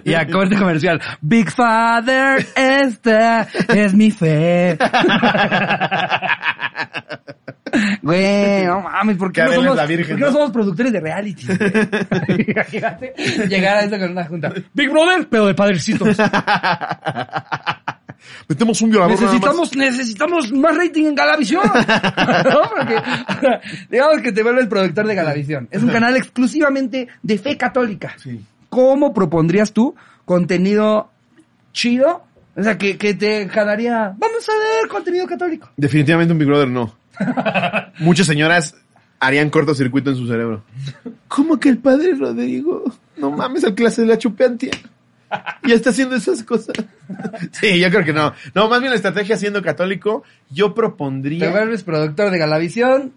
Y 0.04 0.14
a 0.16 0.28
corte 0.28 0.56
comercial. 0.58 1.00
Big 1.22 1.50
Father, 1.52 2.46
esta 2.56 3.44
es 3.70 3.94
mi 3.94 4.10
fe. 4.12 4.78
Güey, 8.02 8.65
no 8.65 8.81
mames, 8.84 9.18
¿por 9.18 9.31
qué, 9.31 9.44
no 9.44 9.53
somos, 9.53 9.76
la 9.76 9.85
virgen, 9.85 10.07
¿por 10.07 10.15
qué 10.18 10.22
no 10.22 10.27
¿no? 10.27 10.34
somos 10.34 10.52
productores 10.52 10.91
de 10.91 10.99
reality? 10.99 11.45
Imagínate 12.48 13.14
llegar 13.48 13.77
a 13.77 13.81
eso 13.81 13.98
con 13.98 14.11
una 14.11 14.26
junta. 14.26 14.53
Big 14.73 14.89
Brother, 14.89 15.27
pero 15.30 15.45
de 15.48 15.53
padrecitos. 15.53 16.18
Metemos 18.49 18.81
un 18.81 18.89
violador 18.89 19.11
más. 19.14 19.22
Necesitamos, 19.22 19.76
necesitamos 19.76 20.52
más 20.53 20.76
rating 20.76 21.06
en 21.06 21.15
Galavisión. 21.15 21.64
¿No? 21.65 22.61
Porque, 22.76 23.02
digamos 23.89 24.22
que 24.22 24.31
te 24.31 24.44
vuelves 24.44 24.68
productor 24.68 25.06
de 25.06 25.15
Galavisión. 25.15 25.68
Es 25.69 25.84
un 25.84 25.89
canal 25.89 26.15
exclusivamente 26.15 27.07
de 27.22 27.38
fe 27.38 27.57
católica. 27.57 28.15
Sí. 28.18 28.41
¿Cómo 28.69 29.14
propondrías 29.14 29.73
tú 29.73 29.95
contenido 30.26 31.10
chido? 31.73 32.23
O 32.56 32.64
sea, 32.64 32.77
que, 32.77 32.98
que 32.98 33.14
te 33.14 33.48
jalaría, 33.49 34.15
vamos 34.18 34.49
a 34.49 34.53
ver 34.53 34.89
contenido 34.89 35.27
católico. 35.27 35.69
Definitivamente 35.77 36.34
un 36.34 36.39
Big 36.39 36.48
Brother 36.48 36.68
no. 36.68 36.95
Muchas 37.99 38.27
señoras 38.27 38.76
harían 39.19 39.49
cortocircuito 39.49 40.10
en 40.10 40.15
su 40.15 40.27
cerebro. 40.27 40.64
¿Cómo 41.27 41.60
que 41.60 41.69
el 41.69 41.77
padre 41.80 42.14
Rodrigo? 42.15 42.84
No 43.18 43.31
mames, 43.31 43.64
al 43.64 43.76
clase 43.76 44.02
de 44.02 44.07
la 44.07 44.18
chupeantia. 44.18 44.72
Y 45.64 45.72
está 45.73 45.89
haciendo 45.89 46.15
esas 46.15 46.44
cosas. 46.44 46.76
Sí, 47.52 47.80
yo 47.80 47.89
creo 47.89 48.03
que 48.03 48.11
no. 48.11 48.34
No, 48.53 48.68
más 48.68 48.81
bien 48.81 48.89
la 48.91 48.98
estrategia 48.98 49.38
siendo 49.38 49.61
católico, 49.61 50.23
yo 50.49 50.69
Te 50.69 50.73
propondría 50.76 51.49
vuelves 51.49 51.84
productor 51.84 52.31
de 52.31 52.38
Galavisión. 52.38 53.14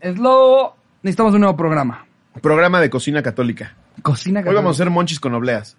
Es 0.00 0.18
lobo. 0.18 0.76
Necesitamos 1.02 1.34
un 1.34 1.40
nuevo 1.40 1.54
programa. 1.56 2.06
programa 2.40 2.80
de 2.80 2.88
cocina 2.88 3.22
católica. 3.22 3.74
Cocina 4.02 4.40
Hoy 4.40 4.44
católica. 4.44 4.60
vamos 4.62 4.76
a 4.80 4.82
hacer 4.82 4.90
monchis 4.90 5.20
con 5.20 5.34
obleas. 5.34 5.76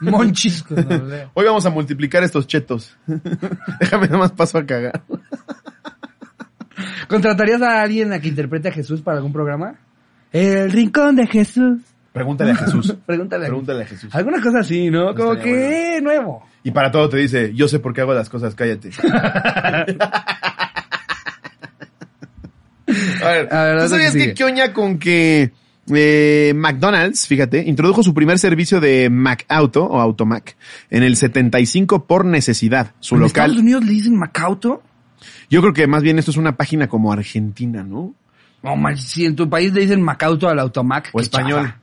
Monchis. 0.00 0.62
con 0.62 0.76
doble. 0.88 1.28
Hoy 1.32 1.46
vamos 1.46 1.64
a 1.64 1.70
multiplicar 1.70 2.22
estos 2.22 2.46
chetos. 2.46 2.96
Déjame 3.80 4.06
nada 4.06 4.18
más 4.18 4.32
paso 4.32 4.58
a 4.58 4.66
cagar. 4.66 5.02
¿Contratarías 7.08 7.62
a 7.62 7.82
alguien 7.82 8.12
a 8.12 8.20
que 8.20 8.28
interprete 8.28 8.68
a 8.68 8.72
Jesús 8.72 9.00
para 9.02 9.18
algún 9.18 9.32
programa? 9.32 9.74
El 10.32 10.70
rincón 10.72 11.16
de 11.16 11.26
Jesús. 11.26 11.80
Pregúntale 12.12 12.52
a 12.52 12.56
Jesús. 12.56 12.94
Pregúntale. 13.06 13.44
a- 13.46 13.48
Pregúntale 13.48 13.82
a 13.82 13.86
Jesús. 13.86 14.14
Alguna 14.14 14.40
cosa 14.40 14.60
así, 14.60 14.90
¿no? 14.90 15.14
Como 15.14 15.34
Estaría 15.34 15.54
que 15.96 16.00
nuevo. 16.02 16.46
Y 16.62 16.70
para 16.72 16.90
todo 16.90 17.08
te 17.08 17.18
dice, 17.18 17.52
yo 17.54 17.68
sé 17.68 17.78
por 17.78 17.92
qué 17.94 18.00
hago 18.00 18.12
las 18.14 18.28
cosas, 18.28 18.54
cállate. 18.54 18.90
a 23.22 23.28
ver, 23.30 23.48
A 23.54 23.62
ver, 23.64 23.82
¿tú 23.82 23.88
sabías 23.88 24.14
que 24.14 24.34
que 24.34 24.44
oña 24.44 24.72
con 24.72 24.98
que 24.98 25.52
eh, 25.94 26.52
McDonald's, 26.56 27.26
fíjate, 27.26 27.62
introdujo 27.66 28.02
su 28.02 28.14
primer 28.14 28.38
servicio 28.38 28.80
de 28.80 29.08
MacAuto 29.10 29.84
o 29.84 30.00
Automac 30.00 30.56
en 30.90 31.02
el 31.02 31.16
75 31.16 32.06
por 32.06 32.24
necesidad. 32.24 32.92
Su 33.00 33.16
¿En 33.16 33.24
Estados 33.24 33.50
local. 33.50 33.62
Unidos 33.62 33.84
le 33.84 33.92
dicen 33.92 34.16
Macauto? 34.16 34.82
Yo 35.50 35.60
creo 35.60 35.72
que 35.72 35.86
más 35.86 36.02
bien 36.02 36.18
esto 36.18 36.30
es 36.30 36.36
una 36.36 36.56
página 36.56 36.88
como 36.88 37.12
argentina, 37.12 37.82
¿no? 37.82 38.14
No, 38.62 38.76
man, 38.76 38.96
si 38.96 39.24
en 39.24 39.36
tu 39.36 39.48
país 39.48 39.72
le 39.72 39.82
dicen 39.82 40.02
Macauto 40.02 40.48
al 40.48 40.58
Automac. 40.58 41.10
O 41.12 41.20
español. 41.20 41.74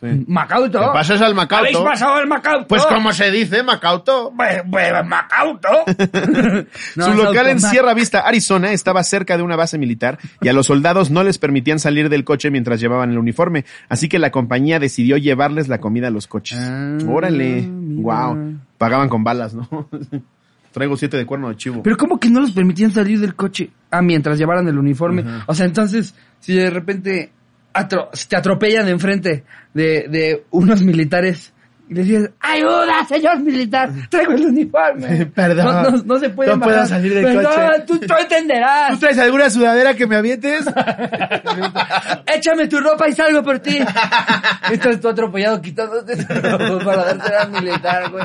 Sí. 0.00 0.24
Macauto. 0.28 0.78
¿Te 0.78 0.86
pasas 0.86 1.20
al 1.20 1.34
Macauto? 1.34 1.64
¿Habéis 1.64 1.78
pasado 1.78 2.20
el 2.20 2.28
Macauto? 2.28 2.68
Pues 2.68 2.84
como 2.86 3.12
se 3.12 3.30
dice, 3.30 3.62
Macauto. 3.62 4.32
Pues, 4.36 4.62
pues, 4.70 4.92
Macauto. 5.04 5.68
No, 6.96 7.06
Su 7.06 7.14
local 7.14 7.48
en. 7.48 7.60
Sierra 7.60 7.94
Vista, 7.94 8.20
Arizona, 8.20 8.72
estaba 8.72 9.02
cerca 9.02 9.36
de 9.36 9.42
una 9.42 9.56
base 9.56 9.78
militar 9.78 10.18
y 10.40 10.48
a 10.48 10.52
los 10.52 10.66
soldados 10.66 11.10
no 11.10 11.24
les 11.24 11.38
permitían 11.38 11.78
salir 11.78 12.08
del 12.08 12.24
coche 12.24 12.50
mientras 12.50 12.78
llevaban 12.80 13.10
el 13.10 13.18
uniforme, 13.18 13.64
así 13.88 14.08
que 14.08 14.18
la 14.18 14.30
compañía 14.30 14.78
decidió 14.78 15.16
llevarles 15.16 15.68
la 15.68 15.78
comida 15.78 16.08
a 16.08 16.10
los 16.10 16.26
coches. 16.26 16.58
Ah, 16.60 16.98
Órale, 17.08 17.62
mira. 17.62 18.02
wow, 18.02 18.58
pagaban 18.78 19.08
con 19.08 19.24
balas, 19.24 19.54
¿no? 19.54 19.68
Traigo 20.74 20.96
siete 20.96 21.16
de 21.16 21.24
cuerno 21.24 21.48
de 21.48 21.56
chivo. 21.56 21.82
Pero 21.84 21.96
¿cómo 21.96 22.18
que 22.20 22.28
no 22.28 22.40
los 22.40 22.50
permitían 22.50 22.90
salir 22.90 23.20
del 23.20 23.34
coche? 23.34 23.70
Ah, 23.90 24.02
mientras 24.02 24.36
llevaran 24.36 24.66
el 24.68 24.76
uniforme. 24.76 25.24
O 25.46 25.54
sea, 25.54 25.64
entonces, 25.66 26.14
si 26.40 26.52
de 26.54 26.68
repente 26.68 27.30
atro- 27.72 28.10
te 28.28 28.36
atropellan 28.36 28.88
enfrente 28.88 29.44
de, 29.72 30.06
de 30.10 30.44
unos 30.50 30.82
militares 30.82 31.53
y 31.86 31.94
les 31.94 32.06
dices, 32.06 32.30
¡ayuda, 32.40 33.04
señor 33.06 33.40
militar! 33.40 33.90
¡Traigo 34.08 34.32
el 34.32 34.46
uniforme! 34.46 35.26
Perdón. 35.34 35.66
No, 35.66 35.90
no, 35.90 36.02
no 36.04 36.18
se 36.18 36.30
puede 36.30 36.50
No 36.50 36.60
puedo 36.60 36.86
salir 36.86 37.12
del 37.12 37.36
coche. 37.36 37.60
Tú, 37.86 37.98
tú 37.98 38.14
entenderás. 38.18 38.92
¿Tú 38.92 38.98
traes 39.00 39.18
alguna 39.18 39.50
sudadera 39.50 39.92
que 39.92 40.06
me 40.06 40.16
avientes? 40.16 40.64
Échame 42.34 42.68
tu 42.68 42.80
ropa 42.80 43.06
y 43.08 43.12
salgo 43.12 43.42
por 43.42 43.58
ti. 43.58 43.78
Entonces 44.72 45.00
tú 45.00 45.08
atropellado 45.08 45.60
quitándote 45.60 46.16
tu 46.24 46.34
ropa 46.34 46.84
para 46.84 47.04
darte 47.14 47.36
al 47.36 47.50
militar, 47.50 48.10
güey. 48.10 48.24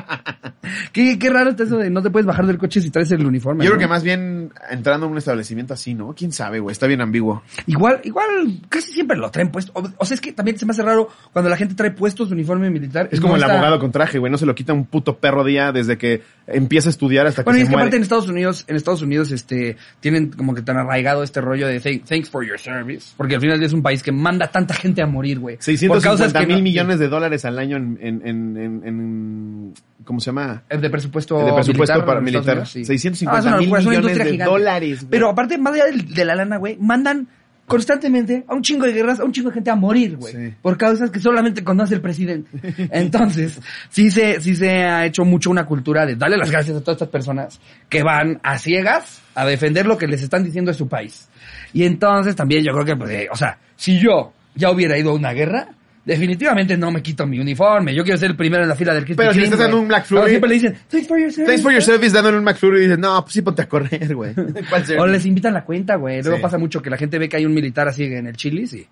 Qué, 0.93 1.19
qué 1.19 1.29
raro 1.29 1.49
está 1.49 1.63
eso 1.63 1.77
de 1.77 1.89
no 1.89 2.01
te 2.01 2.09
puedes 2.09 2.25
bajar 2.25 2.45
del 2.45 2.57
coche 2.57 2.79
si 2.79 2.89
traes 2.91 3.11
el 3.11 3.25
uniforme. 3.25 3.65
Yo 3.65 3.71
¿no? 3.71 3.75
creo 3.77 3.87
que 3.87 3.91
más 3.91 4.03
bien 4.03 4.53
entrando 4.69 5.05
a 5.05 5.09
un 5.09 5.17
establecimiento 5.17 5.73
así, 5.73 5.95
¿no? 5.95 6.13
¿Quién 6.13 6.31
sabe, 6.31 6.59
güey? 6.59 6.71
Está 6.71 6.87
bien 6.87 7.01
ambiguo. 7.01 7.43
Igual, 7.65 7.99
igual, 8.03 8.61
casi 8.69 8.93
siempre 8.93 9.17
lo 9.17 9.29
traen 9.31 9.51
puesto. 9.51 9.73
O, 9.75 9.83
o 9.97 10.05
sea, 10.05 10.15
es 10.15 10.21
que 10.21 10.31
también 10.31 10.57
se 10.57 10.65
me 10.65 10.71
hace 10.71 10.83
raro 10.83 11.09
cuando 11.33 11.49
la 11.49 11.57
gente 11.57 11.75
trae 11.75 11.91
puestos 11.91 12.31
uniforme 12.31 12.69
militar. 12.69 13.09
Es 13.11 13.19
como 13.19 13.35
está- 13.35 13.48
abogado 13.51 13.79
con 13.79 13.91
traje, 13.91 14.19
güey. 14.19 14.31
No 14.31 14.37
se 14.37 14.45
lo 14.45 14.55
quita 14.55 14.73
un 14.73 14.85
puto 14.85 15.17
perro 15.17 15.43
día 15.43 15.71
desde 15.71 15.97
que 15.97 16.21
empieza 16.47 16.89
a 16.89 16.91
estudiar 16.91 17.27
hasta 17.27 17.43
que 17.43 17.45
Bueno, 17.45 17.57
y 17.57 17.61
se 17.61 17.63
es 17.65 17.69
que 17.69 17.75
aparte 17.75 17.95
en 17.97 18.01
Estados 18.03 18.27
Unidos, 18.27 18.65
en 18.67 18.75
Estados 18.75 19.01
Unidos, 19.01 19.31
este, 19.31 19.77
tienen 19.99 20.31
como 20.31 20.55
que 20.55 20.61
tan 20.61 20.77
arraigado 20.77 21.23
este 21.23 21.41
rollo 21.41 21.67
de 21.67 21.79
"Thank- 21.79 22.03
thanks 22.05 22.29
for 22.29 22.45
your 22.45 22.59
service. 22.59 23.13
Porque 23.17 23.35
al 23.35 23.41
final 23.41 23.61
es 23.61 23.73
un 23.73 23.81
país 23.83 24.01
que 24.03 24.11
manda 24.11 24.47
tanta 24.47 24.73
gente 24.73 25.01
a 25.01 25.07
morir, 25.07 25.39
güey. 25.39 25.57
Por 25.57 25.65
causas 26.01 26.31
650 26.31 26.39
que 26.39 26.45
mil 26.47 26.57
no- 26.57 26.63
millones 26.63 26.99
de 26.99 27.07
dólares 27.07 27.45
al 27.45 27.59
año 27.59 27.77
en, 27.77 27.97
en, 28.01 28.21
en, 28.27 28.57
en- 28.57 28.83
en- 28.85 29.73
¿cómo 30.03 30.19
se 30.19 30.27
llama? 30.27 30.63
El 30.69 30.81
de 30.81 30.89
presupuesto, 30.89 31.39
El 31.39 31.45
de 31.47 31.53
presupuesto 31.53 31.93
militar, 31.93 32.05
para 32.05 32.21
militar. 32.21 32.53
Unidos, 32.55 32.71
sí. 32.71 32.85
650 32.85 33.49
Ah, 33.53 33.57
mil 33.59 33.69
millones 33.69 34.17
de 34.17 34.25
gigante. 34.25 34.43
dólares, 34.51 34.99
güey. 35.01 35.09
Pero 35.11 35.29
aparte, 35.29 35.57
más 35.57 35.73
allá 35.73 35.85
de, 35.85 36.25
la 36.25 36.35
lana, 36.35 36.57
güey, 36.57 36.77
mandan 36.77 37.27
constantemente 37.69 38.43
a 38.47 38.55
un 38.55 38.63
chingo 38.63 38.85
de 38.85 38.93
guerras, 38.93 39.19
a 39.19 39.23
un 39.23 39.31
chingo 39.31 39.49
de 39.49 39.53
gente 39.53 39.69
a 39.69 39.75
morir, 39.75 40.17
güey. 40.17 40.33
Sí. 40.33 40.53
Por 40.59 40.75
causas 40.75 41.11
que 41.11 41.19
solamente 41.19 41.63
conoce 41.63 41.93
el 41.93 42.01
presidente. 42.01 42.49
Entonces, 42.91 43.61
sí 43.89 44.09
se, 44.09 44.41
sí 44.41 44.55
se 44.55 44.83
ha 44.83 45.05
hecho 45.05 45.23
mucho 45.23 45.51
una 45.51 45.65
cultura 45.65 46.05
de 46.05 46.15
darle 46.15 46.37
las 46.37 46.49
gracias 46.49 46.75
a 46.75 46.81
todas 46.81 46.95
estas 46.95 47.09
personas 47.09 47.61
que 47.87 48.01
van 48.01 48.39
a 48.43 48.57
ciegas 48.57 49.21
a 49.35 49.45
defender 49.45 49.85
lo 49.85 49.97
que 49.97 50.07
les 50.07 50.23
están 50.23 50.43
diciendo 50.43 50.71
de 50.71 50.77
su 50.77 50.89
país. 50.89 51.29
Y 51.71 51.83
entonces 51.83 52.35
también 52.35 52.63
yo 52.63 52.73
creo 52.73 52.85
que, 52.85 52.95
pues, 52.95 53.11
eh, 53.11 53.27
o 53.31 53.37
sea, 53.37 53.59
si 53.75 53.99
yo 53.99 54.33
ya 54.55 54.71
hubiera 54.71 54.97
ido 54.97 55.11
a 55.11 55.13
una 55.13 55.31
guerra, 55.31 55.67
definitivamente 56.09 56.75
no 56.75 56.91
me 56.91 57.01
quito 57.01 57.25
mi 57.25 57.39
uniforme. 57.39 57.93
Yo 57.93 58.03
quiero 58.03 58.17
ser 58.17 58.31
el 58.31 58.35
primero 58.35 58.63
en 58.63 58.69
la 58.69 58.75
fila 58.75 58.93
del 58.93 59.05
Krispy 59.05 59.17
Pero 59.21 59.33
si 59.33 59.43
estás 59.43 59.59
dando 59.59 59.79
un 59.79 59.87
Black 59.87 60.05
Pero 60.09 60.27
siempre 60.27 60.49
le 60.49 60.55
dicen, 60.55 60.77
thanks 60.89 61.07
for 61.07 61.17
your 61.19 61.31
service. 61.31 61.45
Thanks 61.51 61.63
for 61.63 61.71
your 61.71 61.81
service, 61.81 62.13
dándole 62.13 62.37
un 62.37 62.43
McFlurry 62.43 62.79
y 62.79 62.81
dices, 62.83 62.99
no, 62.99 63.21
pues 63.23 63.33
sí 63.33 63.41
ponte 63.41 63.61
a 63.61 63.69
correr, 63.69 64.15
güey. 64.15 64.33
¿Cuál 64.69 64.83
O 64.99 65.07
les 65.07 65.25
invitan 65.25 65.53
la 65.53 65.63
cuenta, 65.63 65.95
güey. 65.95 66.21
Luego 66.21 66.37
Sí. 66.37 66.41
pasa 66.41 66.57
mucho 66.57 66.81
que 66.81 66.89
la 66.89 66.97
gente 66.97 67.17
ve 67.19 67.29
que 67.29 67.37
hay 67.37 67.45
un 67.45 67.53
militar 67.53 67.87
así 67.87 68.03
en 68.05 68.27
el 68.27 68.35
Chilis 68.35 68.73
y 68.73 68.87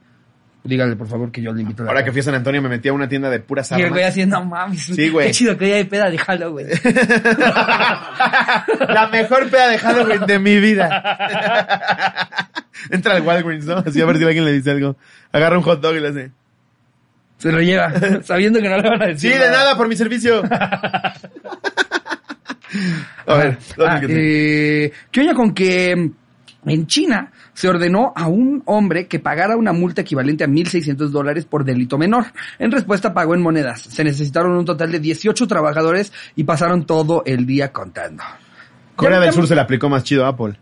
díganle 0.63 0.95
por 0.97 1.07
favor 1.07 1.31
que 1.31 1.41
yo 1.41 1.53
le 1.53 1.61
invito 1.61 1.83
a 1.83 1.85
la 1.85 1.91
Ahora 1.91 2.03
que 2.03 2.11
fui 2.11 2.19
a 2.19 2.23
San 2.23 2.35
Antonio 2.35 2.61
me 2.61 2.67
metí 2.67 2.89
a 2.89 2.93
una 2.93 3.07
tienda 3.07 3.29
de 3.29 3.39
puras 3.39 3.71
Y 3.71 3.81
el 3.81 3.89
güey 3.89 4.03
armas. 4.03 4.27
no 4.27 4.45
mames. 4.45 4.81
Sí, 4.83 5.09
güey. 5.09 5.27
Qué 5.27 5.33
chido 5.33 5.57
que 5.57 5.65
hoy 5.65 5.71
hay 5.71 5.83
peda 5.85 6.09
de 6.09 6.17
Halloween. 6.17 6.67
La 8.89 9.09
mejor 9.11 9.49
peda 9.49 9.69
de 9.69 9.77
Halloween 9.77 10.25
de 10.27 10.39
mi 10.39 10.59
vida. 10.59 12.49
Entra 12.89 13.15
al 13.15 13.21
Walgreens, 13.21 13.65
¿no? 13.65 13.77
Así 13.77 14.01
a 14.01 14.05
ver 14.05 14.17
si 14.17 14.23
alguien 14.25 14.45
le 14.45 14.53
dice 14.53 14.71
algo. 14.71 14.97
Agarra 15.31 15.57
un 15.57 15.63
hot 15.63 15.81
dog 15.81 15.95
y 15.95 15.99
le 15.99 16.07
hace. 16.09 16.31
Se 17.37 17.51
lo 17.51 17.61
lleva, 17.61 17.91
sabiendo 18.23 18.59
que 18.61 18.69
no 18.69 18.77
le 18.77 18.89
van 18.89 19.01
a 19.01 19.05
Sí, 19.17 19.27
decir. 19.29 19.31
de 19.41 19.49
nada 19.51 19.75
por 19.77 19.87
mi 19.87 19.95
servicio. 19.95 20.41
A 23.27 23.35
ver, 23.35 23.57
Ah, 23.85 23.99
que- 23.99 24.85
eh, 24.85 24.91
¿Qué 25.11 25.21
oña 25.21 25.33
con 25.33 25.53
que 25.53 25.91
en 26.65 26.87
China 26.87 27.31
se 27.53 27.69
ordenó 27.69 28.11
a 28.15 28.27
un 28.27 28.61
hombre 28.65 29.07
que 29.07 29.19
pagara 29.19 29.55
una 29.55 29.71
multa 29.73 30.01
equivalente 30.01 30.43
a 30.43 30.47
1.600 30.47 31.09
dólares 31.09 31.45
por 31.45 31.63
delito 31.63 31.97
menor? 31.97 32.25
En 32.59 32.71
respuesta 32.71 33.13
pagó 33.13 33.35
en 33.35 33.41
monedas. 33.41 33.81
Se 33.81 34.03
necesitaron 34.03 34.51
un 34.57 34.65
total 34.65 34.91
de 34.91 34.99
18 34.99 35.47
trabajadores 35.47 36.11
y 36.35 36.43
pasaron 36.43 36.85
todo 36.85 37.23
el 37.25 37.45
día 37.45 37.71
contando. 37.71 38.23
Corea 38.95 39.19
del 39.19 39.31
Sur 39.33 39.47
se 39.47 39.55
le 39.55 39.61
aplicó 39.61 39.89
más 39.89 40.03
chido 40.03 40.25
a 40.25 40.29
Apple. 40.29 40.59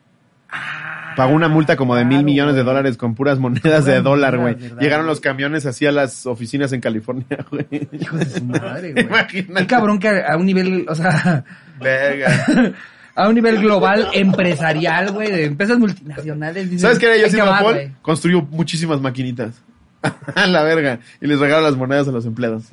Pagó 1.15 1.33
una 1.33 1.47
multa 1.47 1.75
como 1.75 1.95
de 1.95 2.05
mil 2.05 2.23
millones 2.23 2.55
de 2.55 2.63
dólares 2.63 2.97
con 2.97 3.15
puras 3.15 3.39
monedas 3.39 3.85
de 3.85 4.01
dólar, 4.01 4.37
güey. 4.37 4.53
monedas, 4.53 4.69
¿verdad, 4.71 4.81
Llegaron 4.83 5.07
los 5.07 5.19
camiones 5.21 5.65
así 5.65 5.85
a 5.85 5.91
las 5.91 6.25
oficinas 6.25 6.71
en 6.73 6.81
California, 6.81 7.25
güey. 7.51 7.65
Hijo 7.99 8.17
de 8.17 8.25
su 8.25 8.43
madre, 8.43 8.93
güey. 8.93 9.05
Imagínate. 9.05 9.53
Qué 9.61 9.67
cabrón 9.67 9.99
que 9.99 10.09
a 10.27 10.35
un 10.37 10.45
nivel, 10.45 10.85
o 10.89 10.95
sea, 10.95 11.43
Verga. 11.79 12.45
a 13.15 13.29
un 13.29 13.35
nivel 13.35 13.59
global 13.61 14.07
empresarial, 14.13 15.11
güey, 15.11 15.31
de 15.31 15.45
empresas 15.45 15.77
multinacionales. 15.79 16.65
dicen, 16.65 16.79
¿Sabes 16.79 16.99
qué 16.99 17.05
era 17.07 17.15
yo 17.17 17.25
"Ahí 17.25 17.31
te 17.31 17.41
haciendo 17.41 17.63
güey". 17.71 17.91
Construyó 18.01 18.41
muchísimas 18.43 18.99
maquinitas. 19.01 19.61
A 20.35 20.45
la 20.47 20.63
verga. 20.63 20.99
Y 21.21 21.27
les 21.27 21.39
regalo 21.39 21.63
las 21.63 21.75
monedas 21.77 22.07
a 22.07 22.11
los 22.11 22.25
empleados. 22.25 22.65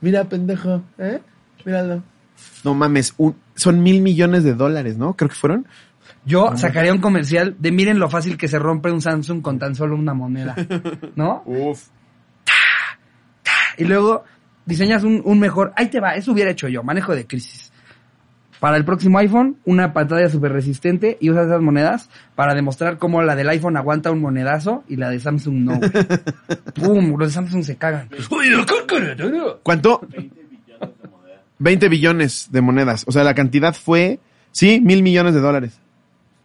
Mira, 0.00 0.24
pendejo, 0.24 0.82
¿eh? 0.98 1.18
Míralo. 1.64 2.02
No 2.64 2.74
mames, 2.74 3.14
un- 3.16 3.36
son 3.54 3.82
mil 3.82 4.00
millones 4.02 4.44
de 4.44 4.54
dólares, 4.54 4.96
¿no? 4.98 5.14
Creo 5.16 5.28
que 5.30 5.34
fueron. 5.34 5.66
Yo 6.28 6.54
sacaría 6.56 6.92
un 6.92 7.00
comercial 7.00 7.56
de 7.58 7.72
miren 7.72 7.98
lo 7.98 8.10
fácil 8.10 8.36
que 8.36 8.48
se 8.48 8.58
rompe 8.58 8.90
un 8.90 9.00
Samsung 9.00 9.40
con 9.40 9.58
tan 9.58 9.74
solo 9.74 9.96
una 9.96 10.12
moneda. 10.12 10.54
¿No? 11.16 11.42
Uf. 11.46 11.88
Y 13.78 13.84
luego 13.84 14.24
diseñas 14.66 15.04
un, 15.04 15.22
un 15.24 15.40
mejor. 15.40 15.72
Ahí 15.74 15.88
te 15.88 16.00
va, 16.00 16.16
eso 16.16 16.32
hubiera 16.32 16.50
hecho 16.50 16.68
yo, 16.68 16.82
manejo 16.82 17.14
de 17.14 17.26
crisis. 17.26 17.72
Para 18.60 18.76
el 18.76 18.84
próximo 18.84 19.16
iPhone, 19.18 19.56
una 19.64 19.94
pantalla 19.94 20.28
súper 20.28 20.52
resistente 20.52 21.16
y 21.18 21.30
usas 21.30 21.46
esas 21.46 21.62
monedas 21.62 22.10
para 22.34 22.54
demostrar 22.54 22.98
cómo 22.98 23.22
la 23.22 23.34
del 23.34 23.48
iPhone 23.48 23.78
aguanta 23.78 24.10
un 24.10 24.20
monedazo 24.20 24.84
y 24.86 24.96
la 24.96 25.08
de 25.08 25.20
Samsung 25.20 25.54
no. 25.54 25.80
¡Pum! 26.74 27.16
Los 27.16 27.28
de 27.28 27.34
Samsung 27.34 27.64
se 27.64 27.76
cagan. 27.76 28.10
¿Cuánto? 29.62 30.06
20 31.58 31.88
billones 31.88 32.48
de 32.50 32.60
monedas. 32.60 33.04
O 33.06 33.12
sea, 33.12 33.24
la 33.24 33.34
cantidad 33.34 33.74
fue, 33.74 34.20
sí, 34.52 34.82
mil 34.84 35.02
millones 35.02 35.32
de 35.32 35.40
dólares. 35.40 35.80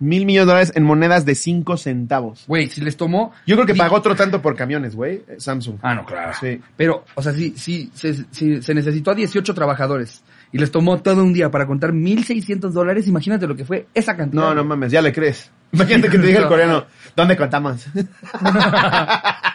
Mil 0.03 0.25
millones 0.25 0.47
de 0.47 0.51
dólares 0.51 0.71
en 0.75 0.84
monedas 0.84 1.25
de 1.25 1.34
5 1.35 1.77
centavos. 1.77 2.43
Güey, 2.47 2.67
si 2.69 2.81
les 2.81 2.97
tomó. 2.97 3.31
Yo 3.47 3.55
creo 3.55 3.65
que 3.65 3.75
pagó 3.75 3.95
otro 3.95 4.15
tanto 4.15 4.41
por 4.41 4.55
camiones, 4.55 4.95
güey. 4.95 5.23
eh, 5.27 5.35
Samsung. 5.38 5.77
Ah, 5.81 5.95
no, 5.95 6.05
claro. 6.05 6.34
Sí. 6.39 6.59
Pero, 6.75 7.05
o 7.15 7.21
sea, 7.21 7.34
sí, 7.34 7.53
sí, 7.57 7.89
se, 7.93 8.25
sí, 8.31 8.61
se 8.61 8.73
necesitó 8.73 9.11
a 9.11 9.15
18 9.15 9.53
trabajadores 9.53 10.23
y 10.51 10.57
les 10.57 10.71
tomó 10.71 11.01
todo 11.01 11.23
un 11.23 11.34
día 11.34 11.49
para 11.49 11.65
contar 11.65 11.91
1.600 11.93 12.69
dólares. 12.71 13.07
Imagínate 13.07 13.47
lo 13.47 13.55
que 13.55 13.65
fue 13.65 13.88
esa 13.93 14.15
cantidad. 14.15 14.43
No, 14.43 14.53
no 14.53 14.63
mames, 14.63 14.91
ya 14.91 15.01
le 15.01 15.11
crees. 15.11 15.51
Imagínate 15.73 16.09
que 16.09 16.19
te 16.19 16.27
diga 16.27 16.41
el 16.41 16.47
coreano, 16.47 16.85
¿dónde 17.15 17.35
contamos? 17.35 17.88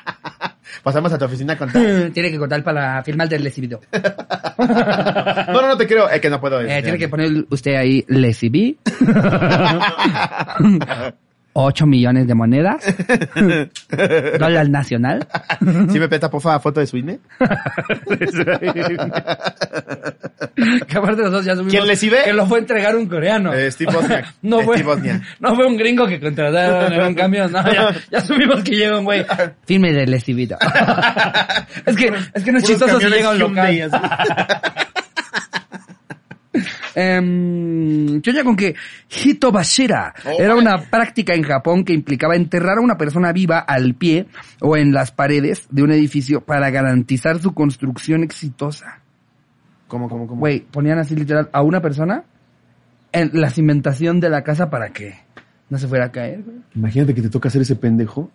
Pasamos 0.82 1.12
a 1.12 1.18
tu 1.18 1.24
oficina 1.24 1.54
a 1.54 1.58
contar. 1.58 1.82
Tiene 2.12 2.30
que 2.30 2.38
contar 2.38 2.62
para 2.62 3.02
filmar 3.02 3.28
del 3.28 3.44
recibido. 3.44 3.80
No, 4.58 5.62
no, 5.62 5.68
no 5.68 5.76
te 5.76 5.86
creo. 5.86 6.08
Es 6.08 6.20
que 6.20 6.28
no 6.28 6.40
puedo. 6.40 6.60
Eh, 6.60 6.82
tiene 6.82 6.98
que 6.98 7.08
poner 7.08 7.46
usted 7.48 7.76
ahí 7.76 8.04
recibí. 8.08 8.76
8 11.60 11.86
millones 11.86 12.28
de 12.28 12.34
monedas. 12.34 12.84
Dólar 14.38 14.70
nacional. 14.70 15.26
¿Sí 15.90 15.98
me 15.98 16.08
peta, 16.08 16.30
porfa, 16.30 16.60
foto 16.60 16.78
de 16.78 16.86
su 16.86 16.96
INE? 16.98 17.18
que 20.86 20.96
aparte 20.96 21.22
nosotros 21.22 21.44
ya 21.44 21.54
subimos 21.54 21.72
¿Quién 21.72 21.86
recibe? 21.86 22.18
que 22.24 22.32
lo 22.32 22.46
fue 22.46 22.58
a 22.58 22.60
entregar 22.60 22.94
un 22.94 23.08
coreano. 23.08 23.52
Eh, 23.52 23.72
Steve 23.72 23.92
Wozniak. 23.92 24.34
No 24.42 24.60
fue, 24.60 24.76
Steve 24.76 24.88
Wozniak. 24.88 25.22
no 25.40 25.56
fue 25.56 25.66
un 25.66 25.76
gringo 25.76 26.06
que 26.06 26.20
contrataron 26.20 26.92
en 26.92 27.00
un 27.00 27.14
camión, 27.14 27.50
no, 27.50 27.72
ya, 27.72 27.92
ya 28.08 28.20
subimos 28.20 28.62
que 28.62 28.76
llega 28.76 28.96
un 28.98 29.04
güey. 29.04 29.26
Firme 29.66 29.92
del 29.92 30.12
recibido. 30.12 30.58
es 31.86 31.96
que, 31.96 32.12
es 32.34 32.44
que 32.44 32.52
no 32.52 32.58
es 32.58 32.64
Puros 32.64 32.78
chistoso 32.78 33.00
si 33.00 33.06
llega 33.08 33.30
un 33.30 33.38
local. 33.40 33.90
Em, 36.94 38.20
¿Qué 38.22 38.30
onda 38.30 38.44
con 38.44 38.56
que 38.56 38.74
Hito 39.24 39.52
Bashira 39.52 40.14
Oh, 40.24 40.36
era 40.40 40.54
una 40.54 40.78
práctica 40.90 41.34
en 41.34 41.42
Japón 41.42 41.84
que 41.84 41.92
implicaba 41.92 42.36
enterrar 42.36 42.78
a 42.78 42.80
una 42.80 42.96
persona 42.96 43.32
viva 43.32 43.58
al 43.58 43.94
pie 43.94 44.26
o 44.60 44.76
en 44.76 44.92
las 44.92 45.12
paredes 45.12 45.66
de 45.70 45.82
un 45.82 45.90
edificio 45.92 46.40
para 46.40 46.70
garantizar 46.70 47.38
su 47.40 47.54
construcción 47.54 48.22
exitosa? 48.22 49.00
¿Cómo, 49.86 50.08
cómo, 50.08 50.26
cómo? 50.26 50.40
Güey, 50.40 50.60
ponían 50.60 50.98
así 50.98 51.14
literal 51.16 51.48
a 51.52 51.62
una 51.62 51.80
persona 51.80 52.24
en 53.12 53.30
la 53.32 53.50
cimentación 53.50 54.20
de 54.20 54.28
la 54.30 54.42
casa 54.42 54.68
para 54.70 54.90
que 54.90 55.14
no 55.70 55.78
se 55.78 55.88
fuera 55.88 56.06
a 56.06 56.12
caer, 56.12 56.42
güey. 56.42 56.56
Imagínate 56.74 57.14
que 57.14 57.22
te 57.22 57.30
toca 57.30 57.48
hacer 57.48 57.62
ese 57.62 57.76
pendejo. 57.76 58.30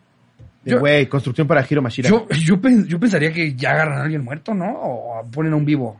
De, 0.63 0.71
Yo- 0.71 0.79
Güey, 0.79 1.07
construcción 1.07 1.45
para 1.47 1.65
Hiro 1.69 1.81
Mashira. 1.81 2.09
Yo, 2.09 2.27
yo, 2.29 2.57
yo 2.87 2.99
pensaría 2.99 3.31
que 3.33 3.53
ya 3.53 3.71
agarran 3.71 3.99
a 3.99 4.03
alguien 4.03 4.23
muerto, 4.23 4.53
¿no? 4.53 4.71
O 4.73 5.23
ponen 5.31 5.53
a 5.53 5.55
un 5.57 5.65
vivo. 5.65 5.99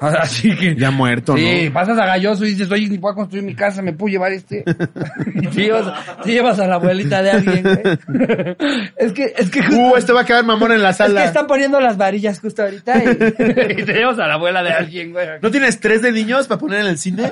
Así 0.20 0.54
que... 0.56 0.76
Ya 0.76 0.90
muerto, 0.90 1.36
Sí, 1.36 1.64
¿no? 1.66 1.72
pasas 1.72 1.98
a 1.98 2.06
Galloso 2.06 2.44
y 2.44 2.50
dices, 2.50 2.70
oye, 2.70 2.88
ni 2.88 2.98
puedo 2.98 3.14
construir 3.16 3.44
mi 3.44 3.54
casa, 3.54 3.82
me 3.82 3.92
puedo 3.92 4.10
llevar 4.12 4.32
este. 4.32 4.64
y 5.34 5.46
te 5.48 5.62
llevas, 5.62 5.92
te 6.22 6.32
llevas 6.32 6.58
a 6.60 6.66
la 6.66 6.76
abuelita 6.76 7.22
de 7.22 7.30
alguien, 7.32 7.62
güey. 7.62 8.56
es 8.96 9.12
que, 9.12 9.34
es 9.36 9.50
que 9.50 9.62
justo- 9.62 9.78
Uh, 9.78 9.96
este 9.96 10.12
va 10.12 10.20
a 10.22 10.24
quedar 10.24 10.44
mamón 10.44 10.72
en 10.72 10.82
la 10.82 10.90
es 10.90 10.96
que 10.98 11.02
sala. 11.04 11.24
están 11.24 11.46
poniendo 11.46 11.80
las 11.80 11.96
varillas 11.96 12.40
justo 12.40 12.62
ahorita 12.62 13.02
y, 13.04 13.08
y 13.08 13.84
te 13.84 13.92
llevas 13.92 14.18
a 14.18 14.26
la 14.26 14.34
abuela 14.34 14.62
de 14.62 14.70
alguien, 14.72 15.12
güey. 15.12 15.26
¿No 15.40 15.50
tienes 15.50 15.78
tres 15.80 16.02
de 16.02 16.12
niños 16.12 16.46
para 16.46 16.58
poner 16.60 16.80
en 16.80 16.86
el 16.86 16.98
cine? 16.98 17.28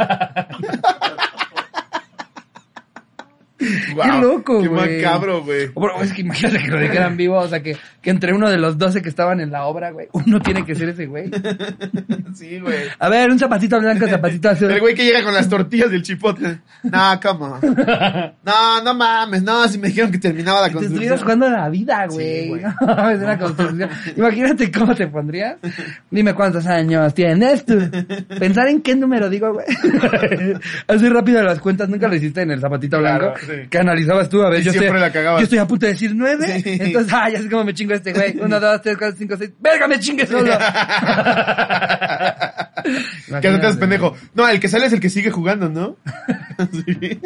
Guau, 3.94 4.20
loco, 4.20 4.62
Qué 4.62 4.68
güey. 4.68 4.96
macabro, 5.02 5.42
güey. 5.44 5.68
Bro, 5.68 6.02
es 6.02 6.12
que 6.12 6.22
imagínate 6.22 6.58
que 6.58 6.68
lo 6.70 6.78
dijeran 6.80 7.16
vivo, 7.16 7.36
o 7.38 7.48
sea, 7.48 7.62
que, 7.62 7.76
que 8.02 8.10
entre 8.10 8.32
uno 8.32 8.50
de 8.50 8.58
los 8.58 8.78
12 8.78 9.02
que 9.02 9.08
estaban 9.08 9.40
en 9.40 9.50
la 9.50 9.64
obra, 9.66 9.90
güey, 9.90 10.08
uno 10.12 10.40
tiene 10.40 10.64
que 10.64 10.74
ser 10.74 10.88
ese 10.90 11.06
güey. 11.06 11.30
Sí, 12.34 12.60
güey. 12.60 12.76
A 12.98 13.08
ver, 13.08 13.30
un 13.30 13.38
zapatito 13.38 13.80
blanco, 13.80 14.06
zapatito 14.06 14.50
azul. 14.50 14.70
El 14.70 14.80
güey 14.80 14.94
que 14.94 15.04
llega 15.06 15.22
con 15.24 15.32
las 15.32 15.48
tortillas 15.48 15.90
del 15.90 16.02
chipotle. 16.02 16.58
No, 16.82 17.18
¿cómo? 17.22 17.58
No, 18.44 18.82
no 18.84 18.94
mames, 18.94 19.42
no, 19.42 19.66
si 19.68 19.78
me 19.78 19.88
dijeron 19.88 20.10
que 20.12 20.18
terminaba 20.18 20.60
la 20.60 20.68
Te 20.68 20.84
estuvieras 20.84 21.22
construcción. 21.22 21.40
jugando 21.40 21.48
la 21.48 21.68
vida, 21.70 22.06
güey. 22.10 22.42
Sí, 22.42 22.48
güey. 22.50 22.62
No, 22.62 23.10
es 23.10 23.18
una 23.20 23.38
construcción. 23.38 23.88
Imagínate 24.16 24.70
cómo 24.70 24.94
te 24.94 25.06
pondrías. 25.06 25.56
Dime 26.10 26.34
cuántos 26.34 26.66
años 26.66 27.14
tienes 27.14 27.64
tú. 27.64 27.78
Pensar 28.38 28.68
en 28.68 28.82
qué 28.82 28.94
número 28.94 29.30
digo, 29.30 29.54
güey. 29.54 29.66
Así 30.88 31.08
rápido 31.08 31.42
las 31.42 31.58
cuentas, 31.58 31.88
nunca 31.88 32.06
lo 32.08 32.16
hiciste 32.16 32.42
en 32.42 32.50
el 32.50 32.60
zapatito 32.60 32.98
Claro, 32.98 33.32
blanco. 33.32 33.40
Sí. 33.62 33.68
Que 33.68 33.78
analizabas 33.78 34.28
tú, 34.28 34.42
a 34.42 34.50
ver, 34.50 34.60
Y 34.60 34.64
yo 34.64 34.72
siempre 34.72 34.88
estoy, 34.88 35.00
la 35.00 35.12
cagabas. 35.12 35.40
yo 35.40 35.44
estoy 35.44 35.58
a 35.58 35.66
punto 35.66 35.86
de 35.86 35.92
decir 35.92 36.12
nueve. 36.14 36.60
Sí. 36.62 36.78
Entonces, 36.80 37.12
ah, 37.14 37.28
ya 37.30 37.42
sé 37.42 37.48
cómo 37.48 37.64
me 37.64 37.74
chingo 37.74 37.94
este 37.94 38.12
güey. 38.12 38.36
Uno, 38.40 38.60
dos, 38.60 38.82
tres, 38.82 38.96
cuatro, 38.96 39.16
cinco, 39.18 39.36
seis. 39.36 39.50
¡Verga, 39.60 39.88
me 39.88 39.98
chingue 39.98 40.26
solo! 40.26 40.52
Que 43.40 43.50
no 43.50 43.58
te 43.58 43.66
haces 43.66 43.78
pendejo. 43.78 44.16
No, 44.34 44.48
el 44.48 44.60
que 44.60 44.68
sale 44.68 44.86
es 44.86 44.92
el 44.92 45.00
que 45.00 45.10
sigue 45.10 45.30
jugando, 45.30 45.68
¿no? 45.68 45.96
Sí. 46.72 47.20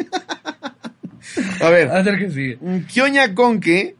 A 1.61 1.69
ver. 1.69 1.89
A 1.91 2.01
ver 2.01 2.17
que 2.17 2.29
sigue. 2.31 2.57
Mm, 2.59 2.79
Kioña 2.87 3.35
con 3.35 3.59
que, 3.59 3.95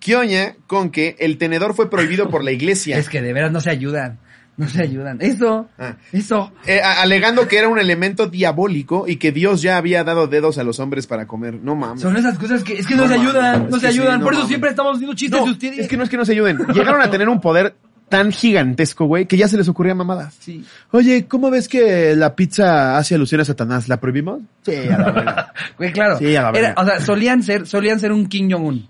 Kioña 0.00 0.56
con 0.66 0.90
que 0.90 1.14
el 1.20 1.38
tenedor 1.38 1.74
fue 1.74 1.88
prohibido 1.88 2.28
por 2.30 2.42
la 2.42 2.50
iglesia. 2.50 2.98
Es 2.98 3.08
que 3.08 3.22
de 3.22 3.32
veras 3.32 3.52
no 3.52 3.60
se 3.60 3.70
ayudan. 3.70 4.18
No 4.62 4.68
se 4.68 4.82
ayudan. 4.82 5.18
Eso. 5.20 5.68
Ah. 5.78 5.94
Eso. 6.12 6.52
Eh, 6.66 6.80
alegando 6.82 7.46
que 7.46 7.58
era 7.58 7.68
un 7.68 7.78
elemento 7.78 8.26
diabólico 8.26 9.06
y 9.06 9.16
que 9.16 9.30
Dios 9.30 9.62
ya 9.62 9.76
había 9.76 10.02
dado 10.02 10.26
dedos 10.26 10.58
a 10.58 10.64
los 10.64 10.80
hombres 10.80 11.06
para 11.06 11.26
comer. 11.28 11.54
No 11.62 11.76
mames. 11.76 12.02
Son 12.02 12.16
esas 12.16 12.36
cosas 12.38 12.64
que 12.64 12.74
es 12.74 12.86
que 12.86 12.96
no, 12.96 13.02
No 13.02 13.08
se 13.08 13.16
mames, 13.18 13.30
ayudan, 13.30 13.70
no 13.70 13.76
se 13.78 13.80
sí, 13.92 13.98
ayudan. 13.98 14.18
no 14.18 14.24
Por 14.24 14.32
eso 14.32 14.40
mames. 14.40 14.48
siempre 14.48 14.70
estamos 14.70 14.94
haciendo 14.96 15.14
chistes 15.14 15.38
No, 15.38 15.46
de 15.46 15.52
ustedes. 15.52 15.78
es 15.78 15.88
que 15.88 15.96
no 15.96 16.02
es 16.02 16.10
que 16.10 16.16
no 16.16 16.24
se 16.24 16.32
ayuden. 16.32 16.58
Llegaron 16.74 17.00
a 17.00 17.08
tener 17.10 17.28
un 17.28 17.40
poder 17.40 17.76
tan 18.08 18.32
gigantesco, 18.32 19.04
güey, 19.04 19.26
que 19.26 19.36
ya 19.36 19.46
se 19.48 19.56
les 19.58 19.68
ocurría 19.68 19.94
mamadas. 19.94 20.34
Sí. 20.40 20.64
Oye, 20.90 21.26
¿cómo 21.28 21.50
ves 21.50 21.68
que 21.68 22.16
la 22.16 22.34
pizza 22.34 22.96
hace 22.98 23.14
alusión 23.14 23.40
a 23.42 23.44
Satanás? 23.44 23.86
¿La 23.88 24.00
prohibimos? 24.00 24.40
Sí, 24.62 24.74
a 24.74 24.98
la. 24.98 25.52
Güey, 25.78 25.92
claro. 25.92 26.18
Sí, 26.18 26.34
a 26.34 26.42
la 26.42 26.48
Era- 26.48 26.68
verga. 26.68 26.74
o 26.82 26.84
sea, 26.84 27.00
solían 27.00 27.42
ser, 27.44 27.66
solían 27.66 28.00
ser 28.00 28.10
un 28.12 28.28
Jong-un. 28.28 28.88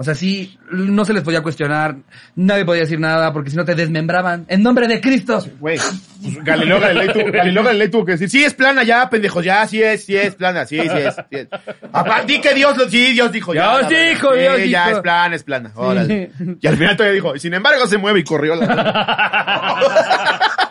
O 0.00 0.02
sea, 0.02 0.14
sí, 0.14 0.58
no 0.72 1.04
se 1.04 1.12
les 1.12 1.22
podía 1.22 1.42
cuestionar, 1.42 1.94
nadie 2.34 2.64
podía 2.64 2.80
decir 2.84 2.98
nada, 2.98 3.34
porque 3.34 3.50
si 3.50 3.56
no 3.58 3.66
te 3.66 3.74
desmembraban. 3.74 4.46
En 4.48 4.62
nombre 4.62 4.88
de 4.88 4.98
Cristo. 4.98 5.44
Güey, 5.58 5.76
pues 5.76 6.42
Galileo 6.42 6.80
Galilei 6.80 7.12
tuvo, 7.12 7.30
Galileo 7.30 7.62
Galilei 7.62 7.88
tuvo 7.90 8.06
que 8.06 8.12
decir, 8.12 8.30
sí 8.30 8.42
es 8.42 8.54
plana 8.54 8.82
ya, 8.82 9.10
pendejo, 9.10 9.42
ya, 9.42 9.66
sí 9.68 9.82
es, 9.82 10.02
sí 10.06 10.16
es 10.16 10.36
plana, 10.36 10.64
sí, 10.64 10.80
sí 10.80 10.88
es, 10.88 11.14
sí 11.16 11.22
es. 11.36 11.48
Apá, 11.92 12.22
di 12.22 12.40
que 12.40 12.54
Dios 12.54 12.78
lo, 12.78 12.88
sí, 12.88 13.12
Dios 13.12 13.30
dijo, 13.30 13.52
ya. 13.52 13.76
Dios 13.76 13.90
verga. 13.90 14.08
dijo, 14.08 14.32
Sí, 14.32 14.38
Dios 14.40 14.56
ya 14.70 14.86
dijo. 14.86 14.96
es 14.96 15.02
plana, 15.02 15.36
es 15.36 15.44
plana, 15.44 15.72
órale. 15.74 16.30
Y 16.62 16.66
al 16.66 16.78
final 16.78 16.96
todavía 16.96 17.14
dijo, 17.16 17.38
sin 17.38 17.52
embargo 17.52 17.86
se 17.86 17.98
mueve 17.98 18.20
y 18.20 18.24
corrió 18.24 18.56
la. 18.56 19.80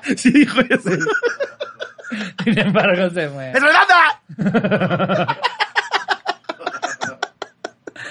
Sí 0.17 0.31
dijo 0.31 0.59
eso. 0.67 0.89
Sin 2.43 2.57
embargo, 2.57 3.11
se 3.11 3.29
mueve. 3.29 3.51
¡Es 3.55 3.61
redonda! 3.61 5.37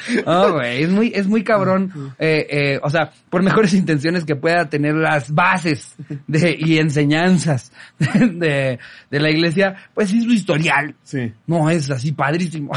No, 0.26 0.52
güey, 0.54 0.82
es 0.82 0.90
muy, 0.90 1.12
es 1.14 1.26
muy 1.26 1.42
cabrón. 1.42 2.14
Eh, 2.18 2.46
eh, 2.50 2.80
o 2.82 2.90
sea, 2.90 3.10
por 3.30 3.42
mejores 3.42 3.74
intenciones 3.74 4.24
que 4.24 4.36
pueda 4.36 4.68
tener 4.68 4.94
las 4.94 5.32
bases 5.34 5.96
de, 6.26 6.56
y 6.58 6.78
enseñanzas 6.78 7.72
de, 7.98 8.78
de 9.10 9.20
la 9.20 9.30
iglesia, 9.30 9.76
pues 9.94 10.10
sí, 10.10 10.22
su 10.22 10.32
historial. 10.32 10.94
Sí. 11.02 11.32
No, 11.46 11.70
es 11.70 11.90
así 11.90 12.12
padrísimo. 12.12 12.72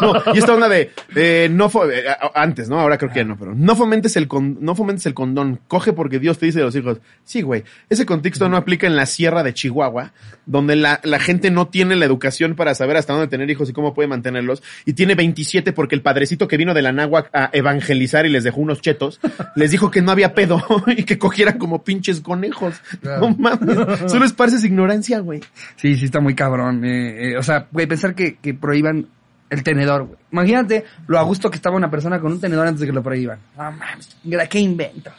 No, 0.00 0.34
y 0.34 0.38
esta 0.38 0.54
onda 0.54 0.68
de, 0.68 0.90
eh, 1.14 1.48
no 1.50 1.70
eh, 1.90 2.04
antes, 2.34 2.68
¿no? 2.68 2.80
Ahora 2.80 2.98
creo 2.98 3.10
que 3.10 3.20
ya 3.20 3.24
no, 3.24 3.36
pero 3.36 3.54
no 3.54 3.76
fomentes 3.76 4.16
el 4.16 4.28
con, 4.28 4.58
no 4.60 4.74
fomentes 4.74 5.06
el 5.06 5.14
condón, 5.14 5.60
coge 5.68 5.92
porque 5.92 6.18
Dios 6.18 6.38
te 6.38 6.46
dice 6.46 6.60
de 6.60 6.64
los 6.64 6.76
hijos. 6.76 7.00
Sí, 7.24 7.42
güey, 7.42 7.64
ese 7.88 8.06
contexto 8.06 8.48
no 8.48 8.56
aplica 8.56 8.86
en 8.86 8.96
la 8.96 9.06
sierra 9.06 9.42
de 9.42 9.54
Chihuahua, 9.54 10.12
donde 10.46 10.76
la, 10.76 11.00
la 11.02 11.18
gente 11.18 11.50
no 11.50 11.68
tiene 11.68 11.96
la 11.96 12.04
educación 12.04 12.54
para 12.54 12.74
saber 12.74 12.96
hasta 12.96 13.12
dónde 13.12 13.28
tener 13.28 13.50
hijos 13.50 13.68
y 13.68 13.72
cómo 13.72 13.92
puede 13.94 14.08
mantenerlos, 14.08 14.62
y 14.84 14.94
tiene 14.94 15.14
27 15.14 15.72
porque 15.72 15.94
el 15.94 16.02
padrecito 16.02 16.48
que 16.48 16.56
vino 16.56 16.72
de 16.72 16.82
la 16.82 16.92
náhuac 16.92 17.28
a 17.32 17.50
evangelizar 17.52 18.24
y 18.26 18.30
les 18.30 18.44
dejó 18.44 18.60
unos 18.60 18.80
chetos, 18.80 19.20
les 19.56 19.70
dijo 19.70 19.90
que 19.90 20.02
no 20.02 20.12
había 20.12 20.34
pedo 20.34 20.62
y 20.86 21.02
que 21.04 21.18
cogieran 21.18 21.58
como 21.58 21.82
pinches 21.84 22.20
conejos. 22.20 22.80
Claro. 23.00 23.28
No 23.28 23.36
mames, 23.36 23.76
solo 24.10 24.24
esparces 24.24 24.64
ignorancia, 24.64 25.18
güey. 25.18 25.40
Sí, 25.76 25.96
sí 25.96 26.06
está 26.06 26.20
muy 26.20 26.34
cabrón. 26.34 26.84
eh, 26.84 27.32
eh, 27.32 27.36
o 27.36 27.42
sea, 27.42 27.66
güey, 27.70 27.86
pensar 27.86 28.14
que, 28.14 28.36
que 28.36 28.54
prohíban 28.54 29.08
El 29.48 29.62
tenedor, 29.62 30.04
güey. 30.04 30.18
Imagínate 30.32 30.84
lo 31.06 31.18
a 31.18 31.22
gusto 31.22 31.50
que 31.50 31.56
estaba 31.56 31.76
una 31.76 31.90
persona 31.90 32.20
con 32.20 32.32
un 32.32 32.40
tenedor 32.40 32.66
antes 32.66 32.80
de 32.80 32.86
que 32.86 32.92
lo 32.92 33.02
prohíban. 33.02 33.38
No 33.56 33.70
mames, 33.72 34.16
mira, 34.24 34.46
qué 34.48 34.58
invento. 34.58 35.10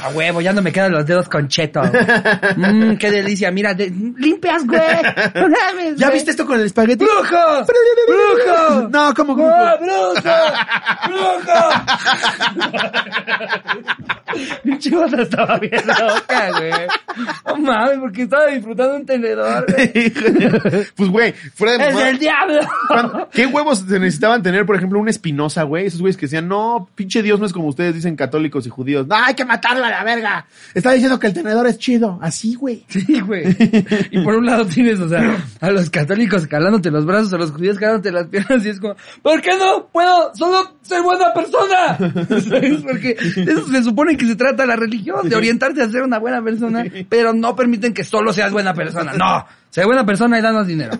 A 0.00 0.08
huevo, 0.10 0.40
ya 0.40 0.52
no 0.52 0.62
me 0.62 0.70
quedan 0.72 0.92
los 0.92 1.06
dedos 1.06 1.28
con 1.28 1.48
cheto. 1.48 1.82
Mmm, 2.56 2.94
qué 2.96 3.10
delicia. 3.10 3.50
Mira, 3.50 3.74
de- 3.74 3.90
limpias, 3.90 4.66
güey. 4.66 4.80
No 5.34 5.48
mames, 5.48 5.96
¿Ya 5.96 6.06
güey. 6.06 6.18
viste 6.18 6.30
esto 6.30 6.46
con 6.46 6.58
el 6.60 6.66
espagueti? 6.66 7.04
¡Brujo! 7.04 7.66
¡Brujo! 8.08 8.88
No, 8.90 9.14
¿cómo 9.14 9.36
que 9.36 9.42
¡Ah, 9.44 9.76
brujo! 9.80 10.22
¡Brujo! 11.08 11.60
Mi 14.64 14.78
chivota 14.78 15.22
estaba 15.22 15.58
bien 15.58 15.82
loca, 15.86 16.50
güey. 16.58 16.72
No 17.46 17.56
mames, 17.56 17.98
porque 17.98 18.22
estaba 18.22 18.46
disfrutando 18.46 18.96
un 18.96 19.04
tenedor, 19.06 19.66
güey. 19.70 20.10
pues, 20.96 21.08
güey, 21.10 21.32
fuera 21.54 21.72
de 21.76 21.84
¡Es 21.84 21.90
mamada, 21.94 22.08
el 22.10 22.18
diablo! 22.18 22.60
¿cuándo- 22.88 23.28
¿Qué 23.30 23.46
huevos 23.46 23.80
se 23.80 23.98
necesitaban 23.98 24.42
tener, 24.42 24.64
por 24.64 24.76
ejemplo, 24.76 24.98
un 24.98 25.08
Espinosa, 25.08 25.64
güey? 25.64 25.86
Esos 25.86 26.00
güeyes 26.00 26.16
que 26.16 26.26
decían, 26.26 26.48
no, 26.48 26.88
pinche 26.94 27.22
Dios 27.22 27.38
no 27.40 27.46
es 27.46 27.52
como 27.52 27.68
ustedes 27.68 27.94
dicen 27.94 28.16
católicos 28.16 28.66
y 28.66 28.70
judíos. 28.70 29.06
No, 29.06 29.16
hay 29.16 29.34
que 29.34 29.44
matarlo 29.72 29.84
a 29.84 29.90
la 29.90 30.04
verga. 30.04 30.46
Está 30.74 30.92
diciendo 30.92 31.18
que 31.18 31.28
el 31.28 31.34
tenedor 31.34 31.66
es 31.66 31.78
chido. 31.78 32.18
Así, 32.22 32.54
güey. 32.54 32.84
Sí, 32.88 33.20
güey. 33.20 33.44
Y 34.10 34.22
por 34.22 34.36
un 34.36 34.46
lado 34.46 34.66
tienes, 34.66 35.00
o 35.00 35.08
sea, 35.08 35.44
a 35.60 35.70
los 35.70 35.90
católicos 35.90 36.46
calándote 36.46 36.90
los 36.90 37.04
brazos, 37.04 37.32
a 37.32 37.38
los 37.38 37.50
judíos 37.50 37.78
calándote 37.78 38.12
las 38.12 38.26
piernas, 38.26 38.64
y 38.64 38.70
es 38.70 38.80
como, 38.80 38.96
¿por 39.22 39.40
qué 39.40 39.56
no 39.58 39.88
puedo 39.88 40.34
solo 40.34 40.76
ser 40.82 41.02
buena 41.02 41.32
persona? 41.32 41.96
¿Sabes? 42.48 42.82
Porque 42.82 43.16
eso 43.18 43.66
se 43.68 43.82
supone 43.82 44.16
que 44.16 44.26
se 44.26 44.36
trata 44.36 44.66
la 44.66 44.76
religión, 44.76 45.28
de 45.28 45.36
orientarte 45.36 45.82
a 45.82 45.88
ser 45.88 46.02
una 46.02 46.18
buena 46.18 46.42
persona, 46.42 46.84
pero 47.08 47.32
no 47.32 47.56
permiten 47.56 47.94
que 47.94 48.04
solo 48.04 48.32
seas 48.32 48.52
buena 48.52 48.74
persona. 48.74 49.12
No, 49.14 49.46
sé 49.70 49.84
buena 49.84 50.04
persona 50.04 50.38
y 50.38 50.42
danos 50.42 50.66
dinero. 50.66 50.92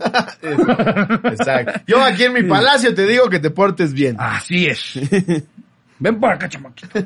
Exacto. 1.25 1.81
Yo 1.87 2.03
aquí 2.03 2.25
en 2.25 2.33
mi 2.33 2.43
palacio 2.43 2.95
te 2.95 3.07
digo 3.07 3.29
que 3.29 3.39
te 3.39 3.51
portes 3.51 3.93
bien. 3.93 4.17
Así 4.19 4.67
es. 4.67 4.99
Ven 6.03 6.19
por 6.19 6.33
acá, 6.33 6.49
chamaquito. 6.49 6.89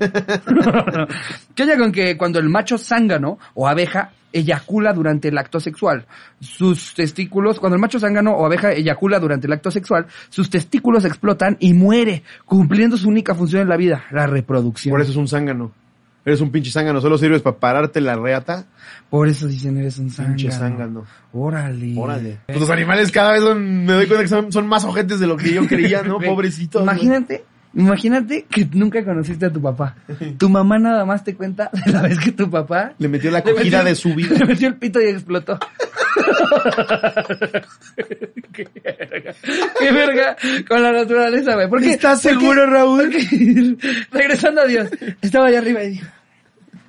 ¿Qué 1.55 1.63
haya 1.65 1.77
con 1.77 1.93
que 1.93 2.17
cuando 2.17 2.39
el 2.39 2.49
macho 2.49 2.79
zángano 2.79 3.39
o 3.53 3.69
abeja 3.69 4.13
eyacula 4.33 4.95
durante 4.95 5.29
el 5.29 5.37
acto 5.37 5.61
sexual, 5.61 6.07
sus 6.41 6.95
testículos, 6.95 7.61
cuando 7.61 7.77
el 7.77 7.81
macho 7.81 8.01
zángano 8.01 8.33
o 8.33 8.47
abeja 8.47 8.73
eyacula 8.73 9.21
durante 9.21 9.49
el 9.49 9.53
acto 9.53 9.71
sexual, 9.71 10.07
sus 10.31 10.49
testículos 10.49 11.05
explotan 11.05 11.59
y 11.61 11.75
muere, 11.75 12.23
cumpliendo 12.47 12.97
su 12.97 13.11
única 13.11 13.35
función 13.35 13.61
en 13.61 13.69
la 13.69 13.77
vida, 13.77 14.05
la 14.13 14.27
reproducción. 14.27 14.93
Por 14.93 15.03
eso 15.03 15.11
es 15.11 15.19
un 15.19 15.29
zángano. 15.29 15.73
Eres 16.25 16.41
un 16.41 16.51
pinche 16.51 16.71
zángano. 16.71 17.03
Solo 17.03 17.19
sirves 17.19 17.43
para 17.43 17.59
pararte 17.59 18.01
la 18.01 18.17
reata. 18.17 18.67
Por 19.11 19.29
eso 19.29 19.47
dicen 19.47 19.77
eres 19.77 19.99
un 19.99 20.11
zángano. 20.11 20.37
Pinche 20.37 20.51
zángano. 20.51 21.05
Órale. 21.35 21.95
Órale. 21.97 22.39
Pues 22.47 22.59
los 22.59 22.71
animales 22.71 23.13
cada 23.13 23.33
vez 23.33 23.43
son, 23.43 23.85
me 23.85 23.93
doy 23.93 24.07
cuenta 24.07 24.23
que 24.23 24.29
son, 24.29 24.51
son 24.51 24.67
más 24.67 24.85
ojetes 24.85 25.21
de 25.21 25.27
lo 25.27 25.37
que 25.37 25.53
yo 25.53 25.67
creía, 25.69 26.03
¿no? 26.03 26.19
Pobrecitos. 26.27 26.83
Imagínate, 26.83 27.45
imagínate 27.77 28.47
que 28.51 28.67
nunca 28.73 29.05
conociste 29.05 29.47
a 29.47 29.53
tu 29.53 29.61
papá. 29.63 29.95
Tu 30.39 30.49
mamá 30.49 30.79
nada 30.79 31.05
más 31.05 31.23
te 31.23 31.35
cuenta 31.35 31.71
de 31.85 31.93
la 31.93 32.03
vez 32.03 32.19
que 32.19 32.33
tu 32.33 32.51
papá 32.51 32.93
Le 32.99 33.09
metió 33.09 33.31
la 33.31 33.43
cogida 33.43 33.83
metió- 33.83 33.85
de 33.85 33.95
su 33.95 34.15
vida. 34.15 34.35
Le 34.39 34.47
metió 34.47 34.69
el 34.69 34.75
pito 34.77 35.01
y 35.01 35.07
explotó. 35.07 35.59
qué, 38.53 38.69
verga, 38.83 39.35
qué 39.79 39.93
verga 39.93 40.37
con 40.69 40.83
la 40.83 40.93
naturaleza, 40.93 41.55
güey. 41.55 41.69
¿Por 41.69 41.81
qué? 41.81 41.91
¿Estás 41.93 42.23
¿Por 42.23 42.33
qué? 42.33 42.39
seguro, 42.39 42.67
Raúl? 42.67 43.11
Porque, 43.13 43.77
regresando 44.11 44.63
a 44.63 44.67
Dios, 44.67 44.89
estaba 45.21 45.47
allá 45.47 45.59
arriba 45.59 45.83
y 45.85 45.91
dijo, 45.91 46.07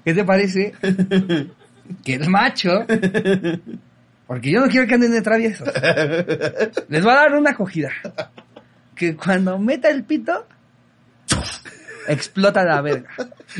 ¿qué 0.05 0.13
te 0.13 0.23
parece 0.23 0.73
que 2.03 2.13
el 2.15 2.29
macho, 2.29 2.85
porque 4.27 4.51
yo 4.51 4.61
no 4.61 4.67
quiero 4.67 4.87
que 4.87 4.95
anden 4.95 5.11
de 5.11 5.21
traviesos, 5.21 5.67
les 6.89 7.05
va 7.05 7.13
a 7.13 7.15
dar 7.15 7.35
una 7.35 7.51
acogida, 7.51 7.91
que 8.95 9.15
cuando 9.15 9.57
meta 9.59 9.89
el 9.89 10.03
pito, 10.03 10.45
explota 12.07 12.63
la 12.63 12.79
verga. 12.81 13.09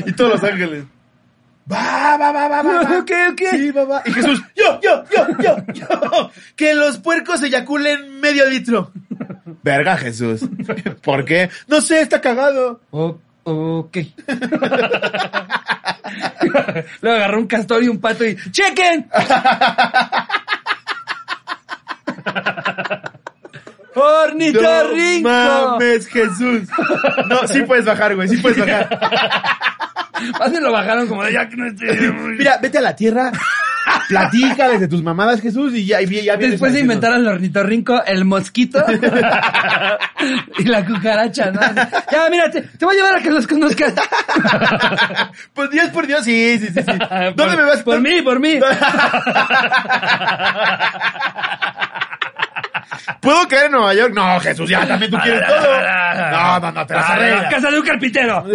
Y 0.06 0.12
todos 0.12 0.40
los 0.40 0.44
ángeles. 0.50 0.84
Va, 1.70 2.16
va, 2.16 2.32
va, 2.32 2.48
va, 2.48 2.62
va. 2.62 2.80
Ok, 2.98 3.10
ok. 3.32 3.42
Sí, 3.50 3.70
va, 3.72 3.84
va. 3.84 4.02
Y 4.06 4.12
Jesús, 4.12 4.42
yo, 4.56 4.80
yo, 4.80 5.04
yo, 5.14 5.26
yo, 5.38 5.56
yo. 5.74 6.30
Que 6.56 6.72
los 6.74 6.96
puercos 6.98 7.42
eyaculen 7.42 8.20
medio 8.20 8.48
litro. 8.48 8.90
Verga, 9.62 9.98
Jesús. 9.98 10.40
¿Por 11.02 11.26
qué? 11.26 11.50
No 11.66 11.82
sé, 11.82 12.00
está 12.00 12.22
cagado. 12.22 12.80
O- 12.90 13.18
ok. 13.44 13.98
Luego 17.02 17.16
agarró 17.16 17.38
un 17.38 17.46
castor 17.46 17.82
y 17.82 17.88
un 17.88 18.00
pato 18.00 18.24
y 18.24 18.34
¡Chequen! 18.50 19.10
No 23.96 24.02
¡Ornitorrinco! 24.02 25.28
mames, 25.28 26.06
Jesús. 26.08 26.62
No, 27.28 27.46
sí 27.48 27.62
puedes 27.62 27.84
bajar, 27.84 28.14
güey, 28.14 28.28
sí 28.28 28.36
puedes 28.38 28.58
bajar. 28.58 28.98
Más 30.38 30.50
me 30.52 30.60
lo 30.60 30.72
bajaron 30.72 31.06
como 31.06 31.22
de 31.24 31.32
ya 31.32 31.48
que 31.48 31.56
no 31.56 31.66
estoy... 31.66 31.88
Mira, 32.38 32.58
vete 32.60 32.78
a 32.78 32.80
la 32.80 32.96
tierra, 32.96 33.30
platica 34.08 34.68
desde 34.68 34.88
tus 34.88 35.00
mamadas, 35.02 35.40
Jesús, 35.40 35.72
y 35.74 35.86
ya, 35.86 36.02
y 36.02 36.06
ya 36.06 36.34
vienes 36.34 36.52
Después 36.52 36.72
de 36.72 36.80
inventar 36.80 37.12
al 37.12 37.26
ornitorrinco, 37.26 38.02
el 38.04 38.24
mosquito 38.24 38.84
y 40.58 40.64
la 40.64 40.84
cucaracha, 40.84 41.52
¿no? 41.52 41.60
Ya, 42.10 42.28
mira, 42.30 42.50
te, 42.50 42.62
te 42.62 42.84
voy 42.84 42.94
a 42.96 42.98
llevar 42.98 43.16
a 43.16 43.22
que 43.22 43.30
los 43.30 43.46
conozcas. 43.46 43.94
Pues 45.54 45.70
Dios 45.70 45.88
por 45.90 46.06
Dios, 46.06 46.24
sí, 46.24 46.58
sí, 46.58 46.66
sí, 46.66 46.72
sí. 46.82 46.82
¿Dónde 46.84 47.34
Por- 47.36 47.56
me 47.56 47.62
vas? 47.62 47.82
Por 47.82 48.00
mí, 48.00 48.20
por 48.22 48.40
mí. 48.40 48.58
¿Puedo 53.20 53.46
caer 53.48 53.66
en 53.66 53.72
Nueva 53.72 53.94
York? 53.94 54.12
No, 54.14 54.40
Jesús, 54.40 54.68
ya 54.68 54.86
también 54.86 55.10
tú 55.10 55.18
quieres 55.22 55.46
todo. 55.46 55.80
No, 56.30 56.60
no, 56.60 56.72
no, 56.72 56.86
te 56.86 56.94
las 56.94 57.10
arreglas. 57.10 57.52
casa 57.52 57.70
de 57.70 57.78
un 57.78 57.86
carpintero. 57.86 58.44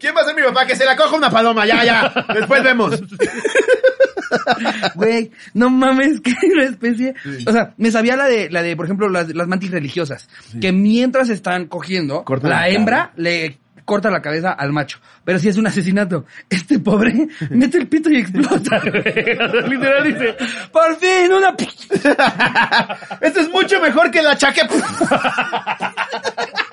¿Quién 0.00 0.14
va 0.16 0.20
a 0.22 0.24
ser 0.24 0.34
mi 0.34 0.42
papá? 0.42 0.66
Que 0.66 0.76
se 0.76 0.84
la 0.84 0.96
coja 0.96 1.16
una 1.16 1.30
paloma, 1.30 1.64
ya, 1.66 1.84
ya. 1.84 2.12
Después 2.34 2.62
vemos. 2.62 3.00
Güey, 4.94 5.30
no 5.54 5.70
mames, 5.70 6.20
que 6.24 6.32
una 6.52 6.64
especie. 6.64 7.14
O 7.46 7.52
sea, 7.52 7.74
me 7.76 7.90
sabía 7.90 8.16
la 8.16 8.26
de, 8.26 8.50
la 8.50 8.62
de, 8.62 8.76
por 8.76 8.86
ejemplo, 8.86 9.08
las, 9.08 9.28
las 9.34 9.46
mantis 9.46 9.70
religiosas. 9.70 10.28
Que 10.60 10.72
mientras 10.72 11.28
están 11.28 11.66
cogiendo, 11.66 12.24
Cortan 12.24 12.50
la 12.50 12.60
la 12.60 12.68
hembra 12.68 13.12
le 13.16 13.58
corta 13.84 14.10
la 14.10 14.22
cabeza 14.22 14.52
al 14.52 14.72
macho. 14.72 15.00
Pero 15.24 15.38
si 15.38 15.48
es 15.48 15.56
un 15.56 15.66
asesinato, 15.66 16.26
este 16.48 16.78
pobre 16.78 17.28
mete 17.50 17.78
el 17.78 17.88
pito 17.88 18.10
y 18.10 18.18
explota, 18.18 18.80
literal 18.80 20.04
dice, 20.04 20.36
por 20.72 20.96
fin, 20.96 21.32
una... 21.32 21.54
Esto 23.20 23.40
es 23.40 23.50
mucho 23.50 23.80
mejor 23.80 24.10
que 24.10 24.22
la 24.22 24.36
chaque. 24.36 24.62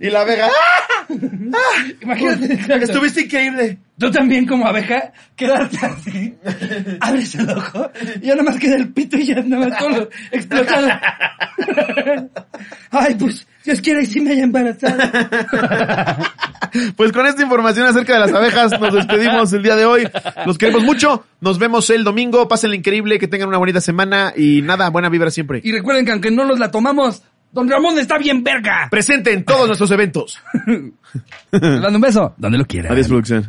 y 0.00 0.10
la 0.10 0.20
abeja. 0.20 0.48
¡ah! 0.48 1.06
Imagínate. 2.02 2.84
Estuviste 2.84 3.22
increíble. 3.22 3.78
Tú 3.98 4.10
también 4.10 4.46
como 4.46 4.66
abeja, 4.66 5.10
quedarte 5.34 5.78
así, 5.86 6.34
abres 7.00 7.34
el 7.34 7.48
ojo, 7.48 7.90
y 8.20 8.26
ya 8.26 8.34
nada 8.34 8.50
más 8.50 8.58
queda 8.58 8.76
el 8.76 8.92
pito 8.92 9.16
y 9.16 9.24
ya 9.24 9.36
nada 9.36 9.68
más 9.68 9.78
todo 9.78 10.10
explotado. 10.32 10.88
Ay, 12.90 13.14
pues, 13.14 13.46
Dios 13.64 13.80
quiera 13.80 14.02
y 14.02 14.06
sí 14.06 14.20
me 14.20 14.32
haya 14.32 14.44
embarazado. 14.44 15.02
Pues 16.94 17.12
con 17.12 17.24
esta 17.24 17.42
información 17.42 17.86
acerca 17.86 18.14
de 18.14 18.20
las 18.20 18.32
abejas 18.34 18.78
nos 18.78 18.92
despedimos 18.92 19.50
el 19.54 19.62
día 19.62 19.76
de 19.76 19.86
hoy. 19.86 20.06
Los 20.44 20.58
queremos 20.58 20.82
mucho. 20.82 21.24
Nos 21.40 21.58
vemos 21.58 21.88
el 21.88 22.04
domingo. 22.04 22.48
Pásenla 22.48 22.76
increíble, 22.76 23.18
que 23.18 23.28
tengan 23.28 23.48
una 23.48 23.56
bonita 23.56 23.80
semana 23.80 24.34
y 24.36 24.60
nada, 24.60 24.90
buena 24.90 25.08
vibra 25.08 25.30
siempre. 25.30 25.60
Y 25.64 25.72
recuerden 25.72 26.04
que 26.04 26.12
aunque 26.12 26.30
no 26.30 26.44
nos 26.44 26.58
la 26.58 26.70
tomamos, 26.70 27.22
Don 27.56 27.66
Ramón 27.70 27.98
está 27.98 28.18
bien 28.18 28.44
verga. 28.44 28.86
Presente 28.90 29.32
en 29.32 29.42
todos 29.42 29.66
nuestros 29.66 29.90
eventos. 29.90 30.38
Dando 31.50 31.88
un 31.88 32.00
beso. 32.02 32.34
Donde 32.36 32.58
lo 32.58 32.66
quiera. 32.66 32.92
Adiós, 32.92 33.08
producción. 33.08 33.48